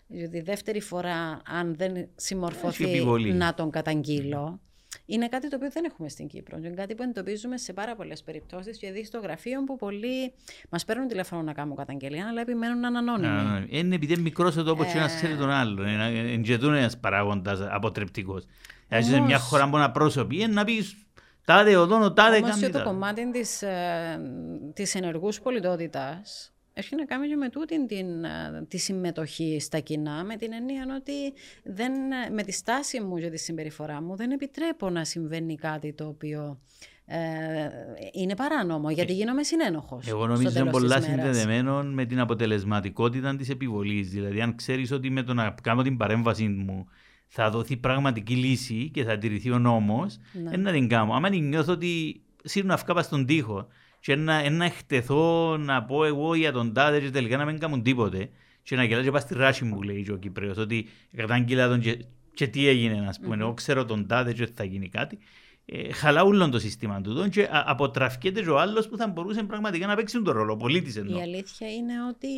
Γιατί 0.07 0.41
δεύτερη 0.41 0.81
φορά 0.81 1.41
αν 1.45 1.75
δεν 1.75 2.07
συμμορφωθεί 2.15 3.03
να 3.33 3.53
τον 3.53 3.71
καταγγείλω 3.71 4.59
είναι 5.05 5.27
κάτι 5.27 5.49
το 5.49 5.55
οποίο 5.55 5.69
δεν 5.71 5.83
έχουμε 5.83 6.09
στην 6.09 6.27
Κύπρο. 6.27 6.57
Είναι 6.57 6.69
κάτι 6.69 6.95
που 6.95 7.03
εντοπίζουμε 7.03 7.57
σε 7.57 7.73
πάρα 7.73 7.95
πολλές 7.95 8.23
περιπτώσεις. 8.23 8.77
Γιατί 8.79 9.05
στο 9.05 9.19
γραφείο 9.19 9.63
που 9.63 9.75
πολλοί 9.75 10.33
μας 10.69 10.85
παίρνουν 10.85 11.07
τηλέφωνο 11.07 11.41
να 11.41 11.53
κάνουν 11.53 11.75
καταγγελία, 11.75 12.27
αλλά 12.27 12.41
επιμένουν 12.41 12.85
ανώνυμοι. 12.85 13.65
Είναι 13.69 13.95
επειδή 13.95 14.13
είναι 14.13 14.21
μικρός 14.21 14.57
ο 14.57 14.63
τόπος 14.63 14.91
και 14.91 14.97
ένας 14.97 15.15
ξέρει 15.15 15.35
τον 15.35 15.49
άλλο. 15.49 15.87
Είναι 15.87 16.77
ένας 16.77 16.97
παράγοντας 16.97 17.59
αποτρεπτικός. 17.69 18.45
Αν 18.89 18.99
είσαι 18.99 19.19
μια 19.19 19.39
χώρα 19.39 19.69
που 19.69 19.77
να 19.77 19.91
πρόσωπη, 19.91 20.47
να 20.47 20.63
πεις 20.63 20.95
τάδε 21.45 21.75
οδόνο, 21.75 22.13
τάδε 22.13 22.41
κάνει. 22.41 22.69
το 22.69 22.83
κομμάτι 22.83 23.31
της 23.31 23.61
ε, 24.91 24.93
ενεργούς 24.93 25.39
πολιτότητας 25.39 26.54
έχει 26.77 26.95
να 26.95 27.05
κάνει 27.05 27.27
και 27.27 27.35
με 27.35 27.49
τούτη 27.49 27.85
την, 27.85 28.23
ε, 28.23 28.65
τη 28.67 28.77
συμμετοχή 28.77 29.59
στα 29.59 29.79
κοινά, 29.79 30.23
με 30.23 30.35
την 30.35 30.53
έννοια 30.53 30.85
ότι 30.97 31.33
δεν, 31.63 31.91
με 32.33 32.43
τη 32.43 32.51
στάση 32.51 33.01
μου 33.01 33.17
και 33.17 33.29
τη 33.29 33.37
συμπεριφορά 33.37 34.01
μου 34.01 34.15
δεν 34.15 34.31
επιτρέπω 34.31 34.89
να 34.89 35.03
συμβαίνει 35.03 35.55
κάτι 35.55 35.93
το 35.93 36.07
οποίο 36.07 36.59
ε, 37.05 37.17
είναι 38.13 38.35
παράνομο, 38.35 38.89
γιατί 38.89 39.11
ε, 39.11 39.15
γίνομαι 39.15 39.43
συνένοχος. 39.43 40.07
Εγώ 40.07 40.27
νομίζω 40.27 40.59
είναι 40.59 40.69
πολλά 40.69 41.01
συνδεδεμένο 41.01 41.83
με 41.83 42.05
την 42.05 42.19
αποτελεσματικότητα 42.19 43.35
της 43.35 43.49
επιβολής. 43.49 44.09
Δηλαδή, 44.09 44.41
αν 44.41 44.55
ξέρεις 44.55 44.91
ότι 44.91 45.09
με 45.09 45.23
το 45.23 45.33
να 45.33 45.55
κάνω 45.61 45.81
την 45.81 45.97
παρέμβαση 45.97 46.47
μου 46.47 46.87
θα 47.27 47.49
δοθεί 47.49 47.77
πραγματική 47.77 48.35
λύση 48.35 48.89
και 48.93 49.03
θα 49.03 49.17
τηρηθεί 49.17 49.51
ο 49.51 49.59
νόμος, 49.59 50.17
ναι. 50.43 50.57
να 50.57 50.71
την 50.71 50.87
κάνω. 50.87 51.13
Άμα 51.13 51.29
νιώθω 51.29 51.73
ότι 51.73 52.21
σύρουν 52.43 52.71
αυκά 52.71 53.01
στον 53.01 53.25
τοίχο 53.25 53.67
και 54.05 54.15
να, 54.15 54.49
να 54.49 54.69
χτεθώ 54.69 55.57
να 55.57 55.83
πω 55.83 56.05
εγώ 56.05 56.35
για 56.35 56.51
τον 56.51 56.73
τάδε 56.73 56.99
και 56.99 57.09
τελικά 57.09 57.37
να 57.37 57.45
μην 57.45 57.59
κάνουν 57.59 57.83
τίποτε. 57.83 58.29
Και 58.63 58.75
να 58.75 58.83
γελάω 58.83 59.03
και 59.03 59.11
πάω 59.11 59.19
στη 59.19 59.33
ράση 59.33 59.63
μου 59.63 59.81
λέει 59.81 60.09
ο 60.11 60.17
Κυπρέος 60.17 60.57
ότι 60.57 60.87
κατάγγειλα 61.15 61.67
τον 61.67 61.79
και, 61.79 62.05
και 62.33 62.47
τι 62.47 62.67
έγινε 62.67 63.05
ας 63.07 63.19
πούμε, 63.19 63.35
mm-hmm. 63.35 63.39
εγώ 63.39 63.53
ξέρω 63.53 63.85
τον 63.85 64.07
τάδε 64.07 64.33
και 64.33 64.47
θα 64.53 64.63
γίνει 64.63 64.89
κάτι. 64.89 65.17
Ε, 65.65 65.91
χαλαούλων 65.91 66.51
το 66.51 66.59
σύστημα 66.59 67.01
του 67.01 67.29
και 67.29 67.47
αποτραφκέται 67.51 68.49
ο 68.49 68.59
άλλος 68.59 68.87
που 68.87 68.97
θα 68.97 69.07
μπορούσε 69.07 69.43
πραγματικά 69.43 69.87
να 69.87 69.95
παίξει 69.95 70.21
τον 70.21 70.33
ρόλο, 70.33 70.53
ο 70.53 70.57
πολίτης 70.57 70.95
Η 70.95 71.21
αλήθεια 71.21 71.73
είναι 71.73 71.93
ότι 72.09 72.29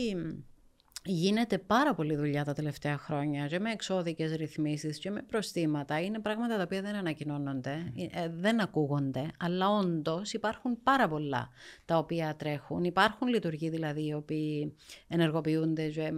Γίνεται 1.10 1.58
πάρα 1.58 1.94
πολλή 1.94 2.16
δουλειά 2.16 2.44
τα 2.44 2.54
τελευταία 2.54 2.98
χρόνια 2.98 3.48
και 3.48 3.60
με 3.60 3.72
εξώδικες 3.72 4.36
ρυθμίσεις 4.36 5.00
και 5.00 5.12
με 5.12 5.22
προστήματα. 5.22 6.02
Είναι 6.02 6.20
πράγματα 6.20 6.58
τα 6.58 6.64
οποία 6.64 6.82
δεν 6.82 6.96
ανακοινώνονται, 6.96 7.94
ε, 8.12 8.30
δεν 8.30 8.62
ακούγονται, 8.62 9.32
αλλά 9.40 9.70
όντως 9.70 10.34
υπάρχουν 10.34 10.84
πάρα 10.84 11.08
πολλά 11.08 11.50
τα 11.86 11.98
οποία 11.98 12.36
τρέχουν. 12.36 12.84
Υπάρχουν 12.84 13.28
λειτουργοί 13.28 13.70
δηλαδή 13.70 14.08
οι 14.08 14.14
οποίοι 14.14 14.76
ενεργοποιούνται 15.08 15.88
και 15.88 16.02
ε, 16.02 16.12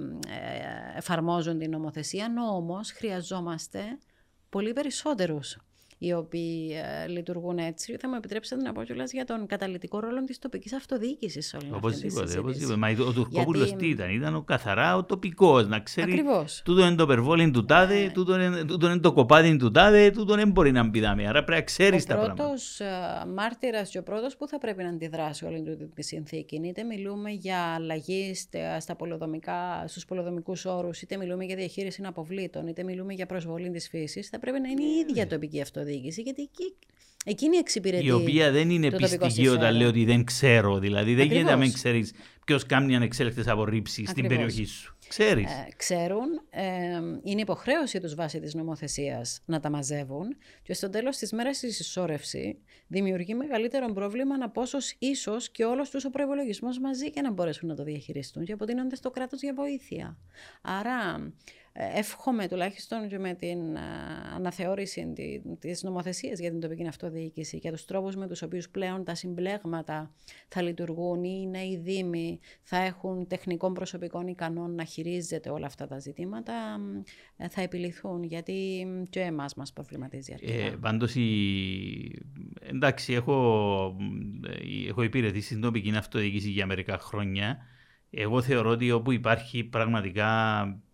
εφαρμόζουν 0.97 1.57
την 1.57 1.69
νομοθεσία, 1.69 2.27
όμω 2.51 2.79
χρειαζόμαστε 2.97 3.81
πολύ 4.49 4.73
περισσότερους 4.73 5.57
οι 6.01 6.13
οποίοι 6.13 6.71
ε, 7.03 7.07
λειτουργούν 7.07 7.57
έτσι. 7.57 7.97
Θα 7.99 8.09
μου 8.09 8.15
επιτρέψετε 8.15 8.61
να 8.61 8.71
πω 8.71 8.83
κιόλας 8.83 9.11
για 9.11 9.25
τον 9.25 9.45
καταλητικό 9.45 9.99
ρόλο 9.99 10.23
της 10.23 10.39
τοπικής 10.39 10.73
αυτοδιοίκησης 10.73 11.53
όλη 11.53 11.69
Οπωσδήποτε. 11.73 12.39
οπωσδήποτε. 12.39 12.77
Μα 12.77 12.89
ο 13.07 13.11
Τουρκόπουλος 13.11 13.67
Γιατί... 13.67 13.83
τι 13.83 13.89
ήταν, 13.89 14.09
ήταν 14.09 14.35
ο 14.35 14.41
καθαρά 14.41 14.95
ο 14.95 15.03
τοπικός. 15.05 15.67
Να 15.67 15.79
ξέρει. 15.79 16.11
Ακριβώς. 16.11 16.61
Τούτο 16.65 16.85
είναι 16.85 16.95
το 16.95 17.05
περβόλιν 17.05 17.51
του 17.51 17.65
τάδε, 17.65 18.03
ε... 18.03 18.09
τούτο, 18.09 18.41
είναι, 18.41 18.63
τούτο 18.63 18.89
είναι 18.89 18.99
το 18.99 19.13
κοπάδι 19.13 19.57
του 19.57 19.71
τάδε, 19.71 20.11
τούτο 20.11 20.35
δεν 20.35 20.51
μπορεί 20.51 20.71
να 20.71 20.87
μπει 20.87 21.05
Άρα 21.05 21.43
πρέπει 21.43 21.51
να 21.51 21.61
ξέρεις 21.61 22.05
τα 22.05 22.15
πράγματα. 22.15 22.43
Ο 22.43 22.47
πρώτο 22.47 23.33
μάρτυρας 23.33 23.89
και 23.89 23.97
ο 23.97 24.03
πρώτος 24.03 24.37
που 24.37 24.47
θα 24.47 24.57
πρέπει 24.57 24.83
να 24.83 24.89
αντιδράσει 24.89 25.45
όλη 25.45 25.89
τη 25.93 26.03
συνθήκη. 26.03 26.61
Είτε 26.63 26.83
μιλούμε 26.83 27.29
για 27.29 27.57
αλλαγή 27.57 28.33
στα 28.79 28.95
πολεοδομικά, 28.95 29.83
στους 29.87 30.05
πολεοδομικούς 30.05 30.65
όρους, 30.65 31.01
είτε 31.01 31.17
μιλούμε 31.17 31.45
για 31.45 31.55
διαχείριση 31.55 32.03
αποβλήτων, 32.05 32.67
είτε 32.67 32.83
μιλούμε 32.83 33.13
για 33.13 33.25
προσβολή 33.25 33.69
της 33.69 33.89
φύσης, 33.89 34.29
θα 34.29 34.39
πρέπει 34.39 34.59
να 34.59 34.69
είναι 34.69 34.83
η 34.83 35.05
ίδια 35.07 35.27
τοπική 35.27 35.61
αυτοδιοίκηση 35.61 35.88
αυτοδιοίκηση, 35.89 36.21
γιατί 36.21 36.41
εκεί, 36.41 36.75
εκείνη 37.25 37.57
εξυπηρετεί. 37.57 38.05
Η 38.05 38.11
οποία 38.11 38.51
δεν 38.51 38.69
είναι 38.69 38.91
πιστική 38.91 39.47
όταν 39.47 39.75
λέει 39.75 39.87
ότι 39.87 40.05
δεν 40.05 40.23
ξέρω. 40.23 40.79
Δηλαδή 40.79 41.15
δεν 41.15 41.25
γίνεται 41.25 41.49
να 41.49 41.57
μην 41.57 41.73
ξέρεις 41.73 42.13
ποιος 42.45 42.65
κάνει 42.65 42.95
ανεξέλεκτες 42.95 43.47
απορρίψεις 43.47 44.09
στην 44.09 44.27
περιοχή 44.27 44.65
σου. 44.65 44.97
Ξέρεις. 45.07 45.51
Ε, 45.51 45.67
ξέρουν, 45.77 46.41
ε, 46.49 46.63
είναι 47.23 47.41
υποχρέωση 47.41 47.99
τους 47.99 48.15
βάσει 48.15 48.39
της 48.39 48.53
νομοθεσίας 48.53 49.41
να 49.45 49.59
τα 49.59 49.69
μαζεύουν 49.69 50.27
και 50.61 50.73
στο 50.73 50.89
τέλος 50.89 51.17
της 51.17 51.31
μέρας 51.31 51.61
η 51.61 51.71
συσσόρευσης 51.71 52.55
δημιουργεί 52.87 53.35
μεγαλύτερο 53.35 53.93
πρόβλημα 53.93 54.37
να 54.37 54.49
πόσο 54.49 54.77
ίσως 54.99 55.49
και 55.49 55.65
όλος 55.65 55.89
τους 55.89 56.05
ο 56.05 56.09
προπολογισμό 56.09 56.69
μαζί 56.81 57.09
και 57.11 57.21
να 57.21 57.31
μπορέσουν 57.31 57.67
να 57.67 57.75
το 57.75 57.83
διαχειριστούν 57.83 58.45
και 58.45 58.51
αποτείνονται 58.51 58.95
στο 58.95 59.09
κράτος 59.09 59.41
για 59.41 59.53
βοήθεια. 59.53 60.17
Άρα 60.61 61.31
εύχομαι 61.95 62.47
τουλάχιστον 62.47 63.07
και 63.07 63.19
με 63.19 63.34
την 63.34 63.59
αναθεώρηση 64.36 65.13
της 65.59 65.84
νομοθεσίας 65.84 66.39
για 66.39 66.49
την 66.49 66.59
τοπική 66.59 66.88
αυτοδιοίκηση 66.88 67.57
για 67.57 67.71
τους 67.71 67.86
τρόπους 67.86 68.15
με 68.15 68.27
τους 68.27 68.41
οποίους 68.41 68.69
πλέον 68.69 69.03
τα 69.03 69.15
συμπλέγματα 69.15 70.11
θα 70.47 70.61
λειτουργούν 70.61 71.23
ή 71.23 71.39
οι 71.43 71.47
νέοι 71.47 71.77
δήμοι 71.77 72.39
θα 72.61 72.77
έχουν 72.77 73.27
τεχνικών 73.27 73.73
προσωπικών 73.73 74.27
ικανών 74.27 74.75
να 74.75 74.84
χειρίζεται 74.84 75.49
όλα 75.49 75.65
αυτά 75.65 75.88
τα 75.88 75.99
ζητήματα 75.99 76.53
ε, 77.38 77.49
θα 77.49 77.61
επιληθούν 77.61 78.23
γιατί 78.23 78.88
και 79.09 79.19
εμάς 79.19 79.55
μας 79.55 79.73
προβληματίζει 79.73 80.34
αρκετά. 80.34 80.63
Ε, 80.63 80.69
πάντως 80.69 81.15
η... 81.15 81.25
εντάξει 82.61 83.13
έχω, 83.13 83.97
ε, 84.47 84.89
έχω 84.89 85.03
υπηρετήσει 85.03 85.45
στην 85.45 85.61
τοπική 85.61 85.91
αυτοδιοίκηση 85.95 86.49
για 86.49 86.65
μερικά 86.65 86.97
χρόνια 86.97 87.57
εγώ 88.09 88.41
θεωρώ 88.41 88.69
ότι 88.69 88.91
όπου 88.91 89.11
υπάρχει 89.11 89.63
πραγματικά 89.63 90.61
ε, 90.61 90.88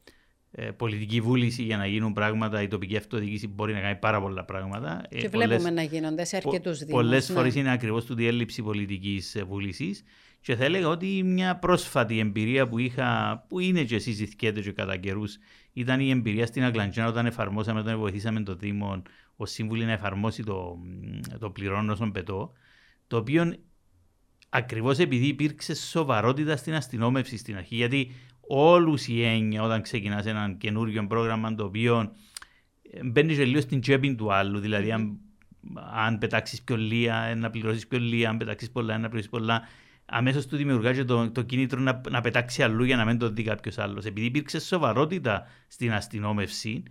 πολιτική 0.78 1.22
βούληση 1.22 1.64
για 1.64 1.78
να 1.78 1.86
γίνουν 1.86 2.14
πράγματα, 2.14 2.62
η 2.62 2.68
τοπική 2.68 2.98
αυτοδιοίκηση 2.98 3.48
μπορεί 3.48 3.74
να 3.74 3.80
κάνει 3.80 3.96
πάρα 3.96 4.22
πολλά 4.22 4.46
πράγματα. 4.46 5.04
Ε, 5.10 5.18
και 5.18 5.30
βλέπουμε 5.30 5.58
πολλές, 5.58 5.74
να 5.74 5.84
γίνονται 5.84 6.26
σε 6.26 6.36
αρκετούς 6.36 6.78
δήμους. 6.78 6.94
Πολλές 6.94 7.30
ναι. 7.30 7.36
φορές 7.36 7.56
είναι 7.56 7.72
ακριβώς 7.72 8.06
του 8.06 8.16
έλλειψη 8.20 8.62
πολιτικής 8.62 9.44
βούλησης. 9.48 10.04
Και 10.42 10.56
θα 10.56 10.64
έλεγα 10.64 10.88
ότι 10.88 11.24
μια 11.24 11.56
πρόσφατη 11.56 12.20
εμπειρία 12.20 12.68
που 12.68 12.78
είχα, 12.78 13.40
που 13.50 13.60
είναι 13.60 13.84
και 13.84 14.00
συζητιέται 14.00 14.62
και 14.62 14.72
κατά 14.72 14.98
καιρούς, 14.98 15.38
ήταν 15.74 16.00
η 16.00 16.10
εμπειρία 16.10 16.46
στην 16.46 16.64
Αγκλαντζάνα 16.64 17.10
όταν 17.10 17.26
εφαρμόσαμε, 17.26 17.80
όταν 17.80 17.98
βοηθήσαμε 17.98 18.44
το 18.44 18.56
Δήμο 18.56 19.02
ως 19.36 19.52
σύμβουλοι 19.52 19.86
να 19.86 19.92
εφαρμόσει 19.92 20.44
το, 20.44 20.78
το 21.40 21.50
πληρώνω 21.50 21.96
στον 21.96 22.12
πετό. 22.12 22.52
Το 23.08 23.18
οποίο 23.18 23.56
ακριβώς 24.50 24.98
επειδή 24.98 25.28
υπήρξε 25.28 25.76
σοβαρότητα 25.76 26.56
στην 26.56 26.74
αστυνόμευση 26.74 27.38
στην 27.38 27.58
αρχή. 27.58 27.76
Γιατί 27.76 28.12
όλους 28.48 29.08
η 29.08 29.24
έννοια 29.24 29.64
όταν 29.64 29.82
ξεκινάς 29.82 30.26
ένα 30.26 30.56
καινούριο 30.58 31.08
πρόγραμμα 31.08 31.56
το 31.56 31.64
οποίο 31.64 32.16
ε, 32.92 33.04
μπαίνει 33.04 33.34
λίγο 33.34 33.62
στην 33.62 33.82
τσέπη 33.82 34.16
του 34.16 34.34
άλλου. 34.34 34.60
Δηλαδή, 34.60 34.92
αν, 34.92 35.18
αν 35.94 36.18
πετάξεις 36.18 36.62
πιο 36.62 36.78
λίγα, 36.78 37.36
να 37.36 37.50
πληρώσεις 37.50 37.88
πιο 37.88 38.00
λίγα, 38.00 38.30
αν 38.30 38.38
πετάξεις 38.38 38.72
πολλά, 38.72 38.98
να 38.98 39.08
πληρώσεις 39.08 39.30
πολλά. 39.30 39.62
Αμέσως 40.06 40.46
του 40.46 40.58
δημιουργάζει 40.58 41.06
το, 41.06 41.32
το 41.32 41.42
κίνητρο 41.42 41.80
να, 41.80 42.02
να 42.10 42.22
πετάξει 42.22 42.64
αλλού 42.64 42.84
για 42.84 42.96
να 42.96 43.06
μην 43.06 43.18
το 43.18 43.30
δει 43.30 43.44
κάποιος 43.44 43.78
άλλος. 43.78 44.06
Επειδή 44.06 44.26
υπήρξε 44.26 44.60
σοβαρότητα 44.60 45.48
στην 45.68 45.94
αστυνόμευση 45.94 46.84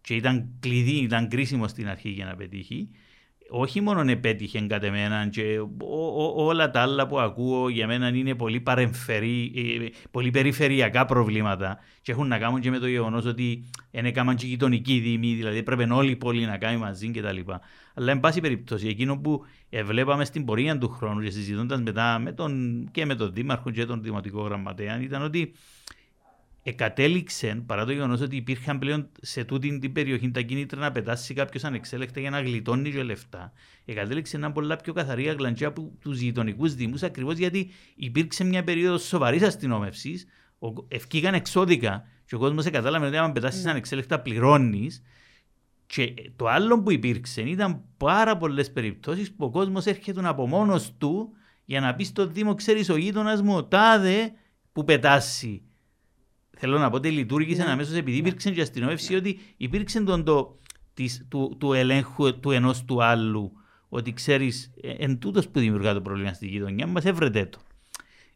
και 0.00 0.14
ήταν 0.14 0.56
κλειδί, 0.60 0.96
ήταν 0.96 1.28
κρίσιμο 1.28 1.68
στην 1.68 1.88
αρχή 1.88 2.08
για 2.08 2.24
να 2.24 2.36
πετύχει, 2.36 2.90
όχι 3.50 3.80
μόνο 3.80 4.10
επέτυχε 4.10 4.60
κατ' 4.60 4.84
εμένα 4.84 5.28
και 5.28 5.58
όλα 6.34 6.70
τα 6.70 6.80
άλλα 6.80 7.06
που 7.06 7.20
ακούω 7.20 7.68
για 7.68 7.86
μένα 7.86 8.08
είναι 8.08 8.34
πολύ 8.34 8.60
παρεμφερή, 8.60 9.52
ε, 9.56 9.86
πολύ 10.10 10.30
περιφερειακά 10.30 11.04
προβλήματα 11.04 11.78
και 12.02 12.12
έχουν 12.12 12.26
να 12.26 12.38
κάνουν 12.38 12.60
και 12.60 12.70
με 12.70 12.78
το 12.78 12.86
γεγονός 12.86 13.24
ότι 13.24 13.64
είναι 13.90 14.08
έκαναν 14.08 14.36
και 14.36 14.46
γειτονικοί 14.46 14.98
δήμοι, 14.98 15.34
δηλαδή 15.34 15.62
πρέπει 15.62 15.90
όλη 15.90 16.10
η 16.10 16.16
πόλη 16.16 16.46
να 16.46 16.58
κάνει 16.58 16.76
μαζί 16.76 17.10
κτλ. 17.10 17.38
Αλλά 17.94 18.12
εν 18.12 18.20
πάση 18.20 18.40
περιπτώσει, 18.40 18.86
εκείνο 18.86 19.18
που 19.18 19.44
βλέπαμε 19.84 20.24
στην 20.24 20.44
πορεία 20.44 20.78
του 20.78 20.88
χρόνου 20.88 21.20
και 21.22 21.30
συζητώντας 21.30 21.80
μετά 21.80 22.18
με 22.18 22.32
τον, 22.32 22.84
και 22.92 23.06
με 23.06 23.14
τον 23.14 23.32
Δήμαρχο 23.32 23.70
και 23.70 23.84
τον 23.84 24.02
Δημοτικό 24.02 24.42
Γραμματέα 24.42 25.00
ήταν 25.02 25.22
ότι 25.22 25.52
εκατέληξε, 26.62 27.62
παρά 27.66 27.84
το 27.84 27.92
γεγονός 27.92 28.20
ότι 28.20 28.36
υπήρχαν 28.36 28.78
πλέον 28.78 29.08
σε 29.20 29.44
τούτη 29.44 29.78
την 29.78 29.92
περιοχή 29.92 30.30
τα 30.30 30.40
κίνητρα 30.40 30.80
να 30.80 30.92
πετάσει 30.92 31.34
κάποιος 31.34 31.64
ανεξέλεκτα 31.64 32.20
για 32.20 32.30
να 32.30 32.40
γλιτώνει 32.40 32.90
και 32.90 33.02
λεφτά, 33.02 33.52
εκατέληξε 33.84 34.36
ένα 34.36 34.52
πολλά 34.52 34.76
πιο 34.76 34.92
καθαρή 34.92 35.28
αγλαντζιά 35.28 35.68
από 35.68 35.92
τους 36.00 36.20
γειτονικούς 36.20 36.74
Δήμους, 36.74 37.02
ακριβώς 37.02 37.36
γιατί 37.36 37.70
υπήρξε 37.94 38.44
μια 38.44 38.64
περίοδος 38.64 39.02
σοβαρής 39.02 39.42
αστυνόμευσης, 39.42 40.26
ευκήγαν 40.88 41.34
εξώδικα 41.34 42.04
και 42.26 42.34
ο 42.34 42.38
κόσμος 42.38 42.70
κατάλαβε 42.70 43.06
ότι 43.06 43.16
αν 43.16 43.32
πετάσεις 43.32 43.64
ναι. 43.64 43.70
ανεξέλεκτα 43.70 44.20
πληρώνεις. 44.20 45.02
Και 45.86 46.14
το 46.36 46.46
άλλο 46.46 46.82
που 46.82 46.90
υπήρξε 46.90 47.40
ήταν 47.40 47.84
πάρα 47.96 48.36
πολλές 48.36 48.72
περιπτώσεις 48.72 49.32
που 49.32 49.44
ο 49.44 49.50
κόσμος 49.50 49.86
έρχεται 49.86 50.28
από 50.28 50.46
μόνος 50.46 50.94
του 50.98 51.32
για 51.64 51.80
να 51.80 51.94
πει 51.94 52.04
στο 52.04 52.26
Δήμο, 52.26 52.54
ξέρεις 52.54 52.88
ο 52.88 52.96
γείτονας 52.96 53.42
μου, 53.42 53.68
τάδε 53.68 54.32
που 54.72 54.84
πετάσει 54.84 55.62
Θέλω 56.62 56.78
να 56.78 56.90
πω 56.90 56.96
ότι 56.96 57.10
λειτουργήσε 57.10 57.64
ναι. 57.64 57.70
αμέσως 57.70 57.94
επειδή 57.94 58.16
υπήρξε 58.16 58.50
και 58.50 58.60
αστυνόμευση 58.60 59.14
ότι 59.14 59.38
υπήρξε 59.56 60.00
τον 60.00 60.24
το, 60.24 60.58
της, 60.94 61.26
του, 61.28 61.56
του 61.60 61.72
ελέγχου 61.72 62.40
του 62.40 62.50
ενός 62.50 62.84
του 62.84 63.02
άλλου. 63.02 63.52
Ότι 63.88 64.12
ξέρεις, 64.12 64.70
ε, 64.82 64.90
εν 64.90 65.18
τούτος 65.18 65.48
που 65.48 65.60
δημιουργά 65.60 65.94
το 65.94 66.00
πρόβλημα 66.00 66.32
στη 66.32 66.46
γειτονιά 66.46 66.86
μας, 66.86 67.04
έβρετε 67.04 67.44
το. 67.44 67.58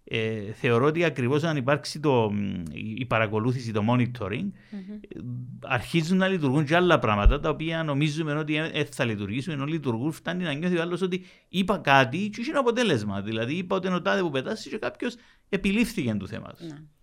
Ε, 0.04 0.52
θεωρώ 0.52 0.86
ότι 0.86 1.04
ακριβώς 1.04 1.42
αν 1.42 1.56
υπάρξει 1.56 2.00
το, 2.00 2.32
η 2.72 3.04
παρακολούθηση, 3.04 3.72
το 3.72 3.84
monitoring, 3.88 4.44
mm-hmm. 4.44 5.18
αρχίζουν 5.60 6.16
να 6.16 6.28
λειτουργούν 6.28 6.64
και 6.64 6.76
άλλα 6.76 6.98
πράγματα 6.98 7.40
τα 7.40 7.48
οποία 7.48 7.82
νομίζουμε 7.82 8.32
ότι 8.32 8.56
ε, 8.56 8.84
θα 8.84 9.04
λειτουργήσουν, 9.04 9.52
ενώ 9.52 9.64
λειτουργούν, 9.64 10.12
φτάνει 10.12 10.44
να 10.44 10.52
νιώθει 10.52 10.76
ο 10.76 10.80
άλλος 10.80 11.02
ότι 11.02 11.24
είπα 11.48 11.78
κάτι 11.78 12.28
και 12.28 12.42
είναι 12.48 12.58
αποτέλεσμα. 12.58 13.22
Δηλαδή, 13.22 13.54
είπα 13.54 13.76
ότι 13.76 13.86
είναι 13.86 13.96
ο 13.96 14.02
τάδε 14.02 14.20
που 14.20 14.30
πετάσει 14.30 14.68
και 14.70 14.78
κάποιος 14.78 15.14
επιλήφθηκε 15.48 16.14
του 16.14 16.28
θέματος. 16.28 16.66
Mm-hmm. 16.70 16.93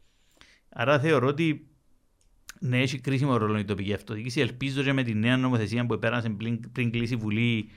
Άρα 0.73 0.99
θεωρώ 0.99 1.27
ότι 1.27 1.67
ναι, 2.59 2.79
έχει 2.81 2.99
κρίσιμο 2.99 3.37
ρόλο 3.37 3.57
η 3.57 3.65
τοπική 3.65 3.93
αυτοδιοίκηση. 3.93 4.41
Ελπίζω 4.41 4.83
και 4.83 4.93
με 4.93 5.03
τη 5.03 5.13
νέα 5.13 5.37
νομοθεσία 5.37 5.85
που 5.85 5.99
πέρασε 5.99 6.29
πριν, 6.29 6.71
πριν 6.71 6.91
κλείσει 6.91 7.13
η 7.13 7.17
Βουλή, 7.17 7.69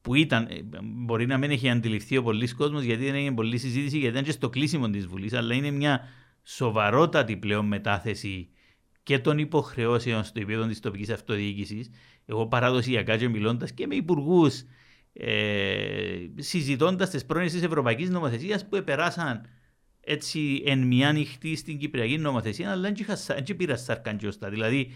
που 0.00 0.14
ήταν, 0.14 0.46
ε, 0.50 0.60
μπορεί 0.82 1.26
να 1.26 1.38
μην 1.38 1.50
έχει 1.50 1.70
αντιληφθεί 1.70 2.16
ο 2.16 2.22
πολλής 2.22 2.54
κόσμος, 2.54 2.82
γιατί 2.82 3.04
δεν 3.04 3.14
έγινε 3.14 3.34
πολλή 3.34 3.58
συζήτηση, 3.58 3.98
γιατί 3.98 4.12
ήταν 4.12 4.24
και 4.24 4.32
στο 4.32 4.48
κλείσιμο 4.48 4.90
της 4.90 5.06
Βουλής, 5.06 5.32
αλλά 5.32 5.54
είναι 5.54 5.70
μια 5.70 6.00
σοβαρότατη 6.42 7.36
πλέον 7.36 7.66
μετάθεση 7.66 8.48
και 9.02 9.18
των 9.18 9.38
υποχρεώσεων 9.38 10.24
στο 10.24 10.40
επίπεδο 10.40 10.66
της 10.66 10.80
τοπικής 10.80 11.10
αυτοδιοίκησης. 11.10 11.90
Εγώ 12.26 12.46
παραδοσιακά 12.46 13.16
και 13.16 13.28
μιλώντας 13.28 13.72
και 13.72 13.86
με 13.86 13.94
υπουργούς 13.94 14.64
ε, 15.12 16.26
συζητώντας 16.36 17.10
τις 17.10 17.26
πρώην 17.26 17.46
της 17.46 17.62
Ευρωπαϊκής 17.62 18.10
Νομοθεσίας 18.10 18.68
που 18.68 18.82
περάσαν 18.84 19.46
έτσι 20.04 20.62
εν 20.66 20.86
μια 20.86 21.12
νυχτή 21.12 21.56
στην 21.56 21.78
Κυπριακή 21.78 22.18
νομοθεσία, 22.18 22.70
αλλά 22.70 22.92
δεν 22.92 23.56
πήρα 23.56 23.76
σάρκαν 23.76 24.18
Δηλαδή, 24.48 24.92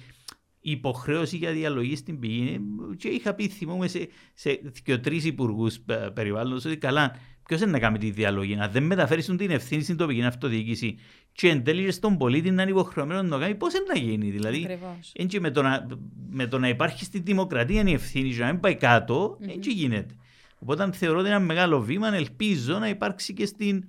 η 0.61 0.71
υποχρέωση 0.71 1.37
για 1.37 1.53
διαλογή 1.53 1.97
στην 1.97 2.19
πηγή 2.19 2.61
και 2.97 3.09
είχα 3.09 3.35
πει, 3.35 3.49
θυμόμαι 3.49 3.89
σε, 3.89 4.09
σε 4.35 4.61
και 4.85 4.99
τρει 4.99 5.17
υπουργού 5.17 5.71
περιβάλλοντος 6.15 6.65
ότι 6.65 6.77
καλά, 6.77 7.17
ποιος 7.47 7.61
είναι 7.61 7.71
να 7.71 7.79
κάνει 7.79 7.99
τη 7.99 8.11
διαλογή, 8.11 8.57
να 8.57 8.69
δεν 8.69 8.83
μεταφέρεις 8.83 9.27
την 9.27 9.51
ευθύνη 9.51 9.83
στην 9.83 9.97
τοπική 9.97 10.23
αυτοδιοίκηση 10.23 10.99
και 11.33 11.49
εν 11.49 11.65
τέλει 11.65 11.91
στον 11.91 12.17
πολίτη 12.17 12.51
να 12.51 12.63
είναι 12.63 12.71
υποχρεωμένος 12.71 13.23
να 13.23 13.29
το 13.29 13.39
κάνει, 13.39 13.55
πώς 13.55 13.75
είναι 13.75 13.85
να 13.95 13.99
γίνει. 13.99 14.31
Δηλαδή, 14.31 14.79
έτσι 15.13 15.41
με, 15.41 15.51
το 15.51 15.63
να, 15.63 15.87
με 16.31 16.47
το 16.47 16.59
να 16.59 16.69
υπάρχει 16.69 17.05
στη 17.05 17.19
δημοκρατία 17.19 17.83
η 17.87 17.93
ευθύνη 17.93 18.31
και 18.31 18.39
να 18.41 18.47
μην 18.47 18.61
πάει 18.61 18.75
κάτω, 18.75 19.39
mm-hmm. 19.41 19.57
έτσι 19.57 19.73
γίνεται. 19.73 20.15
Οπότε 20.59 20.93
θεωρώ 20.93 21.19
ότι 21.19 21.27
είναι 21.27 21.37
ένα 21.37 21.45
μεγάλο 21.45 21.81
βήμα, 21.81 22.15
ελπίζω 22.15 22.79
να 22.79 22.89
υπάρξει 22.89 23.35
και 23.35 23.47
στην, 23.47 23.85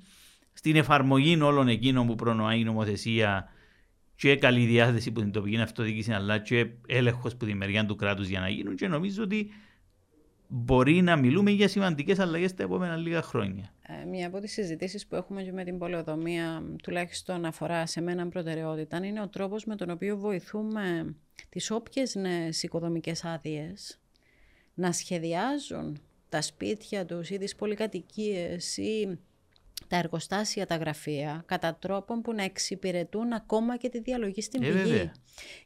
στην 0.58 0.76
εφαρμογή 0.76 1.42
όλων 1.42 1.68
εκείνων 1.68 2.08
που 2.08 2.16
προνοεί 2.16 2.60
η 2.60 2.64
νομοθεσία 2.64 3.50
και 4.16 4.36
καλή 4.36 4.66
διάθεση 4.66 5.12
που 5.12 5.20
την 5.20 5.32
τοπική 5.32 5.58
αυτοδιοίκηση 5.58 6.12
αλλά 6.12 6.38
και 6.38 6.68
έλεγχος 6.88 7.36
που 7.36 7.46
τη 7.46 7.54
μεριά 7.54 7.86
του 7.86 7.96
κράτους 7.96 8.28
για 8.28 8.40
να 8.40 8.50
γίνουν 8.50 8.76
και 8.76 8.88
νομίζω 8.88 9.24
ότι 9.24 9.50
μπορεί 10.48 11.02
να 11.02 11.16
μιλούμε 11.16 11.52
για 11.52 11.68
σημαντικές 11.68 12.20
αλλαγές 12.20 12.54
τα 12.54 12.64
επόμενα 12.64 12.96
λίγα 12.96 13.22
χρόνια. 13.22 13.74
Ε, 13.82 14.06
μία 14.06 14.28
από 14.28 14.40
τις 14.40 14.52
συζητήσεις 14.52 15.08
που 15.08 15.16
έχουμε 15.16 15.44
και 15.44 15.52
με 15.52 15.64
την 15.64 15.78
πολεοδομία, 15.78 16.64
τουλάχιστον 16.84 17.46
αφορά 17.46 17.86
σε 17.86 18.02
μένα 18.02 18.28
προτεραιότητα, 18.28 19.06
είναι 19.06 19.22
ο 19.22 19.28
τρόπος 19.28 19.66
με 19.66 19.76
τον 19.76 19.90
οποίο 19.90 20.18
βοηθούμε 20.18 21.16
τις 21.50 21.72
όποιες 21.72 22.16
νέες 22.16 22.64
οικοδομικές 22.64 23.24
άδειες 23.24 24.00
να 24.74 24.92
σχεδιάζουν 24.92 26.02
τα 26.30 26.42
σπίτια 26.42 27.06
τους 27.06 27.30
ή 27.30 27.38
τις 27.38 27.56
πολυκατοικίες 27.56 28.78
ή 28.78 29.20
τα 29.88 29.98
εργοστάσια, 29.98 30.66
τα 30.66 30.76
γραφεία, 30.76 31.44
κατά 31.46 31.78
τρόπον 31.82 32.22
που 32.22 32.34
να 32.34 32.44
εξυπηρετούν 32.44 33.34
ακόμα 33.34 33.78
και 33.78 33.90
τη 33.90 34.00
διαλογή 34.00 34.42
στην 34.42 34.64
ε, 34.64 34.70
πηγή. 34.70 35.12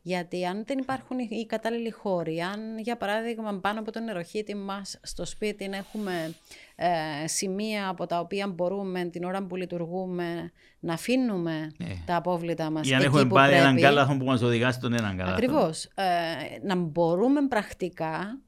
Γιατί 0.01 0.45
αν 0.45 0.63
δεν 0.65 0.77
υπάρχουν 0.77 1.19
οι 1.19 1.45
κατάλληλοι 1.45 1.91
χώροι, 1.91 2.39
αν 2.39 2.79
για 2.79 2.97
παράδειγμα 2.97 3.59
πάνω 3.61 3.79
από 3.79 3.91
τον 3.91 4.03
νεροχύτη 4.03 4.55
μας 4.55 4.99
στο 5.01 5.25
σπίτι 5.25 5.69
έχουμε 5.71 6.35
ε, 6.75 7.27
σημεία 7.27 7.87
από 7.87 8.05
τα 8.05 8.19
οποία 8.19 8.47
μπορούμε 8.47 9.05
την 9.05 9.23
ώρα 9.23 9.43
που 9.43 9.55
λειτουργούμε 9.55 10.51
να 10.79 10.93
αφήνουμε 10.93 11.71
ε. 11.79 11.85
τα 12.05 12.15
απόβλητα 12.15 12.69
μας 12.69 12.89
Ή 12.89 12.93
αν 12.93 13.01
έχουμε 13.01 13.25
πάρει 13.25 13.53
έναν 13.53 13.79
κάλαθο 13.79 14.17
που 14.17 14.25
μας 14.25 14.41
οδηγά 14.41 14.71
στον 14.71 14.93
έναν 14.93 15.17
κάλαθο. 15.17 15.35
Ακριβώς. 15.35 15.85
Ε, 15.85 16.03
να 16.63 16.75
μπορούμε 16.75 17.47
πρακτικά 17.47 18.41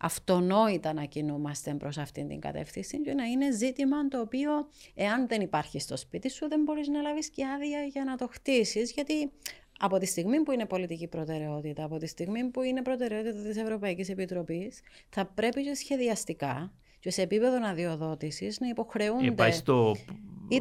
αυτονόητα 0.00 0.92
να 0.92 1.04
κινούμαστε 1.04 1.74
προς 1.74 1.98
αυτήν 1.98 2.28
την 2.28 2.40
κατεύθυνση 2.40 3.00
και 3.00 3.14
να 3.14 3.24
είναι 3.24 3.52
ζήτημα 3.52 4.08
το 4.08 4.20
οποίο 4.20 4.50
εάν 4.94 5.26
δεν 5.28 5.40
υπάρχει 5.40 5.80
στο 5.80 5.96
σπίτι 5.96 6.30
σου 6.30 6.48
δεν 6.48 6.62
μπορείς 6.62 6.88
να 6.88 7.00
λάβεις 7.00 7.28
και 7.28 7.44
άδεια 7.46 7.82
για 7.82 8.04
να 8.04 8.16
το 8.16 8.28
χτίσεις 8.32 8.92
γιατί 8.92 9.30
από 9.78 9.98
τη 9.98 10.06
στιγμή 10.06 10.42
που 10.42 10.52
είναι 10.52 10.66
πολιτική 10.66 11.06
προτεραιότητα, 11.06 11.84
από 11.84 11.98
τη 11.98 12.06
στιγμή 12.06 12.44
που 12.44 12.62
είναι 12.62 12.82
προτεραιότητα 12.82 13.42
της 13.42 13.56
Ευρωπαϊκής 13.56 14.08
Επιτροπής 14.08 14.80
θα 15.08 15.24
πρέπει 15.24 15.62
και 15.62 15.74
σχεδιαστικά 15.74 16.72
και 17.00 17.10
σε 17.10 17.22
επίπεδο 17.22 17.68
αδειοδότηση 17.68 18.54
να 18.60 18.68
υποχρεούνται. 18.68 19.26
Ε, 19.26 19.30
πάει 19.30 19.52
στο 19.52 19.96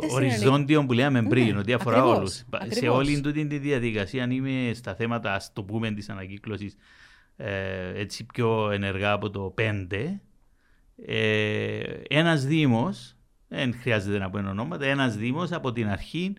οριζόντιο 0.10 0.86
που 0.86 0.94
λέμε 0.94 1.24
πριν, 1.24 1.54
ναι, 1.54 1.60
ότι 1.60 1.74
αφορά 1.74 2.06
όλους. 2.06 2.44
Σε 2.68 2.88
όλη 2.88 3.22
τη 3.22 3.58
διαδικασία, 3.58 4.24
αν 4.24 4.32
είμαι 4.32 4.74
στα 4.74 4.96
θέματα, 4.96 5.34
ας 5.34 5.54
το 5.54 5.64
πούμε, 5.64 5.92
της 5.92 6.10
ανακύκλωσης 6.10 6.76
ε, 7.36 8.00
έτσι 8.00 8.26
πιο 8.26 8.70
ενεργά 8.72 9.12
από 9.12 9.30
το 9.30 9.54
5, 9.58 10.20
ε, 11.06 11.80
ένας 12.10 12.46
Δήμος, 12.46 13.16
δεν 13.48 13.74
χρειάζεται 13.82 14.18
να 14.18 14.30
πω 14.30 14.38
ονόματα, 14.38 14.86
ένας 14.86 15.16
Δήμος 15.16 15.52
από 15.52 15.72
την 15.72 15.88
αρχή, 15.88 16.34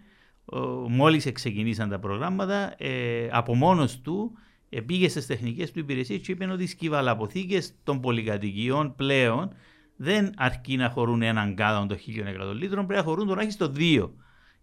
μόλις 0.88 1.32
ξεκινήσαν 1.32 1.88
τα 1.88 1.98
προγράμματα, 1.98 2.74
ε, 2.78 3.28
από 3.30 3.54
μόνος 3.54 4.00
του 4.00 4.32
ε, 4.68 4.80
πήγε 4.80 5.08
στις 5.08 5.26
τεχνικές 5.26 5.72
του 5.72 5.78
υπηρεσίες 5.78 6.20
και 6.20 6.32
είπε 6.32 6.44
ότι 6.44 6.62
οι 6.62 6.66
σκυβαλαποθήκες 6.66 7.72
των 7.82 8.00
πολυκατοικιών 8.00 8.94
πλέον 8.94 9.52
δεν 9.96 10.32
αρκεί 10.36 10.76
να 10.76 10.90
χωρούν 10.90 11.22
έναν 11.22 11.54
κάδο 11.54 11.86
των 11.86 11.96
1.100 11.96 12.54
λίτρων, 12.54 12.86
πρέπει 12.86 13.02
να 13.02 13.08
χωρούν 13.08 13.26
τουλάχιστον 13.26 13.74
δύο. 13.74 14.14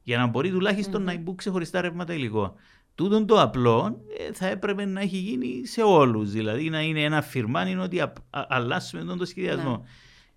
Για 0.03 0.17
να 0.17 0.27
μπορεί 0.27 0.49
τουλάχιστον 0.49 1.01
mm-hmm. 1.01 1.13
να 1.13 1.17
μπουν 1.17 1.35
ξεχωριστά 1.35 1.81
ρεύματα 1.81 2.13
υλικών. 2.13 2.53
Τούτον 2.95 3.26
το 3.26 3.41
απλό 3.41 4.01
ε, 4.18 4.34
θα 4.34 4.47
έπρεπε 4.47 4.85
να 4.85 5.01
έχει 5.01 5.18
γίνει 5.18 5.65
σε 5.65 5.81
όλους. 5.81 6.31
Δηλαδή 6.31 6.69
να 6.69 6.81
είναι 6.81 7.03
ένα 7.03 7.22
φιρμάνι 7.22 7.76
ότι 7.76 7.99
α, 7.99 8.13
α, 8.30 8.45
αλλάσουμε 8.49 9.03
τον 9.03 9.18
το 9.18 9.26
σχεδιασμό. 9.26 9.85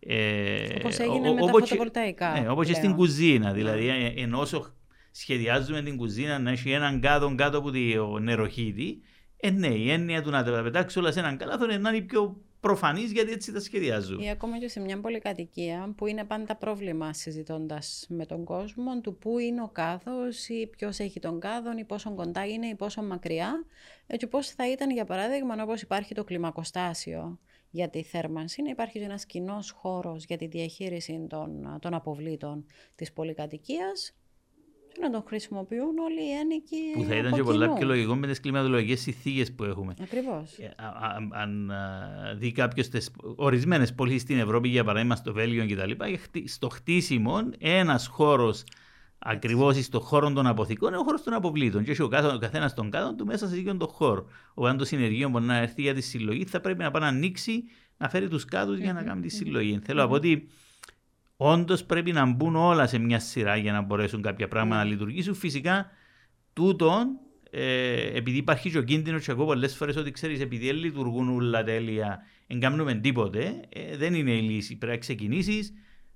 Ναι. 0.07 0.15
Ε, 0.15 0.77
όπως 0.79 0.99
έγινε 0.99 1.29
ο, 1.29 1.35
με 1.35 1.41
τα 1.41 1.47
φωτοβολταϊκά. 1.47 2.41
Ναι, 2.41 2.49
όπως 2.49 2.67
και 2.67 2.75
στην 2.75 2.95
κουζίνα. 2.95 3.53
Δηλαδή, 3.53 3.87
ναι. 3.87 4.13
ενώ 4.17 4.47
σχεδιάζουμε 5.11 5.83
την 5.83 5.97
κουζίνα 5.97 6.39
να 6.39 6.51
έχει 6.51 6.71
έναν 6.71 7.01
κάδο 7.01 7.35
κάτω 7.35 7.59
από 7.59 7.71
το 7.71 8.19
νεροχύτη, 8.19 9.03
ε, 9.37 9.51
ναι, 9.51 9.67
η 9.67 9.91
έννοια 9.91 10.23
του 10.23 10.31
να 10.31 10.45
τα 10.45 10.63
πετάξεις 10.63 11.01
όλα 11.01 11.13
σε 11.13 11.19
έναν 11.19 11.37
καλάθο 11.37 11.65
είναι 11.65 11.79
να 11.79 11.91
είναι 11.91 12.01
πιο 12.01 12.37
προφανή 12.65 13.01
γιατί 13.01 13.33
έτσι 13.33 13.53
τα 13.53 13.61
σχεδιάζουν. 13.61 14.21
Ή 14.21 14.31
ακόμα 14.31 14.59
και 14.59 14.69
σε 14.69 14.81
μια 14.81 15.01
πολυκατοικία 15.01 15.93
που 15.97 16.07
είναι 16.07 16.25
πάντα 16.25 16.57
πρόβλημα 16.57 17.13
συζητώντας 17.13 18.07
με 18.09 18.27
τον 18.27 18.45
κόσμο 18.45 19.01
του 19.01 19.17
πού 19.19 19.39
είναι 19.39 19.63
ο 19.63 19.69
κάδος 19.69 20.49
ή 20.49 20.67
ποιος 20.77 20.99
έχει 20.99 21.21
τον 21.21 21.41
κάδο 21.41 21.79
ή 21.79 21.85
πόσο 21.85 22.15
κοντά 22.15 22.47
είναι 22.47 22.67
ή 22.67 22.75
πόσο 22.75 23.03
μακριά. 23.03 23.65
Έτσι 24.07 24.27
πώ 24.27 24.43
θα 24.43 24.71
ήταν 24.71 24.91
για 24.91 25.05
παράδειγμα 25.05 25.63
όπως 25.63 25.83
υπάρχει 25.83 26.15
το 26.15 26.25
κλιμακοστάσιο 26.25 27.39
για 27.71 27.89
τη 27.89 28.03
θέρμανση, 28.03 28.63
να 28.63 28.71
υπάρχει 28.71 28.99
ένας 28.99 29.27
κοινός 29.27 29.71
χώρος 29.71 30.25
για 30.25 30.37
τη 30.37 30.47
διαχείριση 30.47 31.27
των, 31.29 31.79
των 31.81 31.95
αποβλήτων 31.95 32.67
της 32.95 33.13
πολυκατοικίας 33.13 34.15
να 35.01 35.11
τον 35.11 35.25
χρησιμοποιούν 35.27 35.99
όλοι 35.99 36.21
οι 36.29 36.33
ένοικοι. 36.41 36.77
Που 36.95 37.05
θα 37.05 37.15
ήταν 37.15 37.33
και 37.33 37.43
πολλά 37.43 37.73
πιο 37.73 37.87
λογικό 37.87 38.15
με 38.15 38.27
τις 38.27 38.41
κλιματολογικέ 38.41 38.97
συνθήκε 38.97 39.53
που 39.53 39.65
έχουμε. 39.65 39.95
Ακριβώς. 40.03 40.59
Ε, 40.59 40.75
αν 41.31 41.73
δει 42.37 42.53
κάποιος 42.53 42.89
τις 42.89 43.11
ορισμένες 43.37 43.95
πόλεις 43.95 44.23
στην 44.23 44.39
Ευρώπη, 44.39 44.69
για 44.69 44.85
παράδειγμα 44.85 45.17
στο 45.17 45.33
Βέλγιο 45.33 45.67
κτλ., 45.67 45.91
στο 46.45 46.69
χτίσιμο 46.69 47.41
ένας 47.59 48.07
χώρος 48.07 48.65
ακριβώς 49.19 49.85
στο 49.85 50.01
χώρο 50.01 50.33
των 50.33 50.47
αποθηκών 50.47 50.89
είναι 50.89 50.99
ο 50.99 51.03
χώρος 51.03 51.23
των 51.23 51.33
αποβλήτων. 51.33 51.85
Και 51.85 51.91
έχει 51.91 52.03
ο 52.03 52.09
καθένας 52.41 52.75
των 52.75 52.91
κάτω 52.91 53.15
του 53.15 53.27
μέσα 53.27 53.49
σε 53.49 53.59
ίδιο 53.59 53.77
τον 53.77 53.89
χώρο. 53.89 54.27
Όταν 54.55 54.77
το 54.77 54.85
συνεργείο 54.85 55.29
μπορεί 55.29 55.45
να 55.45 55.57
έρθει 55.57 55.83
για 55.83 55.95
τη 55.95 56.01
συλλογή, 56.01 56.45
θα 56.45 56.61
πρέπει 56.61 56.83
να 56.83 56.91
πάει 56.91 57.03
να 57.03 57.09
ανοίξει, 57.09 57.65
να 57.97 58.09
φέρει 58.09 58.29
τους 58.29 58.45
κάτω 58.45 58.73
για 58.73 58.93
να 58.93 59.03
κάνει 59.03 59.21
τη 59.21 59.29
συλλογή. 59.29 59.81
Θέλω 59.85 60.01
να 60.01 60.09
πω 60.09 60.15
ότι 60.15 60.49
Όντως 61.37 61.85
πρέπει 61.85 62.13
να 62.13 62.27
μπουν 62.27 62.57
όλα 62.57 62.87
σε 62.87 62.99
μια 62.99 63.19
σειρά 63.19 63.57
για 63.57 63.73
να 63.73 63.81
μπορέσουν 63.81 64.23
κάποια 64.23 64.49
πράγματα 64.49 64.77
να 64.77 64.85
λειτουργήσουν. 64.85 65.35
Φυσικά, 65.35 65.91
τούτον, 66.53 67.19
ε, 67.51 68.17
επειδή 68.17 68.37
υπάρχει 68.37 68.71
και 68.71 68.79
ο 68.79 68.83
κίνδυνος, 68.83 69.25
και 69.25 69.31
εγώ 69.31 69.45
πολλές 69.45 69.77
φορές 69.77 69.97
ότι 69.97 70.11
ξέρεις, 70.11 70.41
επειδή 70.41 70.67
δεν 70.67 70.77
λειτουργούν 70.77 71.29
όλα 71.29 71.65
τέλεια, 71.65 72.23
δεν 72.47 72.61
κάνουμε 72.61 72.95
τίποτε, 72.95 73.61
ε, 73.69 73.97
δεν 73.97 74.15
είναι 74.15 74.31
η 74.31 74.41
λύση. 74.43 74.77
Πρέπει 74.77 74.93
να 74.93 74.99
ξεκινήσεις 74.99 75.73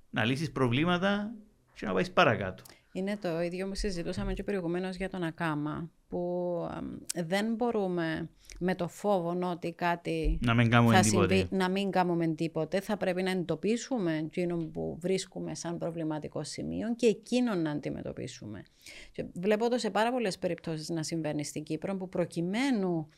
να 0.09 0.25
λύσεις 0.25 0.51
προβλήματα 0.51 1.31
και 1.73 1.85
να 1.85 1.93
πάεις 1.93 2.11
παρακάτω. 2.11 2.63
Είναι 2.91 3.17
το 3.17 3.41
ίδιο 3.41 3.67
που 3.67 3.75
συζητούσαμε 3.75 4.33
και 4.33 4.43
προηγουμένως 4.43 4.95
για 4.95 5.09
τον 5.09 5.23
Ακάμα, 5.23 5.89
που 6.09 6.67
δεν 7.15 7.53
μπορούμε 7.53 8.29
με 8.59 8.75
το 8.75 8.87
φόβο 8.87 9.37
ότι 9.51 9.71
κάτι 9.71 10.39
να 10.41 10.53
μην 10.53 10.69
κάνουμε 10.69 10.95
θα 10.95 11.01
τίποτε. 11.01 11.35
συμβεί, 11.35 11.55
να 11.55 11.69
μην 11.69 11.91
κάνουμε 11.91 12.27
τίποτε. 12.27 12.79
Θα 12.79 12.97
πρέπει 12.97 13.23
να 13.23 13.31
εντοπίσουμε 13.31 14.17
εκείνο 14.17 14.57
που 14.57 14.97
βρίσκουμε 14.99 15.55
σαν 15.55 15.77
προβληματικό 15.77 16.43
σημείο 16.43 16.95
και 16.95 17.07
εκείνο 17.07 17.55
να 17.55 17.71
αντιμετωπίσουμε. 17.71 18.63
Και 19.11 19.25
βλέπω 19.33 19.69
το 19.69 19.77
σε 19.77 19.89
πάρα 19.89 20.11
πολλές 20.11 20.37
περιπτώσεις 20.37 20.89
να 20.89 21.03
συμβαίνει 21.03 21.45
στην 21.45 21.63
Κύπρο 21.63 21.95
που 21.95 22.09
προκειμένου 22.09 23.09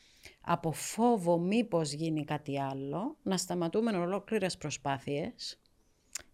από 0.41 0.71
φόβο 0.71 1.39
μήπως 1.39 1.91
γίνει 1.91 2.23
κάτι 2.23 2.61
άλλο, 2.61 3.17
να 3.23 3.37
σταματούμε 3.37 3.97
ολόκληρες 3.97 4.57
προσπάθειες 4.57 5.61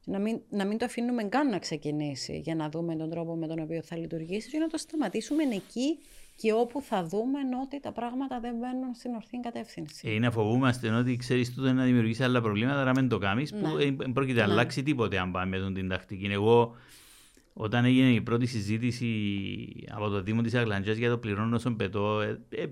να 0.07 0.19
μην, 0.19 0.41
να 0.49 0.65
μην 0.65 0.77
το 0.77 0.85
αφήνουμε 0.85 1.23
καν 1.23 1.49
να 1.49 1.59
ξεκινήσει 1.59 2.37
για 2.37 2.55
να 2.55 2.69
δούμε 2.69 2.95
τον 2.95 3.09
τρόπο 3.09 3.35
με 3.35 3.47
τον 3.47 3.59
οποίο 3.59 3.81
θα 3.81 3.97
λειτουργήσει 3.97 4.49
και 4.49 4.57
να 4.57 4.67
το 4.67 4.77
σταματήσουμε 4.77 5.43
εκεί 5.43 5.99
και 6.37 6.53
όπου 6.53 6.81
θα 6.81 7.03
δούμε 7.03 7.39
ότι 7.63 7.79
τα 7.79 7.91
πράγματα 7.91 8.39
δεν 8.39 8.55
βαίνουν 8.59 8.93
στην 8.93 9.13
ορθή 9.13 9.39
κατεύθυνση. 9.39 10.09
Ε, 10.09 10.19
να 10.19 10.31
φοβούμαστε 10.31 10.89
ότι 10.89 11.15
ξέρεις 11.15 11.53
τούτο 11.53 11.73
να 11.73 11.83
δημιουργήσει 11.83 12.23
άλλα 12.23 12.41
προβλήματα, 12.41 12.81
άρα 12.81 12.91
μην 12.91 13.09
το 13.09 13.17
κάνεις, 13.17 13.51
ναι. 13.51 13.59
που 13.59 13.75
δεν 13.75 14.11
πρόκειται 14.13 14.39
να 14.39 14.47
ναι. 14.47 14.53
αλλάξει 14.53 14.83
τίποτε 14.83 15.19
αν 15.19 15.31
πάμε 15.31 15.59
με 15.59 15.71
την 15.71 15.87
τακτική. 15.87 16.25
Εγώ, 16.25 16.75
όταν 17.53 17.85
έγινε 17.85 18.09
η 18.09 18.21
πρώτη 18.21 18.45
συζήτηση 18.45 19.07
από 19.91 20.09
το 20.09 20.21
Δήμο 20.21 20.41
της 20.41 20.53
Αγλαντζιάς 20.53 20.97
για 20.97 21.09
το 21.09 21.17
πληρώνω 21.17 21.57
στον 21.57 21.75
πετό, 21.75 22.21
ε, 22.21 22.39
ε, 22.49 22.67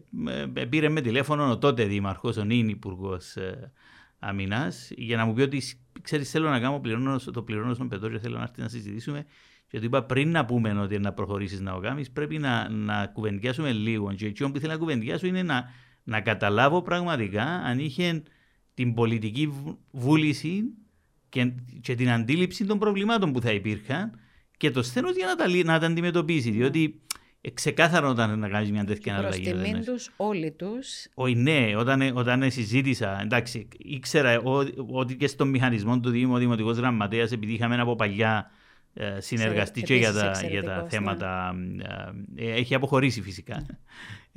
ε, 0.54 0.66
πήρε 0.66 0.90
με 0.90 1.02
τηλέφωνο 1.02 1.50
ο 1.52 1.58
τότε 1.58 1.86
Δήμαρχος, 1.86 2.38
ο 2.38 2.44
νυν 2.44 2.70
Υπουργός 2.70 3.36
ε, 3.36 3.72
Αμυνά, 4.20 4.72
για 4.90 5.18
να 5.18 5.26
μου 5.26 5.34
πει 5.34 5.42
ότι 5.42 5.62
ξέρεις, 6.02 6.30
θέλω 6.30 6.50
να 6.50 6.60
κάνω 6.60 6.80
πληρώνω, 6.80 7.20
το 7.34 7.42
πληρώνω 7.42 7.74
στον 7.74 7.88
πετό 7.88 8.10
και 8.10 8.20
θέλω 8.20 8.38
να 8.38 8.44
έρθει 8.44 8.62
να 8.62 8.68
συζητήσουμε. 8.68 9.26
Και 9.68 9.80
του 9.80 9.86
είπα 9.86 10.04
πριν 10.04 10.32
να 10.32 10.46
πούμε 10.46 10.80
ότι 10.80 11.00
να 11.00 11.14
προχωρήσεις 11.14 11.60
να 11.60 11.72
το 11.74 11.80
κάνεις, 11.80 12.12
πρέπει 12.12 12.38
να, 12.38 12.70
να 12.70 13.06
κουβεντιάσουμε 13.08 13.72
λίγο. 13.72 14.14
Και 14.14 14.26
έτσι 14.26 14.50
που 14.52 14.60
θέλω 14.60 14.72
να 14.74 14.78
κουβεντιάσω 14.80 15.28
είναι 15.28 15.44
να, 15.44 15.64
να 16.04 16.22
καταλάβω 16.22 16.82
πραγματικά 16.82 17.44
αν 17.44 17.80
είχε 17.80 18.24
την 18.74 18.94
πολιτική 18.94 19.54
βούληση 19.92 20.64
και, 21.30 21.52
και 21.82 21.96
την 21.96 22.10
αντίληψη 22.10 22.66
των 22.66 22.80
προβλημάτων 22.80 23.32
που 23.32 23.42
θα 23.42 23.52
υπήρχαν 23.52 24.20
και 24.58 24.72
το 24.72 24.84
σθένος 24.84 25.16
για 25.16 25.26
να 25.26 25.36
τα, 25.36 25.48
να 25.74 25.80
τα 25.80 25.86
αντιμετωπίσει. 25.86 26.52
Διότι 26.52 27.02
ε, 27.42 27.50
ξεκάθαρο 27.50 28.10
όταν 28.10 28.40
να 28.40 28.50
κάνεις 28.50 28.72
μια 28.72 28.84
τέτοια 28.86 29.14
Προς 29.16 29.26
αλλαγή. 29.26 29.52
τιμήν 29.52 29.84
τους, 29.86 30.12
όλοι 30.16 30.52
τους, 30.52 31.08
Όχι, 31.14 31.36
ναι, 31.36 31.74
όταν, 31.78 32.18
όταν 32.18 32.52
συζήτησα, 32.52 33.22
εντάξει, 33.22 33.68
ήξερα 33.78 34.40
ο- 34.40 34.66
ότι 34.92 35.16
και 35.16 35.28
στον 35.28 35.50
μηχανισμό 35.50 36.00
του 36.00 36.10
Δήμου 36.10 36.34
ο 36.34 36.38
Δημοτικός 36.38 36.78
Γραμματέας, 36.78 37.32
επειδή 37.32 37.54
είχαμε 37.54 37.76
από 37.82 37.96
παλιά 37.96 38.50
ε, 38.50 38.64
συνεργαστεί 39.18 39.82
και 39.82 39.96
για 39.96 40.10
επίσης 40.10 40.42
τα, 40.42 40.48
για 40.48 40.64
τα 40.64 40.72
εξαιρετικός, 40.72 40.90
θέματα. 40.90 41.56
ε, 42.36 42.48
ε, 42.48 42.54
έχει 42.54 42.76
αποχωρήσει 42.76 43.22
φυσικά. 43.22 43.66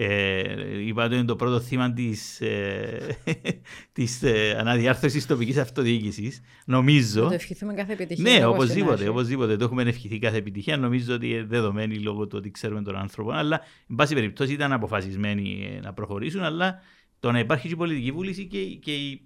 Ε, 0.01 0.87
είπα 0.87 1.05
ότι 1.05 1.15
είναι 1.15 1.25
το 1.25 1.37
πρώτο 1.37 1.61
θύμα 1.61 1.93
της, 1.93 2.41
ε, 2.41 3.17
της 3.93 4.23
ε, 4.23 4.57
αναδιάρθρωσης 4.59 5.27
τοπικής 5.27 5.57
αυτοδιοίκησης, 5.57 6.41
νομίζω. 6.65 7.23
να 7.23 7.29
το 7.29 7.35
ευχηθούμε 7.35 7.75
κάθε 7.75 7.93
επιτυχία. 7.93 8.23
Ναι, 8.23 8.31
όπως 8.31 8.41
και 8.41 8.45
να 8.45 8.49
οπωσδήποτε, 8.49 9.01
έχει. 9.01 9.09
οπωσδήποτε. 9.09 9.57
Το 9.57 9.65
έχουμε 9.65 9.83
ευχηθεί 9.83 10.19
κάθε 10.19 10.37
επιτυχία. 10.37 10.77
Νομίζω 10.77 11.15
ότι 11.15 11.29
είναι 11.29 11.45
δεδομένη 11.45 11.95
λόγω 11.99 12.27
του 12.27 12.37
ότι 12.39 12.51
ξέρουμε 12.51 12.83
τον 12.83 12.97
άνθρωπο. 12.97 13.31
Αλλά, 13.31 13.61
εν 13.91 13.97
πάση 13.97 14.15
περιπτώσει, 14.15 14.53
ήταν 14.53 14.73
αποφασισμένοι 14.73 15.71
ε, 15.77 15.81
να 15.81 15.93
προχωρήσουν. 15.93 16.43
Αλλά 16.43 16.81
το 17.21 17.33
να 17.33 17.39
υπάρχει 17.39 17.67
και 17.67 17.75
η 17.75 17.77
πολιτική 17.77 18.13
βούληση 18.13 18.47
και, 18.47 18.59
και 18.65 18.95
η, 18.95 19.23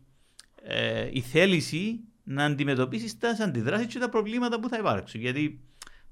ε, 0.63 1.09
η 1.13 1.21
θέληση 1.21 2.01
να 2.25 2.45
αντιμετωπίσεις 2.45 3.19
τα 3.19 3.37
αντιδράσεις 3.41 3.87
και 3.87 3.99
τα 3.99 4.09
προβλήματα 4.09 4.61
που 4.61 4.69
θα 4.69 4.77
υπάρξουν. 4.79 5.21
Γιατί 5.21 5.61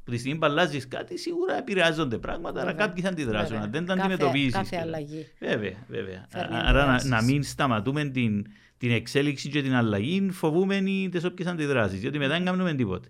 από 0.00 0.10
τη 0.10 0.18
στιγμή 0.18 0.38
που 0.38 0.46
αλλάζεις 0.46 0.88
κάτι, 0.88 1.18
σίγουρα 1.18 1.58
επηρεάζονται 1.58 2.18
πράγματα, 2.18 2.60
αλλά 2.60 2.70
Βέβαια. 2.70 2.86
κάποιοι 2.86 3.02
θα 3.02 3.08
αντιδράσουν. 3.08 3.48
Βέβαια. 3.48 3.64
Αν 3.64 3.70
δεν 3.70 3.86
τα 3.86 3.94
Κάθε- 3.94 4.06
αντιμετωπίσει. 4.14 4.50
Κάθε 4.50 4.76
αλλαγή. 4.76 5.26
Βέβαια, 5.38 5.72
βέβαια. 5.88 6.26
Φέρνει 6.28 6.56
Άρα 6.56 6.72
να, 6.72 6.80
αντιδράσεις. 6.80 7.10
να 7.10 7.22
μην 7.22 7.42
σταματούμε 7.42 8.04
την, 8.04 8.46
την 8.78 8.90
εξέλιξη 8.90 9.48
και 9.48 9.62
την 9.62 9.74
αλλαγή 9.74 10.28
φοβούμενοι 10.30 11.08
τις 11.10 11.24
όποιες 11.24 11.48
αντιδράσεις, 11.48 12.00
διότι 12.00 12.18
μετά 12.18 12.32
δεν 12.32 12.44
κάνουμε 12.44 12.74
τίποτε. 12.74 13.08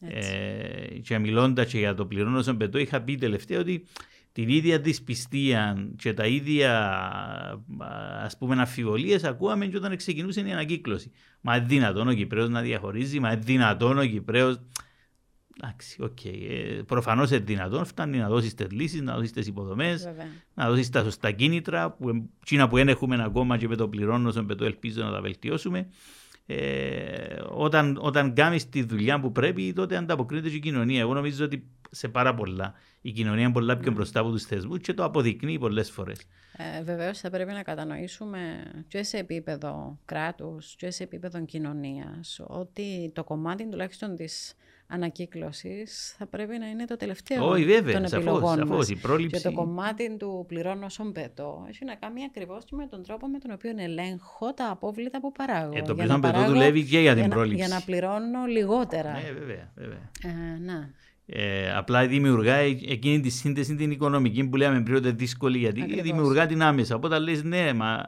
Έτσι. 0.00 0.30
Ε, 0.32 0.98
και 0.98 1.18
μιλώντας 1.18 1.66
και 1.66 1.78
για 1.78 1.94
το 1.94 2.06
πληρώνω 2.06 2.42
όσο 2.42 2.56
πετώ, 2.56 2.78
είχα 2.78 3.00
πει 3.02 3.14
τελευταία 3.16 3.58
ότι 3.60 3.84
την 4.34 4.48
ίδια 4.48 4.78
δυσπιστία 4.78 5.88
και 5.96 6.12
τα 6.14 6.26
ίδια 6.26 6.90
ας 8.22 8.38
πούμε 8.38 8.54
αμφιβολίες 8.54 9.24
ακούαμε 9.24 9.66
και 9.66 9.76
όταν 9.76 9.96
ξεκινούσε 9.96 10.40
η 10.40 10.52
ανακύκλωση. 10.52 11.10
Μα 11.40 11.56
είναι 11.56 11.66
δυνατόν 11.66 12.08
ο 12.08 12.14
Κυπραίος 12.14 12.48
να 12.48 12.60
διαχωρίζει, 12.60 13.20
μα 13.20 13.32
είναι 13.32 13.40
δυνατόν 13.40 13.98
ο 13.98 14.06
Κυπραίος... 14.06 14.60
Εντάξει, 15.62 16.02
οκ. 16.02 16.24
Ε, 16.24 16.82
προφανώς 16.86 17.30
είναι 17.30 17.38
δυνατόν, 17.38 17.84
φτάνει 17.84 18.18
να 18.18 18.28
δώσεις 18.28 18.54
τις 18.54 18.70
λύσεις, 18.70 19.00
να 19.00 19.14
δώσεις 19.14 19.32
τις 19.32 19.46
υποδομές, 19.46 20.02
Βέβαια. 20.04 20.26
να 20.54 20.68
δώσεις 20.68 20.90
τα 20.90 21.02
σωστά 21.02 21.30
κίνητρα, 21.30 21.90
που, 21.90 22.08
εμ- 22.08 22.26
εκείνα 22.42 22.68
που 22.68 22.76
δεν 22.76 22.88
έχουμε 22.88 23.22
ακόμα 23.22 23.56
και 23.56 23.68
με 23.68 23.76
το 23.76 23.88
πληρώνω, 23.88 24.32
με 24.42 24.54
το 24.54 24.64
ελπίζω 24.64 25.04
να 25.04 25.10
τα 25.10 25.20
βελτιώσουμε. 25.20 25.88
Ε, 26.46 27.40
όταν, 27.50 27.98
όταν 28.00 28.34
κάνεις 28.34 28.68
τη 28.68 28.82
δουλειά 28.82 29.20
που 29.20 29.32
πρέπει, 29.32 29.72
τότε 29.72 29.96
ανταποκρίνεται 29.96 30.48
και 30.48 30.56
η 30.56 30.60
κοινωνία. 30.60 31.00
Εγώ 31.00 31.14
νομίζω 31.14 31.44
ότι 31.44 31.66
σε 31.90 32.08
πάρα 32.08 32.34
πολλά. 32.34 32.74
Η 33.00 33.10
κοινωνία 33.12 33.42
είναι 33.42 33.52
πολλά 33.52 33.76
πιο 33.76 33.92
μπροστά 33.92 34.20
από 34.20 34.30
τους 34.30 34.42
θεσμούς 34.42 34.78
και 34.80 34.94
το 34.94 35.04
αποδεικνύει 35.04 35.58
πολλές 35.58 35.90
φορές. 35.90 36.20
Ε, 36.56 36.82
Βεβαίως 36.82 37.18
θα 37.18 37.30
πρέπει 37.30 37.52
να 37.52 37.62
κατανοήσουμε 37.62 38.38
και 38.88 39.02
σε 39.02 39.16
επίπεδο 39.16 39.98
κράτους 40.04 40.74
και 40.76 40.90
σε 40.90 41.02
επίπεδο 41.02 41.44
κοινωνίας 41.44 42.40
ότι 42.46 43.10
το 43.14 43.24
κομμάτι 43.24 43.68
τουλάχιστον 43.68 44.16
της 44.16 44.54
ανακύκλωσης 44.86 46.14
θα 46.18 46.26
πρέπει 46.26 46.58
να 46.58 46.66
είναι 46.66 46.84
το 46.84 46.96
τελευταίο 46.96 47.48
Όχι, 47.50 47.64
βέβαια, 47.64 47.92
των 47.92 48.08
σαφώς, 48.08 48.26
επιλογών 48.26 48.58
σαφώς, 48.58 48.76
μας. 48.76 48.88
η 48.88 48.96
πρόληψη- 48.96 49.42
Και 49.42 49.48
το 49.48 49.54
κομμάτι 49.54 50.16
του 50.16 50.44
πληρώνω 50.48 50.84
όσον 50.86 51.12
πετώ 51.12 51.64
έχει 51.68 51.84
να 51.84 51.94
κάνει 51.94 52.24
ακριβώς 52.24 52.64
και 52.64 52.74
με 52.76 52.86
τον 52.86 53.02
τρόπο 53.02 53.26
με 53.28 53.38
τον 53.38 53.50
οποίο 53.50 53.70
ελέγχω 53.76 54.54
τα 54.54 54.70
απόβλητα 54.70 55.20
που 55.20 55.32
παράγω. 55.32 55.72
Ε, 55.76 55.78
το 55.82 55.84
Για 55.84 55.94
πλήρων 55.94 56.06
να 56.14 56.20
πετώ 56.20 56.32
παράγω- 56.32 56.52
δουλεύει 56.52 56.84
και 56.84 56.98
για 57.00 57.14
την 57.14 57.22
να- 57.22 57.28
πρόληψη. 57.28 57.56
Για 57.56 57.68
να 57.68 57.80
πληρώνω 57.80 58.44
λιγότερα. 58.48 59.12
Ναι, 59.12 59.32
βέβαια, 59.38 59.70
βέβαια. 59.74 60.10
Ε, 60.22 60.58
ναι. 60.60 60.88
Ε, 61.26 61.72
απλά 61.76 62.06
δημιουργά 62.06 62.54
ε- 62.54 62.78
εκείνη 62.88 63.20
τη 63.20 63.30
σύνδεση 63.30 63.74
την 63.76 63.90
οικονομική 63.90 64.44
που 64.48 64.56
λέμε 64.56 64.82
πριν 64.82 64.96
ότι 64.96 65.08
είναι 65.08 65.16
δύσκολη 65.16 65.58
γιατί 65.58 65.82
Ακριβώς. 65.82 66.04
δημιουργά 66.04 66.46
την 66.46 66.62
άμεσα. 66.62 66.94
Οπότε 66.94 67.18
λες 67.18 67.42
ναι, 67.42 67.72
μα 67.72 68.04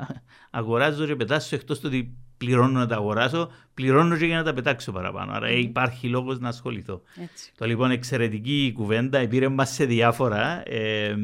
αγοράζω 0.50 1.06
και 1.06 1.16
πετάσω 1.16 1.56
εκτός 1.56 1.78
του 1.80 1.84
ότι 1.88 2.16
πληρώνω 2.38 2.78
να 2.78 2.86
τα 2.86 2.94
αγοράσω, 2.94 3.50
πληρώνω 3.74 4.16
και 4.16 4.26
για 4.26 4.36
να 4.36 4.42
τα 4.42 4.54
πετάξω 4.54 4.92
παραπάνω. 4.92 5.32
Άρα 5.32 5.46
ε, 5.46 5.58
υπάρχει 5.58 6.08
λόγος 6.08 6.38
να 6.38 6.48
ασχοληθώ. 6.48 7.02
Έτσι. 7.22 7.52
Το 7.56 7.66
λοιπόν 7.66 7.90
εξαιρετική 7.90 8.72
κουβέντα, 8.74 9.28
πήρε 9.28 9.48
μας 9.48 9.70
σε 9.70 9.84
διάφορα. 9.84 10.62
Ε, 10.68 11.16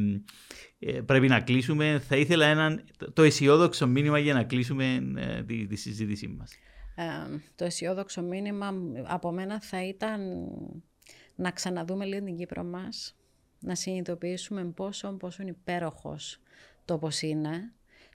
ε, 0.79 1.01
πρέπει 1.01 1.29
να 1.29 1.41
κλείσουμε. 1.41 2.03
Θα 2.09 2.17
ήθελα 2.17 2.47
έναν, 2.47 2.85
το 3.13 3.23
αισιόδοξο 3.23 3.87
μήνυμα 3.87 4.19
για 4.19 4.35
να 4.35 4.45
κλείσουμε 4.45 5.13
ε, 5.17 5.43
τη, 5.43 5.67
τη 5.67 5.77
συζήτησή 5.77 6.29
μας. 6.29 6.53
Ε, 6.95 7.03
το 7.55 7.65
αισιόδοξο 7.65 8.23
μήνυμα 8.23 8.75
από 9.05 9.33
μένα 9.33 9.61
θα 9.61 9.87
ήταν 9.87 10.21
να 11.35 11.51
ξαναδούμε 11.51 12.05
λίγο 12.05 12.25
την 12.25 12.37
Κύπρο 12.37 12.65
μας, 12.65 13.17
να 13.61 13.75
συνειδητοποιήσουμε 13.75 14.65
πόσο, 14.65 15.13
πόσο 15.13 15.43
είναι 15.43 15.51
υπέροχος 15.51 16.39
τόπος 16.85 17.23
είναι, 17.23 17.73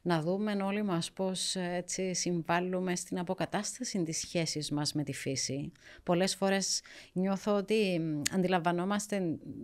να 0.07 0.21
δούμε 0.21 0.63
όλοι 0.63 0.83
μας 0.83 1.11
πώς 1.11 1.55
ε, 1.55 1.73
έτσι 1.73 2.13
συμβάλλουμε 2.13 2.95
στην 2.95 3.19
αποκατάσταση 3.19 4.03
της 4.03 4.17
σχέσης 4.17 4.71
μας 4.71 4.93
με 4.93 5.03
τη 5.03 5.13
φύση. 5.13 5.71
Πολλές 6.03 6.35
φορές 6.35 6.81
νιώθω 7.13 7.55
ότι 7.55 7.99
μ, 7.99 8.21
αντιλαμβανόμαστε 8.35 9.15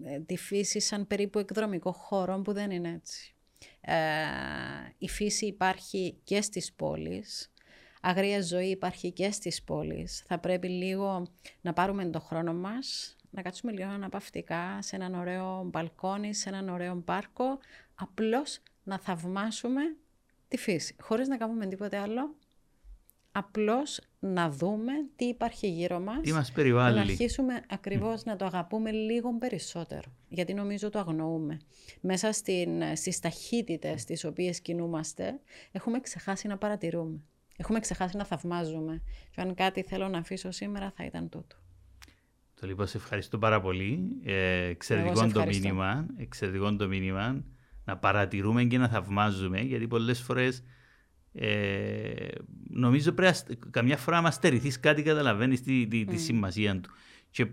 ε, 0.04 0.20
τη 0.20 0.38
φύση 0.38 0.80
σαν 0.80 1.08
περίπου 1.08 1.40
εκδρομικό 1.40 1.92
χώρο 1.92 2.42
που 2.42 2.54
δεν 2.54 2.72
είναι 2.72 2.90
έτσι. 2.90 3.34
Ε, 3.82 3.94
η 4.98 5.10
φύση 5.10 5.46
υπάρχει 5.46 6.18
και 6.24 6.42
στις 6.42 6.74
πόλεις, 6.74 7.52
αγρία 8.02 8.42
ζωή 8.42 8.70
υπάρχει 8.70 9.12
και 9.12 9.32
στις 9.32 9.64
πόλεις. 9.64 10.24
Θα 10.28 10.40
πρέπει 10.40 10.68
λίγο 10.68 11.28
να 11.62 11.74
πάρουμε 11.74 12.06
το 12.06 12.20
χρόνο 12.20 12.54
μας, 12.54 13.16
να 13.30 13.42
κάτσουμε 13.42 13.72
λίγο 13.72 13.90
αναπαυτικά 13.90 14.82
σε 14.82 14.96
έναν 14.96 15.14
ωραίο 15.14 15.64
μπαλκόνι, 15.66 16.34
σε 16.34 16.50
έναν 16.50 16.70
ωραίο 16.70 17.02
πάρκο, 17.06 17.60
απλώς 17.96 18.60
να 18.84 19.00
θαυμάσουμε 19.00 19.82
τη 20.56 20.60
φύση, 20.60 20.96
χωρίς 21.02 21.28
να 21.28 21.38
κάνουμε 21.38 21.66
τίποτε 21.66 21.98
άλλο. 21.98 22.36
Απλώς 23.32 24.00
να 24.20 24.50
δούμε 24.50 24.92
τι 25.16 25.26
υπάρχει 25.26 25.68
γύρω 25.68 26.00
μας 26.00 26.22
Τι 26.22 26.32
μας 26.34 26.46
και 26.46 26.52
να 26.52 26.62
περιβάλλει. 26.64 27.00
αρχίσουμε 27.00 27.62
ακριβώς 27.70 28.24
να 28.24 28.36
το 28.36 28.46
αγαπούμε 28.46 28.92
λίγο 28.92 29.38
περισσότερο. 29.38 30.12
Γιατί 30.28 30.54
νομίζω 30.54 30.90
το 30.90 31.00
αγνοούμε. 31.00 31.60
Μέσα 32.02 32.32
στην, 32.32 32.70
στις 32.96 33.20
ταχύτητες 33.20 34.04
τις 34.06 34.24
οποίες 34.24 34.60
κινούμαστε, 34.62 35.40
έχουμε 35.72 36.00
ξεχάσει 36.00 36.48
να 36.48 36.58
παρατηρούμε. 36.58 37.20
Έχουμε 37.58 37.80
ξεχάσει 37.80 38.18
να 38.18 38.26
θαυμάζουμε. 38.26 39.02
Και 39.32 39.42
αν 39.42 39.54
κάτι 39.54 39.82
θέλω 39.82 40.08
να 40.08 40.18
αφήσω 40.18 40.52
σήμερα 40.52 40.92
θα 40.96 41.06
ήταν 41.06 41.30
τούτο. 41.30 41.56
Το 42.60 42.68
λοιπόν, 42.68 42.88
σε 42.88 42.98
ευχαριστώ 42.98 43.38
πάρα 43.38 43.62
πολύ. 43.62 44.20
Ε, 44.24 44.64
εξαιρετικό 44.66 45.12
Εγώ 45.12 45.22
σε 45.22 45.34
το 45.34 45.40
ευχαριστώ. 45.40 45.68
μήνυμα. 45.68 46.06
Εξαιρετικό 46.18 46.76
το 46.76 46.88
μήνυμα. 46.88 47.44
Να 47.86 47.98
παρατηρούμε 47.98 48.64
και 48.64 48.78
να 48.78 48.88
θαυμάζουμε, 48.88 49.62
γιατί 49.62 49.88
πολλές 49.88 50.22
φορές 50.22 50.64
ε, 51.34 52.28
νομίζω 52.70 53.12
πρέπει 53.12 53.32
να 53.32 53.38
στε- 53.38 53.58
καμιά 53.70 53.98
φορά 53.98 54.22
να 54.22 54.32
στερηθείς 54.32 54.80
κάτι 54.80 55.04
καταλαβαίνεις 55.04 55.62
τη, 55.62 55.88
τη, 55.88 56.06
τη 56.06 56.18
σημασία 56.18 56.80
του. 56.80 56.90
Και 57.30 57.48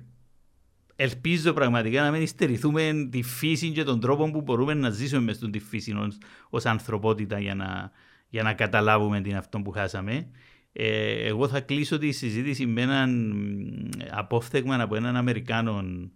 ελπίζω 0.97 1.53
πραγματικά 1.53 2.03
να 2.03 2.11
μην 2.11 2.27
στερηθούμε 2.27 3.09
τη 3.11 3.23
φύση 3.23 3.71
και 3.71 3.83
τον 3.83 4.01
τρόπο 4.01 4.31
που 4.31 4.41
μπορούμε 4.41 4.75
να 4.75 4.91
ζήσουμε 4.91 5.23
μες 5.23 5.37
στην 5.37 5.51
τη 5.51 5.59
φύση 5.59 5.93
ως, 5.93 6.19
ως 6.51 6.67
ανθρωπότητα 6.67 7.41
για 7.41 7.55
να, 7.55 7.91
για 8.29 8.43
να 8.43 8.53
καταλάβουμε 8.53 9.21
την 9.21 9.37
αυτό 9.37 9.61
που 9.61 9.71
χάσαμε. 9.71 10.31
Ε, 10.73 11.27
εγώ 11.27 11.49
θα 11.49 11.61
κλείσω 11.61 11.99
τη 11.99 12.13
συζήτηση 12.13 12.67
με 12.67 12.81
έναν 12.81 13.31
μ, 13.31 13.89
απόφθεγμα 14.11 14.83
από 14.83 14.97
έναν 14.97 15.17
Αμερικάνο 15.17 15.79
ε, 15.79 16.11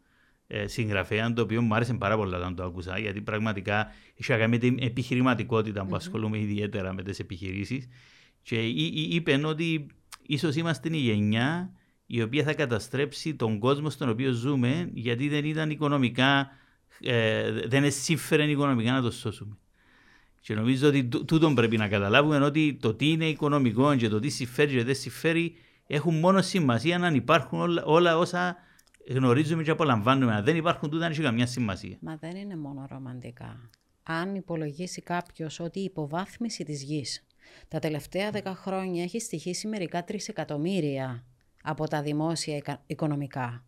συγγραφέας, 0.67 1.33
το 1.33 1.43
οποίο 1.43 1.63
μου 1.63 1.75
άρεσε 1.75 1.95
πάρα 1.95 2.17
πολύ 2.17 2.35
όταν 2.35 2.55
το 2.55 2.65
άκουσα, 2.65 2.99
γιατί 2.99 3.21
πραγματικά 3.21 3.93
έχει 4.17 4.31
να 4.33 4.39
κάνει 4.39 4.51
με 4.51 4.59
την 4.59 4.77
επιχειρηματικότητα 4.81 5.87
που 5.87 5.97
ασχολούμαι 5.97 6.39
ιδιαίτερα 6.39 6.93
με 6.93 7.03
τις 7.03 7.19
επιχειρήσεις. 7.19 7.89
Και 8.43 8.67
εί- 8.67 8.97
εί- 8.97 9.15
είπε 9.15 9.41
ότι 9.45 9.87
ίσως 10.27 10.55
είμαστε 10.55 10.89
η 10.93 10.97
γενιά 10.97 11.73
η 12.07 12.23
οποία 12.23 12.43
θα 12.45 12.55
καταστρέψει 12.55 13.35
τον 13.35 13.59
κόσμο 13.59 13.91
στον 13.91 14.09
οποίο 14.09 14.33
ζούμε, 14.33 14.91
γιατί 14.95 15.29
δεν 15.29 15.45
ήταν 15.45 15.71
οικονομικά, 15.71 16.51
ε, 17.01 17.51
δεν 17.67 17.85
εσύφερε 17.85 18.45
οικονομικά 18.51 18.93
να 18.93 19.03
το 19.03 19.11
σώσουμε. 19.11 19.57
Και 20.41 20.55
νομίζω 20.55 20.89
ότι 20.89 21.05
τού- 21.05 21.25
τούτον 21.27 21.55
πρέπει 21.55 21.77
να 21.77 21.89
καταλάβουμε 21.89 22.39
ότι 22.39 22.79
το 22.81 22.95
τι 22.95 23.11
είναι 23.11 23.29
οικονομικό 23.29 23.97
και 23.97 24.09
το 24.09 24.21
τι 24.21 24.29
συμφέρει 24.29 24.73
και 24.73 24.85
δεν 24.85 24.95
συμφέρει 24.95 25.55
έχουν 25.87 26.19
μόνο 26.19 26.43
σημασία 26.43 26.97
αν 26.97 27.15
υπάρχουν 27.15 27.61
όλα, 27.61 27.85
όλα 27.85 28.19
όσα 28.19 28.57
γνωρίζουμε 29.09 29.63
και 29.63 29.71
απολαμβάνουμε. 29.71 30.35
Αν 30.35 30.45
δεν 30.45 30.57
υπάρχουν 30.57 30.91
τούτα, 30.91 31.03
δεν 31.03 31.11
έχει 31.11 31.23
καμιά 31.23 31.47
σημασία. 31.47 31.97
Μα 32.01 32.17
δεν 32.17 32.37
είναι 32.37 32.57
μόνο 32.57 32.87
ρομαντικά. 32.91 33.71
Αν 34.03 34.35
υπολογίσει 34.35 35.03
κάποιος 35.03 35.61
ότι 35.61 35.81
η 35.81 35.85
υποβάθμιση 35.85 36.65
της 36.65 36.83
γης 36.83 37.27
τα 37.69 37.79
τελευταία 37.79 38.31
δέκα 38.31 38.55
χρόνια 38.55 39.03
έχει 39.03 39.21
στοιχήσει 39.21 39.67
μερικά 39.69 40.05
τρισεκατομμύρια 40.05 41.25
από 41.63 41.89
τα 41.89 42.03
δημόσια 42.03 42.57
ικα- 42.57 42.83
οικονομικά, 42.87 43.65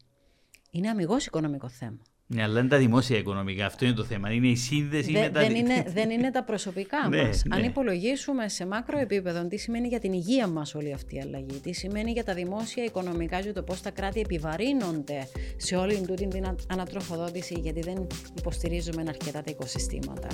είναι 0.71 0.89
αμυγός 0.89 1.27
οικονομικό 1.27 1.69
θέμα. 1.69 1.99
Ναι, 2.29 2.43
αλλά 2.43 2.61
είναι 2.61 2.69
τα 2.69 2.77
δημόσια 2.79 3.19
οικονομικά. 3.19 3.67
Αυτό 3.67 3.85
είναι 3.85 3.95
το 3.95 4.05
θέμα. 4.05 4.31
Είναι 4.33 4.47
η 4.47 4.57
σύνδεση 4.57 5.13
Δε, 5.13 5.21
με 5.21 5.29
τα. 5.29 5.41
δεν, 5.41 5.55
είναι, 5.55 5.85
δεν 5.89 6.11
είναι 6.11 6.31
τα 6.31 6.45
προσωπικά 6.45 6.99
Ναι, 7.09 7.23
μας. 7.23 7.43
ναι. 7.47 7.57
Αν 7.57 7.65
υπολογίσουμε 7.65 8.49
σε 8.49 8.67
μάκρο 8.67 8.99
επίπεδο 8.99 9.47
τι 9.47 9.57
σημαίνει 9.57 9.89
για 9.89 9.99
την 10.01 10.13
υγεία 10.13 10.47
μας 10.47 10.75
όλη 10.75 10.93
αυτή 10.93 11.15
η 11.17 11.21
αλλαγή, 11.21 11.61
τι 11.63 11.73
σημαίνει 11.73 12.11
για 12.11 12.25
τα 12.25 12.35
δημόσια 12.35 12.85
οικονομικά 12.85 13.41
και 13.41 13.53
το 13.53 13.63
πώς 13.63 13.81
τα 13.83 13.91
κράτη 13.91 14.21
επιβαρύνονται 14.21 15.29
σε 15.57 15.77
όλη 15.77 16.01
τούτη 16.07 16.27
την 16.27 16.45
α- 16.45 16.55
ανατροφοδότηση, 16.69 17.55
γιατί 17.63 17.81
δεν 17.81 18.07
υποστηρίζουμε 18.39 19.05
αρκετά 19.09 19.43
τα 19.43 19.51
οικοσυστήματα, 19.51 20.29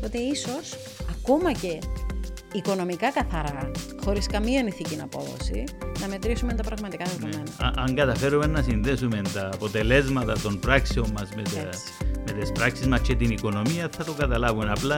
τότε 0.00 0.18
ίσως 0.18 0.74
ακόμα 1.10 1.52
και 1.52 1.78
οικονομικά 2.52 3.12
καθαρά, 3.12 3.70
χωρίς 4.04 4.26
καμία 4.26 4.64
ηθική 4.66 4.98
απόδοση, 5.02 5.64
να 6.00 6.08
μετρήσουμε 6.08 6.52
τα 6.54 6.62
πραγματικά 6.62 7.04
δεδομένα. 7.04 7.42
Α- 7.58 7.82
αν 7.84 7.94
καταφέρουμε 7.94 8.46
να 8.46 8.62
συνδέσουμε 8.62 9.20
τα 9.34 9.50
αποτελέσματα 9.54 10.32
των 10.42 10.58
πράξεων 10.58 11.10
μας 11.18 11.28
με, 11.36 11.42
τα, 11.42 11.60
Έτσι. 11.60 11.80
με 12.26 12.32
τις 12.40 12.52
πράξεις 12.52 12.86
μας 12.86 13.00
και 13.00 13.14
την 13.14 13.30
οικονομία 13.30 13.88
θα 13.96 14.04
το 14.04 14.12
καταλάβουμε. 14.12 14.70
Απλά 14.70 14.96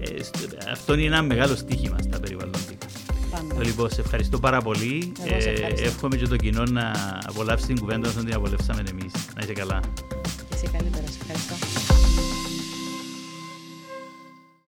ε, 0.00 0.22
σ- 0.22 0.68
αυτό 0.72 0.94
είναι 0.94 1.04
ένα 1.04 1.22
μεγάλο 1.22 1.56
στίχημα 1.56 1.96
στα 2.02 2.20
περιβαλλοντικά. 2.20 2.86
Πάντα. 3.30 3.54
Το 3.54 3.60
λοιπόν, 3.60 3.90
σε 3.90 4.00
ευχαριστώ 4.00 4.38
πάρα 4.38 4.60
πολύ. 4.60 5.12
Εγώ 5.24 5.40
σε 5.40 5.48
ευχαριστώ. 5.50 5.86
εύχομαι 5.86 6.16
και 6.16 6.26
το 6.26 6.36
κοινό 6.36 6.62
να 6.64 6.92
απολαύσει 7.26 7.66
την 7.66 7.78
κουβέντα 7.80 8.08
όσο 8.08 8.18
την 8.24 8.34
απολαύσαμε 8.34 8.82
εμείς. 8.90 9.12
Να 9.36 9.42
είσαι 9.42 9.52
καλά. 9.52 9.80
Και 10.48 10.54
εσύ 10.54 10.68
καλύτερα, 10.72 11.06
σε 11.06 11.18
ευχαριστώ. 11.20 11.54